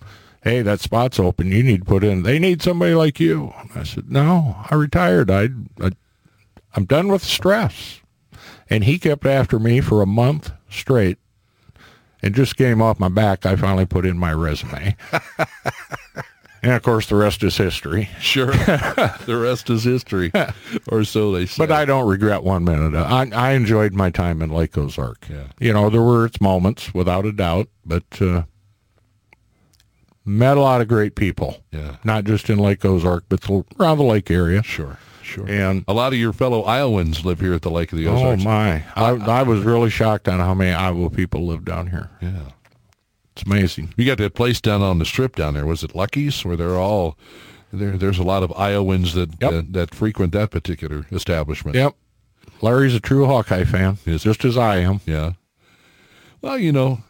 hey, 0.43 0.63
that 0.63 0.81
spot's 0.81 1.21
open. 1.21 1.53
You 1.53 1.63
need 1.63 1.81
to 1.81 1.85
put 1.85 2.05
in. 2.05 2.23
They 2.23 2.39
need 2.39 2.63
somebody 2.63 2.95
like 2.95 3.21
you. 3.21 3.53
And 3.61 3.71
I 3.75 3.83
said, 3.85 4.11
no, 4.11 4.57
I 4.71 4.75
retired. 4.75 5.31
I, 5.31 5.49
I, 5.81 5.91
I'm 6.75 6.87
done 6.87 7.09
with 7.09 7.23
stress. 7.23 8.01
And 8.71 8.85
he 8.85 8.99
kept 8.99 9.27
after 9.27 9.59
me 9.59 9.81
for 9.81 10.01
a 10.03 10.07
month 10.07 10.51
straight 10.71 11.19
and 12.23 12.35
just 12.35 12.57
came 12.57 12.81
off 12.81 12.99
my 12.99 13.11
back. 13.11 13.45
I 13.45 13.57
finally 13.57 13.87
put 13.87 14.07
in 14.07 14.19
my 14.19 14.33
resume. 14.33 14.97
and 16.65 16.73
of 16.73 16.83
course, 16.83 17.07
the 17.07 17.15
rest 17.17 17.43
is 17.43 17.57
history. 17.57 18.09
Sure. 18.19 18.47
the 19.27 19.39
rest 19.41 19.71
is 19.71 19.85
history, 19.85 20.33
or 20.89 21.05
so 21.05 21.33
they 21.33 21.47
say. 21.47 21.65
But 21.67 21.73
I 21.73 21.85
don't 21.85 22.09
regret 22.09 22.43
one 22.43 22.65
minute. 22.65 22.95
I, 22.97 23.31
I 23.33 23.53
enjoyed 23.53 23.93
my 23.95 24.11
time 24.11 24.43
in 24.43 24.51
Lake 24.51 24.77
Ozark. 24.77 25.27
Yeah. 25.31 25.49
You 25.61 25.73
know, 25.73 25.91
there 25.91 26.03
were 26.03 26.27
its 26.27 26.41
moments, 26.41 26.95
without 26.95 27.27
a 27.27 27.33
doubt, 27.33 27.69
but 27.85 28.05
uh, 28.21 28.43
met 30.25 30.57
a 30.57 30.61
lot 30.61 30.81
of 30.81 30.89
great 30.89 31.15
people. 31.15 31.63
Yeah. 31.71 31.97
Not 32.05 32.25
just 32.25 32.49
in 32.49 32.59
Lake 32.59 32.85
Ozark, 32.85 33.25
but 33.29 33.49
around 33.79 33.99
the 33.99 34.05
lake 34.05 34.31
area. 34.31 34.63
Sure. 34.63 34.99
Sure. 35.23 35.49
And 35.49 35.85
a 35.89 35.95
lot 35.95 36.13
of 36.13 36.19
your 36.19 36.35
fellow 36.35 36.63
Iowans 36.65 37.25
live 37.25 37.41
here 37.41 37.55
at 37.55 37.63
the 37.63 37.71
Lake 37.71 37.93
of 37.93 37.99
the 37.99 38.07
Ozarks. 38.07 38.23
oh 38.23 38.29
Ozarks. 38.33 38.45
my, 38.45 38.85
I, 38.95 39.41
I 39.41 39.43
was 39.43 39.63
really 39.63 39.89
shocked 39.89 40.29
on 40.29 40.39
how 40.39 40.53
many 40.53 40.73
Iowa 40.73 41.09
people 41.09 41.47
live 41.47 41.65
down 41.65 41.87
here. 41.87 42.11
Yeah. 42.21 42.51
It's 43.37 43.43
amazing. 43.45 43.93
You 43.97 44.07
got 44.07 44.19
that 44.19 44.35
place 44.35 44.61
down 44.61 44.81
on 44.83 44.99
the 45.01 45.05
strip 45.05 45.35
down 45.37 45.55
there. 45.55 45.67
Was 45.67 45.83
it 45.83 45.95
Lucky's? 45.95 46.45
Where 46.45 46.57
they're 46.57 46.79
all 46.79 47.19
there? 47.73 47.97
There's 47.97 48.19
a 48.19 48.23
lot 48.23 48.43
of 48.45 48.53
Iowans 48.57 49.15
that 49.15 49.31
Yep. 49.41 49.51
that, 49.51 49.73
that 49.73 49.95
frequent 49.95 50.33
that 50.33 50.51
particular 50.53 51.07
establishment. 51.11 51.75
Yep. 51.77 51.95
Larry's 52.63 52.95
a 52.95 53.01
true 53.01 53.27
Hawkeye 53.27 53.65
fan, 53.65 53.99
Is- 54.07 54.23
just 54.23 54.45
as 54.45 54.57
I 54.57 54.77
am. 54.79 55.01
Yeah. 55.05 55.33
Well, 56.41 56.59
you 56.59 56.71
know, 56.73 57.03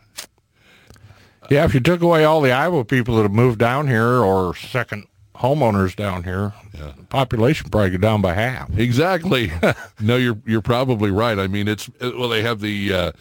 Yeah, 1.51 1.65
if 1.65 1.75
you 1.75 1.81
took 1.81 2.01
away 2.01 2.25
all 2.25 2.41
the 2.41 2.53
Iowa 2.53 2.85
people 2.85 3.17
that 3.17 3.23
have 3.23 3.33
moved 3.33 3.59
down 3.59 3.87
here 3.89 4.19
or 4.23 4.55
second 4.57 5.05
homeowners 5.37 5.95
down 5.95 6.23
here, 6.25 6.55
the 6.73 6.95
population 7.11 7.69
probably 7.69 7.91
go 7.91 7.99
down 7.99 8.23
by 8.23 8.33
half. 8.33 8.71
exactly. 8.79 9.53
no, 10.01 10.17
you're 10.17 10.39
you're 10.47 10.63
probably 10.63 11.11
right. 11.11 11.39
I 11.39 11.47
mean, 11.49 11.69
it's 11.69 11.91
well, 12.01 12.31
they 12.31 12.41
have 12.43 12.61
the 12.61 12.93
uh, 12.95 13.13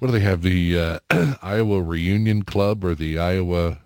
what 0.00 0.08
do 0.08 0.12
they 0.12 0.20
have 0.20 0.42
the 0.42 0.78
uh, 1.10 1.34
Iowa 1.42 1.80
Reunion 1.82 2.42
Club 2.42 2.84
or 2.84 2.94
the 2.96 3.18
Iowa? 3.18 3.78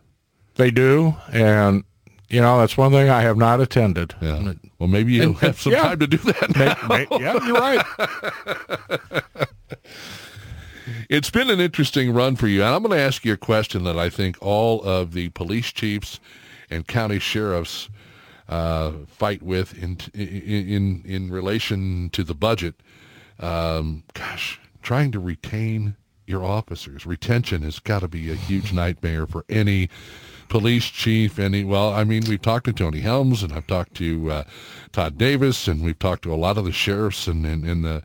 They 0.54 0.70
do, 0.70 1.14
and 1.32 1.84
you 2.30 2.40
know 2.40 2.58
that's 2.58 2.76
one 2.76 2.92
thing 2.92 3.08
I 3.10 3.20
have 3.22 3.36
not 3.36 3.60
attended. 3.60 4.14
Yeah. 4.22 4.54
Well, 4.78 4.88
maybe 4.88 5.12
you'll 5.12 5.26
And- 5.30 5.38
have 5.38 5.60
some 5.60 5.72
yeah. 5.72 5.82
time 5.82 5.98
to 5.98 6.06
do 6.06 6.16
that. 6.18 6.56
May- 6.88 7.06
may- 7.08 7.20
yeah, 7.20 7.44
you're 7.44 7.54
right. 7.54 7.84
It's 11.08 11.30
been 11.30 11.48
an 11.50 11.60
interesting 11.60 12.12
run 12.12 12.36
for 12.36 12.46
you, 12.46 12.62
and 12.62 12.74
I'm 12.74 12.82
going 12.82 12.96
to 12.96 13.02
ask 13.02 13.24
you 13.24 13.32
a 13.32 13.36
question 13.38 13.84
that 13.84 13.98
I 13.98 14.10
think 14.10 14.36
all 14.40 14.82
of 14.82 15.12
the 15.12 15.28
police 15.30 15.70
chiefs 15.72 16.18
and 16.70 16.86
county 16.86 17.18
sheriffs 17.18 17.88
uh, 18.48 18.92
fight 19.06 19.42
with 19.42 19.76
in 19.82 19.98
in 20.14 21.02
in 21.06 21.30
relation 21.30 22.10
to 22.10 22.22
the 22.24 22.34
budget. 22.34 22.74
Um, 23.38 24.02
gosh, 24.14 24.60
trying 24.82 25.10
to 25.12 25.20
retain 25.20 25.96
your 26.26 26.44
officers, 26.44 27.06
retention 27.06 27.62
has 27.62 27.78
got 27.78 28.00
to 28.00 28.08
be 28.08 28.30
a 28.30 28.34
huge 28.34 28.72
nightmare 28.72 29.26
for 29.26 29.44
any 29.48 29.88
police 30.48 30.86
chief. 30.86 31.38
Any 31.38 31.64
well, 31.64 31.92
I 31.92 32.04
mean, 32.04 32.24
we've 32.28 32.40
talked 32.40 32.66
to 32.66 32.72
Tony 32.72 33.00
Helms, 33.00 33.42
and 33.42 33.52
I've 33.52 33.66
talked 33.66 33.94
to 33.94 34.30
uh, 34.30 34.44
Todd 34.92 35.18
Davis, 35.18 35.68
and 35.68 35.82
we've 35.82 35.98
talked 35.98 36.22
to 36.24 36.34
a 36.34 36.36
lot 36.36 36.58
of 36.58 36.64
the 36.64 36.72
sheriffs 36.72 37.26
and 37.26 37.44
in, 37.44 37.64
in 37.64 37.82
the 37.82 38.02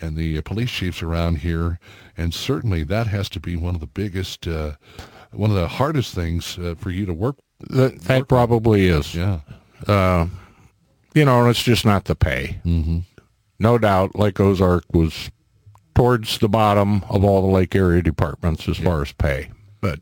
and 0.00 0.16
the 0.16 0.40
police 0.42 0.70
chiefs 0.70 1.02
around 1.02 1.38
here, 1.38 1.78
and 2.16 2.32
certainly 2.32 2.82
that 2.84 3.06
has 3.06 3.28
to 3.30 3.40
be 3.40 3.56
one 3.56 3.74
of 3.74 3.80
the 3.80 3.86
biggest, 3.86 4.46
uh, 4.46 4.72
one 5.30 5.50
of 5.50 5.56
the 5.56 5.68
hardest 5.68 6.14
things 6.14 6.58
uh, 6.58 6.74
for 6.78 6.90
you 6.90 7.04
to 7.06 7.12
work. 7.12 7.36
That, 7.68 8.00
that 8.02 8.28
probably 8.28 8.86
is. 8.86 9.14
Yeah. 9.14 9.40
Uh, 9.86 10.26
you 11.14 11.24
know, 11.24 11.48
it's 11.48 11.62
just 11.62 11.84
not 11.84 12.04
the 12.06 12.14
pay. 12.14 12.60
Mm-hmm. 12.64 13.00
No 13.58 13.76
doubt, 13.76 14.16
Lake 14.16 14.40
Ozark 14.40 14.84
was 14.92 15.30
towards 15.94 16.38
the 16.38 16.48
bottom 16.48 17.04
of 17.08 17.24
all 17.24 17.42
the 17.42 17.52
lake 17.52 17.74
area 17.74 18.02
departments 18.02 18.68
as 18.68 18.78
yeah. 18.78 18.84
far 18.84 19.02
as 19.02 19.12
pay, 19.12 19.50
but 19.80 20.00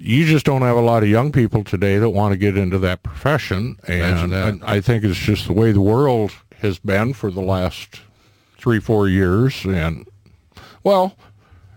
you 0.00 0.24
just 0.24 0.46
don't 0.46 0.62
have 0.62 0.76
a 0.76 0.80
lot 0.80 1.02
of 1.02 1.08
young 1.10 1.30
people 1.30 1.62
today 1.62 1.98
that 1.98 2.10
want 2.10 2.32
to 2.32 2.38
get 2.38 2.56
into 2.56 2.78
that 2.78 3.02
profession. 3.02 3.76
And 3.86 4.64
I 4.64 4.80
think 4.80 5.04
it's 5.04 5.18
just 5.18 5.46
the 5.46 5.52
way 5.52 5.72
the 5.72 5.80
world 5.80 6.32
has 6.60 6.78
been 6.78 7.12
for 7.12 7.30
the 7.30 7.42
last 7.42 8.00
three, 8.56 8.80
four 8.80 9.08
years. 9.08 9.64
And, 9.66 10.08
well, 10.82 11.16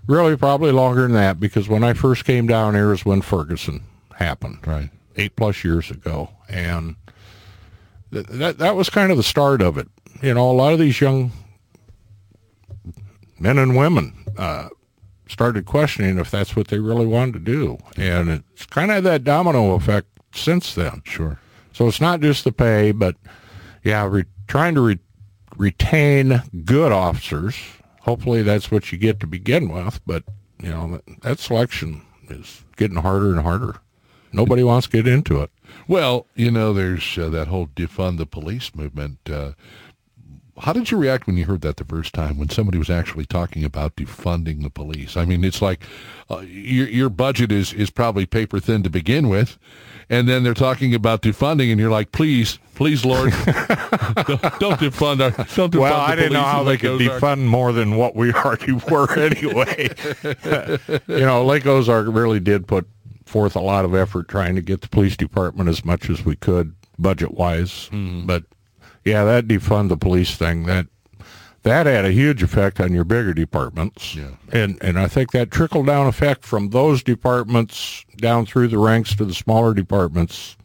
really 0.07 0.37
probably 0.37 0.71
longer 0.71 1.01
than 1.01 1.13
that 1.13 1.39
because 1.39 1.67
when 1.67 1.83
I 1.83 1.93
first 1.93 2.23
came 2.23 2.47
down 2.47 2.75
here 2.75 2.93
is 2.93 3.05
when 3.05 3.21
Ferguson 3.21 3.83
happened. 4.15 4.59
Right. 4.65 4.89
Eight 5.17 5.35
plus 5.35 5.63
years 5.65 5.91
ago. 5.91 6.29
And 6.47 6.95
th- 8.13 8.25
that, 8.27 8.57
that 8.59 8.75
was 8.77 8.89
kind 8.89 9.11
of 9.11 9.17
the 9.17 9.23
start 9.23 9.61
of 9.61 9.77
it. 9.77 9.89
You 10.21 10.33
know, 10.33 10.49
a 10.49 10.53
lot 10.53 10.71
of 10.71 10.79
these 10.79 11.01
young 11.01 11.33
men 13.39 13.57
and 13.57 13.75
women, 13.75 14.25
uh, 14.37 14.69
started 15.27 15.65
questioning 15.65 16.17
if 16.17 16.29
that's 16.29 16.55
what 16.55 16.67
they 16.67 16.79
really 16.79 17.05
wanted 17.05 17.33
to 17.33 17.39
do. 17.39 17.77
And 17.97 18.29
it's 18.29 18.65
kind 18.65 18.91
of 18.91 19.03
that 19.03 19.23
domino 19.23 19.73
effect 19.73 20.07
since 20.33 20.75
then. 20.75 21.01
Sure. 21.05 21.39
So 21.71 21.87
it's 21.87 22.01
not 22.01 22.21
just 22.21 22.43
the 22.43 22.51
pay, 22.51 22.91
but 22.91 23.15
yeah, 23.83 24.07
re- 24.07 24.25
trying 24.47 24.75
to 24.75 24.81
re- 24.81 24.99
retain 25.57 26.41
good 26.65 26.91
officers. 26.91 27.55
Hopefully 28.01 28.43
that's 28.43 28.69
what 28.69 28.91
you 28.91 28.97
get 28.97 29.19
to 29.21 29.27
begin 29.27 29.69
with, 29.69 30.01
but 30.05 30.23
you 30.61 30.69
know 30.69 30.91
that, 30.91 31.21
that 31.21 31.39
selection 31.39 32.01
is 32.29 32.63
getting 32.75 32.97
harder 32.97 33.31
and 33.31 33.41
harder. 33.41 33.77
Nobody 34.31 34.63
wants 34.63 34.87
to 34.87 34.97
get 34.97 35.07
into 35.07 35.41
it. 35.41 35.51
Well, 35.87 36.27
you 36.35 36.49
know, 36.49 36.73
there's 36.73 37.17
uh, 37.17 37.29
that 37.29 37.47
whole 37.47 37.67
defund 37.67 38.17
the 38.17 38.25
police 38.25 38.73
movement. 38.73 39.19
Uh, 39.29 39.51
how 40.59 40.71
did 40.71 40.91
you 40.91 40.97
react 40.97 41.25
when 41.25 41.35
you 41.35 41.45
heard 41.45 41.61
that 41.61 41.77
the 41.77 41.83
first 41.83 42.13
time 42.13 42.37
when 42.37 42.49
somebody 42.49 42.77
was 42.77 42.89
actually 42.89 43.25
talking 43.25 43.63
about 43.63 43.95
defunding 43.95 44.61
the 44.61 44.69
police? 44.69 45.17
I 45.17 45.25
mean, 45.25 45.43
it's 45.43 45.61
like 45.61 45.83
uh, 46.29 46.39
your 46.39 46.87
your 46.87 47.09
budget 47.09 47.51
is 47.51 47.73
is 47.73 47.89
probably 47.89 48.25
paper 48.25 48.59
thin 48.59 48.83
to 48.83 48.89
begin 48.89 49.29
with, 49.29 49.57
and 50.09 50.29
then 50.29 50.43
they're 50.43 50.53
talking 50.53 50.93
about 50.93 51.23
defunding, 51.23 51.71
and 51.71 51.79
you're 51.79 51.89
like, 51.89 52.11
please, 52.11 52.59
please, 52.75 53.03
Lord, 53.03 53.31
don't, 53.45 54.59
don't, 54.59 54.79
defund 54.79 55.21
our. 55.21 55.31
Don't 55.55 55.73
defund 55.73 55.79
well, 55.79 55.99
I 55.99 56.15
didn't 56.15 56.33
know 56.33 56.43
how 56.43 56.63
they 56.63 56.77
could 56.77 57.01
Ozark. 57.01 57.21
defund 57.21 57.45
more 57.45 57.71
than 57.71 57.97
what 57.97 58.15
we 58.15 58.31
already 58.33 58.73
were 58.73 59.11
anyway. 59.19 59.89
you 61.07 61.25
know, 61.25 61.43
Lake 61.43 61.65
Ozark 61.65 62.07
really 62.09 62.39
did 62.39 62.67
put 62.67 62.87
forth 63.25 63.55
a 63.55 63.61
lot 63.61 63.85
of 63.85 63.95
effort 63.95 64.27
trying 64.27 64.53
to 64.53 64.61
get 64.61 64.81
the 64.81 64.87
police 64.87 65.17
department 65.17 65.67
as 65.67 65.83
much 65.83 66.11
as 66.11 66.23
we 66.23 66.35
could 66.35 66.75
budget 66.99 67.33
wise, 67.33 67.89
mm-hmm. 67.91 68.27
but 68.27 68.43
yeah, 69.05 69.23
that 69.23 69.47
defund 69.47 69.89
the 69.89 69.97
police 69.97 70.35
thing 70.35 70.63
that 70.65 70.87
that 71.63 71.85
had 71.85 72.03
a 72.03 72.11
huge 72.11 72.43
effect 72.43 72.79
on 72.79 72.93
your 72.93 73.05
bigger 73.05 73.33
departments. 73.33 74.15
Yeah. 74.15 74.31
And 74.51 74.77
and 74.81 74.99
I 74.99 75.07
think 75.07 75.31
that 75.31 75.49
trickle 75.49 75.83
down 75.83 76.07
effect 76.07 76.45
from 76.45 76.69
those 76.69 77.01
departments 77.01 78.05
down 78.17 78.45
through 78.45 78.67
the 78.67 78.77
ranks 78.77 79.15
to 79.15 79.25
the 79.25 79.33
smaller 79.33 79.73
departments, 79.73 80.57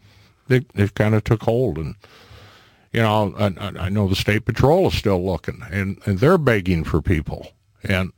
it, 0.49 0.67
it 0.75 0.95
kind 0.95 1.15
of 1.15 1.25
took 1.25 1.43
hold. 1.43 1.79
And, 1.79 1.95
you 2.93 3.01
know, 3.01 3.35
I, 3.39 3.53
I 3.79 3.89
know 3.89 4.09
the 4.09 4.17
state 4.17 4.45
patrol 4.45 4.89
is 4.89 4.99
still 4.99 5.25
looking 5.25 5.63
and, 5.71 6.01
and 6.05 6.19
they're 6.19 6.39
begging 6.39 6.85
for 6.85 7.01
people. 7.01 7.53
And 7.85 8.13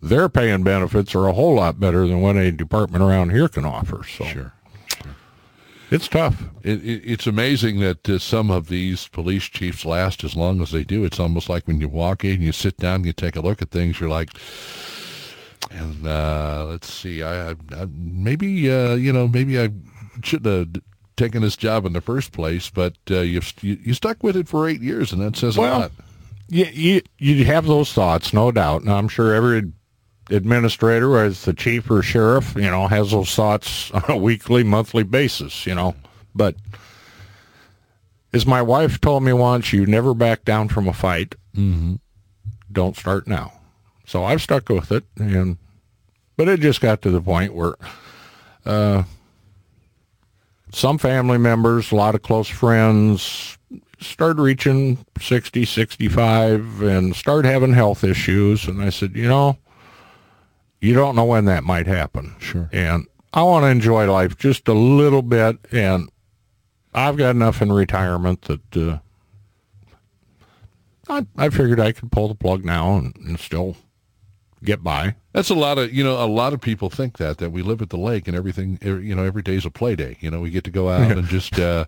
their 0.00 0.28
pay 0.28 0.50
and 0.50 0.64
benefits 0.64 1.14
are 1.14 1.28
a 1.28 1.32
whole 1.32 1.54
lot 1.54 1.78
better 1.78 2.08
than 2.08 2.20
what 2.20 2.36
a 2.36 2.50
department 2.50 3.04
around 3.04 3.30
here 3.30 3.48
can 3.48 3.64
offer. 3.64 4.02
So. 4.04 4.24
Sure. 4.24 4.52
It's 5.92 6.08
tough. 6.08 6.42
It, 6.62 6.82
it, 6.82 7.02
it's 7.04 7.26
amazing 7.26 7.80
that 7.80 8.08
uh, 8.08 8.18
some 8.18 8.50
of 8.50 8.68
these 8.68 9.08
police 9.08 9.44
chiefs 9.44 9.84
last 9.84 10.24
as 10.24 10.34
long 10.34 10.62
as 10.62 10.70
they 10.70 10.84
do. 10.84 11.04
It's 11.04 11.20
almost 11.20 11.50
like 11.50 11.66
when 11.66 11.82
you 11.82 11.88
walk 11.88 12.24
in, 12.24 12.40
you 12.40 12.50
sit 12.52 12.78
down, 12.78 13.04
you 13.04 13.12
take 13.12 13.36
a 13.36 13.42
look 13.42 13.60
at 13.60 13.70
things, 13.70 14.00
you're 14.00 14.08
like, 14.08 14.30
and 15.70 16.06
uh, 16.06 16.64
let's 16.68 16.92
see, 16.92 17.22
I, 17.22 17.50
I, 17.50 17.86
maybe 17.90 18.70
uh, 18.70 18.94
you 18.94 19.12
know 19.12 19.28
maybe 19.28 19.60
I 19.60 19.68
shouldn't 20.22 20.74
have 20.74 20.82
taken 21.16 21.42
this 21.42 21.56
job 21.56 21.84
in 21.84 21.92
the 21.92 22.00
first 22.00 22.32
place, 22.32 22.70
but 22.70 22.94
uh, 23.10 23.20
you, 23.20 23.42
you 23.60 23.92
stuck 23.92 24.22
with 24.22 24.36
it 24.36 24.48
for 24.48 24.68
eight 24.68 24.80
years, 24.80 25.12
and 25.12 25.20
that 25.20 25.36
says 25.36 25.58
well, 25.58 25.76
a 25.76 25.80
lot. 25.80 25.92
You, 26.48 26.66
you 26.72 27.02
you 27.18 27.44
have 27.44 27.66
those 27.66 27.92
thoughts, 27.92 28.32
no 28.32 28.50
doubt. 28.50 28.82
And 28.82 28.90
I'm 28.90 29.08
sure 29.08 29.34
every 29.34 29.72
administrator, 30.30 31.18
as 31.18 31.44
the 31.44 31.52
chief 31.52 31.90
or 31.90 32.02
sheriff, 32.02 32.54
you 32.54 32.62
know, 32.62 32.88
has 32.88 33.10
those 33.10 33.34
thoughts 33.34 33.90
on 33.92 34.04
a 34.08 34.16
weekly, 34.16 34.62
monthly 34.62 35.02
basis, 35.02 35.66
you 35.66 35.74
know. 35.74 35.94
But 36.34 36.56
as 38.32 38.46
my 38.46 38.62
wife 38.62 39.00
told 39.00 39.22
me 39.22 39.32
once, 39.32 39.72
you 39.72 39.86
never 39.86 40.14
back 40.14 40.44
down 40.44 40.68
from 40.68 40.88
a 40.88 40.92
fight. 40.92 41.34
Mm-hmm. 41.56 41.94
Don't 42.70 42.96
start 42.96 43.26
now. 43.26 43.52
So 44.06 44.24
I've 44.24 44.42
stuck 44.42 44.68
with 44.68 44.90
it, 44.90 45.04
and 45.16 45.58
but 46.36 46.48
it 46.48 46.60
just 46.60 46.80
got 46.80 47.02
to 47.02 47.10
the 47.10 47.20
point 47.20 47.54
where 47.54 47.74
uh, 48.64 49.04
some 50.72 50.98
family 50.98 51.38
members, 51.38 51.92
a 51.92 51.96
lot 51.96 52.14
of 52.14 52.22
close 52.22 52.48
friends, 52.48 53.58
started 54.00 54.40
reaching 54.40 55.04
60, 55.20 55.64
65 55.64 56.82
and 56.82 57.14
started 57.14 57.48
having 57.48 57.72
health 57.72 58.04
issues. 58.04 58.66
And 58.66 58.82
I 58.82 58.90
said, 58.90 59.14
you 59.14 59.28
know, 59.28 59.56
you 60.82 60.94
don't 60.94 61.14
know 61.14 61.24
when 61.24 61.44
that 61.44 61.62
might 61.62 61.86
happen. 61.86 62.34
Sure. 62.40 62.68
And 62.72 63.06
I 63.32 63.44
want 63.44 63.62
to 63.64 63.68
enjoy 63.68 64.10
life 64.10 64.36
just 64.36 64.66
a 64.68 64.74
little 64.74 65.22
bit, 65.22 65.56
and 65.70 66.10
I've 66.92 67.16
got 67.16 67.30
enough 67.30 67.62
in 67.62 67.72
retirement 67.72 68.42
that 68.42 68.76
uh, 68.76 68.98
I, 71.08 71.26
I 71.36 71.48
figured 71.50 71.78
I 71.78 71.92
could 71.92 72.10
pull 72.10 72.28
the 72.28 72.34
plug 72.34 72.64
now 72.64 72.96
and, 72.96 73.16
and 73.16 73.38
still 73.38 73.76
get 74.64 74.82
by. 74.82 75.14
That's 75.32 75.50
a 75.50 75.54
lot 75.54 75.78
of 75.78 75.92
you 75.92 76.04
know 76.04 76.22
a 76.22 76.26
lot 76.26 76.52
of 76.52 76.60
people 76.60 76.90
think 76.90 77.18
that 77.18 77.38
that 77.38 77.50
we 77.50 77.62
live 77.62 77.80
at 77.80 77.90
the 77.90 77.96
lake 77.96 78.28
and 78.28 78.36
everything 78.36 78.78
you 78.82 79.14
know 79.14 79.24
every 79.24 79.42
day's 79.42 79.64
a 79.64 79.70
play 79.70 79.96
day. 79.96 80.16
You 80.20 80.30
know 80.30 80.40
we 80.40 80.50
get 80.50 80.64
to 80.64 80.70
go 80.70 80.88
out 80.88 81.10
and 81.16 81.26
just 81.28 81.58
uh, 81.60 81.84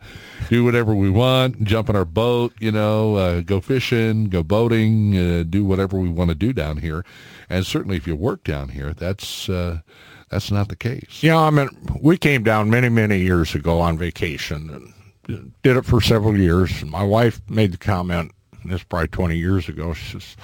do 0.49 0.65
whatever 0.65 0.95
we 0.95 1.11
want, 1.11 1.65
jump 1.65 1.91
in 1.91 1.97
our 1.97 2.05
boat, 2.05 2.53
you 2.61 2.71
know, 2.71 3.17
uh, 3.17 3.41
go 3.41 3.61
fishing, 3.61 4.27
go 4.27 4.45
boating, 4.45 5.19
uh, 5.19 5.43
do 5.43 5.65
whatever 5.65 5.99
we 5.99 6.09
want 6.09 6.31
to 6.31 6.35
do 6.37 6.53
down 6.53 6.77
here. 6.77 7.05
And 7.49 7.67
certainly 7.67 7.97
if 7.97 8.07
you 8.07 8.17
work 8.17 8.45
down 8.45 8.71
here, 8.71 8.93
that's 8.93 9.49
uh, 9.49 9.81
that's 10.31 10.51
not 10.51 10.69
the 10.69 10.77
case. 10.77 11.23
Yeah, 11.23 11.39
I 11.39 11.51
mean 11.51 11.69
we 12.01 12.17
came 12.17 12.43
down 12.43 12.71
many 12.71 12.89
many 12.89 13.21
years 13.21 13.55
ago 13.55 13.81
on 13.81 13.99
vacation 13.99 14.71
and 15.27 15.53
did 15.63 15.77
it 15.77 15.85
for 15.85 16.01
several 16.01 16.37
years. 16.37 16.85
My 16.85 17.03
wife 17.03 17.41
made 17.49 17.73
the 17.73 17.79
comment. 17.79 18.33
This 18.65 18.83
probably 18.83 19.09
twenty 19.09 19.37
years 19.37 19.69
ago. 19.69 19.93
She 19.93 20.13
says, 20.13 20.37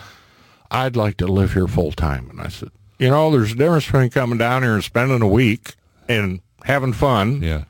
"I'd 0.70 0.97
like 0.97 1.16
to 1.18 1.27
live 1.27 1.55
here 1.55 1.66
full 1.66 1.93
time," 1.93 2.28
and 2.28 2.40
I 2.40 2.48
said 2.48 2.70
you 3.01 3.09
know, 3.09 3.31
there's 3.31 3.52
a 3.52 3.56
difference 3.56 3.86
between 3.86 4.10
coming 4.10 4.39
down 4.39 4.62
here 4.62 4.74
and 4.74 4.85
spending 4.85 5.22
a 5.22 5.27
week 5.27 5.74
and 6.06 6.40
having 6.64 6.93
fun. 6.93 7.43
Yeah. 7.43 7.64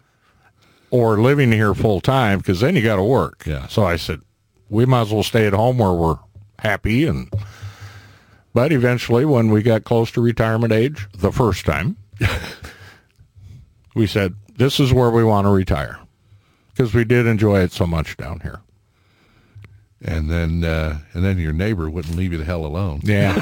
Or 0.90 1.20
living 1.20 1.52
here 1.52 1.72
full 1.72 2.00
time 2.00 2.38
because 2.38 2.58
then 2.58 2.74
you 2.74 2.82
got 2.82 2.96
to 2.96 3.04
work. 3.04 3.44
Yeah. 3.46 3.68
So 3.68 3.84
I 3.84 3.94
said, 3.94 4.22
we 4.68 4.86
might 4.86 5.02
as 5.02 5.12
well 5.12 5.22
stay 5.22 5.46
at 5.46 5.52
home 5.52 5.78
where 5.78 5.92
we're 5.92 6.18
happy 6.58 7.06
and. 7.06 7.32
But 8.52 8.72
eventually, 8.72 9.24
when 9.24 9.50
we 9.50 9.62
got 9.62 9.84
close 9.84 10.10
to 10.12 10.20
retirement 10.20 10.72
age, 10.72 11.06
the 11.16 11.32
first 11.32 11.64
time, 11.64 11.96
we 13.94 14.06
said, 14.06 14.34
this 14.56 14.80
is 14.80 14.92
where 14.92 15.10
we 15.10 15.24
want 15.24 15.46
to 15.46 15.50
retire 15.50 15.98
because 16.72 16.92
we 16.92 17.04
did 17.04 17.26
enjoy 17.26 17.60
it 17.60 17.72
so 17.72 17.86
much 17.86 18.16
down 18.16 18.40
here 18.40 18.60
and 20.02 20.30
then 20.30 20.64
uh, 20.64 20.98
and 21.12 21.24
then 21.24 21.38
your 21.38 21.52
neighbor 21.52 21.90
wouldn't 21.90 22.16
leave 22.16 22.32
you 22.32 22.38
the 22.38 22.44
hell 22.44 22.64
alone. 22.64 23.00
Yeah, 23.02 23.34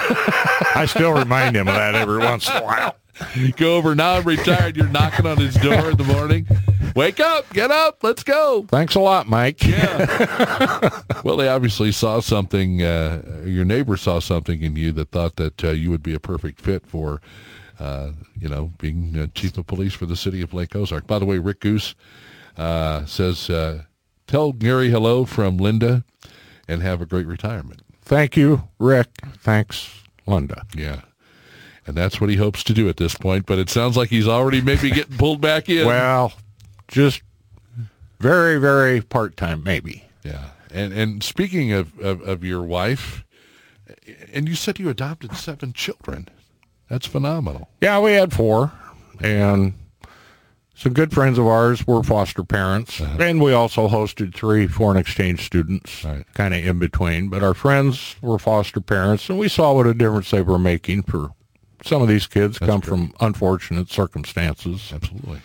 I 0.74 0.86
still 0.86 1.12
remind 1.12 1.56
him 1.56 1.68
of 1.68 1.74
that 1.74 1.94
every 1.94 2.18
once 2.18 2.48
in 2.48 2.56
a 2.56 2.62
while. 2.62 2.97
You 3.35 3.53
go 3.53 3.77
over 3.77 3.95
now. 3.95 4.15
I'm 4.15 4.24
retired. 4.24 4.77
You're 4.77 4.89
knocking 4.89 5.27
on 5.27 5.39
his 5.39 5.55
door 5.57 5.90
in 5.90 5.97
the 5.97 6.05
morning. 6.05 6.47
Wake 6.95 7.20
up! 7.20 7.53
Get 7.53 7.70
up! 7.70 8.03
Let's 8.03 8.23
go. 8.23 8.66
Thanks 8.69 8.95
a 8.95 9.01
lot, 9.01 9.28
Mike. 9.28 9.65
Yeah. 9.65 11.03
well, 11.24 11.36
they 11.36 11.49
obviously 11.49 11.93
saw 11.93 12.20
something. 12.20 12.82
Uh, 12.82 13.43
your 13.45 13.65
neighbor 13.65 13.97
saw 13.97 14.19
something 14.19 14.62
in 14.62 14.77
you 14.77 14.93
that 14.93 15.11
thought 15.11 15.36
that 15.36 15.65
uh, 15.65 15.70
you 15.70 15.90
would 15.90 16.03
be 16.03 16.15
a 16.15 16.20
perfect 16.20 16.61
fit 16.61 16.86
for, 16.86 17.20
uh, 17.78 18.12
you 18.39 18.49
know, 18.49 18.73
being 18.78 19.31
chief 19.35 19.57
of 19.59 19.66
police 19.66 19.95
for 19.95 20.07
the 20.07 20.16
city 20.16 20.43
of 20.43 20.55
Lake 20.55 20.74
Ozark. 20.74 21.07
By 21.07 21.19
the 21.19 21.27
way, 21.27 21.39
Rick 21.39 21.61
Goose 21.61 21.95
uh, 22.57 23.05
says, 23.07 23.49
uh, 23.51 23.82
"Tell 24.27 24.53
Gary 24.53 24.90
hello 24.90 25.24
from 25.24 25.57
Linda." 25.59 26.05
and 26.69 26.82
have 26.82 27.01
a 27.01 27.07
great 27.07 27.27
retirement. 27.27 27.82
Thank 28.03 28.36
you, 28.36 28.69
Rick. 28.78 29.09
Thanks, 29.39 29.90
Linda. 30.27 30.65
Yeah. 30.77 31.01
And 31.89 31.97
that's 31.97 32.20
what 32.20 32.28
he 32.28 32.36
hopes 32.36 32.62
to 32.65 32.74
do 32.74 32.86
at 32.90 32.98
this 32.98 33.15
point, 33.15 33.47
but 33.47 33.59
it 33.59 33.70
sounds 33.70 33.97
like 33.97 34.10
he's 34.10 34.28
already 34.28 34.60
maybe 34.60 34.90
getting 34.90 35.16
pulled 35.16 35.40
back 35.40 35.70
in. 35.70 35.86
Well, 35.86 36.35
just 36.86 37.23
very, 38.20 38.59
very 38.59 39.01
part 39.01 39.39
time, 39.39 39.62
maybe. 39.65 40.05
Yeah. 40.23 40.51
And 40.70 40.93
and 40.93 41.23
speaking 41.23 41.73
of, 41.73 41.98
of, 41.98 42.20
of 42.20 42.44
your 42.44 42.62
wife, 42.62 43.24
and 44.35 44.47
you 44.47 44.55
said 44.55 44.78
you 44.78 44.90
adopted 44.90 45.35
seven 45.35 45.73
children. 45.73 46.28
That's 46.90 47.06
phenomenal. 47.06 47.70
Yeah, 47.81 48.01
we 48.01 48.12
had 48.12 48.35
four, 48.35 48.70
and 49.20 49.73
some 50.74 50.93
good 50.93 51.15
friends 51.15 51.39
of 51.39 51.47
ours 51.47 51.86
were 51.86 52.02
foster 52.02 52.44
parents, 52.44 53.01
uh-huh. 53.01 53.16
and 53.19 53.40
we 53.40 53.55
also 53.55 53.89
hosted 53.89 54.35
three 54.35 54.66
foreign 54.66 54.98
exchange 54.98 55.47
students, 55.47 56.05
right. 56.05 56.27
kind 56.35 56.52
of 56.52 56.66
in 56.66 56.78
between. 56.78 57.31
But 57.31 57.43
our 57.43 57.55
friends 57.55 58.16
were 58.20 58.39
foster 58.39 58.82
parents, 58.82 59.31
and 59.31 59.39
we 59.39 59.48
saw 59.48 59.73
what 59.73 59.86
a 59.86 59.94
difference 59.94 60.31
they 60.31 60.43
were 60.43 60.59
making 60.59 61.05
for 61.05 61.32
some 61.85 62.03
of 62.03 62.09
these 62.09 62.27
kids. 62.27 62.59
That's 62.59 62.71
come 62.71 62.81
from 62.81 63.15
unfortunate 63.21 63.91
circumstances. 63.91 64.93
Absolutely. 64.93 65.41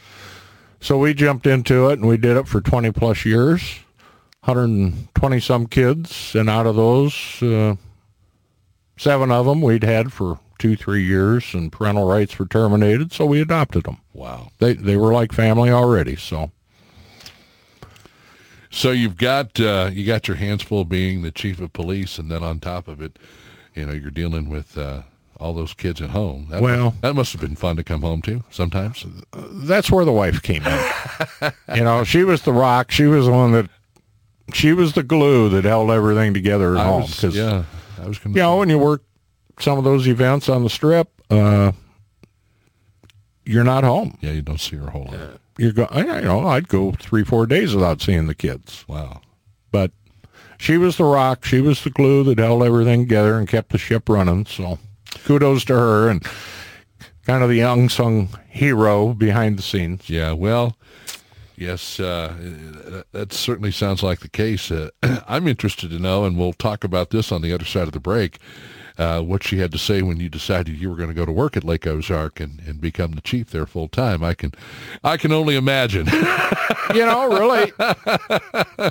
So 0.80 0.98
we 0.98 1.14
jumped 1.14 1.48
into 1.48 1.90
it, 1.90 1.94
and 1.94 2.08
we 2.08 2.18
did 2.18 2.36
it 2.38 2.48
for 2.48 2.60
20 2.60 2.92
plus 2.92 3.26
years. 3.26 3.80
120 4.46 5.40
some 5.40 5.68
kids, 5.68 6.36
and 6.36 6.50
out 6.50 6.66
of 6.66 6.76
those, 6.76 7.42
uh, 7.42 7.76
seven 8.98 9.32
of 9.32 9.46
them 9.46 9.62
we'd 9.62 9.86
had 9.86 10.12
for 10.12 10.38
two, 10.60 10.76
three 10.76 11.04
years, 11.04 11.54
and 11.54 11.72
parental 11.72 12.06
rights 12.06 12.38
were 12.38 12.46
terminated, 12.46 13.14
so 13.14 13.26
we 13.26 13.40
adopted 13.40 13.86
them. 13.86 14.00
Wow, 14.12 14.52
they 14.60 14.74
they 14.74 14.98
were 14.98 15.14
like 15.14 15.32
family 15.32 15.70
already. 15.70 16.18
So, 16.18 16.52
so 18.70 18.92
you've 18.92 19.16
got 19.16 19.58
uh, 19.62 19.92
you 19.94 20.06
got 20.06 20.28
your 20.28 20.36
hands 20.36 20.62
full 20.62 20.84
being 20.84 21.22
the 21.22 21.32
chief 21.32 21.62
of 21.62 21.72
police, 21.72 22.18
and 22.18 22.30
then 22.30 22.44
on 22.44 22.60
top 22.60 22.90
of 22.90 23.02
it, 23.02 23.18
you 23.76 23.86
know, 23.86 23.94
you're 23.94 24.12
dealing 24.12 24.50
with. 24.50 24.78
Uh, 24.78 25.04
all 25.44 25.53
those 25.53 25.74
kids 25.74 26.02
at 26.02 26.11
home. 26.11 26.48
That 26.49 26.61
well, 26.61 26.86
must, 26.86 27.02
that 27.02 27.15
must 27.15 27.32
have 27.34 27.41
been 27.41 27.56
fun 27.56 27.76
to 27.76 27.84
come 27.84 28.02
home 28.02 28.22
to 28.24 28.44
sometimes. 28.49 29.06
That's 29.34 29.91
where 29.91 30.06
the 30.06 30.11
wife 30.11 30.41
came 30.41 30.64
in. 30.65 31.52
you 31.76 31.84
know, 31.84 32.03
she 32.03 32.24
was 32.24 32.44
the 32.44 32.53
rock. 32.53 32.91
She 32.91 33.06
was 33.06 33.26
the 33.26 33.32
one 33.32 33.52
that 33.52 33.70
she 34.53 34.72
was 34.74 34.94
the 34.94 35.03
glue 35.03 35.49
that 35.49 35.65
held 35.65 35.91
everything 35.91 36.34
together 36.34 36.76
at 36.76 36.82
I 36.82 36.86
home. 36.86 37.02
Cause, 37.02 37.36
yeah, 37.36 37.65
I 38.02 38.07
was. 38.07 38.20
You 38.24 38.32
know, 38.32 38.57
when 38.57 38.70
you 38.70 38.80
work 38.80 39.03
some 39.60 39.78
of 39.78 39.84
those 39.84 40.07
events 40.07 40.48
on 40.48 40.64
the 40.64 40.70
strip, 40.70 41.10
uh, 41.30 41.74
you're 43.45 43.64
not 43.64 43.84
home. 43.84 44.18
Yeah, 44.22 44.32
you 44.32 44.41
don't 44.41 44.60
see 44.60 44.78
her 44.78 44.90
whole 44.91 45.10
lot. 45.11 45.40
You're 45.57 45.74
go. 45.74 45.88
You 45.94 46.03
know, 46.22 46.48
I'd 46.48 46.70
go 46.70 46.94
three, 46.94 47.24
four 47.24 47.45
days 47.45 47.76
without 47.76 48.02
seeing 48.02 48.28
the 48.28 48.36
kids. 48.36 48.86
Wow. 48.88 49.22
But 49.72 49.91
she 50.57 50.78
was 50.78 50.98
the 50.98 51.03
rock. 51.03 51.44
She 51.44 51.60
was 51.60 51.84
the 51.84 51.90
glue 51.90 52.24
that 52.24 52.40
held 52.40 52.64
everything 52.64 53.02
together 53.02 53.38
and 53.38 53.48
kept 53.48 53.72
the 53.72 53.78
ship 53.78 54.07
running. 54.07 54.45
So, 54.45 54.80
kudos 55.26 55.65
to 55.65 55.73
her 55.73 56.10
and 56.10 56.26
kind 57.26 57.44
of 57.44 57.49
the 57.49 57.61
unsung 57.61 58.30
hero 58.49 59.14
behind 59.14 59.57
the 59.57 59.64
scenes. 59.64 60.10
Yeah. 60.10 60.34
Well 60.34 60.76
Yes, 61.56 61.99
uh, 61.99 63.03
that 63.11 63.31
certainly 63.31 63.72
sounds 63.72 64.02
like 64.02 64.19
the 64.19 64.30
case. 64.30 64.72
Uh, 64.72 64.90
I'm 65.27 65.48
interested 65.48 65.91
to 65.91 65.99
know, 65.99 66.26
and 66.26 66.38
we'll 66.38 66.53
talk 66.53 66.84
about 66.84 67.11
this 67.11 67.31
on 67.31 67.41
the 67.41 67.53
other 67.53 67.65
side 67.65 67.84
of 67.84 67.94
the 67.94 67.99
break, 67.99 68.40
uh, 68.98 69.22
what 69.22 69.44
she 69.44 69.57
had 69.57 69.72
to 69.72 69.78
say 69.78 70.02
when 70.02 70.20
you 70.20 70.30
decided 70.30 70.78
you 70.78 70.90
were 70.90 70.95
going 70.95 71.10
to 71.10 71.15
go 71.15 71.26
to 71.26 71.32
work 71.32 71.57
at 71.57 71.64
Lake 71.64 71.88
Ozark 71.88 72.40
and, 72.40 72.60
and 72.65 72.80
become 72.80 73.14
the 73.14 73.22
chief 73.22 73.52
there 73.52 73.65
full 73.65 73.88
time. 73.88 74.24
I 74.24 74.34
can, 74.34 74.53
I 75.03 75.18
can 75.18 75.32
only 75.32 75.56
imagine. 75.56 76.06
you 76.94 77.06
know, 77.06 77.28
really, 77.30 77.72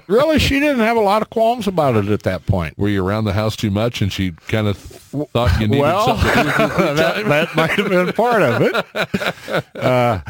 really, 0.08 0.38
she 0.38 0.58
didn't 0.58 0.80
have 0.80 0.96
a 0.96 1.00
lot 1.00 1.22
of 1.22 1.30
qualms 1.30 1.66
about 1.66 1.96
it 1.96 2.08
at 2.08 2.22
that 2.24 2.46
point. 2.46 2.76
Were 2.76 2.88
you 2.88 3.06
around 3.06 3.24
the 3.24 3.32
house 3.32 3.56
too 3.56 3.70
much, 3.70 4.02
and 4.02 4.12
she 4.12 4.32
kind 4.48 4.66
of 4.66 4.76
thought 4.76 5.60
you 5.60 5.68
needed 5.68 5.80
well, 5.82 6.18
something? 6.18 6.44
that, 6.96 7.24
that 7.26 7.56
might 7.56 7.70
have 7.70 7.88
been 7.88 8.12
part 8.12 8.42
of 8.42 8.62
it. 8.62 9.76
Uh, 9.76 10.20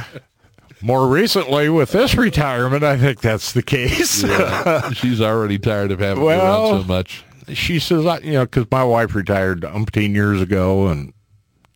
more 0.82 1.06
recently, 1.06 1.68
with 1.68 1.92
this 1.92 2.16
retirement, 2.16 2.82
I 2.82 2.98
think 2.98 3.20
that's 3.20 3.52
the 3.52 3.62
case. 3.62 4.22
yeah. 4.22 4.90
She's 4.90 5.20
already 5.20 5.58
tired 5.58 5.92
of 5.92 6.00
having 6.00 6.24
well, 6.24 6.72
around 6.72 6.82
so 6.82 6.86
much. 6.88 7.24
She 7.48 7.78
says, 7.78 8.06
I, 8.06 8.18
you 8.18 8.32
know, 8.32 8.44
because 8.44 8.66
my 8.70 8.84
wife 8.84 9.14
retired 9.14 9.62
umpteen 9.62 10.14
years 10.14 10.40
ago 10.40 10.88
and 10.88 11.12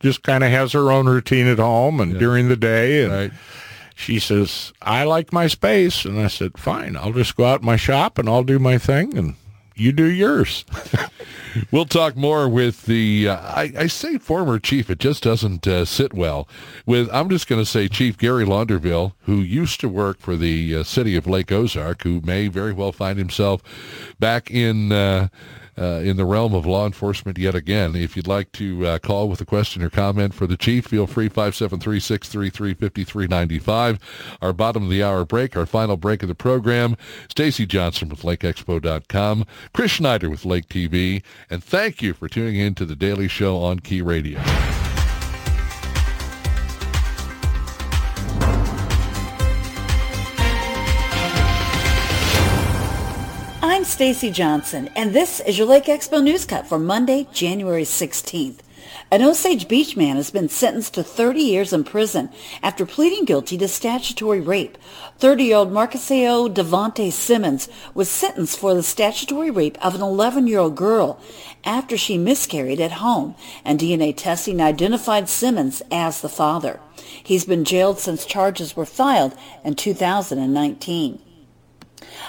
just 0.00 0.22
kind 0.22 0.44
of 0.44 0.50
has 0.50 0.72
her 0.72 0.92
own 0.92 1.06
routine 1.06 1.46
at 1.46 1.58
home 1.58 2.00
and 2.00 2.12
yeah. 2.12 2.18
during 2.18 2.48
the 2.48 2.56
day. 2.56 3.02
And 3.02 3.12
right. 3.12 3.32
she 3.94 4.18
says, 4.18 4.72
I 4.82 5.04
like 5.04 5.32
my 5.32 5.46
space. 5.46 6.04
And 6.04 6.20
I 6.20 6.28
said, 6.28 6.58
fine, 6.58 6.96
I'll 6.96 7.12
just 7.12 7.36
go 7.36 7.44
out 7.44 7.60
in 7.60 7.66
my 7.66 7.76
shop 7.76 8.18
and 8.18 8.28
I'll 8.28 8.44
do 8.44 8.58
my 8.58 8.78
thing 8.78 9.16
and 9.16 9.34
you 9.76 9.92
do 9.92 10.06
yours. 10.06 10.64
we'll 11.70 11.84
talk 11.84 12.16
more 12.16 12.48
with 12.48 12.86
the, 12.86 13.28
uh, 13.28 13.36
I, 13.36 13.72
I, 13.78 13.86
say 13.86 14.18
former 14.18 14.58
chief, 14.58 14.90
it 14.90 14.98
just 14.98 15.22
doesn't 15.22 15.66
uh, 15.66 15.84
sit 15.84 16.14
well. 16.14 16.48
With, 16.86 17.08
I'm 17.12 17.28
just 17.28 17.46
going 17.46 17.60
to 17.60 17.70
say 17.70 17.88
Chief 17.88 18.16
Gary 18.16 18.44
Launderville, 18.44 19.12
who 19.20 19.36
used 19.36 19.80
to 19.80 19.88
work 19.88 20.18
for 20.18 20.36
the 20.36 20.76
uh, 20.76 20.82
city 20.82 21.16
of 21.16 21.26
Lake 21.26 21.52
Ozark, 21.52 22.02
who 22.02 22.20
may 22.22 22.48
very 22.48 22.72
well 22.72 22.92
find 22.92 23.18
himself 23.18 23.62
back 24.18 24.50
in 24.50 24.92
uh, 25.78 26.00
in 26.04 26.16
the 26.16 26.24
realm 26.24 26.54
of 26.54 26.66
law 26.66 26.86
enforcement 26.86 27.38
yet 27.38 27.54
again. 27.54 27.94
If 27.94 28.16
you'd 28.16 28.26
like 28.26 28.50
to 28.52 28.86
uh, 28.86 28.98
call 28.98 29.28
with 29.28 29.40
a 29.40 29.44
question 29.44 29.82
or 29.82 29.90
comment 29.90 30.34
for 30.34 30.46
the 30.46 30.56
chief, 30.56 30.86
feel 30.86 31.06
free 31.06 31.28
573-633-5395. 31.28 33.98
Our 34.40 34.52
bottom 34.52 34.84
of 34.84 34.90
the 34.90 35.02
hour 35.02 35.24
break, 35.24 35.56
our 35.56 35.66
final 35.66 35.96
break 35.96 36.22
of 36.22 36.28
the 36.28 36.34
program. 36.34 36.96
Stacy 37.28 37.66
Johnson 37.66 38.08
with 38.08 38.22
LakeExpo.com, 38.22 39.46
Chris 39.72 39.90
Schneider 39.92 40.30
with 40.30 40.44
Lake 40.44 40.68
TV, 40.68 41.22
and 41.50 41.62
thank 41.62 42.02
you 42.02 42.14
for 42.14 42.28
tuning 42.28 42.56
in 42.56 42.74
to 42.74 42.84
the 42.84 42.96
Daily 42.96 43.28
Show 43.28 43.58
on 43.58 43.78
Key 43.80 44.02
Radio. 44.02 44.40
Stacy 53.96 54.30
Johnson, 54.30 54.90
and 54.94 55.14
this 55.14 55.40
is 55.40 55.56
your 55.56 55.66
Lake 55.66 55.86
Expo 55.86 56.22
News 56.22 56.44
Cut 56.44 56.66
for 56.66 56.78
Monday, 56.78 57.26
January 57.32 57.84
16th. 57.84 58.58
An 59.10 59.22
Osage 59.22 59.68
Beach 59.68 59.96
man 59.96 60.16
has 60.16 60.30
been 60.30 60.50
sentenced 60.50 60.92
to 60.92 61.02
30 61.02 61.40
years 61.40 61.72
in 61.72 61.82
prison 61.82 62.28
after 62.62 62.84
pleading 62.84 63.24
guilty 63.24 63.56
to 63.56 63.66
statutory 63.66 64.38
rape. 64.38 64.76
30-year-old 65.18 65.72
Marcuseo 65.72 66.46
Devonte 66.52 67.10
Simmons 67.10 67.70
was 67.94 68.10
sentenced 68.10 68.58
for 68.58 68.74
the 68.74 68.82
statutory 68.82 69.50
rape 69.50 69.82
of 69.82 69.94
an 69.94 70.02
11-year-old 70.02 70.76
girl 70.76 71.18
after 71.64 71.96
she 71.96 72.18
miscarried 72.18 72.82
at 72.82 72.92
home, 72.92 73.34
and 73.64 73.80
DNA 73.80 74.14
testing 74.14 74.60
identified 74.60 75.26
Simmons 75.26 75.80
as 75.90 76.20
the 76.20 76.28
father. 76.28 76.80
He's 77.24 77.46
been 77.46 77.64
jailed 77.64 77.98
since 77.98 78.26
charges 78.26 78.76
were 78.76 78.84
filed 78.84 79.34
in 79.64 79.74
2019. 79.74 81.22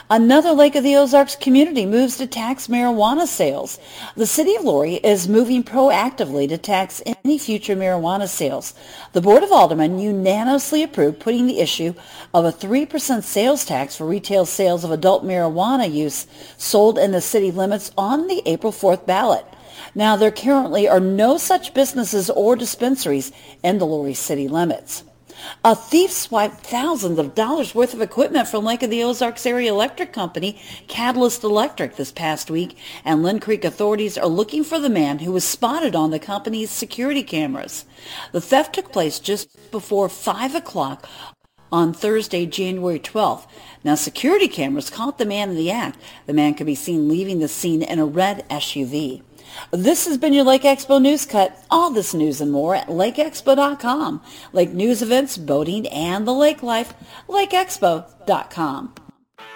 Another 0.09 0.53
Lake 0.53 0.75
of 0.75 0.83
the 0.83 0.95
Ozarks 0.95 1.35
community 1.35 1.85
moves 1.85 2.17
to 2.17 2.27
tax 2.27 2.67
marijuana 2.67 3.27
sales. 3.27 3.77
The 4.15 4.25
city 4.25 4.55
of 4.55 4.63
Laurie 4.63 4.95
is 4.95 5.27
moving 5.27 5.63
proactively 5.63 6.47
to 6.47 6.57
tax 6.57 7.01
any 7.05 7.37
future 7.37 7.75
marijuana 7.75 8.29
sales. 8.29 8.73
The 9.11 9.21
Board 9.21 9.43
of 9.43 9.51
Aldermen 9.51 9.99
unanimously 9.99 10.81
approved 10.81 11.19
putting 11.19 11.45
the 11.45 11.59
issue 11.59 11.93
of 12.33 12.45
a 12.45 12.53
3% 12.53 13.23
sales 13.23 13.65
tax 13.65 13.97
for 13.97 14.05
retail 14.05 14.45
sales 14.45 14.85
of 14.85 14.91
adult 14.91 15.25
marijuana 15.25 15.91
use 15.91 16.25
sold 16.57 16.97
in 16.97 17.11
the 17.11 17.19
city 17.19 17.51
limits 17.51 17.91
on 17.97 18.27
the 18.27 18.41
April 18.45 18.71
4th 18.71 19.05
ballot. 19.05 19.45
Now, 19.93 20.15
there 20.15 20.31
currently 20.31 20.87
are 20.87 20.99
no 20.99 21.37
such 21.37 21.73
businesses 21.73 22.29
or 22.29 22.55
dispensaries 22.55 23.31
in 23.63 23.77
the 23.77 23.85
Laurie 23.85 24.13
city 24.13 24.47
limits. 24.47 25.03
A 25.63 25.75
thief 25.75 26.11
swiped 26.11 26.65
thousands 26.65 27.19
of 27.19 27.35
dollars 27.35 27.75
worth 27.75 27.93
of 27.93 28.01
equipment 28.01 28.47
from 28.47 28.65
Lake 28.65 28.83
of 28.83 28.89
the 28.89 29.03
Ozarks 29.03 29.45
Area 29.45 29.71
Electric 29.71 30.13
Company, 30.13 30.59
Catalyst 30.87 31.43
Electric, 31.43 31.95
this 31.95 32.11
past 32.11 32.49
week, 32.49 32.77
and 33.03 33.23
Linn 33.23 33.39
Creek 33.39 33.63
authorities 33.65 34.17
are 34.17 34.27
looking 34.27 34.63
for 34.63 34.79
the 34.79 34.89
man 34.89 35.19
who 35.19 35.31
was 35.31 35.43
spotted 35.43 35.95
on 35.95 36.11
the 36.11 36.19
company's 36.19 36.71
security 36.71 37.23
cameras. 37.23 37.85
The 38.31 38.41
theft 38.41 38.75
took 38.75 38.91
place 38.91 39.19
just 39.19 39.71
before 39.71 40.09
5 40.09 40.55
o'clock 40.55 41.07
on 41.71 41.93
Thursday, 41.93 42.45
January 42.45 42.99
12th. 42.99 43.47
Now, 43.83 43.95
security 43.95 44.47
cameras 44.47 44.89
caught 44.89 45.17
the 45.17 45.25
man 45.25 45.49
in 45.49 45.55
the 45.55 45.71
act. 45.71 45.99
The 46.25 46.33
man 46.33 46.53
could 46.53 46.65
be 46.65 46.75
seen 46.75 47.09
leaving 47.09 47.39
the 47.39 47.47
scene 47.47 47.81
in 47.81 47.99
a 47.99 48.05
red 48.05 48.47
SUV. 48.49 49.21
This 49.71 50.05
has 50.05 50.17
been 50.17 50.33
your 50.33 50.43
Lake 50.45 50.63
Expo 50.63 51.01
News 51.01 51.25
Cut. 51.25 51.57
All 51.69 51.91
this 51.91 52.13
news 52.13 52.41
and 52.41 52.51
more 52.51 52.75
at 52.75 52.87
lakeexpo.com. 52.87 54.21
Lake 54.53 54.71
news 54.71 55.01
events, 55.01 55.37
boating, 55.37 55.87
and 55.87 56.27
the 56.27 56.33
lake 56.33 56.63
life, 56.63 56.93
lakeexpo.com. 57.27 58.93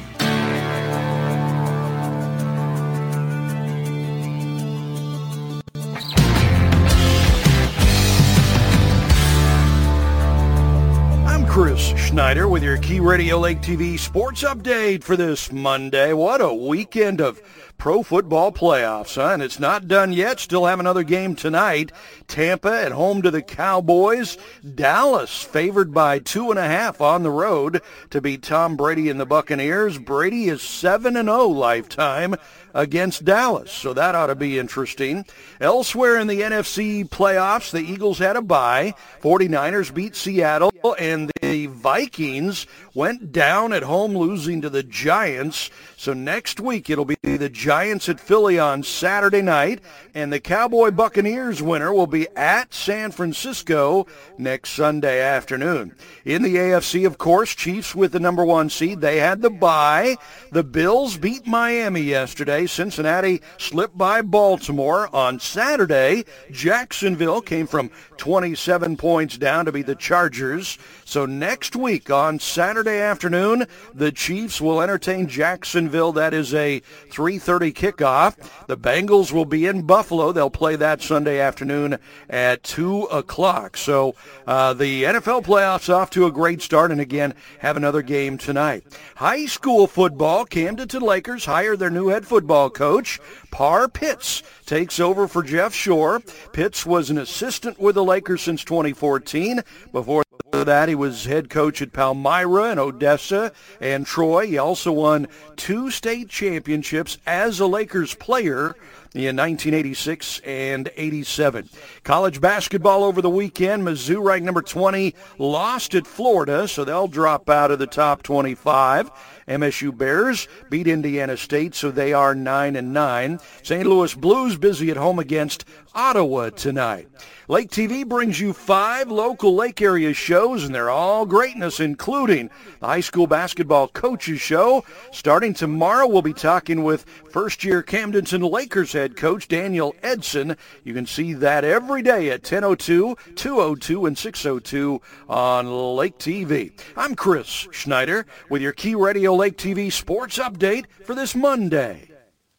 I'm 11.27 11.47
Chris 11.47 11.81
Schneider 11.97 12.47
with 12.47 12.63
your 12.63 12.77
Key 12.77 13.01
Radio 13.01 13.39
Lake 13.39 13.63
TV 13.63 13.99
sports 13.99 14.43
update 14.43 15.03
for 15.03 15.17
this 15.17 15.51
Monday. 15.51 16.13
What 16.13 16.43
a 16.43 16.53
weekend 16.53 17.23
of 17.23 17.41
pro 17.79 18.03
football 18.03 18.53
playoffs, 18.53 19.15
huh? 19.15 19.33
And 19.33 19.43
it's 19.43 19.61
not 19.61 19.89
done 19.89 20.13
yet. 20.13 20.41
Still 20.41 20.67
have 20.67 20.81
another 20.81 21.05
game 21.05 21.37
tonight. 21.37 21.93
Tampa 22.27 22.73
at 22.73 22.93
home 22.93 23.23
to 23.23 23.31
the 23.31 23.41
Cowboys. 23.41 24.37
Dallas 24.75 25.43
favored 25.43 25.95
by 25.95 26.19
two 26.19 26.51
and 26.51 26.59
a 26.59 26.67
half 26.67 27.01
on 27.01 27.23
the 27.23 27.31
road 27.31 27.81
to 28.11 28.21
beat 28.21 28.43
Tom 28.43 28.77
Brady 28.77 29.09
and 29.09 29.21
the 29.21 29.27
Buccaneers. 29.27 29.99
Brady 29.99 30.49
is 30.49 30.61
7 30.61 31.17
and 31.17 31.29
0 31.29 31.47
lifetime 31.47 32.35
against 32.75 33.25
Dallas. 33.25 33.73
So 33.73 33.95
that 33.95 34.15
ought 34.15 34.27
to 34.27 34.35
be 34.35 34.59
interesting. 34.59 35.25
Elsewhere 35.61 36.17
in 36.19 36.27
the 36.27 36.41
NFC 36.41 37.09
playoffs, 37.09 37.71
the 37.71 37.81
Eagles 37.81 38.19
had 38.19 38.37
a 38.37 38.43
bye. 38.43 38.95
49ers 39.23 39.95
beat 39.95 40.17
Seattle 40.17 40.73
and 40.99 41.31
the 41.41 41.67
Vikings 41.67 42.67
went 42.95 43.33
down 43.33 43.73
at 43.73 43.83
home 43.83 44.17
losing 44.17 44.61
to 44.61 44.71
the 44.71 44.83
Giants. 44.83 45.71
So 45.99 46.13
next 46.13 46.61
week 46.61 46.89
it'll 46.89 47.05
be 47.05 47.17
the 47.25 47.49
Giants 47.49 48.09
at 48.09 48.21
Philly 48.21 48.57
on 48.57 48.85
Saturday 48.85 49.43
night 49.43 49.81
and 50.15 50.33
the 50.33 50.39
Cowboy 50.39 50.93
Buccaneers 50.93 51.61
winner 51.61 51.93
will 51.93 52.07
be 52.07 52.29
at 52.37 52.73
San 52.73 53.11
Francisco 53.11 54.07
next 54.39 54.71
Sunday 54.71 55.21
afternoon. 55.21 55.97
In 56.25 56.43
the 56.43 56.55
AFC, 56.55 57.05
of 57.05 57.19
course, 57.19 57.53
Chiefs 57.53 57.97
with 57.97 58.13
the 58.13 58.21
number 58.21 58.45
one 58.45 58.71
seed. 58.71 59.01
They 59.01 59.19
had 59.19 59.43
the 59.43 59.51
bye. 59.51 60.15
The 60.53 60.63
Bills 60.63 61.17
beat 61.17 61.49
Miami 61.49 62.03
yesterday. 62.03 62.67
Cincinnati 62.67 63.43
slipped 63.57 63.99
by 63.99 64.23
Baltimore. 64.23 65.13
On 65.13 65.41
Saturday, 65.41 66.25
Jacksonville 66.53 67.41
came 67.41 67.67
from 67.67 67.91
27 68.19 68.97
points 68.97 69.37
down 69.37 69.65
to 69.65 69.73
be 69.73 69.83
the 69.83 69.97
Chargers. 69.97 70.79
So 71.05 71.27
next 71.27 71.75
week 71.75 72.09
on 72.09 72.39
Saturday 72.39 73.01
afternoon, 73.01 73.67
the 73.93 74.13
Chiefs 74.13 74.61
will 74.61 74.81
entertain 74.81 75.27
Jacksonville. 75.27 75.88
That 75.89 76.35
is 76.35 76.53
a 76.53 76.81
3.30 77.11 77.73
kickoff. 77.73 78.67
The 78.67 78.77
Bengals 78.77 79.33
will 79.33 79.45
be 79.45 79.67
in 79.67 79.83
Buffalo. 79.83 80.33
They'll 80.33 80.51
play 80.51 80.77
that 80.77 81.01
Sunday 81.01 81.41
afternoon 81.41 81.99
at 82.29 82.63
2 82.63 83.05
o'clock. 83.05 83.77
So 83.77 84.15
uh, 84.47 84.75
the 84.75 85.05
NFL 85.05 85.45
playoffs 85.45 85.93
off 85.93 86.11
to 86.11 86.27
a 86.27 86.33
great 86.33 86.61
start 86.61 86.91
and 86.91 87.01
again 87.01 87.35
have 87.61 87.77
another 87.77 88.03
game 88.03 88.37
tonight. 88.37 88.85
High 89.17 89.47
school 89.47 89.87
football, 89.87 90.45
Camdenton 90.45 91.03
Lakers 91.03 91.47
hire 91.47 91.77
their 91.77 91.91
new 91.91 92.09
head 92.09 92.27
football 92.27 92.69
coach. 92.71 93.19
Parr 93.51 93.89
Pitts 93.89 94.43
takes 94.67 95.01
over 95.01 95.27
for 95.27 95.43
Jeff 95.43 95.75
Shore. 95.75 96.21
Pitts 96.53 96.85
was 96.85 97.09
an 97.09 97.19
assistant 97.19 97.81
with 97.81 97.95
the 97.95 98.05
Lakers 98.05 98.43
since 98.43 98.63
2014. 98.65 99.63
Before 99.93 100.23
that, 100.53 100.89
he 100.89 100.95
was 100.95 101.27
head 101.27 101.51
coach 101.51 101.83
at 101.83 101.93
Palmyra 101.93 102.71
and 102.71 102.81
Odessa 102.81 103.53
and 103.81 104.07
Troy. 104.07 104.47
He 104.47 104.59
also 104.59 104.93
won 104.93 105.29
two 105.57 105.91
state 105.91 106.29
championships 106.29 107.19
as 107.27 107.61
a 107.61 107.67
Lakers 107.67 108.15
player 108.15 108.75
in 109.15 109.37
1986 109.37 110.41
and 110.41 110.91
87. 110.97 111.69
College 112.03 112.41
basketball 112.41 113.05
over 113.05 113.21
the 113.21 113.31
weekend. 113.31 113.83
Mizzou 113.83 114.23
ranked 114.23 114.47
number 114.47 114.63
20 114.63 115.15
lost 115.39 115.95
at 115.95 116.07
Florida, 116.07 116.67
so 116.67 116.85
they'll 116.85 117.09
drop 117.09 117.49
out 117.51 117.71
of 117.71 117.79
the 117.79 117.87
top 117.87 118.23
25. 118.23 119.11
MSU 119.49 119.97
Bears 119.97 120.47
beat 120.71 120.87
Indiana 120.87 121.37
State, 121.37 121.75
so 121.75 121.91
they 121.91 122.13
are 122.13 122.35
9 122.35 122.77
and 122.77 122.93
9. 122.93 123.41
St. 123.63 123.87
Louis 123.87 124.15
Blues 124.15 124.57
busy 124.57 124.91
at 124.91 124.97
home 124.97 125.19
against 125.19 125.65
Ottawa 125.95 126.51
tonight. 126.51 127.09
Lake 127.51 127.71
TV 127.71 128.07
brings 128.07 128.39
you 128.39 128.53
five 128.53 129.11
local 129.11 129.55
lake 129.55 129.81
area 129.81 130.13
shows, 130.13 130.65
and 130.65 130.75
they're 130.75 130.91
all 130.91 131.25
greatness, 131.25 131.81
including 131.81 132.51
the 132.79 132.87
high 132.87 133.01
school 133.01 133.27
basketball 133.27 133.89
coaches 133.89 134.39
show. 134.39 134.85
Starting 135.13 135.55
tomorrow, 135.55 136.07
we'll 136.07 136.21
be 136.21 136.35
talking 136.35 136.85
with 136.85 137.07
first-year 137.31 137.83
Camdenton 137.83 138.49
Lakers 138.51 138.93
head 138.93 139.17
coach 139.17 139.49
Daniel 139.49 139.95
Edson. 140.03 140.59
You 140.85 140.93
can 140.93 141.07
see 141.07 141.33
that 141.33 141.65
every 141.65 142.03
day 142.03 142.29
at 142.29 142.43
10:02, 142.43 143.17
202, 143.35 144.05
and 144.05 144.19
602 144.19 145.01
on 145.27 145.97
Lake 145.97 146.19
TV. 146.19 146.73
I'm 146.99 147.15
Chris 147.15 147.67
Schneider 147.71 148.27
with 148.51 148.61
your 148.61 148.73
Key 148.73 148.95
Radio 148.95 149.35
Lake 149.39 149.57
TV 149.57 149.93
sports 149.93 150.37
update 150.37 150.87
for 151.05 151.15
this 151.15 151.37
Monday. 151.37 152.11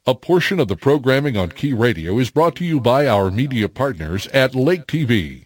A 0.06 0.16
portion 0.16 0.62
of 0.62 0.70
the 0.70 0.78
programming 0.78 1.36
on 1.36 1.50
Key 1.50 1.74
Radio 1.74 2.18
is 2.20 2.30
brought 2.30 2.56
to 2.56 2.64
you 2.64 2.80
by 2.80 3.06
our 3.06 3.30
media 3.30 3.68
partners 3.68 4.28
at 4.28 4.56
Lake 4.56 4.88
TV. 4.88 5.44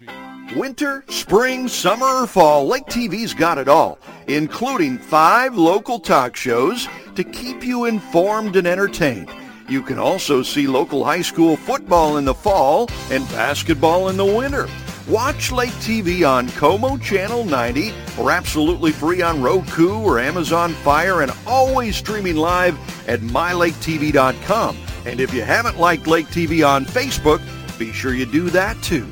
Winter, 0.55 1.03
spring, 1.09 1.67
summer, 1.67 2.05
or 2.05 2.27
fall, 2.27 2.67
Lake 2.67 2.85
TV's 2.85 3.33
got 3.33 3.57
it 3.57 3.67
all, 3.67 3.97
including 4.27 4.99
five 4.99 5.57
local 5.57 5.99
talk 5.99 6.35
shows 6.35 6.87
to 7.15 7.23
keep 7.23 7.63
you 7.63 7.85
informed 7.85 8.55
and 8.55 8.67
entertained. 8.67 9.27
You 9.67 9.81
can 9.81 9.97
also 9.97 10.43
see 10.43 10.67
local 10.67 11.03
high 11.03 11.23
school 11.23 11.57
football 11.57 12.17
in 12.17 12.25
the 12.25 12.35
fall 12.35 12.91
and 13.09 13.27
basketball 13.29 14.09
in 14.09 14.17
the 14.17 14.23
winter. 14.23 14.67
Watch 15.07 15.51
Lake 15.51 15.73
TV 15.73 16.25
on 16.27 16.47
Como 16.51 16.97
Channel 16.97 17.43
90 17.43 17.91
or 18.17 18.31
absolutely 18.31 18.93
free 18.93 19.21
on 19.21 19.41
Roku 19.41 19.99
or 19.99 20.17
Amazon 20.17 20.71
Fire 20.71 21.21
and 21.21 21.31
always 21.45 21.97
streaming 21.97 22.37
live 22.37 22.77
at 23.09 23.19
mylaketv.com. 23.19 24.77
And 25.05 25.19
if 25.19 25.33
you 25.33 25.41
haven't 25.41 25.77
liked 25.77 26.07
Lake 26.07 26.27
TV 26.27 26.65
on 26.65 26.85
Facebook, 26.85 27.41
be 27.77 27.91
sure 27.91 28.13
you 28.13 28.25
do 28.25 28.49
that 28.51 28.81
too. 28.81 29.05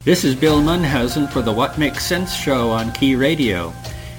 This 0.00 0.22
is 0.22 0.34
Bill 0.34 0.60
Munhausen 0.60 1.32
for 1.32 1.40
the 1.40 1.52
What 1.52 1.78
Makes 1.78 2.04
Sense 2.04 2.34
show 2.34 2.68
on 2.68 2.92
Key 2.92 3.14
Radio. 3.14 3.72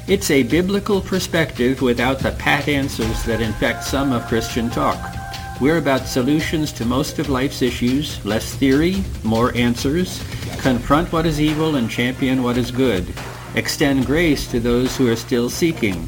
It's 0.07 0.31
a 0.31 0.41
biblical 0.41 0.99
perspective 0.99 1.83
without 1.83 2.17
the 2.17 2.31
pat 2.31 2.67
answers 2.67 3.23
that 3.25 3.39
infect 3.39 3.83
some 3.83 4.11
of 4.11 4.25
Christian 4.25 4.71
talk. 4.71 5.18
We're 5.59 5.77
about 5.77 6.07
solutions 6.07 6.71
to 6.73 6.85
most 6.85 7.19
of 7.19 7.27
life's 7.27 7.61
issues, 7.61 8.23
less 8.25 8.55
theory, 8.55 9.03
more 9.25 9.53
answers, 9.57 10.23
confront 10.59 11.11
what 11.11 11.25
is 11.25 11.41
evil 11.41 11.75
and 11.75 11.89
champion 11.89 12.43
what 12.43 12.55
is 12.55 12.71
good, 12.71 13.05
extend 13.55 14.05
grace 14.05 14.49
to 14.51 14.61
those 14.61 14.95
who 14.95 15.11
are 15.11 15.17
still 15.17 15.49
seeking. 15.49 16.07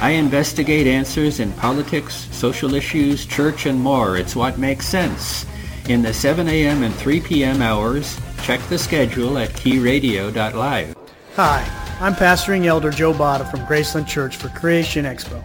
I 0.00 0.10
investigate 0.10 0.88
answers 0.88 1.38
in 1.38 1.52
politics, 1.52 2.26
social 2.32 2.74
issues, 2.74 3.24
church, 3.24 3.66
and 3.66 3.80
more. 3.80 4.16
It's 4.16 4.34
what 4.34 4.58
makes 4.58 4.86
sense. 4.88 5.46
In 5.88 6.02
the 6.02 6.12
7 6.12 6.48
a.m. 6.48 6.82
and 6.82 6.94
3 6.96 7.20
p.m. 7.20 7.62
hours, 7.62 8.18
check 8.42 8.60
the 8.68 8.78
schedule 8.78 9.38
at 9.38 9.50
keyradio.live. 9.50 10.96
Hi, 11.36 11.96
I'm 12.00 12.14
pastoring 12.14 12.66
elder 12.66 12.90
Joe 12.90 13.12
Botta 13.12 13.48
from 13.48 13.60
Graceland 13.60 14.08
Church 14.08 14.36
for 14.36 14.48
Creation 14.48 15.04
Expo. 15.04 15.40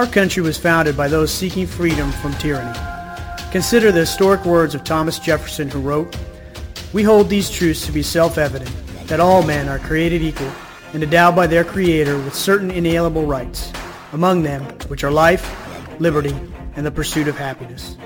Our 0.00 0.06
country 0.06 0.42
was 0.42 0.56
founded 0.56 0.96
by 0.96 1.08
those 1.08 1.30
seeking 1.30 1.66
freedom 1.66 2.10
from 2.10 2.32
tyranny. 2.36 2.72
Consider 3.52 3.92
the 3.92 4.00
historic 4.00 4.46
words 4.46 4.74
of 4.74 4.82
Thomas 4.82 5.18
Jefferson 5.18 5.68
who 5.68 5.78
wrote, 5.78 6.16
We 6.94 7.02
hold 7.02 7.28
these 7.28 7.50
truths 7.50 7.84
to 7.84 7.92
be 7.92 8.02
self-evident, 8.02 8.70
that 9.08 9.20
all 9.20 9.42
men 9.42 9.68
are 9.68 9.78
created 9.78 10.22
equal 10.22 10.50
and 10.94 11.02
endowed 11.02 11.36
by 11.36 11.46
their 11.46 11.64
Creator 11.64 12.16
with 12.16 12.34
certain 12.34 12.70
inalienable 12.70 13.26
rights, 13.26 13.70
among 14.14 14.42
them 14.42 14.62
which 14.88 15.04
are 15.04 15.10
life, 15.10 15.44
liberty, 16.00 16.34
and 16.76 16.86
the 16.86 16.90
pursuit 16.90 17.28
of 17.28 17.36
happiness. 17.36 17.98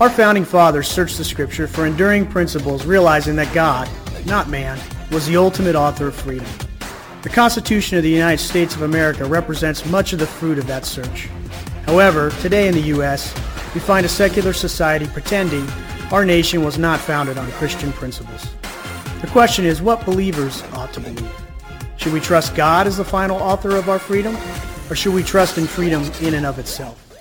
Our 0.00 0.10
founding 0.10 0.44
fathers 0.44 0.88
searched 0.88 1.16
the 1.16 1.24
scripture 1.24 1.66
for 1.66 1.86
enduring 1.86 2.26
principles, 2.26 2.84
realizing 2.84 3.34
that 3.36 3.54
God, 3.54 3.88
not 4.26 4.50
man, 4.50 4.78
was 5.10 5.26
the 5.26 5.38
ultimate 5.38 5.74
author 5.74 6.08
of 6.08 6.14
freedom. 6.14 6.44
The 7.24 7.30
Constitution 7.30 7.96
of 7.96 8.02
the 8.02 8.10
United 8.10 8.36
States 8.36 8.76
of 8.76 8.82
America 8.82 9.24
represents 9.24 9.86
much 9.86 10.12
of 10.12 10.18
the 10.18 10.26
fruit 10.26 10.58
of 10.58 10.66
that 10.66 10.84
search. 10.84 11.30
However, 11.86 12.28
today 12.42 12.68
in 12.68 12.74
the 12.74 12.82
U.S., 12.82 13.32
we 13.72 13.80
find 13.80 14.04
a 14.04 14.10
secular 14.10 14.52
society 14.52 15.06
pretending 15.06 15.66
our 16.12 16.26
nation 16.26 16.62
was 16.62 16.76
not 16.76 17.00
founded 17.00 17.38
on 17.38 17.50
Christian 17.52 17.94
principles. 17.94 18.46
The 19.22 19.26
question 19.28 19.64
is 19.64 19.80
what 19.80 20.04
believers 20.04 20.62
ought 20.74 20.92
to 20.92 21.00
believe. 21.00 21.32
Should 21.96 22.12
we 22.12 22.20
trust 22.20 22.54
God 22.54 22.86
as 22.86 22.98
the 22.98 23.06
final 23.06 23.38
author 23.38 23.74
of 23.74 23.88
our 23.88 23.98
freedom, 23.98 24.36
or 24.90 24.94
should 24.94 25.14
we 25.14 25.22
trust 25.22 25.56
in 25.56 25.66
freedom 25.66 26.02
in 26.20 26.34
and 26.34 26.44
of 26.44 26.58
itself? 26.58 27.16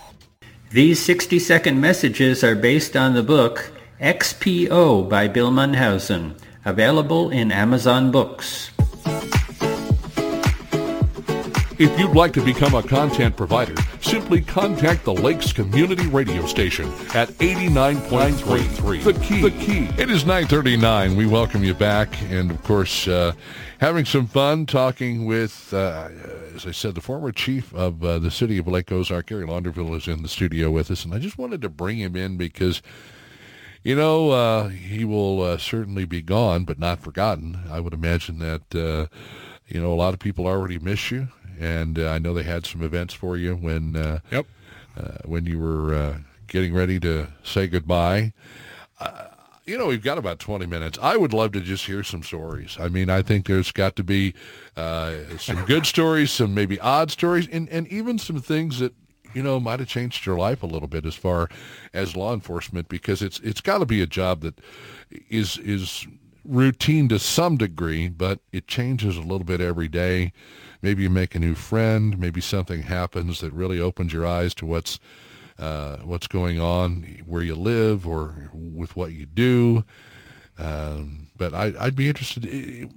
These 0.72 1.00
60-second 1.08 1.80
messages 1.80 2.44
are 2.44 2.56
based 2.56 2.98
on 2.98 3.14
the 3.14 3.24
book 3.24 3.72
XPO 4.02 5.08
by 5.08 5.30
Bill 5.30 5.50
Munhausen, 5.50 6.38
available 6.66 7.30
in 7.30 7.54
Amazon 7.54 8.12
Books. 8.12 8.73
If 11.80 12.00
you'd 12.00 12.16
like 12.16 12.34
to 12.34 12.46
become 12.46 12.76
a 12.76 12.84
content 12.84 13.36
provider, 13.36 13.74
simply 14.00 14.42
contact 14.42 15.06
the 15.06 15.14
Lakes 15.14 15.52
Community 15.52 16.06
Radio 16.06 16.46
Station 16.46 16.86
at 17.16 17.30
89.33. 17.40 19.04
The 19.04 19.14
Key. 19.14 19.42
The 19.42 19.52
Key. 19.52 19.86
It 20.00 20.12
is 20.12 20.24
939. 20.24 21.16
We 21.16 21.26
welcome 21.26 21.64
you 21.64 21.74
back. 21.74 22.22
And, 22.30 22.52
of 22.52 22.64
course, 22.64 23.08
uh, 23.08 23.34
having 23.80 24.06
some 24.06 24.28
fun 24.28 24.68
talking 24.68 25.26
with, 25.26 25.74
uh, 25.74 26.10
as 26.56 26.68
I 26.68 26.72
said, 26.72 26.94
the 26.94 27.02
former 27.02 27.32
chief 27.32 27.74
of 27.74 28.04
uh, 28.04 28.20
the 28.20 28.30
city 28.30 28.60
of 28.60 28.68
Lake 28.68 28.92
Ozark, 28.92 29.26
Gary 29.26 29.46
Launderville, 29.48 29.98
is 29.98 30.08
in 30.08 30.22
the 30.22 30.30
studio 30.30 30.70
with 30.70 30.92
us. 30.92 31.04
And 31.04 31.14
I 31.14 31.18
just 31.18 31.40
wanted 31.40 31.64
to 31.64 31.70
bring 31.70 31.98
him 31.98 32.16
in 32.16 32.38
because 32.38 32.84
you 33.84 33.96
know, 33.96 34.30
uh, 34.30 34.70
he 34.70 35.04
will 35.04 35.42
uh, 35.42 35.58
certainly 35.58 36.06
be 36.06 36.22
gone, 36.22 36.64
but 36.64 36.80
not 36.80 37.00
forgotten. 37.00 37.60
I 37.70 37.82
would 37.82 37.94
imagine 37.94 38.40
that, 38.40 38.74
uh, 38.74 39.14
you 39.68 39.82
know, 39.82 39.92
a 39.92 39.96
lot 39.96 40.14
of 40.14 40.20
people 40.20 40.48
already 40.48 40.80
miss 40.80 41.12
you, 41.12 41.28
and 41.60 42.00
uh, 42.00 42.10
I 42.10 42.20
know 42.20 42.34
they 42.34 42.44
had 42.44 42.66
some 42.66 42.82
events 42.84 43.14
for 43.14 43.38
you 43.38 43.56
when, 43.56 43.96
uh, 43.96 44.20
yep, 44.32 44.46
uh, 44.98 45.18
when 45.26 45.46
you 45.46 45.60
were 45.60 46.18
getting 46.48 46.74
ready 46.74 47.00
to 47.00 47.28
say 47.44 47.68
goodbye. 47.68 48.34
you 49.66 49.78
know, 49.78 49.88
we've 49.88 50.04
got 50.04 50.18
about 50.18 50.40
20 50.40 50.66
minutes. 50.66 51.00
I 51.02 51.16
would 51.16 51.34
love 51.34 51.54
to 51.54 51.62
just 51.62 51.86
hear 51.86 52.04
some 52.04 52.22
stories. 52.24 52.78
I 52.80 52.90
mean, 52.90 53.10
I 53.10 53.22
think 53.22 53.48
there's 53.48 53.72
got 53.72 53.96
to 53.96 54.04
be 54.04 54.34
some 54.76 55.66
good 55.66 55.86
stories, 55.94 56.32
some 56.32 56.54
maybe 56.54 56.80
odd 56.80 57.12
stories, 57.12 57.48
and, 57.52 57.70
and 57.70 57.88
even 57.88 58.20
some 58.20 58.40
things 58.40 58.80
that 58.80 58.94
you 59.34 59.42
know, 59.42 59.60
might 59.60 59.80
have 59.80 59.90
changed 59.90 60.26
your 60.26 60.38
life 60.38 60.64
a 60.64 60.68
little 60.68 60.88
bit 60.88 61.06
as 61.06 61.16
far 61.16 61.50
as 61.94 62.16
law 62.16 62.34
enforcement 62.34 62.88
because 62.88 63.22
it's 63.22 63.40
it's 63.40 63.62
got 63.62 63.80
to 63.80 63.86
be 63.86 64.02
a 64.02 64.08
job 64.08 64.42
that 64.42 64.60
is 65.30 65.58
is 65.58 66.08
routine 66.46 67.08
to 67.10 67.20
some 67.20 67.58
degree, 67.58 68.10
but 68.10 68.40
it 68.52 68.68
changes 68.68 69.18
a 69.18 69.22
little 69.22 69.46
bit 69.46 69.62
every 69.62 69.88
day. 69.88 70.34
Maybe 70.84 71.02
you 71.02 71.10
make 71.10 71.34
a 71.34 71.40
new 71.40 71.56
friend. 71.56 72.20
Maybe 72.20 72.42
something 72.42 72.84
happens 72.84 73.40
that 73.40 73.54
really 73.54 73.80
opens 73.80 74.12
your 74.14 74.28
eyes 74.28 74.54
to 74.56 74.66
what's 74.66 75.00
uh, 75.58 75.98
what's 75.98 76.28
going 76.28 76.60
on 76.60 77.22
where 77.26 77.42
you 77.42 77.56
live 77.56 78.06
or 78.06 78.50
with 78.54 78.96
what 78.96 79.14
you 79.14 79.26
do. 79.26 79.86
Um, 80.60 81.30
but 81.38 81.54
I, 81.54 81.74
I'd 81.80 81.96
be 81.96 82.10
interested. 82.10 82.90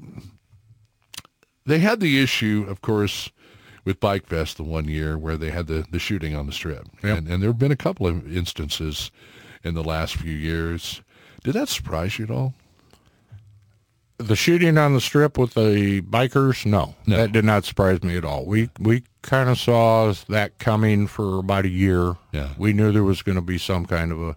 They 1.64 1.78
had 1.78 2.00
the 2.00 2.20
issue, 2.20 2.66
of 2.68 2.80
course, 2.80 3.30
with 3.84 4.00
Bike 4.00 4.26
Fest 4.26 4.56
the 4.56 4.64
one 4.64 4.86
year 4.86 5.16
where 5.16 5.36
they 5.36 5.50
had 5.50 5.68
the, 5.68 5.86
the 5.90 5.98
shooting 5.98 6.34
on 6.34 6.46
the 6.46 6.52
strip. 6.52 6.88
Yep. 7.04 7.18
And, 7.18 7.28
and 7.28 7.42
there 7.42 7.50
have 7.50 7.58
been 7.58 7.72
a 7.72 7.76
couple 7.76 8.06
of 8.06 8.36
instances 8.36 9.10
in 9.62 9.74
the 9.74 9.84
last 9.84 10.16
few 10.16 10.32
years. 10.32 11.02
Did 11.44 11.54
that 11.54 11.68
surprise 11.68 12.18
you 12.18 12.24
at 12.24 12.30
all? 12.30 12.54
The 14.18 14.36
shooting 14.36 14.78
on 14.78 14.94
the 14.94 15.00
strip 15.00 15.36
with 15.36 15.54
the 15.54 16.00
bikers, 16.00 16.64
no, 16.64 16.94
no. 17.06 17.16
that 17.18 17.32
did 17.32 17.44
not 17.44 17.66
surprise 17.66 18.02
me 18.02 18.16
at 18.16 18.24
all. 18.24 18.46
We 18.46 18.70
we 18.80 19.04
kind 19.20 19.50
of 19.50 19.58
saw 19.58 20.14
that 20.28 20.58
coming 20.58 21.06
for 21.06 21.38
about 21.38 21.66
a 21.66 21.68
year. 21.68 22.16
Yeah, 22.32 22.54
we 22.56 22.72
knew 22.72 22.92
there 22.92 23.04
was 23.04 23.20
going 23.20 23.36
to 23.36 23.42
be 23.42 23.58
some 23.58 23.84
kind 23.84 24.12
of 24.12 24.22
a 24.22 24.36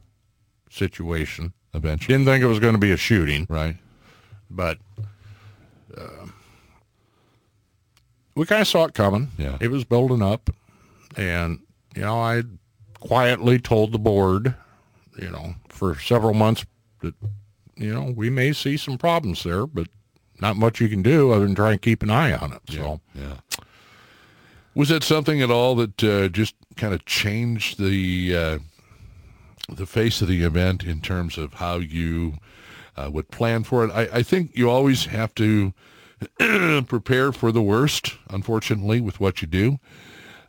situation 0.69 1.53
eventually. 1.73 2.13
Didn't 2.13 2.25
think 2.25 2.43
it 2.43 2.47
was 2.47 2.59
going 2.59 2.73
to 2.73 2.79
be 2.79 2.91
a 2.91 2.97
shooting, 2.97 3.47
right? 3.49 3.77
But 4.49 4.79
uh, 5.97 6.27
we 8.35 8.45
kind 8.45 8.61
of 8.61 8.67
saw 8.67 8.85
it 8.85 8.93
coming. 8.93 9.29
Yeah. 9.37 9.57
It 9.59 9.69
was 9.69 9.83
building 9.83 10.21
up. 10.21 10.49
And, 11.17 11.59
you 11.95 12.03
know, 12.03 12.19
I 12.19 12.43
quietly 12.99 13.59
told 13.59 13.91
the 13.91 13.99
board, 13.99 14.55
you 15.19 15.29
know, 15.29 15.55
for 15.67 15.95
several 15.99 16.33
months 16.33 16.65
that, 17.01 17.15
you 17.79 17.93
know, 17.93 18.13
we 18.15 18.29
may 18.29 18.53
see 18.53 18.77
some 18.77 18.97
problems 18.97 19.43
there, 19.43 19.65
but 19.65 19.87
not 20.41 20.57
much 20.57 20.79
you 20.79 20.89
can 20.89 21.01
do 21.01 21.31
other 21.31 21.45
than 21.45 21.55
try 21.55 21.71
and 21.71 21.81
keep 21.81 22.03
an 22.03 22.09
eye 22.09 22.33
on 22.33 22.53
it. 22.53 22.61
So, 22.69 23.01
yeah. 23.15 23.21
yeah. 23.21 23.65
Was 24.75 24.89
that 24.89 25.03
something 25.03 25.41
at 25.41 25.49
all 25.49 25.75
that 25.75 26.03
uh, 26.03 26.27
just 26.29 26.55
kind 26.75 26.93
of 26.93 27.05
changed 27.05 27.79
the 27.79 28.35
uh, 28.35 28.59
the 29.69 29.85
face 29.85 30.21
of 30.21 30.27
the 30.27 30.43
event 30.43 30.83
in 30.83 31.01
terms 31.01 31.37
of 31.37 31.53
how 31.55 31.77
you 31.77 32.35
uh, 32.95 33.09
would 33.11 33.29
plan 33.31 33.63
for 33.63 33.85
it? 33.85 33.91
I, 33.91 34.19
I 34.19 34.23
think 34.23 34.55
you 34.55 34.69
always 34.69 35.05
have 35.05 35.33
to 35.35 35.73
prepare 36.87 37.31
for 37.31 37.51
the 37.51 37.61
worst, 37.61 38.15
unfortunately, 38.29 39.01
with 39.01 39.19
what 39.19 39.41
you 39.41 39.47
do. 39.47 39.79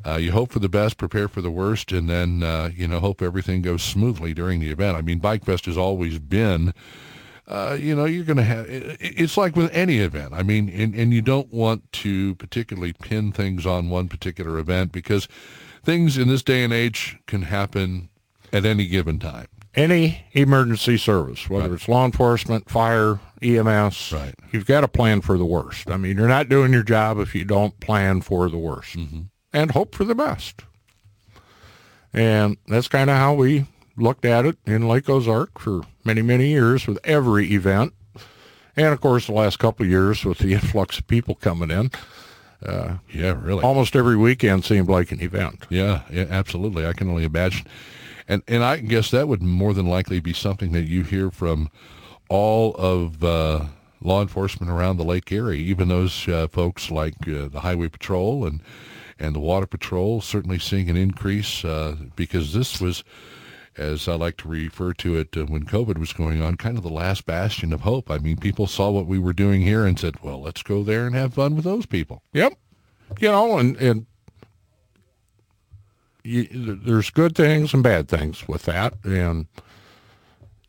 Uh, 0.04 0.16
you 0.16 0.32
hope 0.32 0.50
for 0.50 0.58
the 0.58 0.68
best, 0.68 0.96
prepare 0.96 1.28
for 1.28 1.42
the 1.42 1.50
worst, 1.50 1.92
and 1.92 2.08
then, 2.08 2.42
uh, 2.42 2.70
you 2.74 2.88
know, 2.88 3.00
hope 3.00 3.20
everything 3.20 3.60
goes 3.60 3.82
smoothly 3.82 4.32
during 4.32 4.60
the 4.60 4.70
event. 4.70 4.96
I 4.96 5.02
mean, 5.02 5.18
Bike 5.18 5.44
Fest 5.44 5.66
has 5.66 5.76
always 5.76 6.18
been, 6.18 6.72
uh, 7.50 7.76
you 7.78 7.96
know, 7.96 8.04
you're 8.04 8.24
going 8.24 8.36
to 8.36 8.44
have, 8.44 8.66
it, 8.70 8.96
it's 9.00 9.36
like 9.36 9.56
with 9.56 9.70
any 9.74 9.98
event. 9.98 10.32
I 10.32 10.42
mean, 10.42 10.68
and, 10.68 10.94
and 10.94 11.12
you 11.12 11.20
don't 11.20 11.52
want 11.52 11.90
to 11.92 12.36
particularly 12.36 12.92
pin 12.92 13.32
things 13.32 13.66
on 13.66 13.90
one 13.90 14.08
particular 14.08 14.58
event 14.58 14.92
because 14.92 15.26
things 15.82 16.16
in 16.16 16.28
this 16.28 16.42
day 16.42 16.62
and 16.62 16.72
age 16.72 17.18
can 17.26 17.42
happen 17.42 18.08
at 18.52 18.64
any 18.64 18.86
given 18.86 19.18
time 19.18 19.48
any 19.74 20.24
emergency 20.32 20.96
service, 20.96 21.48
whether 21.48 21.68
right. 21.68 21.74
it's 21.74 21.88
law 21.88 22.04
enforcement, 22.04 22.68
fire, 22.68 23.20
EMS, 23.40 24.12
right. 24.12 24.34
you've 24.50 24.66
got 24.66 24.80
to 24.80 24.88
plan 24.88 25.20
for 25.20 25.38
the 25.38 25.44
worst. 25.44 25.90
I 25.90 25.96
mean, 25.96 26.16
you're 26.16 26.28
not 26.28 26.48
doing 26.48 26.72
your 26.72 26.82
job 26.82 27.18
if 27.18 27.34
you 27.34 27.44
don't 27.44 27.78
plan 27.80 28.20
for 28.20 28.48
the 28.48 28.58
worst 28.58 28.96
mm-hmm. 28.96 29.22
and 29.52 29.70
hope 29.70 29.94
for 29.94 30.04
the 30.04 30.14
best. 30.14 30.62
And 32.12 32.56
that's 32.66 32.88
kind 32.88 33.08
of 33.08 33.16
how 33.16 33.34
we 33.34 33.66
looked 33.96 34.24
at 34.24 34.44
it 34.44 34.58
in 34.66 34.88
Lake 34.88 35.08
Ozark 35.08 35.58
for 35.58 35.82
many, 36.04 36.22
many 36.22 36.48
years 36.48 36.86
with 36.86 36.98
every 37.04 37.52
event. 37.52 37.92
And 38.76 38.88
of 38.88 39.00
course, 39.00 39.26
the 39.26 39.32
last 39.32 39.58
couple 39.58 39.84
of 39.84 39.90
years 39.90 40.24
with 40.24 40.38
the 40.38 40.52
influx 40.54 40.98
of 40.98 41.06
people 41.06 41.34
coming 41.34 41.70
in. 41.70 41.90
Uh, 42.64 42.98
yeah, 43.10 43.34
really. 43.40 43.62
Almost 43.62 43.96
every 43.96 44.16
weekend 44.16 44.64
seemed 44.64 44.88
like 44.88 45.12
an 45.12 45.20
event. 45.20 45.66
Yeah, 45.70 46.02
yeah, 46.10 46.26
absolutely. 46.28 46.86
I 46.86 46.92
can 46.92 47.08
only 47.08 47.24
imagine. 47.24 47.66
And 48.28 48.42
and 48.46 48.62
I 48.62 48.76
guess 48.76 49.10
that 49.10 49.28
would 49.28 49.42
more 49.42 49.72
than 49.72 49.86
likely 49.86 50.20
be 50.20 50.34
something 50.34 50.72
that 50.72 50.86
you 50.86 51.02
hear 51.02 51.30
from 51.30 51.70
all 52.28 52.74
of 52.76 53.24
uh, 53.24 53.64
law 54.02 54.22
enforcement 54.22 54.70
around 54.70 54.98
the 54.98 55.04
lake 55.04 55.32
area, 55.32 55.58
even 55.58 55.88
those 55.88 56.28
uh, 56.28 56.46
folks 56.48 56.90
like 56.90 57.14
uh, 57.26 57.48
the 57.48 57.60
Highway 57.60 57.88
Patrol 57.88 58.46
and 58.46 58.60
and 59.20 59.34
the 59.34 59.40
Water 59.40 59.66
Patrol, 59.66 60.20
certainly 60.20 60.58
seeing 60.58 60.88
an 60.88 60.96
increase 60.96 61.64
uh, 61.64 61.94
because 62.16 62.54
this 62.54 62.80
was, 62.80 63.04
as 63.80 64.06
I 64.06 64.14
like 64.14 64.36
to 64.38 64.48
refer 64.48 64.92
to 64.94 65.16
it, 65.16 65.36
uh, 65.36 65.46
when 65.46 65.64
COVID 65.64 65.98
was 65.98 66.12
going 66.12 66.42
on, 66.42 66.56
kind 66.56 66.76
of 66.76 66.82
the 66.82 66.90
last 66.90 67.26
bastion 67.26 67.72
of 67.72 67.80
hope. 67.80 68.10
I 68.10 68.18
mean, 68.18 68.36
people 68.36 68.66
saw 68.66 68.90
what 68.90 69.06
we 69.06 69.18
were 69.18 69.32
doing 69.32 69.62
here 69.62 69.86
and 69.86 69.98
said, 69.98 70.22
"Well, 70.22 70.40
let's 70.40 70.62
go 70.62 70.82
there 70.82 71.06
and 71.06 71.14
have 71.14 71.34
fun 71.34 71.56
with 71.56 71.64
those 71.64 71.86
people." 71.86 72.22
Yep, 72.32 72.54
you 73.18 73.28
know, 73.28 73.58
and 73.58 73.76
and 73.78 74.06
you, 76.22 76.44
there's 76.52 77.10
good 77.10 77.34
things 77.34 77.72
and 77.72 77.82
bad 77.82 78.08
things 78.08 78.46
with 78.46 78.64
that, 78.64 78.94
and 79.04 79.46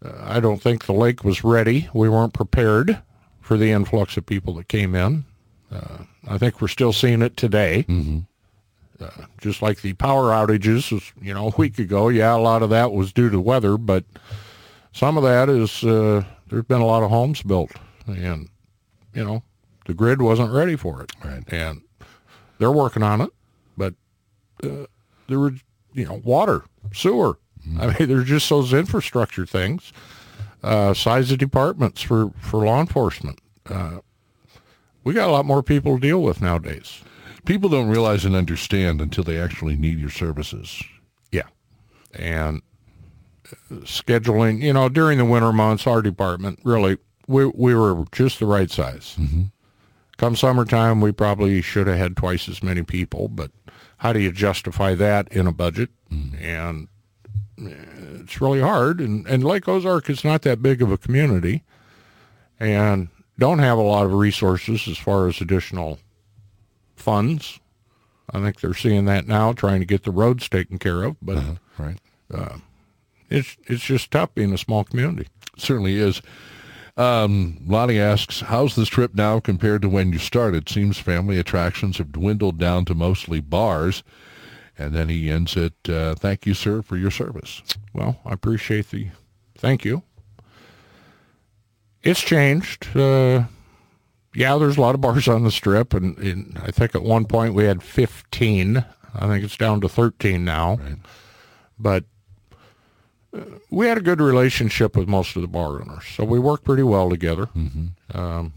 uh, 0.04 0.14
I 0.20 0.40
don't 0.40 0.62
think 0.62 0.86
the 0.86 0.94
lake 0.94 1.24
was 1.24 1.44
ready. 1.44 1.90
We 1.94 2.10
weren't 2.10 2.34
prepared 2.34 3.02
for 3.42 3.58
the 3.58 3.72
influx 3.72 4.18
of 4.18 4.26
people 4.26 4.54
that 4.56 4.68
came 4.68 4.96
in. 4.96 5.26
Uh, 5.72 6.06
I 6.28 6.38
think 6.38 6.62
we're 6.62 6.68
still 6.68 6.94
seeing 6.94 7.22
it 7.22 7.38
today. 7.38 7.86
Mm-hmm. 7.88 8.20
Uh, 9.02 9.26
just 9.40 9.61
like 9.61 9.82
the 9.82 9.94
power 9.94 10.32
outages, 10.32 11.11
you 11.22 11.34
know, 11.34 11.48
a 11.48 11.56
week 11.57 11.80
ago. 11.80 12.10
Yeah, 12.10 12.36
a 12.36 12.38
lot 12.38 12.61
of 12.61 12.69
that 12.69 12.91
was 12.91 13.11
due 13.11 13.30
to 13.30 13.40
weather, 13.40 13.78
but 13.78 14.06
some 14.91 15.18
of 15.18 15.23
that 15.23 15.49
is 15.49 15.84
uh, 15.84 16.23
there's 16.48 16.65
been 16.65 16.82
a 16.82 16.86
lot 16.86 17.03
of 17.03 17.10
homes 17.10 17.41
built, 17.41 17.72
and 18.06 18.49
you 19.14 19.23
know, 19.23 19.44
the 19.86 19.94
grid 19.94 20.22
wasn't 20.22 20.52
ready 20.52 20.76
for 20.76 21.02
it. 21.02 21.11
Right. 21.23 21.44
And 21.48 21.82
they're 22.57 22.72
working 22.72 23.03
on 23.03 23.22
it, 23.22 23.30
but 23.78 23.94
uh, 24.64 24.86
there 25.28 25.40
were, 25.40 25.53
you 25.94 26.06
know, 26.06 26.22
water, 26.23 26.64
sewer. 26.94 27.40
Mm-hmm. 27.68 27.82
I 27.82 27.88
mean, 27.88 28.07
there's 28.10 28.28
just 28.28 28.49
those 28.49 28.73
infrastructure 28.73 29.45
things. 29.45 29.91
Uh, 30.64 30.94
size 30.94 31.32
of 31.32 31.40
departments 31.40 32.02
for, 32.03 32.30
for 32.40 32.64
law 32.64 32.80
enforcement. 32.80 33.40
Uh, 33.68 33.99
we 35.03 35.14
got 35.14 35.28
a 35.28 35.32
lot 35.32 35.45
more 35.45 35.64
people 35.64 35.95
to 35.95 36.02
deal 36.02 36.22
with 36.22 36.40
nowadays. 36.40 37.02
People 37.46 37.70
don't 37.70 37.90
realize 37.90 38.26
and 38.26 38.36
understand 38.36 39.02
until 39.02 39.24
they 39.24 39.40
actually 39.40 39.76
need 39.76 40.00
your 40.00 40.10
services. 40.10 40.84
Yeah. 41.32 41.48
And 42.14 42.62
uh, 43.52 43.76
scheduling, 43.78 44.62
you 44.62 44.74
know, 44.74 44.90
during 44.90 45.18
the 45.18 45.26
winter 45.26 45.52
months, 45.52 45.88
our 45.88 46.02
department 46.02 46.60
really, 46.64 46.98
we, 47.28 47.46
we 47.46 47.74
were 47.74 48.06
just 48.12 48.40
the 48.40 48.46
right 48.46 48.70
size. 48.70 49.16
Mm-hmm. 49.20 49.44
Come 50.18 50.36
summertime, 50.36 51.02
we 51.02 51.12
probably 51.12 51.62
should 51.62 51.88
have 51.88 51.98
had 51.98 52.16
twice 52.16 52.48
as 52.48 52.62
many 52.62 52.84
people, 52.84 53.28
but 53.28 53.50
how 53.98 54.14
do 54.14 54.20
you 54.20 54.32
justify 54.32 54.94
that 54.96 55.28
in 55.32 55.48
a 55.48 55.52
budget? 55.52 55.90
Mm. 56.12 56.42
And 56.42 56.88
eh, 57.60 58.22
it's 58.22 58.40
really 58.40 58.62
hard. 58.62 59.00
And, 59.00 59.26
and 59.28 59.44
Lake 59.44 59.68
Ozark 59.68 60.10
is 60.10 60.24
not 60.24 60.44
that 60.44 60.62
big 60.62 60.82
of 60.82 60.92
a 60.92 60.98
community 60.98 61.64
and 62.60 63.08
don't 63.40 63.60
have 63.60 63.80
a 63.80 63.82
lot 63.82 64.06
of 64.06 64.14
resources 64.14 64.88
as 64.88 64.98
far 64.98 65.28
as 65.28 65.42
additional 65.42 65.98
funds. 67.02 67.60
I 68.34 68.40
think 68.40 68.61
they're 68.61 68.73
seeing 68.73 69.06
that 69.06 69.28
now, 69.28 69.52
trying 69.52 69.82
to 69.82 69.86
get 69.86 70.03
the 70.03 70.11
roads 70.11 70.48
taken 70.48 70.80
care 70.80 71.03
of. 71.03 71.18
But 71.22 71.38
uh-huh. 71.38 71.53
right, 71.78 71.98
uh, 72.34 72.57
it's 73.30 73.57
it's 73.65 73.84
just 73.84 74.11
tough 74.11 74.34
being 74.34 74.53
a 74.53 74.57
small 74.57 74.84
community. 74.84 75.28
certainly 75.57 75.98
is. 75.98 76.22
Um, 76.98 77.57
Lonnie 77.65 77.99
asks, 77.99 78.41
how's 78.41 78.76
this 78.76 78.90
trip 78.90 79.15
now 79.15 79.40
compared 79.40 79.82
to 79.82 79.90
when 79.90 80.11
you 80.11 80.19
started? 80.19 80.68
Seems 80.68 80.99
family 80.99 81.40
attractions 81.40 81.98
have 81.98 82.11
dwindled 82.11 82.57
down 82.57 82.86
to 82.86 82.94
mostly 82.94 83.40
bars. 83.40 84.03
And 84.78 84.94
then 84.94 85.10
he 85.10 85.30
ends 85.30 85.56
it, 85.56 85.73
uh, 85.88 86.15
thank 86.15 86.45
you, 86.45 86.53
sir, 86.53 86.82
for 86.82 86.98
your 86.98 87.11
service. 87.11 87.61
Well, 87.94 88.19
I 88.26 88.34
appreciate 88.34 88.90
the 88.90 89.10
thank 89.57 89.86
you. 89.86 90.03
It's 92.03 92.22
changed. 92.22 92.95
Uh, 92.95 93.44
yeah, 94.34 94.58
there's 94.58 94.78
a 94.78 94.82
lot 94.82 94.95
of 94.95 95.02
bars 95.02 95.28
on 95.28 95.44
the 95.44 95.52
strip, 95.52 95.94
and, 95.94 96.18
and, 96.18 96.60
I 96.64 96.72
think 96.72 96.95
at 96.95 97.03
one 97.03 97.26
point 97.26 97.53
we 97.53 97.66
had 97.66 97.84
15. 97.84 98.86
I 99.14 99.28
think 99.28 99.44
it's 99.44 99.58
down 99.58 99.82
to 99.82 99.90
13 99.90 100.45
now. 100.45 100.76
Right. 100.76 100.95
But 101.78 102.06
uh, 103.36 103.41
we 103.70 103.88
had 103.88 103.98
a 103.98 104.02
good 104.02 104.22
relationship 104.22 104.95
with 104.95 105.08
most 105.08 105.36
of 105.36 105.41
the 105.41 105.48
bar 105.48 105.82
owners, 105.82 106.06
so 106.06 106.24
we 106.24 106.40
worked 106.40 106.64
pretty 106.64 106.84
well 106.84 107.10
together. 107.10 107.48
Mm-hmm. 107.48 108.18
Um, 108.18 108.53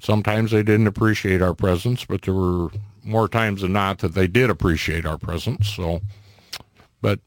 sometimes 0.00 0.52
they 0.52 0.62
didn't 0.62 0.86
appreciate 0.86 1.42
our 1.42 1.54
presence, 1.54 2.04
but 2.04 2.22
there 2.22 2.34
were 2.34 2.70
more 3.02 3.28
times 3.28 3.60
than 3.62 3.72
not 3.72 3.98
that 3.98 4.14
they 4.14 4.26
did 4.26 4.48
appreciate 4.48 5.04
our 5.04 5.18
presence. 5.18 5.68
So, 5.68 6.00
but 7.02 7.20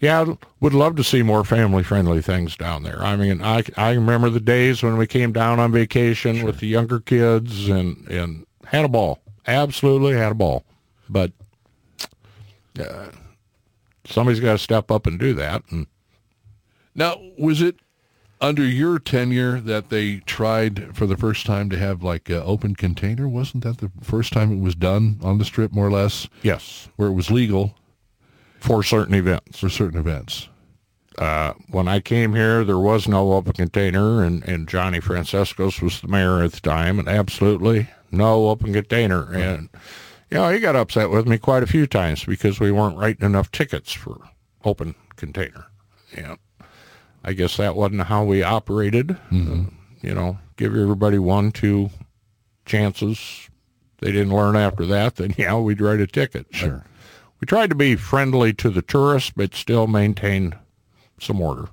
yeah, 0.00 0.34
would 0.60 0.74
love 0.74 0.96
to 0.96 1.04
see 1.04 1.22
more 1.22 1.44
family 1.44 1.82
friendly 1.82 2.20
things 2.20 2.56
down 2.56 2.82
there. 2.82 3.02
I 3.02 3.16
mean, 3.16 3.42
I, 3.42 3.62
I 3.76 3.92
remember 3.92 4.28
the 4.28 4.40
days 4.40 4.82
when 4.82 4.96
we 4.98 5.06
came 5.06 5.32
down 5.32 5.58
on 5.58 5.72
vacation 5.72 6.36
sure. 6.36 6.46
with 6.46 6.58
the 6.60 6.66
younger 6.66 7.00
kids 7.00 7.68
and, 7.68 8.06
and 8.08 8.46
had 8.66 8.84
a 8.84 8.88
ball. 8.88 9.20
Absolutely 9.46 10.14
had 10.14 10.32
a 10.32 10.34
ball. 10.34 10.64
But 11.08 11.32
uh, 12.78 13.06
somebody's 14.04 14.40
got 14.40 14.52
to 14.52 14.58
step 14.58 14.90
up 14.90 15.06
and 15.06 15.18
do 15.18 15.32
that. 15.34 15.62
And 15.70 15.86
now, 16.94 17.18
was 17.38 17.62
it 17.62 17.76
under 18.38 18.64
your 18.64 18.98
tenure 18.98 19.60
that 19.60 19.88
they 19.88 20.16
tried 20.18 20.94
for 20.94 21.06
the 21.06 21.16
first 21.16 21.46
time 21.46 21.70
to 21.70 21.78
have 21.78 22.02
like 22.02 22.28
an 22.28 22.42
open 22.44 22.74
container? 22.74 23.26
Wasn't 23.26 23.64
that 23.64 23.78
the 23.78 23.90
first 24.02 24.34
time 24.34 24.52
it 24.52 24.60
was 24.60 24.74
done 24.74 25.20
on 25.22 25.38
the 25.38 25.44
strip, 25.46 25.72
more 25.72 25.86
or 25.86 25.90
less? 25.90 26.28
Yes, 26.42 26.88
where 26.96 27.08
it 27.08 27.14
was 27.14 27.30
legal 27.30 27.74
for 28.60 28.82
certain 28.82 29.14
events. 29.14 29.58
For 29.58 29.68
certain 29.68 29.98
events. 29.98 30.48
Uh, 31.18 31.54
when 31.70 31.88
I 31.88 32.00
came 32.00 32.34
here, 32.34 32.62
there 32.62 32.78
was 32.78 33.08
no 33.08 33.32
open 33.32 33.54
container, 33.54 34.22
and, 34.22 34.46
and 34.46 34.68
Johnny 34.68 35.00
Franzeskos 35.00 35.80
was 35.80 36.00
the 36.00 36.08
mayor 36.08 36.42
at 36.42 36.52
the 36.52 36.60
time, 36.60 36.98
and 36.98 37.08
absolutely 37.08 37.88
no 38.10 38.48
open 38.48 38.72
container. 38.72 39.32
And, 39.32 39.70
you 40.30 40.36
know, 40.36 40.50
he 40.50 40.60
got 40.60 40.76
upset 40.76 41.10
with 41.10 41.26
me 41.26 41.38
quite 41.38 41.62
a 41.62 41.66
few 41.66 41.86
times 41.86 42.24
because 42.24 42.60
we 42.60 42.70
weren't 42.70 42.98
writing 42.98 43.24
enough 43.24 43.50
tickets 43.50 43.92
for 43.92 44.18
open 44.64 44.94
container. 45.16 45.66
Yeah. 46.14 46.36
I 47.24 47.32
guess 47.32 47.56
that 47.56 47.76
wasn't 47.76 48.02
how 48.02 48.24
we 48.24 48.42
operated. 48.42 49.08
Mm-hmm. 49.30 49.66
Uh, 49.66 49.70
you 50.02 50.14
know, 50.14 50.38
give 50.56 50.76
everybody 50.76 51.18
one, 51.18 51.50
two 51.50 51.90
chances. 52.64 53.48
They 53.98 54.12
didn't 54.12 54.34
learn 54.34 54.56
after 54.56 54.86
that, 54.86 55.16
then 55.16 55.34
yeah, 55.38 55.56
we'd 55.56 55.80
write 55.80 56.00
a 56.00 56.06
ticket. 56.06 56.46
Sure. 56.50 56.84
But 56.84 56.86
we 57.40 57.46
tried 57.46 57.70
to 57.70 57.76
be 57.76 57.96
friendly 57.96 58.52
to 58.54 58.70
the 58.70 58.82
tourists, 58.82 59.32
but 59.34 59.54
still 59.54 59.86
maintain 59.86 60.54
some 61.20 61.40
order. 61.40 61.68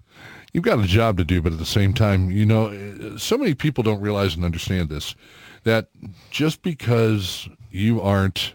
You've 0.53 0.64
got 0.64 0.80
a 0.80 0.88
job 0.88 1.18
to 1.18 1.23
do, 1.23 1.41
but 1.41 1.53
at 1.53 1.60
the 1.60 1.65
same 1.65 1.94
time, 1.94 2.30
you 2.30 2.45
know, 2.45 3.18
so 3.18 3.38
many 3.38 3.56
people 3.56 3.84
don't 3.84 4.02
realize 4.02 4.35
and 4.35 4.45
understand 4.45 4.90
this, 4.90 5.15
that 5.64 5.90
just 6.30 6.61
because 6.61 7.49
you 7.72 8.02
aren't 8.02 8.53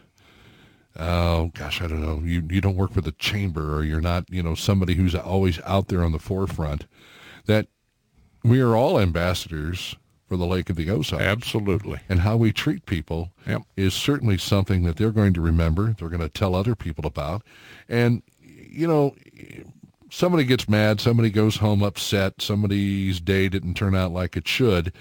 oh 0.98 1.50
gosh, 1.54 1.80
I 1.80 1.86
don't 1.86 2.00
know, 2.00 2.20
you 2.24 2.42
you 2.50 2.60
don't 2.60 2.76
work 2.76 2.92
for 2.92 3.00
the 3.00 3.12
chamber 3.12 3.76
or 3.76 3.84
you're 3.84 4.00
not, 4.00 4.24
you 4.30 4.42
know, 4.42 4.54
somebody 4.54 4.94
who's 4.94 5.14
always 5.14 5.60
out 5.64 5.88
there 5.88 6.02
on 6.02 6.12
the 6.12 6.18
forefront, 6.18 6.86
that 7.46 7.68
we 8.42 8.60
are 8.60 8.76
all 8.76 8.98
ambassadors 9.00 9.96
for 10.28 10.36
the 10.36 10.46
Lake 10.46 10.70
of 10.70 10.76
the 10.76 10.90
Ozarks. 10.90 11.24
Absolutely. 11.24 12.00
And 12.08 12.20
how 12.20 12.36
we 12.36 12.52
treat 12.52 12.86
people 12.86 13.30
yep. 13.46 13.62
is 13.76 13.94
certainly 13.94 14.38
something 14.38 14.82
that 14.84 14.96
they're 14.96 15.10
going 15.10 15.34
to 15.34 15.40
remember. 15.40 15.94
They're 15.98 16.08
going 16.08 16.20
to 16.20 16.28
tell 16.28 16.54
other 16.54 16.74
people 16.74 17.06
about. 17.06 17.42
And, 17.88 18.22
you 18.40 18.86
know, 18.86 19.14
somebody 20.10 20.44
gets 20.44 20.68
mad, 20.68 21.00
somebody 21.00 21.30
goes 21.30 21.56
home 21.56 21.82
upset, 21.82 22.42
somebody's 22.42 23.20
day 23.20 23.48
didn't 23.48 23.74
turn 23.74 23.94
out 23.94 24.12
like 24.12 24.36
it 24.36 24.46
should. 24.46 24.92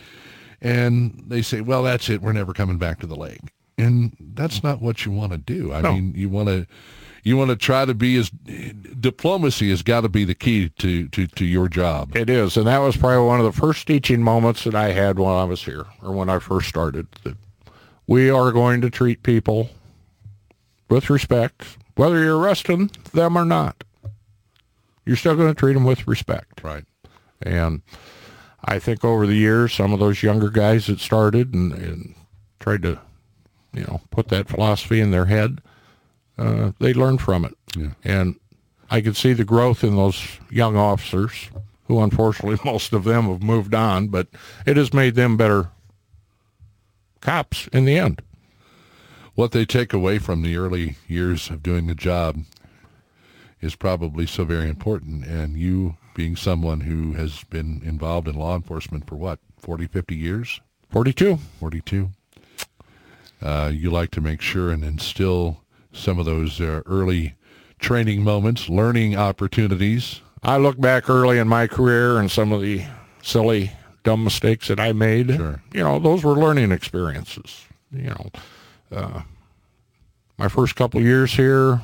And 0.61 1.23
they 1.27 1.41
say, 1.41 1.61
well, 1.61 1.83
that's 1.83 2.09
it. 2.09 2.21
We're 2.21 2.33
never 2.33 2.53
coming 2.53 2.77
back 2.77 2.99
to 3.01 3.07
the 3.07 3.15
lake 3.15 3.41
and 3.77 4.15
that's 4.19 4.63
not 4.63 4.81
what 4.81 5.05
you 5.05 5.11
want 5.11 5.31
to 5.31 5.37
do. 5.37 5.71
I 5.71 5.81
no. 5.81 5.93
mean, 5.93 6.13
you 6.15 6.29
want 6.29 6.49
to 6.49 6.65
you 7.27 7.35
want 7.35 7.49
to 7.49 7.57
try 7.57 7.83
to 7.83 7.93
be 7.93 8.15
as 8.15 8.29
diplomacy 8.29 9.69
has 9.69 9.81
got 9.81 10.01
to 10.01 10.09
be 10.09 10.23
the 10.23 10.33
key 10.33 10.69
to, 10.69 11.09
to, 11.09 11.27
to 11.27 11.43
your 11.43 11.67
job. 11.67 12.15
It 12.15 12.29
is, 12.29 12.55
and 12.55 12.65
that 12.67 12.77
was 12.77 12.95
probably 12.95 13.27
one 13.27 13.39
of 13.39 13.45
the 13.45 13.59
first 13.59 13.85
teaching 13.85 14.23
moments 14.23 14.63
that 14.63 14.73
I 14.73 14.93
had 14.93 15.19
when 15.19 15.33
I 15.33 15.43
was 15.43 15.65
here 15.65 15.85
or 16.01 16.13
when 16.13 16.29
I 16.29 16.39
first 16.39 16.69
started. 16.69 17.07
That 17.23 17.35
we 18.07 18.29
are 18.29 18.53
going 18.53 18.79
to 18.79 18.89
treat 18.89 19.23
people 19.23 19.69
with 20.89 21.09
respect, 21.09 21.77
whether 21.95 22.23
you're 22.23 22.37
arresting 22.37 22.91
them 23.11 23.37
or 23.37 23.43
not. 23.43 23.83
You're 25.05 25.17
still 25.17 25.35
going 25.35 25.53
to 25.53 25.59
treat 25.59 25.73
them 25.73 25.83
with 25.83 26.07
respect, 26.07 26.63
right? 26.63 26.85
And 27.41 27.81
I 28.63 28.79
think 28.79 29.03
over 29.03 29.27
the 29.27 29.35
years, 29.35 29.73
some 29.73 29.91
of 29.91 29.99
those 29.99 30.23
younger 30.23 30.49
guys 30.49 30.87
that 30.87 31.01
started 31.01 31.53
and, 31.53 31.73
and 31.73 32.15
tried 32.61 32.83
to 32.83 32.99
you 33.73 33.81
know, 33.81 33.99
put 34.11 34.29
that 34.29 34.47
philosophy 34.47 35.01
in 35.01 35.11
their 35.11 35.25
head, 35.25 35.59
uh, 36.37 36.71
they 36.79 36.93
learn 36.93 37.17
from 37.17 37.45
it. 37.45 37.55
Yeah. 37.75 37.91
And 38.03 38.35
I 38.89 39.01
could 39.01 39.15
see 39.15 39.33
the 39.33 39.45
growth 39.45 39.83
in 39.83 39.95
those 39.95 40.39
young 40.49 40.75
officers, 40.75 41.49
who 41.85 42.01
unfortunately 42.01 42.59
most 42.65 42.93
of 42.93 43.03
them 43.03 43.25
have 43.25 43.41
moved 43.41 43.73
on, 43.73 44.07
but 44.07 44.27
it 44.65 44.77
has 44.77 44.93
made 44.93 45.15
them 45.15 45.37
better 45.37 45.69
cops 47.21 47.67
in 47.67 47.85
the 47.85 47.97
end. 47.97 48.21
What 49.35 49.51
they 49.51 49.65
take 49.65 49.93
away 49.93 50.17
from 50.17 50.41
the 50.41 50.57
early 50.57 50.95
years 51.07 51.49
of 51.49 51.61
doing 51.61 51.87
the 51.87 51.95
job 51.95 52.43
is 53.61 53.75
probably 53.75 54.25
so 54.25 54.45
very 54.45 54.69
important. 54.69 55.25
And 55.25 55.57
you 55.57 55.97
being 56.15 56.35
someone 56.35 56.81
who 56.81 57.13
has 57.13 57.43
been 57.43 57.81
involved 57.85 58.27
in 58.27 58.35
law 58.35 58.55
enforcement 58.55 59.07
for 59.07 59.15
what, 59.15 59.39
40, 59.59 59.85
50 59.85 60.15
years? 60.15 60.61
42. 60.89 61.37
42 61.59 62.09
uh, 63.41 63.71
you 63.73 63.89
like 63.89 64.11
to 64.11 64.21
make 64.21 64.41
sure 64.41 64.71
and 64.71 64.83
instill 64.83 65.61
some 65.97 66.19
of 66.19 66.25
those 66.25 66.61
uh, 66.61 66.81
early 66.85 67.35
training 67.79 68.23
moments, 68.23 68.69
learning 68.69 69.15
opportunities. 69.15 70.21
I 70.43 70.57
look 70.57 70.79
back 70.79 71.09
early 71.09 71.39
in 71.39 71.47
my 71.47 71.67
career 71.67 72.19
and 72.19 72.31
some 72.31 72.51
of 72.51 72.61
the 72.61 72.83
silly, 73.21 73.71
dumb 74.03 74.23
mistakes 74.23 74.67
that 74.67 74.79
I 74.79 74.93
made. 74.93 75.35
Sure. 75.35 75.61
You 75.73 75.83
know, 75.83 75.99
those 75.99 76.23
were 76.23 76.35
learning 76.35 76.71
experiences. 76.71 77.65
You 77.91 78.09
know, 78.09 78.31
uh, 78.91 79.21
my 80.37 80.47
first 80.47 80.75
couple 80.75 81.01
years 81.01 81.33
here, 81.33 81.81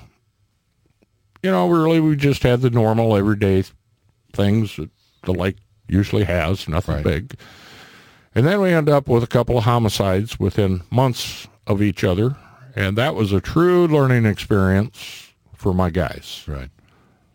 you 1.41 1.51
know, 1.51 1.67
really 1.67 1.99
we 1.99 2.15
just 2.15 2.43
had 2.43 2.61
the 2.61 2.69
normal 2.69 3.17
everyday 3.17 3.63
things 4.31 4.77
that 4.77 4.89
the 5.23 5.33
lake 5.33 5.57
usually 5.87 6.23
has, 6.23 6.67
nothing 6.67 6.95
right. 6.95 7.03
big. 7.03 7.35
And 8.35 8.47
then 8.47 8.61
we 8.61 8.71
end 8.71 8.89
up 8.89 9.07
with 9.07 9.23
a 9.23 9.27
couple 9.27 9.57
of 9.57 9.63
homicides 9.63 10.39
within 10.39 10.81
months 10.89 11.47
of 11.67 11.81
each 11.81 12.03
other. 12.03 12.35
And 12.75 12.97
that 12.97 13.15
was 13.15 13.31
a 13.31 13.41
true 13.41 13.87
learning 13.87 14.25
experience 14.25 15.33
for 15.53 15.73
my 15.73 15.89
guys. 15.89 16.43
Right. 16.47 16.69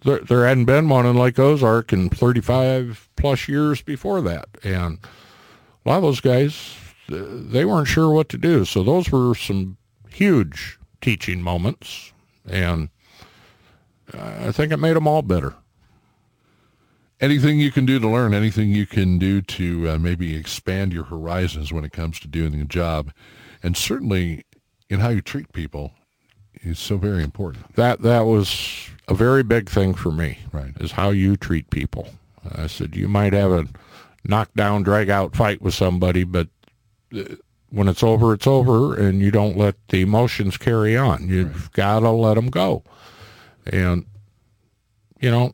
There, 0.02 0.20
there 0.20 0.46
hadn't 0.46 0.66
been 0.66 0.88
one 0.88 1.06
in 1.06 1.16
Lake 1.16 1.38
Ozark 1.38 1.92
in 1.92 2.08
35 2.08 3.08
plus 3.16 3.48
years 3.48 3.82
before 3.82 4.20
that. 4.22 4.48
And 4.62 4.98
a 5.84 5.88
lot 5.88 5.96
of 5.96 6.02
those 6.02 6.20
guys, 6.20 6.76
they 7.08 7.64
weren't 7.64 7.88
sure 7.88 8.10
what 8.10 8.28
to 8.30 8.38
do. 8.38 8.64
So 8.64 8.82
those 8.82 9.10
were 9.10 9.34
some 9.34 9.76
huge 10.08 10.78
teaching 11.00 11.42
moments. 11.42 12.12
And 12.48 12.90
I 14.12 14.52
think 14.52 14.72
it 14.72 14.78
made 14.78 14.96
them 14.96 15.06
all 15.06 15.22
better 15.22 15.54
anything 17.20 17.58
you 17.58 17.72
can 17.72 17.86
do 17.86 17.98
to 17.98 18.08
learn, 18.08 18.34
anything 18.34 18.70
you 18.70 18.86
can 18.86 19.18
do 19.18 19.40
to 19.42 19.90
uh, 19.90 19.98
maybe 19.98 20.36
expand 20.36 20.92
your 20.92 21.04
horizons 21.04 21.72
when 21.72 21.84
it 21.84 21.92
comes 21.92 22.20
to 22.20 22.28
doing 22.28 22.58
the 22.58 22.64
job, 22.64 23.12
and 23.62 23.76
certainly 23.76 24.44
in 24.88 25.00
how 25.00 25.08
you 25.08 25.20
treat 25.20 25.52
people 25.52 25.92
is 26.62 26.78
so 26.78 26.96
very 26.96 27.22
important. 27.22 27.74
That 27.76 28.02
that 28.02 28.20
was 28.20 28.88
a 29.06 29.14
very 29.14 29.42
big 29.42 29.68
thing 29.68 29.94
for 29.94 30.10
me. 30.10 30.38
Right, 30.52 30.72
is 30.80 30.92
how 30.92 31.10
you 31.10 31.36
treat 31.36 31.70
people. 31.70 32.08
I 32.52 32.66
said 32.66 32.96
you 32.96 33.08
might 33.08 33.32
have 33.32 33.50
a 33.50 33.66
knockdown, 34.24 34.82
drag 34.82 35.10
out 35.10 35.36
fight 35.36 35.60
with 35.60 35.74
somebody, 35.74 36.24
but 36.24 36.48
uh, 37.16 37.24
when 37.70 37.88
it's 37.88 38.02
over, 38.02 38.32
it's 38.32 38.46
over, 38.46 38.96
and 38.96 39.20
you 39.20 39.30
don't 39.30 39.56
let 39.56 39.76
the 39.88 40.00
emotions 40.00 40.56
carry 40.56 40.96
on. 40.96 41.28
You've 41.28 41.62
right. 41.64 41.72
got 41.72 42.00
to 42.00 42.10
let 42.10 42.34
them 42.34 42.48
go, 42.48 42.82
and 43.66 44.06
you 45.20 45.30
know 45.30 45.52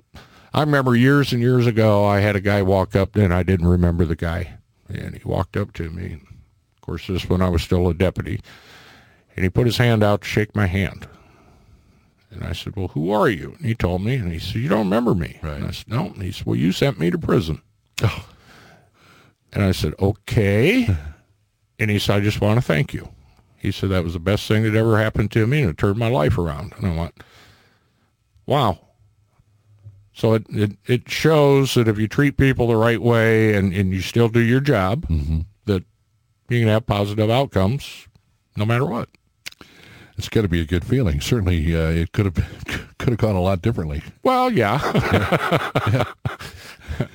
I 0.54 0.60
remember 0.60 0.94
years 0.94 1.32
and 1.32 1.42
years 1.42 1.66
ago, 1.66 2.04
I 2.04 2.20
had 2.20 2.36
a 2.36 2.40
guy 2.40 2.62
walk 2.62 2.94
up 2.94 3.16
and 3.16 3.34
I 3.34 3.42
didn't 3.42 3.66
remember 3.66 4.04
the 4.04 4.14
guy. 4.14 4.58
And 4.88 5.16
he 5.16 5.28
walked 5.28 5.56
up 5.56 5.72
to 5.74 5.90
me. 5.90 6.12
Of 6.76 6.80
course, 6.80 7.08
this 7.08 7.28
when 7.28 7.42
I 7.42 7.48
was 7.48 7.62
still 7.62 7.88
a 7.88 7.94
deputy. 7.94 8.40
And 9.36 9.44
he 9.44 9.50
put 9.50 9.66
his 9.66 9.78
hand 9.78 10.02
out 10.02 10.22
to 10.22 10.28
shake 10.28 10.54
my 10.54 10.66
hand. 10.66 11.08
And 12.30 12.44
I 12.44 12.52
said, 12.52 12.76
well, 12.76 12.88
who 12.88 13.10
are 13.10 13.28
you? 13.28 13.54
And 13.58 13.66
he 13.66 13.74
told 13.74 14.02
me, 14.02 14.16
and 14.16 14.32
he 14.32 14.38
said, 14.38 14.56
you 14.56 14.68
don't 14.68 14.90
remember 14.90 15.14
me. 15.14 15.38
Right. 15.42 15.56
And 15.56 15.66
I 15.66 15.70
said, 15.70 15.88
no. 15.88 16.06
And 16.06 16.22
he 16.22 16.32
said, 16.32 16.46
well, 16.46 16.56
you 16.56 16.72
sent 16.72 16.98
me 16.98 17.10
to 17.10 17.18
prison. 17.18 17.62
Oh. 18.02 18.28
And 19.52 19.62
I 19.62 19.72
said, 19.72 19.94
okay. 20.00 20.88
and 21.78 21.90
he 21.90 21.98
said, 21.98 22.16
I 22.16 22.20
just 22.20 22.40
want 22.40 22.58
to 22.58 22.66
thank 22.66 22.92
you. 22.92 23.08
He 23.56 23.70
said, 23.72 23.90
that 23.90 24.04
was 24.04 24.12
the 24.12 24.18
best 24.18 24.46
thing 24.46 24.64
that 24.64 24.74
ever 24.74 24.98
happened 24.98 25.30
to 25.32 25.46
me, 25.46 25.62
and 25.62 25.70
it 25.70 25.78
turned 25.78 25.96
my 25.96 26.08
life 26.08 26.36
around. 26.36 26.74
And 26.76 26.86
I 26.86 26.96
went, 26.96 27.14
wow. 28.46 28.78
So 30.12 30.34
it, 30.34 30.44
it, 30.50 30.72
it 30.86 31.08
shows 31.08 31.74
that 31.74 31.88
if 31.88 31.98
you 31.98 32.06
treat 32.06 32.36
people 32.36 32.68
the 32.68 32.76
right 32.76 33.00
way 33.00 33.54
and, 33.54 33.72
and 33.72 33.92
you 33.92 34.00
still 34.00 34.28
do 34.28 34.40
your 34.40 34.60
job, 34.60 35.06
mm-hmm. 35.06 35.40
that 35.64 35.84
you 36.48 36.60
can 36.60 36.68
have 36.68 36.86
positive 36.86 37.30
outcomes 37.30 38.06
no 38.56 38.64
matter 38.64 38.84
what. 38.84 39.08
It's 40.16 40.28
got 40.28 40.42
to 40.42 40.48
be 40.48 40.60
a 40.60 40.64
good 40.64 40.84
feeling. 40.84 41.20
Certainly, 41.20 41.74
uh, 41.74 41.88
it 41.88 42.12
could 42.12 42.26
have 42.26 42.94
could 42.98 43.10
have 43.10 43.18
gone 43.18 43.34
a 43.34 43.40
lot 43.40 43.62
differently. 43.62 44.02
Well, 44.22 44.52
yeah. 44.52 44.80
yeah. 44.94 46.04
yeah. 47.00 47.06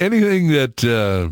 Anything 0.00 0.48
that 0.48 0.84
uh, 0.84 1.30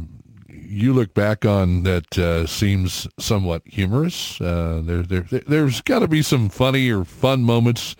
you 0.48 0.92
look 0.92 1.14
back 1.14 1.44
on 1.44 1.82
that 1.82 2.18
uh, 2.18 2.46
seems 2.46 3.06
somewhat 3.18 3.62
humorous? 3.66 4.40
Uh, 4.40 4.82
there, 4.84 5.02
there, 5.02 5.40
there's 5.46 5.80
got 5.80 6.00
to 6.00 6.08
be 6.08 6.22
some 6.22 6.48
funny 6.48 6.90
or 6.90 7.04
fun 7.04 7.42
moments 7.42 7.96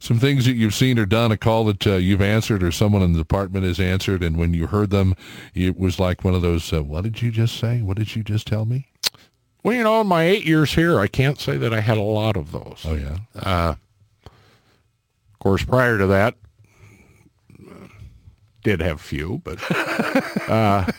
some 0.00 0.18
things 0.18 0.44
that 0.46 0.54
you've 0.54 0.74
seen 0.74 0.98
or 0.98 1.06
done, 1.06 1.32
a 1.32 1.36
call 1.36 1.64
that 1.64 1.86
uh, 1.86 1.96
you've 1.96 2.22
answered 2.22 2.62
or 2.62 2.70
someone 2.70 3.02
in 3.02 3.12
the 3.12 3.18
department 3.18 3.64
has 3.64 3.80
answered, 3.80 4.22
and 4.22 4.36
when 4.36 4.54
you 4.54 4.66
heard 4.66 4.90
them, 4.90 5.14
it 5.54 5.78
was 5.78 5.98
like 5.98 6.24
one 6.24 6.34
of 6.34 6.42
those, 6.42 6.72
uh, 6.72 6.82
what 6.82 7.04
did 7.04 7.22
you 7.22 7.30
just 7.30 7.58
say? 7.58 7.82
What 7.82 7.96
did 7.96 8.14
you 8.14 8.22
just 8.22 8.46
tell 8.46 8.64
me? 8.64 8.87
Well, 9.68 9.76
you 9.76 9.84
know, 9.84 10.00
in 10.00 10.06
my 10.06 10.22
eight 10.22 10.46
years 10.46 10.72
here, 10.72 10.98
I 10.98 11.08
can't 11.08 11.38
say 11.38 11.58
that 11.58 11.74
I 11.74 11.80
had 11.80 11.98
a 11.98 12.02
lot 12.02 12.38
of 12.38 12.52
those. 12.52 12.86
Oh, 12.86 12.94
yeah? 12.94 13.18
Uh, 13.38 13.74
of 14.24 15.38
course, 15.40 15.62
prior 15.62 15.98
to 15.98 16.06
that, 16.06 16.36
did 18.64 18.80
have 18.80 18.98
few, 18.98 19.42
but 19.44 19.58
uh, 20.48 20.90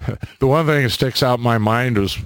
the 0.40 0.46
one 0.48 0.66
thing 0.66 0.82
that 0.82 0.90
sticks 0.90 1.22
out 1.22 1.38
in 1.38 1.44
my 1.44 1.58
mind 1.58 1.98
is 1.98 2.18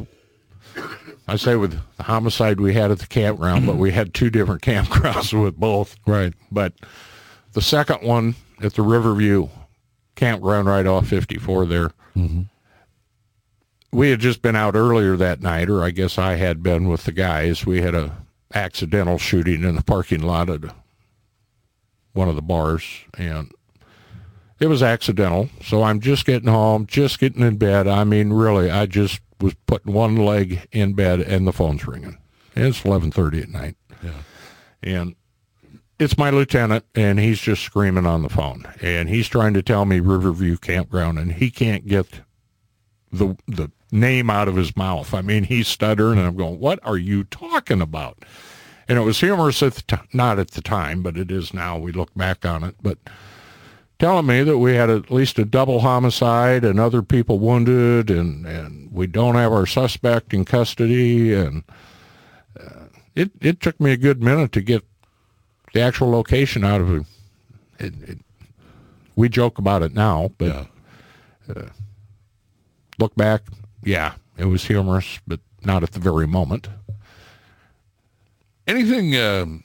I 1.28 1.36
say 1.36 1.54
with 1.56 1.78
the 1.98 2.02
homicide 2.04 2.58
we 2.58 2.72
had 2.72 2.90
at 2.90 3.00
the 3.00 3.06
campground, 3.06 3.66
but 3.66 3.76
we 3.76 3.90
had 3.90 4.14
two 4.14 4.30
different 4.30 4.62
campgrounds 4.62 5.38
with 5.38 5.54
both. 5.54 5.96
Right. 6.06 6.32
But 6.50 6.72
the 7.52 7.60
second 7.60 7.98
one 8.00 8.36
at 8.62 8.72
the 8.72 8.80
Riverview 8.80 9.50
campground 10.14 10.66
right 10.66 10.86
off 10.86 11.08
54 11.08 11.66
there, 11.66 11.90
mm-hmm. 12.16 12.44
We 13.92 14.10
had 14.10 14.20
just 14.20 14.42
been 14.42 14.56
out 14.56 14.74
earlier 14.74 15.16
that 15.16 15.40
night, 15.40 15.68
or 15.68 15.82
I 15.82 15.90
guess 15.90 16.18
I 16.18 16.34
had 16.34 16.62
been 16.62 16.88
with 16.88 17.04
the 17.04 17.12
guys. 17.12 17.64
We 17.64 17.82
had 17.82 17.94
a 17.94 18.16
accidental 18.54 19.18
shooting 19.18 19.64
in 19.64 19.74
the 19.76 19.82
parking 19.82 20.22
lot 20.22 20.50
at 20.50 20.62
one 22.12 22.28
of 22.28 22.36
the 22.36 22.42
bars, 22.42 22.84
and 23.18 23.52
it 24.58 24.66
was 24.66 24.82
accidental. 24.82 25.48
So 25.62 25.82
I'm 25.82 26.00
just 26.00 26.24
getting 26.24 26.48
home, 26.48 26.86
just 26.86 27.18
getting 27.18 27.42
in 27.42 27.56
bed. 27.56 27.86
I 27.86 28.04
mean, 28.04 28.32
really, 28.32 28.70
I 28.70 28.86
just 28.86 29.20
was 29.40 29.54
putting 29.66 29.92
one 29.92 30.16
leg 30.16 30.66
in 30.72 30.94
bed 30.94 31.20
and 31.20 31.46
the 31.46 31.52
phone's 31.52 31.86
ringing. 31.86 32.18
And 32.54 32.66
it's 32.66 32.82
11:30 32.82 33.42
at 33.42 33.48
night. 33.50 33.76
Yeah. 34.02 34.10
And 34.82 35.14
it's 35.98 36.18
my 36.18 36.30
lieutenant 36.30 36.84
and 36.94 37.18
he's 37.18 37.40
just 37.40 37.62
screaming 37.62 38.06
on 38.06 38.22
the 38.22 38.28
phone 38.28 38.66
and 38.82 39.08
he's 39.08 39.28
trying 39.28 39.54
to 39.54 39.62
tell 39.62 39.84
me 39.84 40.00
Riverview 40.00 40.58
Campground 40.58 41.18
and 41.18 41.32
he 41.32 41.50
can't 41.50 41.86
get 41.86 42.20
the 43.10 43.36
the 43.46 43.70
name 43.90 44.30
out 44.30 44.48
of 44.48 44.56
his 44.56 44.76
mouth. 44.76 45.14
I 45.14 45.22
mean, 45.22 45.44
he's 45.44 45.68
stuttering 45.68 46.18
and 46.18 46.26
I'm 46.26 46.36
going, 46.36 46.58
"What 46.58 46.80
are 46.82 46.98
you 46.98 47.24
talking 47.24 47.80
about?" 47.80 48.24
And 48.88 48.98
it 48.98 49.02
was 49.02 49.20
humorous 49.20 49.62
at 49.62 49.74
the 49.74 49.82
t- 49.82 50.08
not 50.12 50.38
at 50.38 50.52
the 50.52 50.62
time, 50.62 51.02
but 51.02 51.16
it 51.16 51.30
is 51.30 51.52
now. 51.52 51.78
We 51.78 51.92
look 51.92 52.14
back 52.14 52.44
on 52.44 52.62
it, 52.62 52.76
but 52.82 52.98
telling 53.98 54.26
me 54.26 54.42
that 54.42 54.58
we 54.58 54.74
had 54.74 54.90
at 54.90 55.10
least 55.10 55.38
a 55.38 55.44
double 55.44 55.80
homicide 55.80 56.64
and 56.64 56.78
other 56.78 57.02
people 57.02 57.38
wounded 57.38 58.10
and, 58.10 58.46
and 58.46 58.92
we 58.92 59.06
don't 59.06 59.34
have 59.34 59.52
our 59.52 59.66
suspect 59.66 60.34
in 60.34 60.44
custody. 60.44 61.32
And 61.32 61.64
uh, 62.60 62.86
it, 63.14 63.30
it 63.40 63.60
took 63.60 63.80
me 63.80 63.92
a 63.92 63.96
good 63.96 64.22
minute 64.22 64.52
to 64.52 64.60
get 64.60 64.84
the 65.72 65.80
actual 65.80 66.10
location 66.10 66.64
out 66.64 66.80
of 66.80 66.94
it. 66.94 67.06
it, 67.78 67.94
it 68.08 68.18
we 69.16 69.30
joke 69.30 69.58
about 69.58 69.82
it 69.82 69.94
now, 69.94 70.30
but 70.36 70.46
yeah. 71.48 71.54
uh, 71.56 71.68
look 72.98 73.14
back, 73.16 73.42
yeah, 73.86 74.14
it 74.36 74.46
was 74.46 74.64
humorous, 74.64 75.20
but 75.26 75.40
not 75.64 75.82
at 75.82 75.92
the 75.92 76.00
very 76.00 76.26
moment. 76.26 76.68
Anything 78.66 79.16
um, 79.16 79.62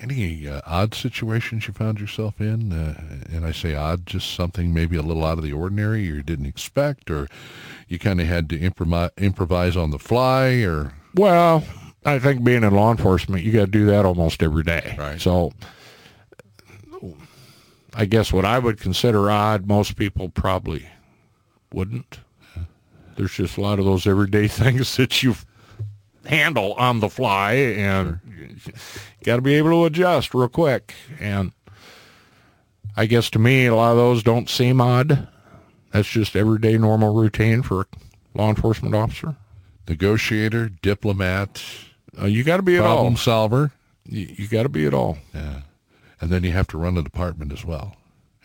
any 0.00 0.46
uh, 0.46 0.60
odd 0.66 0.94
situations 0.94 1.66
you 1.66 1.72
found 1.72 1.98
yourself 1.98 2.40
in? 2.40 2.72
Uh, 2.72 3.00
and 3.32 3.46
I 3.46 3.52
say 3.52 3.74
odd, 3.74 4.06
just 4.06 4.34
something 4.34 4.72
maybe 4.74 4.96
a 4.96 5.02
little 5.02 5.24
out 5.24 5.38
of 5.38 5.44
the 5.44 5.52
ordinary 5.52 6.02
you 6.04 6.22
didn't 6.22 6.46
expect, 6.46 7.10
or 7.10 7.26
you 7.88 7.98
kind 7.98 8.20
of 8.20 8.26
had 8.26 8.48
to 8.50 8.58
improvise, 8.58 9.10
improvise 9.16 9.76
on 9.76 9.90
the 9.90 9.98
fly, 9.98 10.62
or 10.62 10.92
well, 11.14 11.64
I 12.04 12.18
think 12.18 12.44
being 12.44 12.64
in 12.64 12.74
law 12.74 12.90
enforcement, 12.90 13.44
you 13.44 13.52
got 13.52 13.66
to 13.66 13.70
do 13.70 13.86
that 13.86 14.04
almost 14.04 14.42
every 14.42 14.62
day. 14.62 14.94
Right. 14.98 15.20
So, 15.20 15.52
I 17.94 18.04
guess 18.04 18.32
what 18.32 18.44
I 18.44 18.58
would 18.58 18.78
consider 18.78 19.30
odd, 19.30 19.66
most 19.66 19.96
people 19.96 20.28
probably 20.28 20.86
wouldn't. 21.72 22.18
There's 23.16 23.32
just 23.32 23.56
a 23.56 23.60
lot 23.60 23.78
of 23.78 23.84
those 23.84 24.06
everyday 24.06 24.48
things 24.48 24.96
that 24.96 25.22
you 25.22 25.34
handle 26.26 26.72
on 26.74 27.00
the 27.00 27.08
fly, 27.10 27.52
and 27.52 28.20
got 29.24 29.36
to 29.36 29.42
be 29.42 29.54
able 29.54 29.70
to 29.70 29.84
adjust 29.84 30.34
real 30.34 30.48
quick. 30.48 30.94
And 31.20 31.52
I 32.96 33.06
guess 33.06 33.30
to 33.30 33.38
me, 33.38 33.66
a 33.66 33.74
lot 33.74 33.92
of 33.92 33.96
those 33.96 34.22
don't 34.22 34.48
seem 34.48 34.80
odd. 34.80 35.28
That's 35.92 36.08
just 36.08 36.34
everyday 36.34 36.76
normal 36.78 37.14
routine 37.14 37.62
for 37.62 37.82
a 37.82 37.86
law 38.34 38.48
enforcement 38.48 38.94
officer. 38.94 39.36
Negotiator, 39.88 40.70
diplomat. 40.82 41.62
Uh, 42.20 42.26
you 42.26 42.42
got 42.42 42.56
to 42.56 42.62
be 42.62 42.76
a 42.76 42.80
problem 42.80 43.14
at 43.14 43.18
all. 43.18 43.22
solver. 43.22 43.72
You, 44.06 44.26
you 44.36 44.48
got 44.48 44.62
to 44.64 44.68
be 44.68 44.86
at 44.86 44.94
all. 44.94 45.18
Yeah, 45.34 45.60
and 46.20 46.30
then 46.30 46.42
you 46.42 46.52
have 46.52 46.66
to 46.68 46.78
run 46.78 46.94
the 46.94 47.02
department 47.02 47.52
as 47.52 47.64
well, 47.64 47.96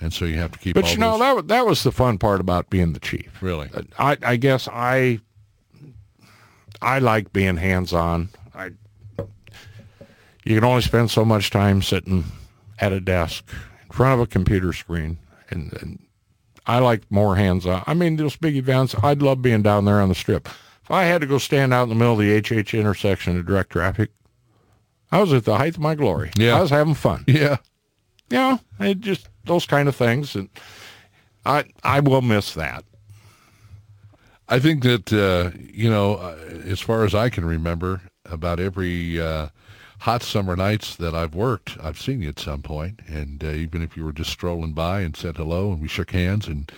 and 0.01 0.13
so 0.13 0.25
you 0.25 0.37
have 0.37 0.51
to 0.51 0.59
keep. 0.59 0.77
It. 0.77 0.81
But 0.81 0.91
you 0.91 0.97
know 0.97 1.17
those... 1.17 1.37
that 1.37 1.47
that 1.47 1.65
was 1.65 1.83
the 1.83 1.91
fun 1.91 2.17
part 2.17 2.39
about 2.39 2.69
being 2.69 2.93
the 2.93 2.99
chief. 2.99 3.41
Really, 3.41 3.69
uh, 3.73 3.83
I 3.97 4.17
I 4.21 4.35
guess 4.35 4.67
I 4.67 5.19
I 6.81 6.99
like 6.99 7.33
being 7.33 7.57
hands 7.57 7.93
on. 7.93 8.29
I 8.53 8.71
you 10.43 10.55
can 10.55 10.63
only 10.63 10.81
spend 10.81 11.11
so 11.11 11.25
much 11.25 11.49
time 11.49 11.81
sitting 11.81 12.25
at 12.79 12.93
a 12.93 12.99
desk 12.99 13.45
in 13.83 13.91
front 13.91 14.19
of 14.19 14.19
a 14.19 14.27
computer 14.27 14.73
screen, 14.73 15.19
and, 15.49 15.73
and 15.81 15.99
I 16.65 16.79
like 16.79 17.03
more 17.11 17.35
hands 17.35 17.65
on. 17.65 17.83
I 17.85 17.93
mean, 17.93 18.15
those 18.15 18.35
big 18.35 18.55
events, 18.55 18.95
I'd 19.03 19.21
love 19.21 19.41
being 19.41 19.61
down 19.61 19.85
there 19.85 20.01
on 20.01 20.09
the 20.09 20.15
strip. 20.15 20.47
If 20.83 20.91
I 20.91 21.03
had 21.03 21.21
to 21.21 21.27
go 21.27 21.37
stand 21.37 21.73
out 21.73 21.83
in 21.83 21.89
the 21.89 21.95
middle 21.95 22.13
of 22.13 22.19
the 22.19 22.39
HH 22.39 22.73
intersection 22.73 23.35
to 23.35 23.43
direct 23.43 23.71
traffic, 23.71 24.11
I 25.11 25.19
was 25.19 25.33
at 25.33 25.45
the 25.45 25.57
height 25.57 25.75
of 25.75 25.81
my 25.81 25.95
glory. 25.95 26.31
Yeah, 26.35 26.57
I 26.57 26.61
was 26.61 26.69
having 26.69 26.93
fun. 26.93 27.25
Yeah, 27.27 27.57
yeah, 28.29 28.57
it 28.79 29.01
just 29.01 29.29
those 29.49 29.65
kind 29.65 29.89
of 29.89 29.95
things, 29.95 30.35
and 30.35 30.47
I 31.45 31.65
I 31.83 31.99
will 31.99 32.21
miss 32.21 32.53
that. 32.53 32.85
I 34.47 34.59
think 34.59 34.83
that 34.83 35.11
uh, 35.13 35.57
you 35.71 35.89
know, 35.89 36.15
uh, 36.15 36.35
as 36.65 36.79
far 36.79 37.03
as 37.03 37.13
I 37.13 37.29
can 37.29 37.45
remember, 37.45 38.01
about 38.25 38.59
every 38.59 39.19
uh, 39.19 39.49
hot 39.99 40.23
summer 40.23 40.55
nights 40.55 40.95
that 40.95 41.13
I've 41.13 41.35
worked, 41.35 41.77
I've 41.81 41.99
seen 41.99 42.21
you 42.21 42.29
at 42.29 42.39
some 42.39 42.61
point, 42.61 43.01
and 43.07 43.43
uh, 43.43 43.47
even 43.47 43.81
if 43.83 43.97
you 43.97 44.05
were 44.05 44.13
just 44.13 44.31
strolling 44.31 44.73
by 44.73 45.01
and 45.01 45.15
said 45.15 45.37
hello 45.37 45.71
and 45.71 45.81
we 45.81 45.87
shook 45.87 46.11
hands, 46.11 46.47
and 46.47 46.71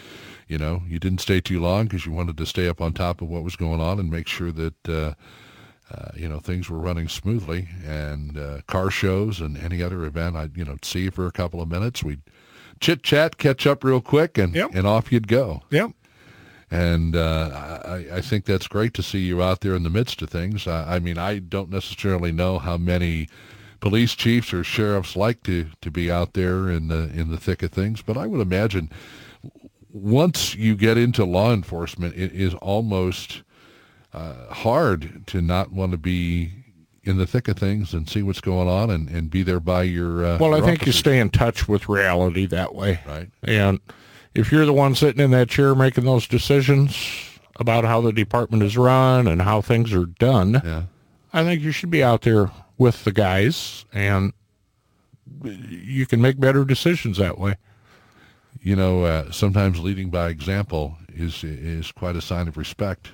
you 0.48 0.58
know, 0.58 0.82
you 0.86 1.00
didn't 1.00 1.22
stay 1.22 1.40
too 1.40 1.62
long 1.62 1.86
because 1.86 2.06
you 2.06 2.12
wanted 2.12 2.38
to 2.38 2.46
stay 2.46 2.68
up 2.68 2.82
on 2.82 2.92
top 2.92 3.22
of 3.22 3.30
what 3.30 3.44
was 3.44 3.56
going 3.56 3.80
on 3.80 4.00
and 4.00 4.10
make 4.10 4.28
sure 4.28 4.52
that. 4.52 4.90
Uh, 4.90 5.14
uh, 5.94 6.10
you 6.16 6.26
know 6.26 6.40
things 6.40 6.70
were 6.70 6.78
running 6.78 7.10
smoothly, 7.10 7.68
and 7.86 8.40
car 8.66 8.90
shows 8.90 9.42
and 9.42 9.58
any 9.58 9.84
other 9.84 10.06
event, 10.06 10.38
I'd 10.38 10.56
you 10.56 10.64
know 10.64 10.78
see 10.82 11.02
you 11.02 11.12
for 11.12 11.28
a 11.28 11.34
couple 11.34 11.62
of 11.62 11.68
minutes. 11.68 12.02
We'd 12.02 12.22
chit 12.82 13.04
chat, 13.04 13.38
catch 13.38 13.66
up 13.66 13.84
real 13.84 14.02
quick, 14.02 14.38
and 14.38 14.54
yep. 14.54 14.72
and 14.74 14.86
off 14.86 15.12
you'd 15.12 15.28
go. 15.28 15.62
Yep. 15.70 15.92
And 16.70 17.16
uh, 17.16 17.82
I, 17.86 17.96
I, 18.14 18.22
think 18.22 18.46
that's 18.46 18.68
great 18.68 18.94
to 18.94 19.04
see 19.04 19.20
you 19.20 19.44
out 19.44 19.60
there 19.60 19.76
in 19.76 19.84
the 19.84 19.90
midst 19.90 20.22
of 20.22 20.30
things. 20.30 20.68
I, 20.68 20.96
I, 20.96 21.00
mean, 21.00 21.18
I 21.18 21.40
don't 21.40 21.70
necessarily 21.70 22.32
know 22.32 22.60
how 22.60 22.78
many 22.78 23.28
police 23.82 24.16
chiefs 24.16 24.54
or 24.54 24.64
sheriffs 24.64 25.18
like 25.18 25.44
to, 25.44 25.68
to 25.82 25.92
be 25.92 26.10
out 26.10 26.32
there 26.32 26.70
in 26.70 26.88
the 26.88 27.10
in 27.14 27.30
the 27.30 27.38
thick 27.38 27.62
of 27.62 27.72
things, 27.72 28.02
but 28.02 28.18
I 28.18 28.26
would 28.26 28.40
imagine 28.40 28.90
once 29.94 30.56
you 30.56 30.76
get 30.76 30.98
into 30.98 31.26
law 31.26 31.52
enforcement, 31.54 32.16
it 32.16 32.32
is 32.32 32.54
almost 32.56 33.44
uh, 34.14 34.54
hard 34.54 35.28
to 35.28 35.42
not 35.42 35.72
want 35.72 35.92
to 35.92 35.98
be 35.98 36.52
in 37.04 37.18
the 37.18 37.26
thick 37.26 37.48
of 37.48 37.58
things 37.58 37.94
and 37.94 38.08
see 38.08 38.22
what's 38.22 38.42
going 38.42 38.68
on 38.68 38.90
and, 38.90 39.10
and 39.10 39.30
be 39.30 39.44
there 39.44 39.60
by 39.60 39.84
your. 39.84 40.24
Uh, 40.26 40.38
well, 40.38 40.52
your 40.52 40.58
I 40.58 40.62
think 40.62 40.82
officers. 40.82 40.88
you 40.88 41.00
stay 41.00 41.20
in 41.20 41.30
touch 41.30 41.68
with 41.68 41.90
reality 41.90 42.46
that 42.48 42.76
way, 42.76 43.00
right? 43.08 43.30
And 43.44 43.80
if 44.34 44.52
you're 44.52 44.66
the 44.66 44.74
one 44.74 44.96
sitting 44.96 45.24
in 45.24 45.32
that 45.32 45.50
chair 45.50 45.76
making 45.76 46.06
those 46.06 46.28
decisions 46.28 46.96
about 47.60 47.84
how 47.84 48.02
the 48.02 48.14
department 48.14 48.64
is 48.64 48.78
run 48.78 49.28
and 49.28 49.42
how 49.42 49.62
things 49.62 49.94
are 49.94 50.06
done, 50.06 50.62
yeah. 50.64 50.84
I 51.34 51.44
think 51.44 51.62
you 51.62 51.72
should 51.72 51.92
be 51.92 52.04
out 52.04 52.22
there 52.22 52.52
with 52.78 53.04
the 53.04 53.12
guys 53.12 53.86
and 53.94 54.34
you 55.44 56.06
can 56.06 56.22
make 56.22 56.40
better 56.40 56.66
decisions 56.66 57.18
that 57.18 57.38
way. 57.38 57.56
You 58.62 58.76
know, 58.76 59.06
uh, 59.06 59.32
sometimes 59.32 59.80
leading 59.80 60.10
by 60.10 60.30
example 60.30 60.98
is 61.10 61.44
is 61.44 61.92
quite 61.92 62.16
a 62.16 62.22
sign 62.22 62.48
of 62.48 62.58
respect. 62.58 63.12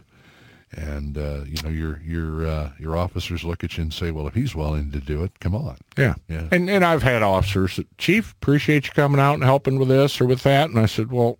And 0.72 1.18
uh, 1.18 1.44
you 1.46 1.62
know, 1.64 1.70
your 1.70 2.02
your 2.04 2.46
uh, 2.46 2.72
your 2.78 2.98
officers 2.98 3.46
look 3.46 3.64
at 3.64 3.78
you 3.78 3.84
and 3.84 3.94
say, 3.94 4.12
"Well, 4.12 4.28
if 4.28 4.34
he's 4.34 4.54
willing 4.54 4.92
to 4.92 5.00
do 5.00 5.24
it, 5.24 5.40
come 5.40 5.56
on." 5.56 5.78
Yeah, 5.98 6.16
yeah. 6.28 6.50
And 6.52 6.70
and 6.70 6.84
I've 6.84 7.04
had 7.04 7.24
officers 7.24 7.78
that, 7.78 7.98
Chief, 7.98 8.34
appreciate 8.34 8.88
you 8.88 8.94
coming 8.94 9.22
out 9.22 9.36
and 9.36 9.44
helping 9.44 9.80
with 9.80 9.88
this 9.88 10.20
or 10.20 10.26
with 10.26 10.44
that. 10.44 10.70
And 10.70 10.78
I 10.78 10.86
said, 10.86 11.10
well, 11.10 11.40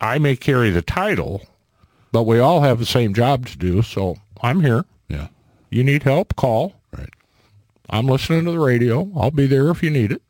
I 0.00 0.18
may 0.18 0.36
carry 0.36 0.70
the 0.70 0.82
title, 0.82 1.42
but 2.12 2.22
we 2.22 2.38
all 2.38 2.60
have 2.60 2.78
the 2.78 2.86
same 2.86 3.14
job 3.14 3.46
to 3.46 3.58
do. 3.58 3.82
So 3.82 4.16
I'm 4.42 4.60
here. 4.60 4.84
Yeah. 5.08 5.28
You 5.70 5.82
need 5.84 6.04
help? 6.04 6.36
Call. 6.36 6.74
Right. 6.96 7.10
I'm 7.90 8.06
listening 8.06 8.44
to 8.44 8.52
the 8.52 8.60
radio. 8.60 9.10
I'll 9.16 9.30
be 9.30 9.46
there 9.46 9.70
if 9.70 9.82
you 9.82 9.90
need 9.90 10.12
it. 10.12 10.22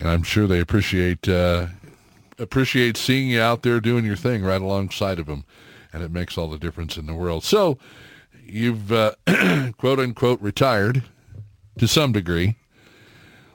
And 0.00 0.08
I'm 0.08 0.22
sure 0.22 0.46
they 0.46 0.60
appreciate 0.60 1.28
uh, 1.28 1.68
appreciate 2.38 2.96
seeing 2.96 3.28
you 3.28 3.40
out 3.40 3.62
there 3.62 3.80
doing 3.80 4.04
your 4.04 4.16
thing 4.16 4.42
right 4.42 4.60
alongside 4.60 5.18
of 5.18 5.26
them, 5.26 5.44
and 5.96 6.04
it 6.04 6.10
makes 6.12 6.36
all 6.36 6.50
the 6.50 6.58
difference 6.58 6.98
in 6.98 7.06
the 7.06 7.14
world. 7.14 7.42
So 7.42 7.78
you've 8.44 8.92
uh, 8.92 9.14
quote 9.78 9.98
unquote 9.98 10.38
retired 10.42 11.02
to 11.78 11.88
some 11.88 12.12
degree. 12.12 12.56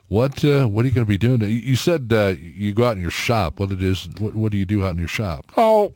What 0.07 0.43
uh, 0.43 0.65
what 0.65 0.83
are 0.83 0.87
you 0.87 0.93
going 0.93 1.05
to 1.05 1.09
be 1.09 1.19
doing? 1.19 1.41
You 1.41 1.75
said 1.75 2.11
uh, 2.11 2.33
you 2.39 2.73
go 2.73 2.85
out 2.85 2.95
in 2.95 3.01
your 3.01 3.11
shop. 3.11 3.59
What 3.59 3.71
it 3.71 3.83
is? 3.83 4.09
What, 4.17 4.33
what 4.33 4.51
do 4.51 4.57
you 4.57 4.65
do 4.65 4.83
out 4.83 4.93
in 4.93 4.97
your 4.97 5.07
shop? 5.07 5.51
Oh, 5.55 5.93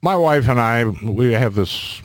my 0.00 0.14
wife 0.14 0.48
and 0.48 0.60
I 0.60 0.84
we 0.84 1.32
have 1.32 1.56
this. 1.56 2.00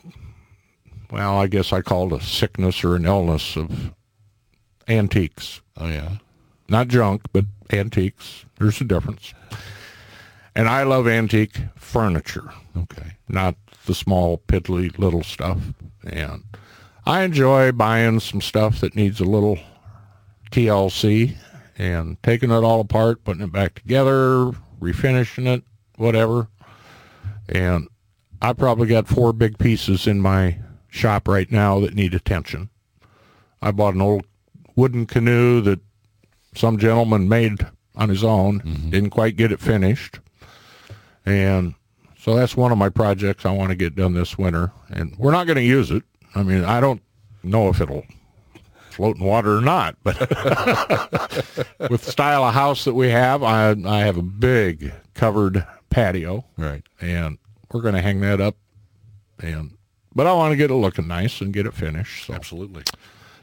Well, 1.12 1.38
I 1.38 1.46
guess 1.46 1.72
I 1.72 1.82
call 1.82 2.12
it 2.12 2.20
a 2.20 2.26
sickness 2.26 2.84
or 2.84 2.96
an 2.96 3.06
illness 3.06 3.56
of 3.56 3.94
antiques. 4.88 5.62
Oh 5.78 5.88
yeah, 5.88 6.18
not 6.68 6.88
junk, 6.88 7.22
but 7.32 7.46
antiques. 7.72 8.46
There's 8.58 8.82
a 8.82 8.86
difference. 8.86 9.36
And 10.56 10.68
I 10.68 10.82
love 10.84 11.08
antique 11.08 11.60
furniture. 11.76 12.52
Okay, 12.76 13.18
not 13.30 13.56
the 13.86 13.96
small 13.96 14.40
piddly 14.48 14.98
little 14.98 15.24
stuff. 15.24 15.60
And 16.06 16.44
I 17.06 17.24
enjoy 17.24 17.72
buying 17.72 18.20
some 18.20 18.42
stuff 18.42 18.80
that 18.80 18.96
needs 18.96 19.20
a 19.20 19.26
little 19.26 19.60
TLC 20.52 21.36
and 21.78 22.22
taking 22.24 22.52
it 22.52 22.64
all 22.64 22.80
apart, 22.80 23.24
putting 23.24 23.44
it 23.44 23.52
back 23.52 23.76
together, 23.76 24.52
refinishing 24.80 25.48
it, 25.48 25.64
whatever. 25.98 26.48
And 27.50 27.88
I 28.42 28.54
probably 28.54 28.88
got 28.88 29.08
four 29.08 29.34
big 29.34 29.58
pieces 29.58 30.08
in 30.08 30.22
my 30.22 30.58
shop 30.90 31.28
right 31.28 31.52
now 31.52 31.80
that 31.80 31.96
need 31.96 32.14
attention. 32.14 32.70
I 33.62 33.72
bought 33.72 33.96
an 33.96 34.02
old 34.02 34.26
wooden 34.76 35.06
canoe 35.06 35.62
that 35.62 35.80
some 36.56 36.78
gentleman 36.78 37.28
made 37.28 37.66
on 37.96 38.10
his 38.10 38.24
own, 38.24 38.60
mm-hmm. 38.62 38.90
didn't 38.90 39.10
quite 39.10 39.36
get 39.36 39.52
it 39.52 39.60
finished. 39.60 40.20
And 41.26 41.76
so 42.24 42.34
that's 42.38 42.56
one 42.56 42.72
of 42.72 42.78
my 42.78 42.88
projects 42.88 43.46
I 43.46 43.52
want 43.52 43.72
to 43.72 43.76
get 43.76 43.96
done 43.96 44.14
this 44.14 44.38
winter. 44.38 44.72
And 44.90 45.14
we're 45.18 45.34
not 45.34 45.46
going 45.46 45.58
to 45.58 45.62
use 45.62 45.92
it. 45.92 46.04
I 46.34 46.42
mean, 46.42 46.64
I 46.64 46.80
don't 46.80 47.02
know 47.44 47.68
if 47.68 47.82
it'll 47.82 48.06
float 48.92 49.18
in 49.18 49.26
water 49.26 49.58
or 49.58 49.62
not. 49.62 49.98
But 50.04 50.18
with 51.90 52.06
the 52.06 52.12
style 52.12 52.46
of 52.46 52.54
house 52.54 52.86
that 52.86 52.94
we 52.94 53.10
have, 53.10 53.44
I 53.44 53.76
I 53.86 54.00
have 54.06 54.16
a 54.16 54.22
big 54.22 54.94
covered 55.14 55.68
patio, 55.90 56.46
right? 56.58 56.84
And 57.02 57.40
we're 57.74 57.82
going 57.82 57.96
to 57.96 58.02
hang 58.02 58.22
that 58.22 58.40
up, 58.40 58.56
and 59.40 59.76
but 60.16 60.26
I 60.26 60.32
want 60.32 60.54
to 60.54 60.56
get 60.56 60.72
it 60.72 60.76
looking 60.76 61.08
nice 61.10 61.42
and 61.42 61.52
get 61.54 61.66
it 61.66 61.74
finished. 61.74 62.28
So 62.28 62.34
Absolutely. 62.36 62.84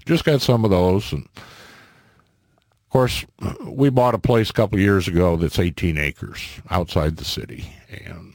Just 0.06 0.24
got 0.24 0.40
some 0.40 0.64
of 0.64 0.70
those, 0.70 1.12
and 1.12 1.28
of 1.36 2.88
course, 2.88 3.26
we 3.62 3.90
bought 3.90 4.14
a 4.14 4.18
place 4.18 4.48
a 4.48 4.54
couple 4.54 4.78
years 4.78 5.06
ago 5.06 5.36
that's 5.36 5.58
18 5.58 5.98
acres 5.98 6.40
outside 6.70 7.18
the 7.18 7.26
city, 7.26 7.70
and 8.06 8.29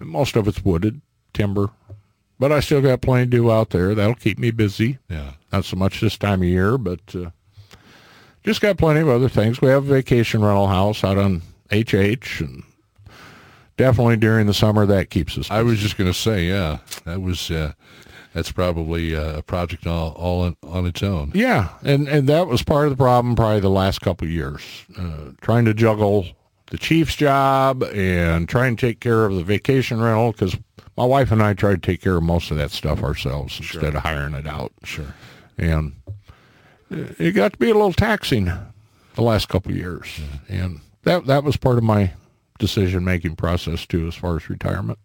most 0.00 0.36
of 0.36 0.48
it's 0.48 0.64
wooded 0.64 1.00
timber 1.32 1.70
but 2.40 2.50
I 2.50 2.60
still 2.60 2.80
got 2.80 3.02
plenty 3.02 3.26
to 3.26 3.30
do 3.30 3.52
out 3.52 3.70
there. 3.70 3.94
That'll 3.94 4.14
keep 4.14 4.38
me 4.38 4.50
busy. 4.50 4.98
Yeah. 5.10 5.34
Not 5.52 5.66
so 5.66 5.76
much 5.76 6.00
this 6.00 6.16
time 6.16 6.40
of 6.40 6.48
year, 6.48 6.78
but 6.78 7.00
uh, 7.14 7.30
just 8.42 8.62
got 8.62 8.78
plenty 8.78 9.00
of 9.00 9.08
other 9.10 9.28
things. 9.28 9.60
We 9.60 9.68
have 9.68 9.84
a 9.84 9.94
vacation 9.94 10.42
rental 10.42 10.66
house 10.66 11.04
out 11.04 11.18
on 11.18 11.42
HH, 11.70 12.40
and 12.40 12.62
definitely 13.76 14.16
during 14.16 14.46
the 14.46 14.54
summer 14.54 14.86
that 14.86 15.10
keeps 15.10 15.32
us. 15.36 15.48
Busy. 15.48 15.50
I 15.50 15.62
was 15.62 15.78
just 15.78 15.98
going 15.98 16.10
to 16.10 16.18
say, 16.18 16.46
yeah, 16.46 16.78
that 17.04 17.20
was 17.20 17.50
uh, 17.50 17.74
that's 18.32 18.50
probably 18.50 19.14
uh, 19.14 19.38
a 19.38 19.42
project 19.42 19.86
all, 19.86 20.12
all 20.12 20.42
on, 20.42 20.56
on, 20.62 20.86
its 20.86 21.02
own. 21.02 21.32
Yeah, 21.34 21.68
and 21.82 22.08
and 22.08 22.26
that 22.28 22.46
was 22.46 22.62
part 22.62 22.86
of 22.86 22.90
the 22.90 22.96
problem 22.96 23.36
probably 23.36 23.60
the 23.60 23.68
last 23.68 24.00
couple 24.00 24.26
of 24.26 24.32
years, 24.32 24.62
uh, 24.98 25.32
trying 25.42 25.66
to 25.66 25.74
juggle 25.74 26.26
the 26.70 26.78
chief's 26.78 27.16
job 27.16 27.82
and 27.82 28.48
trying 28.48 28.76
to 28.76 28.86
take 28.86 29.00
care 29.00 29.24
of 29.24 29.34
the 29.34 29.44
vacation 29.44 30.00
rental 30.00 30.32
because 30.32 30.56
my 30.96 31.04
wife 31.04 31.30
and 31.30 31.42
I 31.42 31.54
try 31.54 31.72
to 31.72 31.78
take 31.78 32.00
care 32.00 32.16
of 32.16 32.22
most 32.22 32.50
of 32.50 32.56
that 32.56 32.70
stuff 32.70 33.02
ourselves 33.02 33.52
sure. 33.52 33.80
instead 33.80 33.94
of 33.94 34.02
hiring 34.02 34.34
it 34.34 34.46
out. 34.46 34.72
Sure. 34.84 35.14
And 35.58 35.94
it 36.90 37.32
got 37.32 37.52
to 37.52 37.58
be 37.58 37.70
a 37.70 37.74
little 37.74 37.92
taxing 37.92 38.50
the 39.14 39.22
last 39.22 39.48
couple 39.48 39.72
of 39.72 39.76
years, 39.76 40.18
yeah. 40.18 40.62
and 40.62 40.80
that 41.02 41.26
that 41.26 41.44
was 41.44 41.56
part 41.56 41.78
of 41.78 41.84
my 41.84 42.12
decision 42.58 43.04
making 43.04 43.36
process 43.36 43.86
too, 43.86 44.06
as 44.06 44.14
far 44.14 44.36
as 44.36 44.48
retirement. 44.48 44.98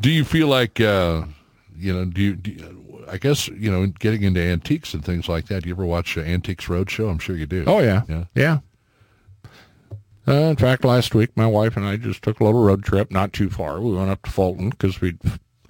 Do 0.00 0.10
you 0.10 0.24
feel 0.24 0.48
like 0.48 0.80
uh, 0.80 1.24
you 1.76 1.92
know? 1.92 2.04
Do 2.04 2.20
you, 2.20 2.34
do 2.34 2.50
you, 2.50 3.04
I 3.08 3.18
guess 3.18 3.48
you 3.48 3.70
know, 3.70 3.86
getting 3.86 4.22
into 4.22 4.40
antiques 4.40 4.94
and 4.94 5.04
things 5.04 5.28
like 5.28 5.46
that. 5.46 5.62
Do 5.62 5.68
you 5.68 5.74
ever 5.74 5.84
watch 5.84 6.16
uh, 6.16 6.22
Antiques 6.22 6.66
Roadshow? 6.66 7.10
I'm 7.10 7.18
sure 7.18 7.36
you 7.36 7.46
do. 7.46 7.64
Oh 7.66 7.80
yeah, 7.80 8.02
yeah, 8.08 8.24
yeah. 8.34 8.58
Uh, 10.26 10.32
in 10.32 10.56
fact, 10.56 10.84
last 10.84 11.14
week 11.14 11.30
my 11.36 11.46
wife 11.46 11.76
and 11.76 11.84
I 11.84 11.96
just 11.96 12.22
took 12.22 12.40
a 12.40 12.44
little 12.44 12.62
road 12.62 12.84
trip, 12.84 13.10
not 13.10 13.32
too 13.32 13.50
far. 13.50 13.80
We 13.80 13.94
went 13.94 14.10
up 14.10 14.22
to 14.22 14.30
Fulton 14.30 14.70
because 14.70 15.00
we'd 15.00 15.18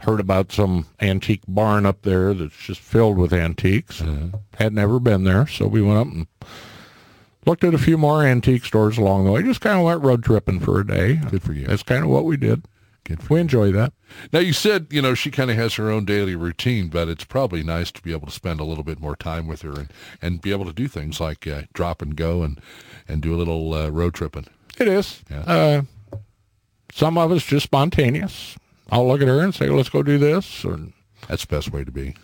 heard 0.01 0.21
about 0.21 0.53
some 0.53 0.87
antique 1.01 1.43
barn 1.49 1.87
up 1.87 2.03
there 2.03 2.35
that's 2.35 2.57
just 2.57 2.81
filled 2.81 3.17
with 3.17 3.33
antiques. 3.33 4.03
Uh, 4.03 4.31
had 4.59 4.73
never 4.73 4.99
been 5.01 5.25
there, 5.25 5.47
so 5.47 5.67
we 5.67 5.81
went 5.81 5.99
up 5.99 6.07
and 6.13 6.27
looked 7.47 7.65
at 7.65 7.75
a 7.75 7.79
few 7.79 7.97
more 7.97 8.25
antique 8.25 8.65
stores 8.65 8.99
along 8.99 9.25
the 9.25 9.31
way. 9.31 9.43
Just 9.43 9.61
kind 9.61 9.79
of 9.79 9.85
went 9.85 10.03
road 10.03 10.23
tripping 10.23 10.61
for 10.61 10.81
a 10.81 10.87
day. 10.87 11.15
Good 11.15 11.43
for 11.43 11.53
you. 11.53 11.67
That's 11.67 11.83
kind 11.83 12.05
of 12.05 12.11
what 12.11 12.25
we 12.25 12.37
did. 12.37 12.65
we 13.29 13.41
enjoy 13.41 13.73
that. 13.73 13.93
Now 14.33 14.41
you 14.41 14.53
said 14.53 14.89
you 14.91 15.01
know 15.01 15.15
she 15.15 15.31
kind 15.31 15.51
of 15.51 15.57
has 15.57 15.75
her 15.75 15.91
own 15.91 16.05
daily 16.05 16.37
routine, 16.37 16.89
but 16.89 17.09
it's 17.09 17.25
probably 17.25 17.63
nice 17.63 17.91
to 17.93 18.03
be 18.03 18.13
able 18.13 18.27
to 18.27 18.33
spend 18.33 18.61
a 18.61 18.65
little 18.65 18.85
bit 18.85 19.01
more 19.01 19.17
time 19.17 19.47
with 19.47 19.63
her 19.63 19.73
and, 19.73 19.93
and 20.21 20.41
be 20.43 20.51
able 20.51 20.67
to 20.67 20.73
do 20.73 20.89
things 20.89 21.21
like 21.21 21.47
uh, 21.47 21.63
drop 21.73 22.03
and 22.03 22.17
go 22.17 22.43
and 22.43 22.61
and 23.09 23.23
do 23.23 23.35
a 23.35 23.37
little 23.37 23.73
uh, 23.75 23.89
road 23.91 24.15
tripping. 24.15 24.47
It 24.79 24.89
is. 24.89 25.23
Yeah. 25.31 25.41
Uh, 25.41 25.83
some 26.93 27.19
of 27.19 27.33
it's 27.33 27.45
just 27.47 27.65
spontaneous. 27.65 28.57
I'll 28.91 29.09
look 29.09 29.23
at 29.23 29.29
her 29.29 29.41
and 29.41 29.55
say, 29.55 29.69
"Let's 29.69 29.89
go 29.89 30.03
do 30.03 30.19
this." 30.19 30.65
Or, 30.65 30.79
that's 31.29 31.47
the 31.47 31.55
best 31.57 31.73
way 31.73 31.85
to 31.85 31.93
be. 31.93 32.15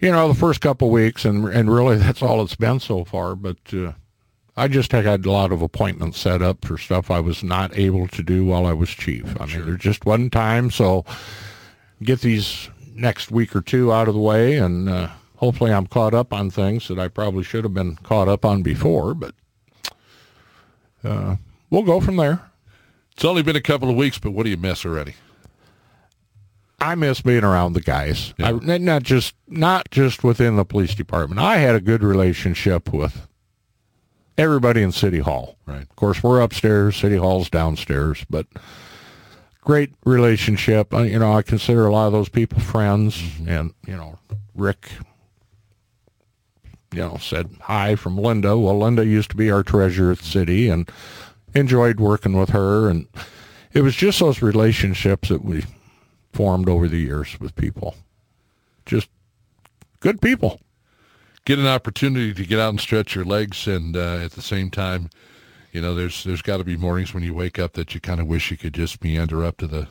You 0.00 0.10
know, 0.10 0.28
the 0.28 0.34
first 0.34 0.60
couple 0.60 0.88
of 0.88 0.92
weeks, 0.92 1.24
and 1.24 1.46
and 1.48 1.72
really 1.72 1.96
that's 1.98 2.22
all 2.22 2.42
it's 2.42 2.56
been 2.56 2.80
so 2.80 3.04
far. 3.04 3.34
But 3.34 3.58
uh, 3.72 3.92
I 4.56 4.68
just 4.68 4.92
had 4.92 5.24
a 5.24 5.30
lot 5.30 5.52
of 5.52 5.62
appointments 5.62 6.18
set 6.18 6.42
up 6.42 6.64
for 6.64 6.76
stuff 6.76 7.10
I 7.10 7.20
was 7.20 7.42
not 7.42 7.76
able 7.76 8.06
to 8.08 8.22
do 8.22 8.44
while 8.44 8.66
I 8.66 8.72
was 8.74 8.90
chief. 8.90 9.40
I 9.40 9.46
mean, 9.46 9.64
there 9.64 9.76
just 9.76 10.04
wasn't 10.04 10.32
time. 10.32 10.70
So 10.70 11.04
get 12.02 12.20
these 12.20 12.68
next 12.94 13.30
week 13.30 13.56
or 13.56 13.62
two 13.62 13.92
out 13.92 14.08
of 14.08 14.14
the 14.14 14.20
way, 14.20 14.58
and 14.58 14.88
uh, 14.90 15.08
hopefully 15.36 15.72
I'm 15.72 15.86
caught 15.86 16.12
up 16.12 16.32
on 16.34 16.50
things 16.50 16.88
that 16.88 16.98
I 16.98 17.08
probably 17.08 17.44
should 17.44 17.64
have 17.64 17.72
been 17.72 17.96
caught 17.96 18.28
up 18.28 18.44
on 18.44 18.62
before. 18.62 19.14
But 19.14 19.34
uh, 21.04 21.36
we'll 21.70 21.82
go 21.82 22.00
from 22.00 22.16
there. 22.16 22.50
It's 23.12 23.24
only 23.24 23.42
been 23.42 23.56
a 23.56 23.60
couple 23.62 23.90
of 23.90 23.96
weeks, 23.96 24.18
but 24.18 24.30
what 24.32 24.44
do 24.44 24.50
you 24.50 24.56
miss 24.56 24.84
already? 24.84 25.14
I 26.80 26.94
miss 26.96 27.20
being 27.20 27.44
around 27.44 27.74
the 27.74 27.80
guys. 27.80 28.34
Yeah. 28.38 28.58
I, 28.64 28.78
not 28.78 29.04
just 29.04 29.34
not 29.46 29.90
just 29.90 30.24
within 30.24 30.56
the 30.56 30.64
police 30.64 30.94
department. 30.94 31.40
I 31.40 31.58
had 31.58 31.76
a 31.76 31.80
good 31.80 32.02
relationship 32.02 32.92
with 32.92 33.28
everybody 34.36 34.82
in 34.82 34.90
City 34.90 35.20
Hall. 35.20 35.56
Right. 35.64 35.82
Of 35.82 35.94
course, 35.94 36.22
we're 36.22 36.40
upstairs. 36.40 36.96
City 36.96 37.16
Hall's 37.16 37.48
downstairs, 37.48 38.24
but 38.28 38.46
great 39.60 39.92
relationship. 40.04 40.92
You 40.92 41.18
know, 41.20 41.32
I 41.32 41.42
consider 41.42 41.86
a 41.86 41.92
lot 41.92 42.06
of 42.06 42.12
those 42.12 42.28
people 42.28 42.58
friends, 42.60 43.16
mm-hmm. 43.16 43.48
and 43.48 43.74
you 43.86 43.96
know, 43.96 44.18
Rick 44.54 44.90
you 46.92 47.00
know, 47.00 47.16
said 47.18 47.50
hi 47.62 47.96
from 47.96 48.18
Linda. 48.18 48.56
Well, 48.58 48.78
Linda 48.78 49.04
used 49.04 49.30
to 49.30 49.36
be 49.36 49.50
our 49.50 49.62
treasurer 49.62 50.12
at 50.12 50.18
the 50.18 50.24
city 50.24 50.68
and 50.68 50.90
enjoyed 51.54 52.00
working 52.00 52.36
with 52.36 52.50
her. 52.50 52.88
And 52.88 53.06
it 53.72 53.82
was 53.82 53.96
just 53.96 54.20
those 54.20 54.42
relationships 54.42 55.28
that 55.28 55.44
we 55.44 55.64
formed 56.32 56.68
over 56.68 56.88
the 56.88 56.98
years 56.98 57.38
with 57.40 57.54
people. 57.56 57.96
Just 58.86 59.08
good 60.00 60.20
people. 60.20 60.60
Get 61.44 61.58
an 61.58 61.66
opportunity 61.66 62.32
to 62.34 62.46
get 62.46 62.60
out 62.60 62.70
and 62.70 62.80
stretch 62.80 63.16
your 63.16 63.24
legs, 63.24 63.66
and 63.66 63.96
uh, 63.96 64.18
at 64.18 64.32
the 64.32 64.42
same 64.42 64.70
time, 64.70 65.10
you 65.72 65.80
know, 65.80 65.92
there's 65.92 66.22
there's 66.22 66.42
got 66.42 66.58
to 66.58 66.64
be 66.64 66.76
mornings 66.76 67.12
when 67.12 67.24
you 67.24 67.34
wake 67.34 67.58
up 67.58 67.72
that 67.72 67.94
you 67.94 68.00
kind 68.00 68.20
of 68.20 68.28
wish 68.28 68.52
you 68.52 68.56
could 68.56 68.74
just 68.74 69.02
meander 69.02 69.44
up 69.44 69.56
to 69.56 69.66
the 69.66 69.88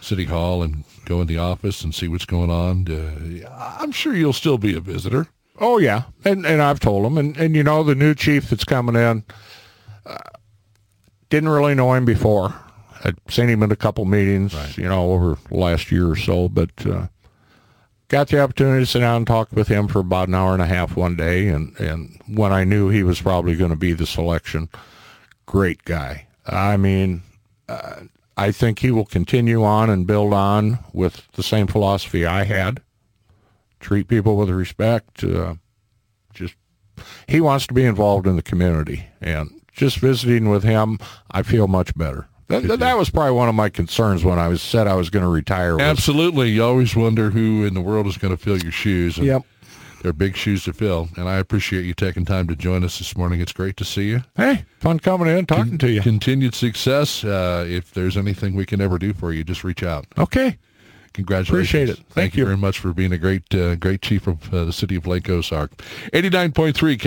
city 0.00 0.24
hall 0.24 0.62
and 0.62 0.84
go 1.04 1.20
in 1.20 1.26
the 1.26 1.36
office 1.36 1.82
and 1.84 1.94
see 1.94 2.08
what's 2.08 2.24
going 2.24 2.50
on. 2.50 2.88
Uh, 2.90 3.76
I'm 3.78 3.92
sure 3.92 4.14
you'll 4.14 4.32
still 4.32 4.56
be 4.56 4.74
a 4.74 4.80
visitor. 4.80 5.28
Oh 5.60 5.76
yeah, 5.76 6.04
and 6.24 6.46
and 6.46 6.62
I've 6.62 6.80
told 6.80 7.04
him, 7.04 7.18
and 7.18 7.36
and 7.36 7.54
you 7.54 7.62
know 7.62 7.82
the 7.82 7.94
new 7.94 8.14
chief 8.14 8.48
that's 8.48 8.64
coming 8.64 8.96
in, 8.96 9.24
uh, 10.06 10.18
didn't 11.28 11.50
really 11.50 11.74
know 11.74 11.92
him 11.92 12.06
before. 12.06 12.54
I'd 13.04 13.16
seen 13.28 13.48
him 13.48 13.62
in 13.62 13.70
a 13.70 13.76
couple 13.76 14.06
meetings, 14.06 14.54
right. 14.54 14.76
you 14.76 14.88
know, 14.88 15.12
over 15.12 15.38
the 15.48 15.56
last 15.56 15.92
year 15.92 16.10
or 16.10 16.16
so, 16.16 16.48
but 16.48 16.70
uh, 16.86 17.08
got 18.08 18.28
the 18.28 18.40
opportunity 18.40 18.82
to 18.82 18.90
sit 18.90 19.00
down 19.00 19.18
and 19.18 19.26
talk 19.26 19.52
with 19.52 19.68
him 19.68 19.86
for 19.86 20.00
about 20.00 20.28
an 20.28 20.34
hour 20.34 20.54
and 20.54 20.62
a 20.62 20.66
half 20.66 20.96
one 20.96 21.14
day, 21.14 21.48
and 21.48 21.78
and 21.78 22.18
when 22.26 22.52
I 22.52 22.64
knew 22.64 22.88
he 22.88 23.02
was 23.02 23.20
probably 23.20 23.54
going 23.54 23.70
to 23.70 23.76
be 23.76 23.92
the 23.92 24.06
selection, 24.06 24.70
great 25.46 25.84
guy. 25.84 26.26
I 26.46 26.76
mean. 26.76 27.22
Uh, 27.68 28.00
I 28.36 28.52
think 28.52 28.78
he 28.78 28.90
will 28.90 29.04
continue 29.04 29.62
on 29.64 29.90
and 29.90 30.06
build 30.06 30.32
on 30.32 30.78
with 30.94 31.30
the 31.32 31.42
same 31.42 31.66
philosophy 31.66 32.24
I 32.24 32.44
had 32.44 32.80
treat 33.80 34.08
people 34.08 34.36
with 34.36 34.50
respect. 34.50 35.24
Uh, 35.24 35.54
just 36.32 36.54
he 37.26 37.40
wants 37.40 37.66
to 37.66 37.74
be 37.74 37.84
involved 37.84 38.26
in 38.26 38.36
the 38.36 38.42
community, 38.42 39.06
and 39.20 39.50
just 39.72 39.98
visiting 39.98 40.50
with 40.50 40.62
him, 40.62 40.98
I 41.30 41.42
feel 41.42 41.66
much 41.66 41.94
better. 41.96 42.28
That, 42.48 42.80
that, 42.80 42.98
was 42.98 43.10
probably 43.10 43.32
one 43.32 43.48
of 43.48 43.54
my 43.54 43.68
concerns 43.68 44.24
when 44.24 44.40
I 44.40 44.48
was 44.48 44.60
said 44.60 44.88
I 44.88 44.96
was 44.96 45.08
going 45.08 45.24
to 45.24 45.30
retire. 45.30 45.74
Was, 45.74 45.82
Absolutely, 45.82 46.50
you 46.50 46.64
always 46.64 46.96
wonder 46.96 47.30
who 47.30 47.64
in 47.64 47.74
the 47.74 47.80
world 47.80 48.08
is 48.08 48.18
going 48.18 48.36
to 48.36 48.42
fill 48.42 48.58
your 48.58 48.72
shoes. 48.72 49.18
yep, 49.18 49.44
they're 50.02 50.12
big 50.12 50.36
shoes 50.36 50.64
to 50.64 50.72
fill, 50.72 51.08
and 51.16 51.28
I 51.28 51.36
appreciate 51.36 51.84
you 51.84 51.94
taking 51.94 52.24
time 52.24 52.48
to 52.48 52.56
join 52.56 52.82
us 52.82 52.98
this 52.98 53.16
morning. 53.16 53.40
It's 53.40 53.52
great 53.52 53.76
to 53.76 53.84
see 53.84 54.08
you. 54.08 54.24
Hey, 54.36 54.64
fun 54.80 54.98
coming 54.98 55.28
in, 55.28 55.46
talking 55.46 55.70
Con- 55.70 55.78
to 55.78 55.90
you. 55.90 56.00
Continued 56.00 56.56
success. 56.56 57.22
Uh, 57.22 57.64
if 57.68 57.92
there's 57.92 58.16
anything 58.16 58.56
we 58.56 58.66
can 58.66 58.80
ever 58.80 58.98
do 58.98 59.12
for 59.12 59.32
you, 59.32 59.44
just 59.44 59.62
reach 59.62 59.84
out. 59.84 60.06
Okay. 60.18 60.58
Congratulations. 61.12 61.68
Appreciate 61.70 61.88
it. 61.88 61.96
Thank, 61.96 62.08
Thank 62.14 62.36
you. 62.36 62.44
very 62.44 62.56
much 62.56 62.78
for 62.78 62.92
being 62.92 63.12
a 63.12 63.18
great, 63.18 63.52
uh, 63.54 63.74
great 63.76 64.00
chief 64.00 64.26
of 64.26 64.52
uh, 64.54 64.64
the 64.64 64.72
city 64.72 64.94
of 64.94 65.06
Lake 65.06 65.28
Ozark. 65.28 65.76
89.3 66.12 66.92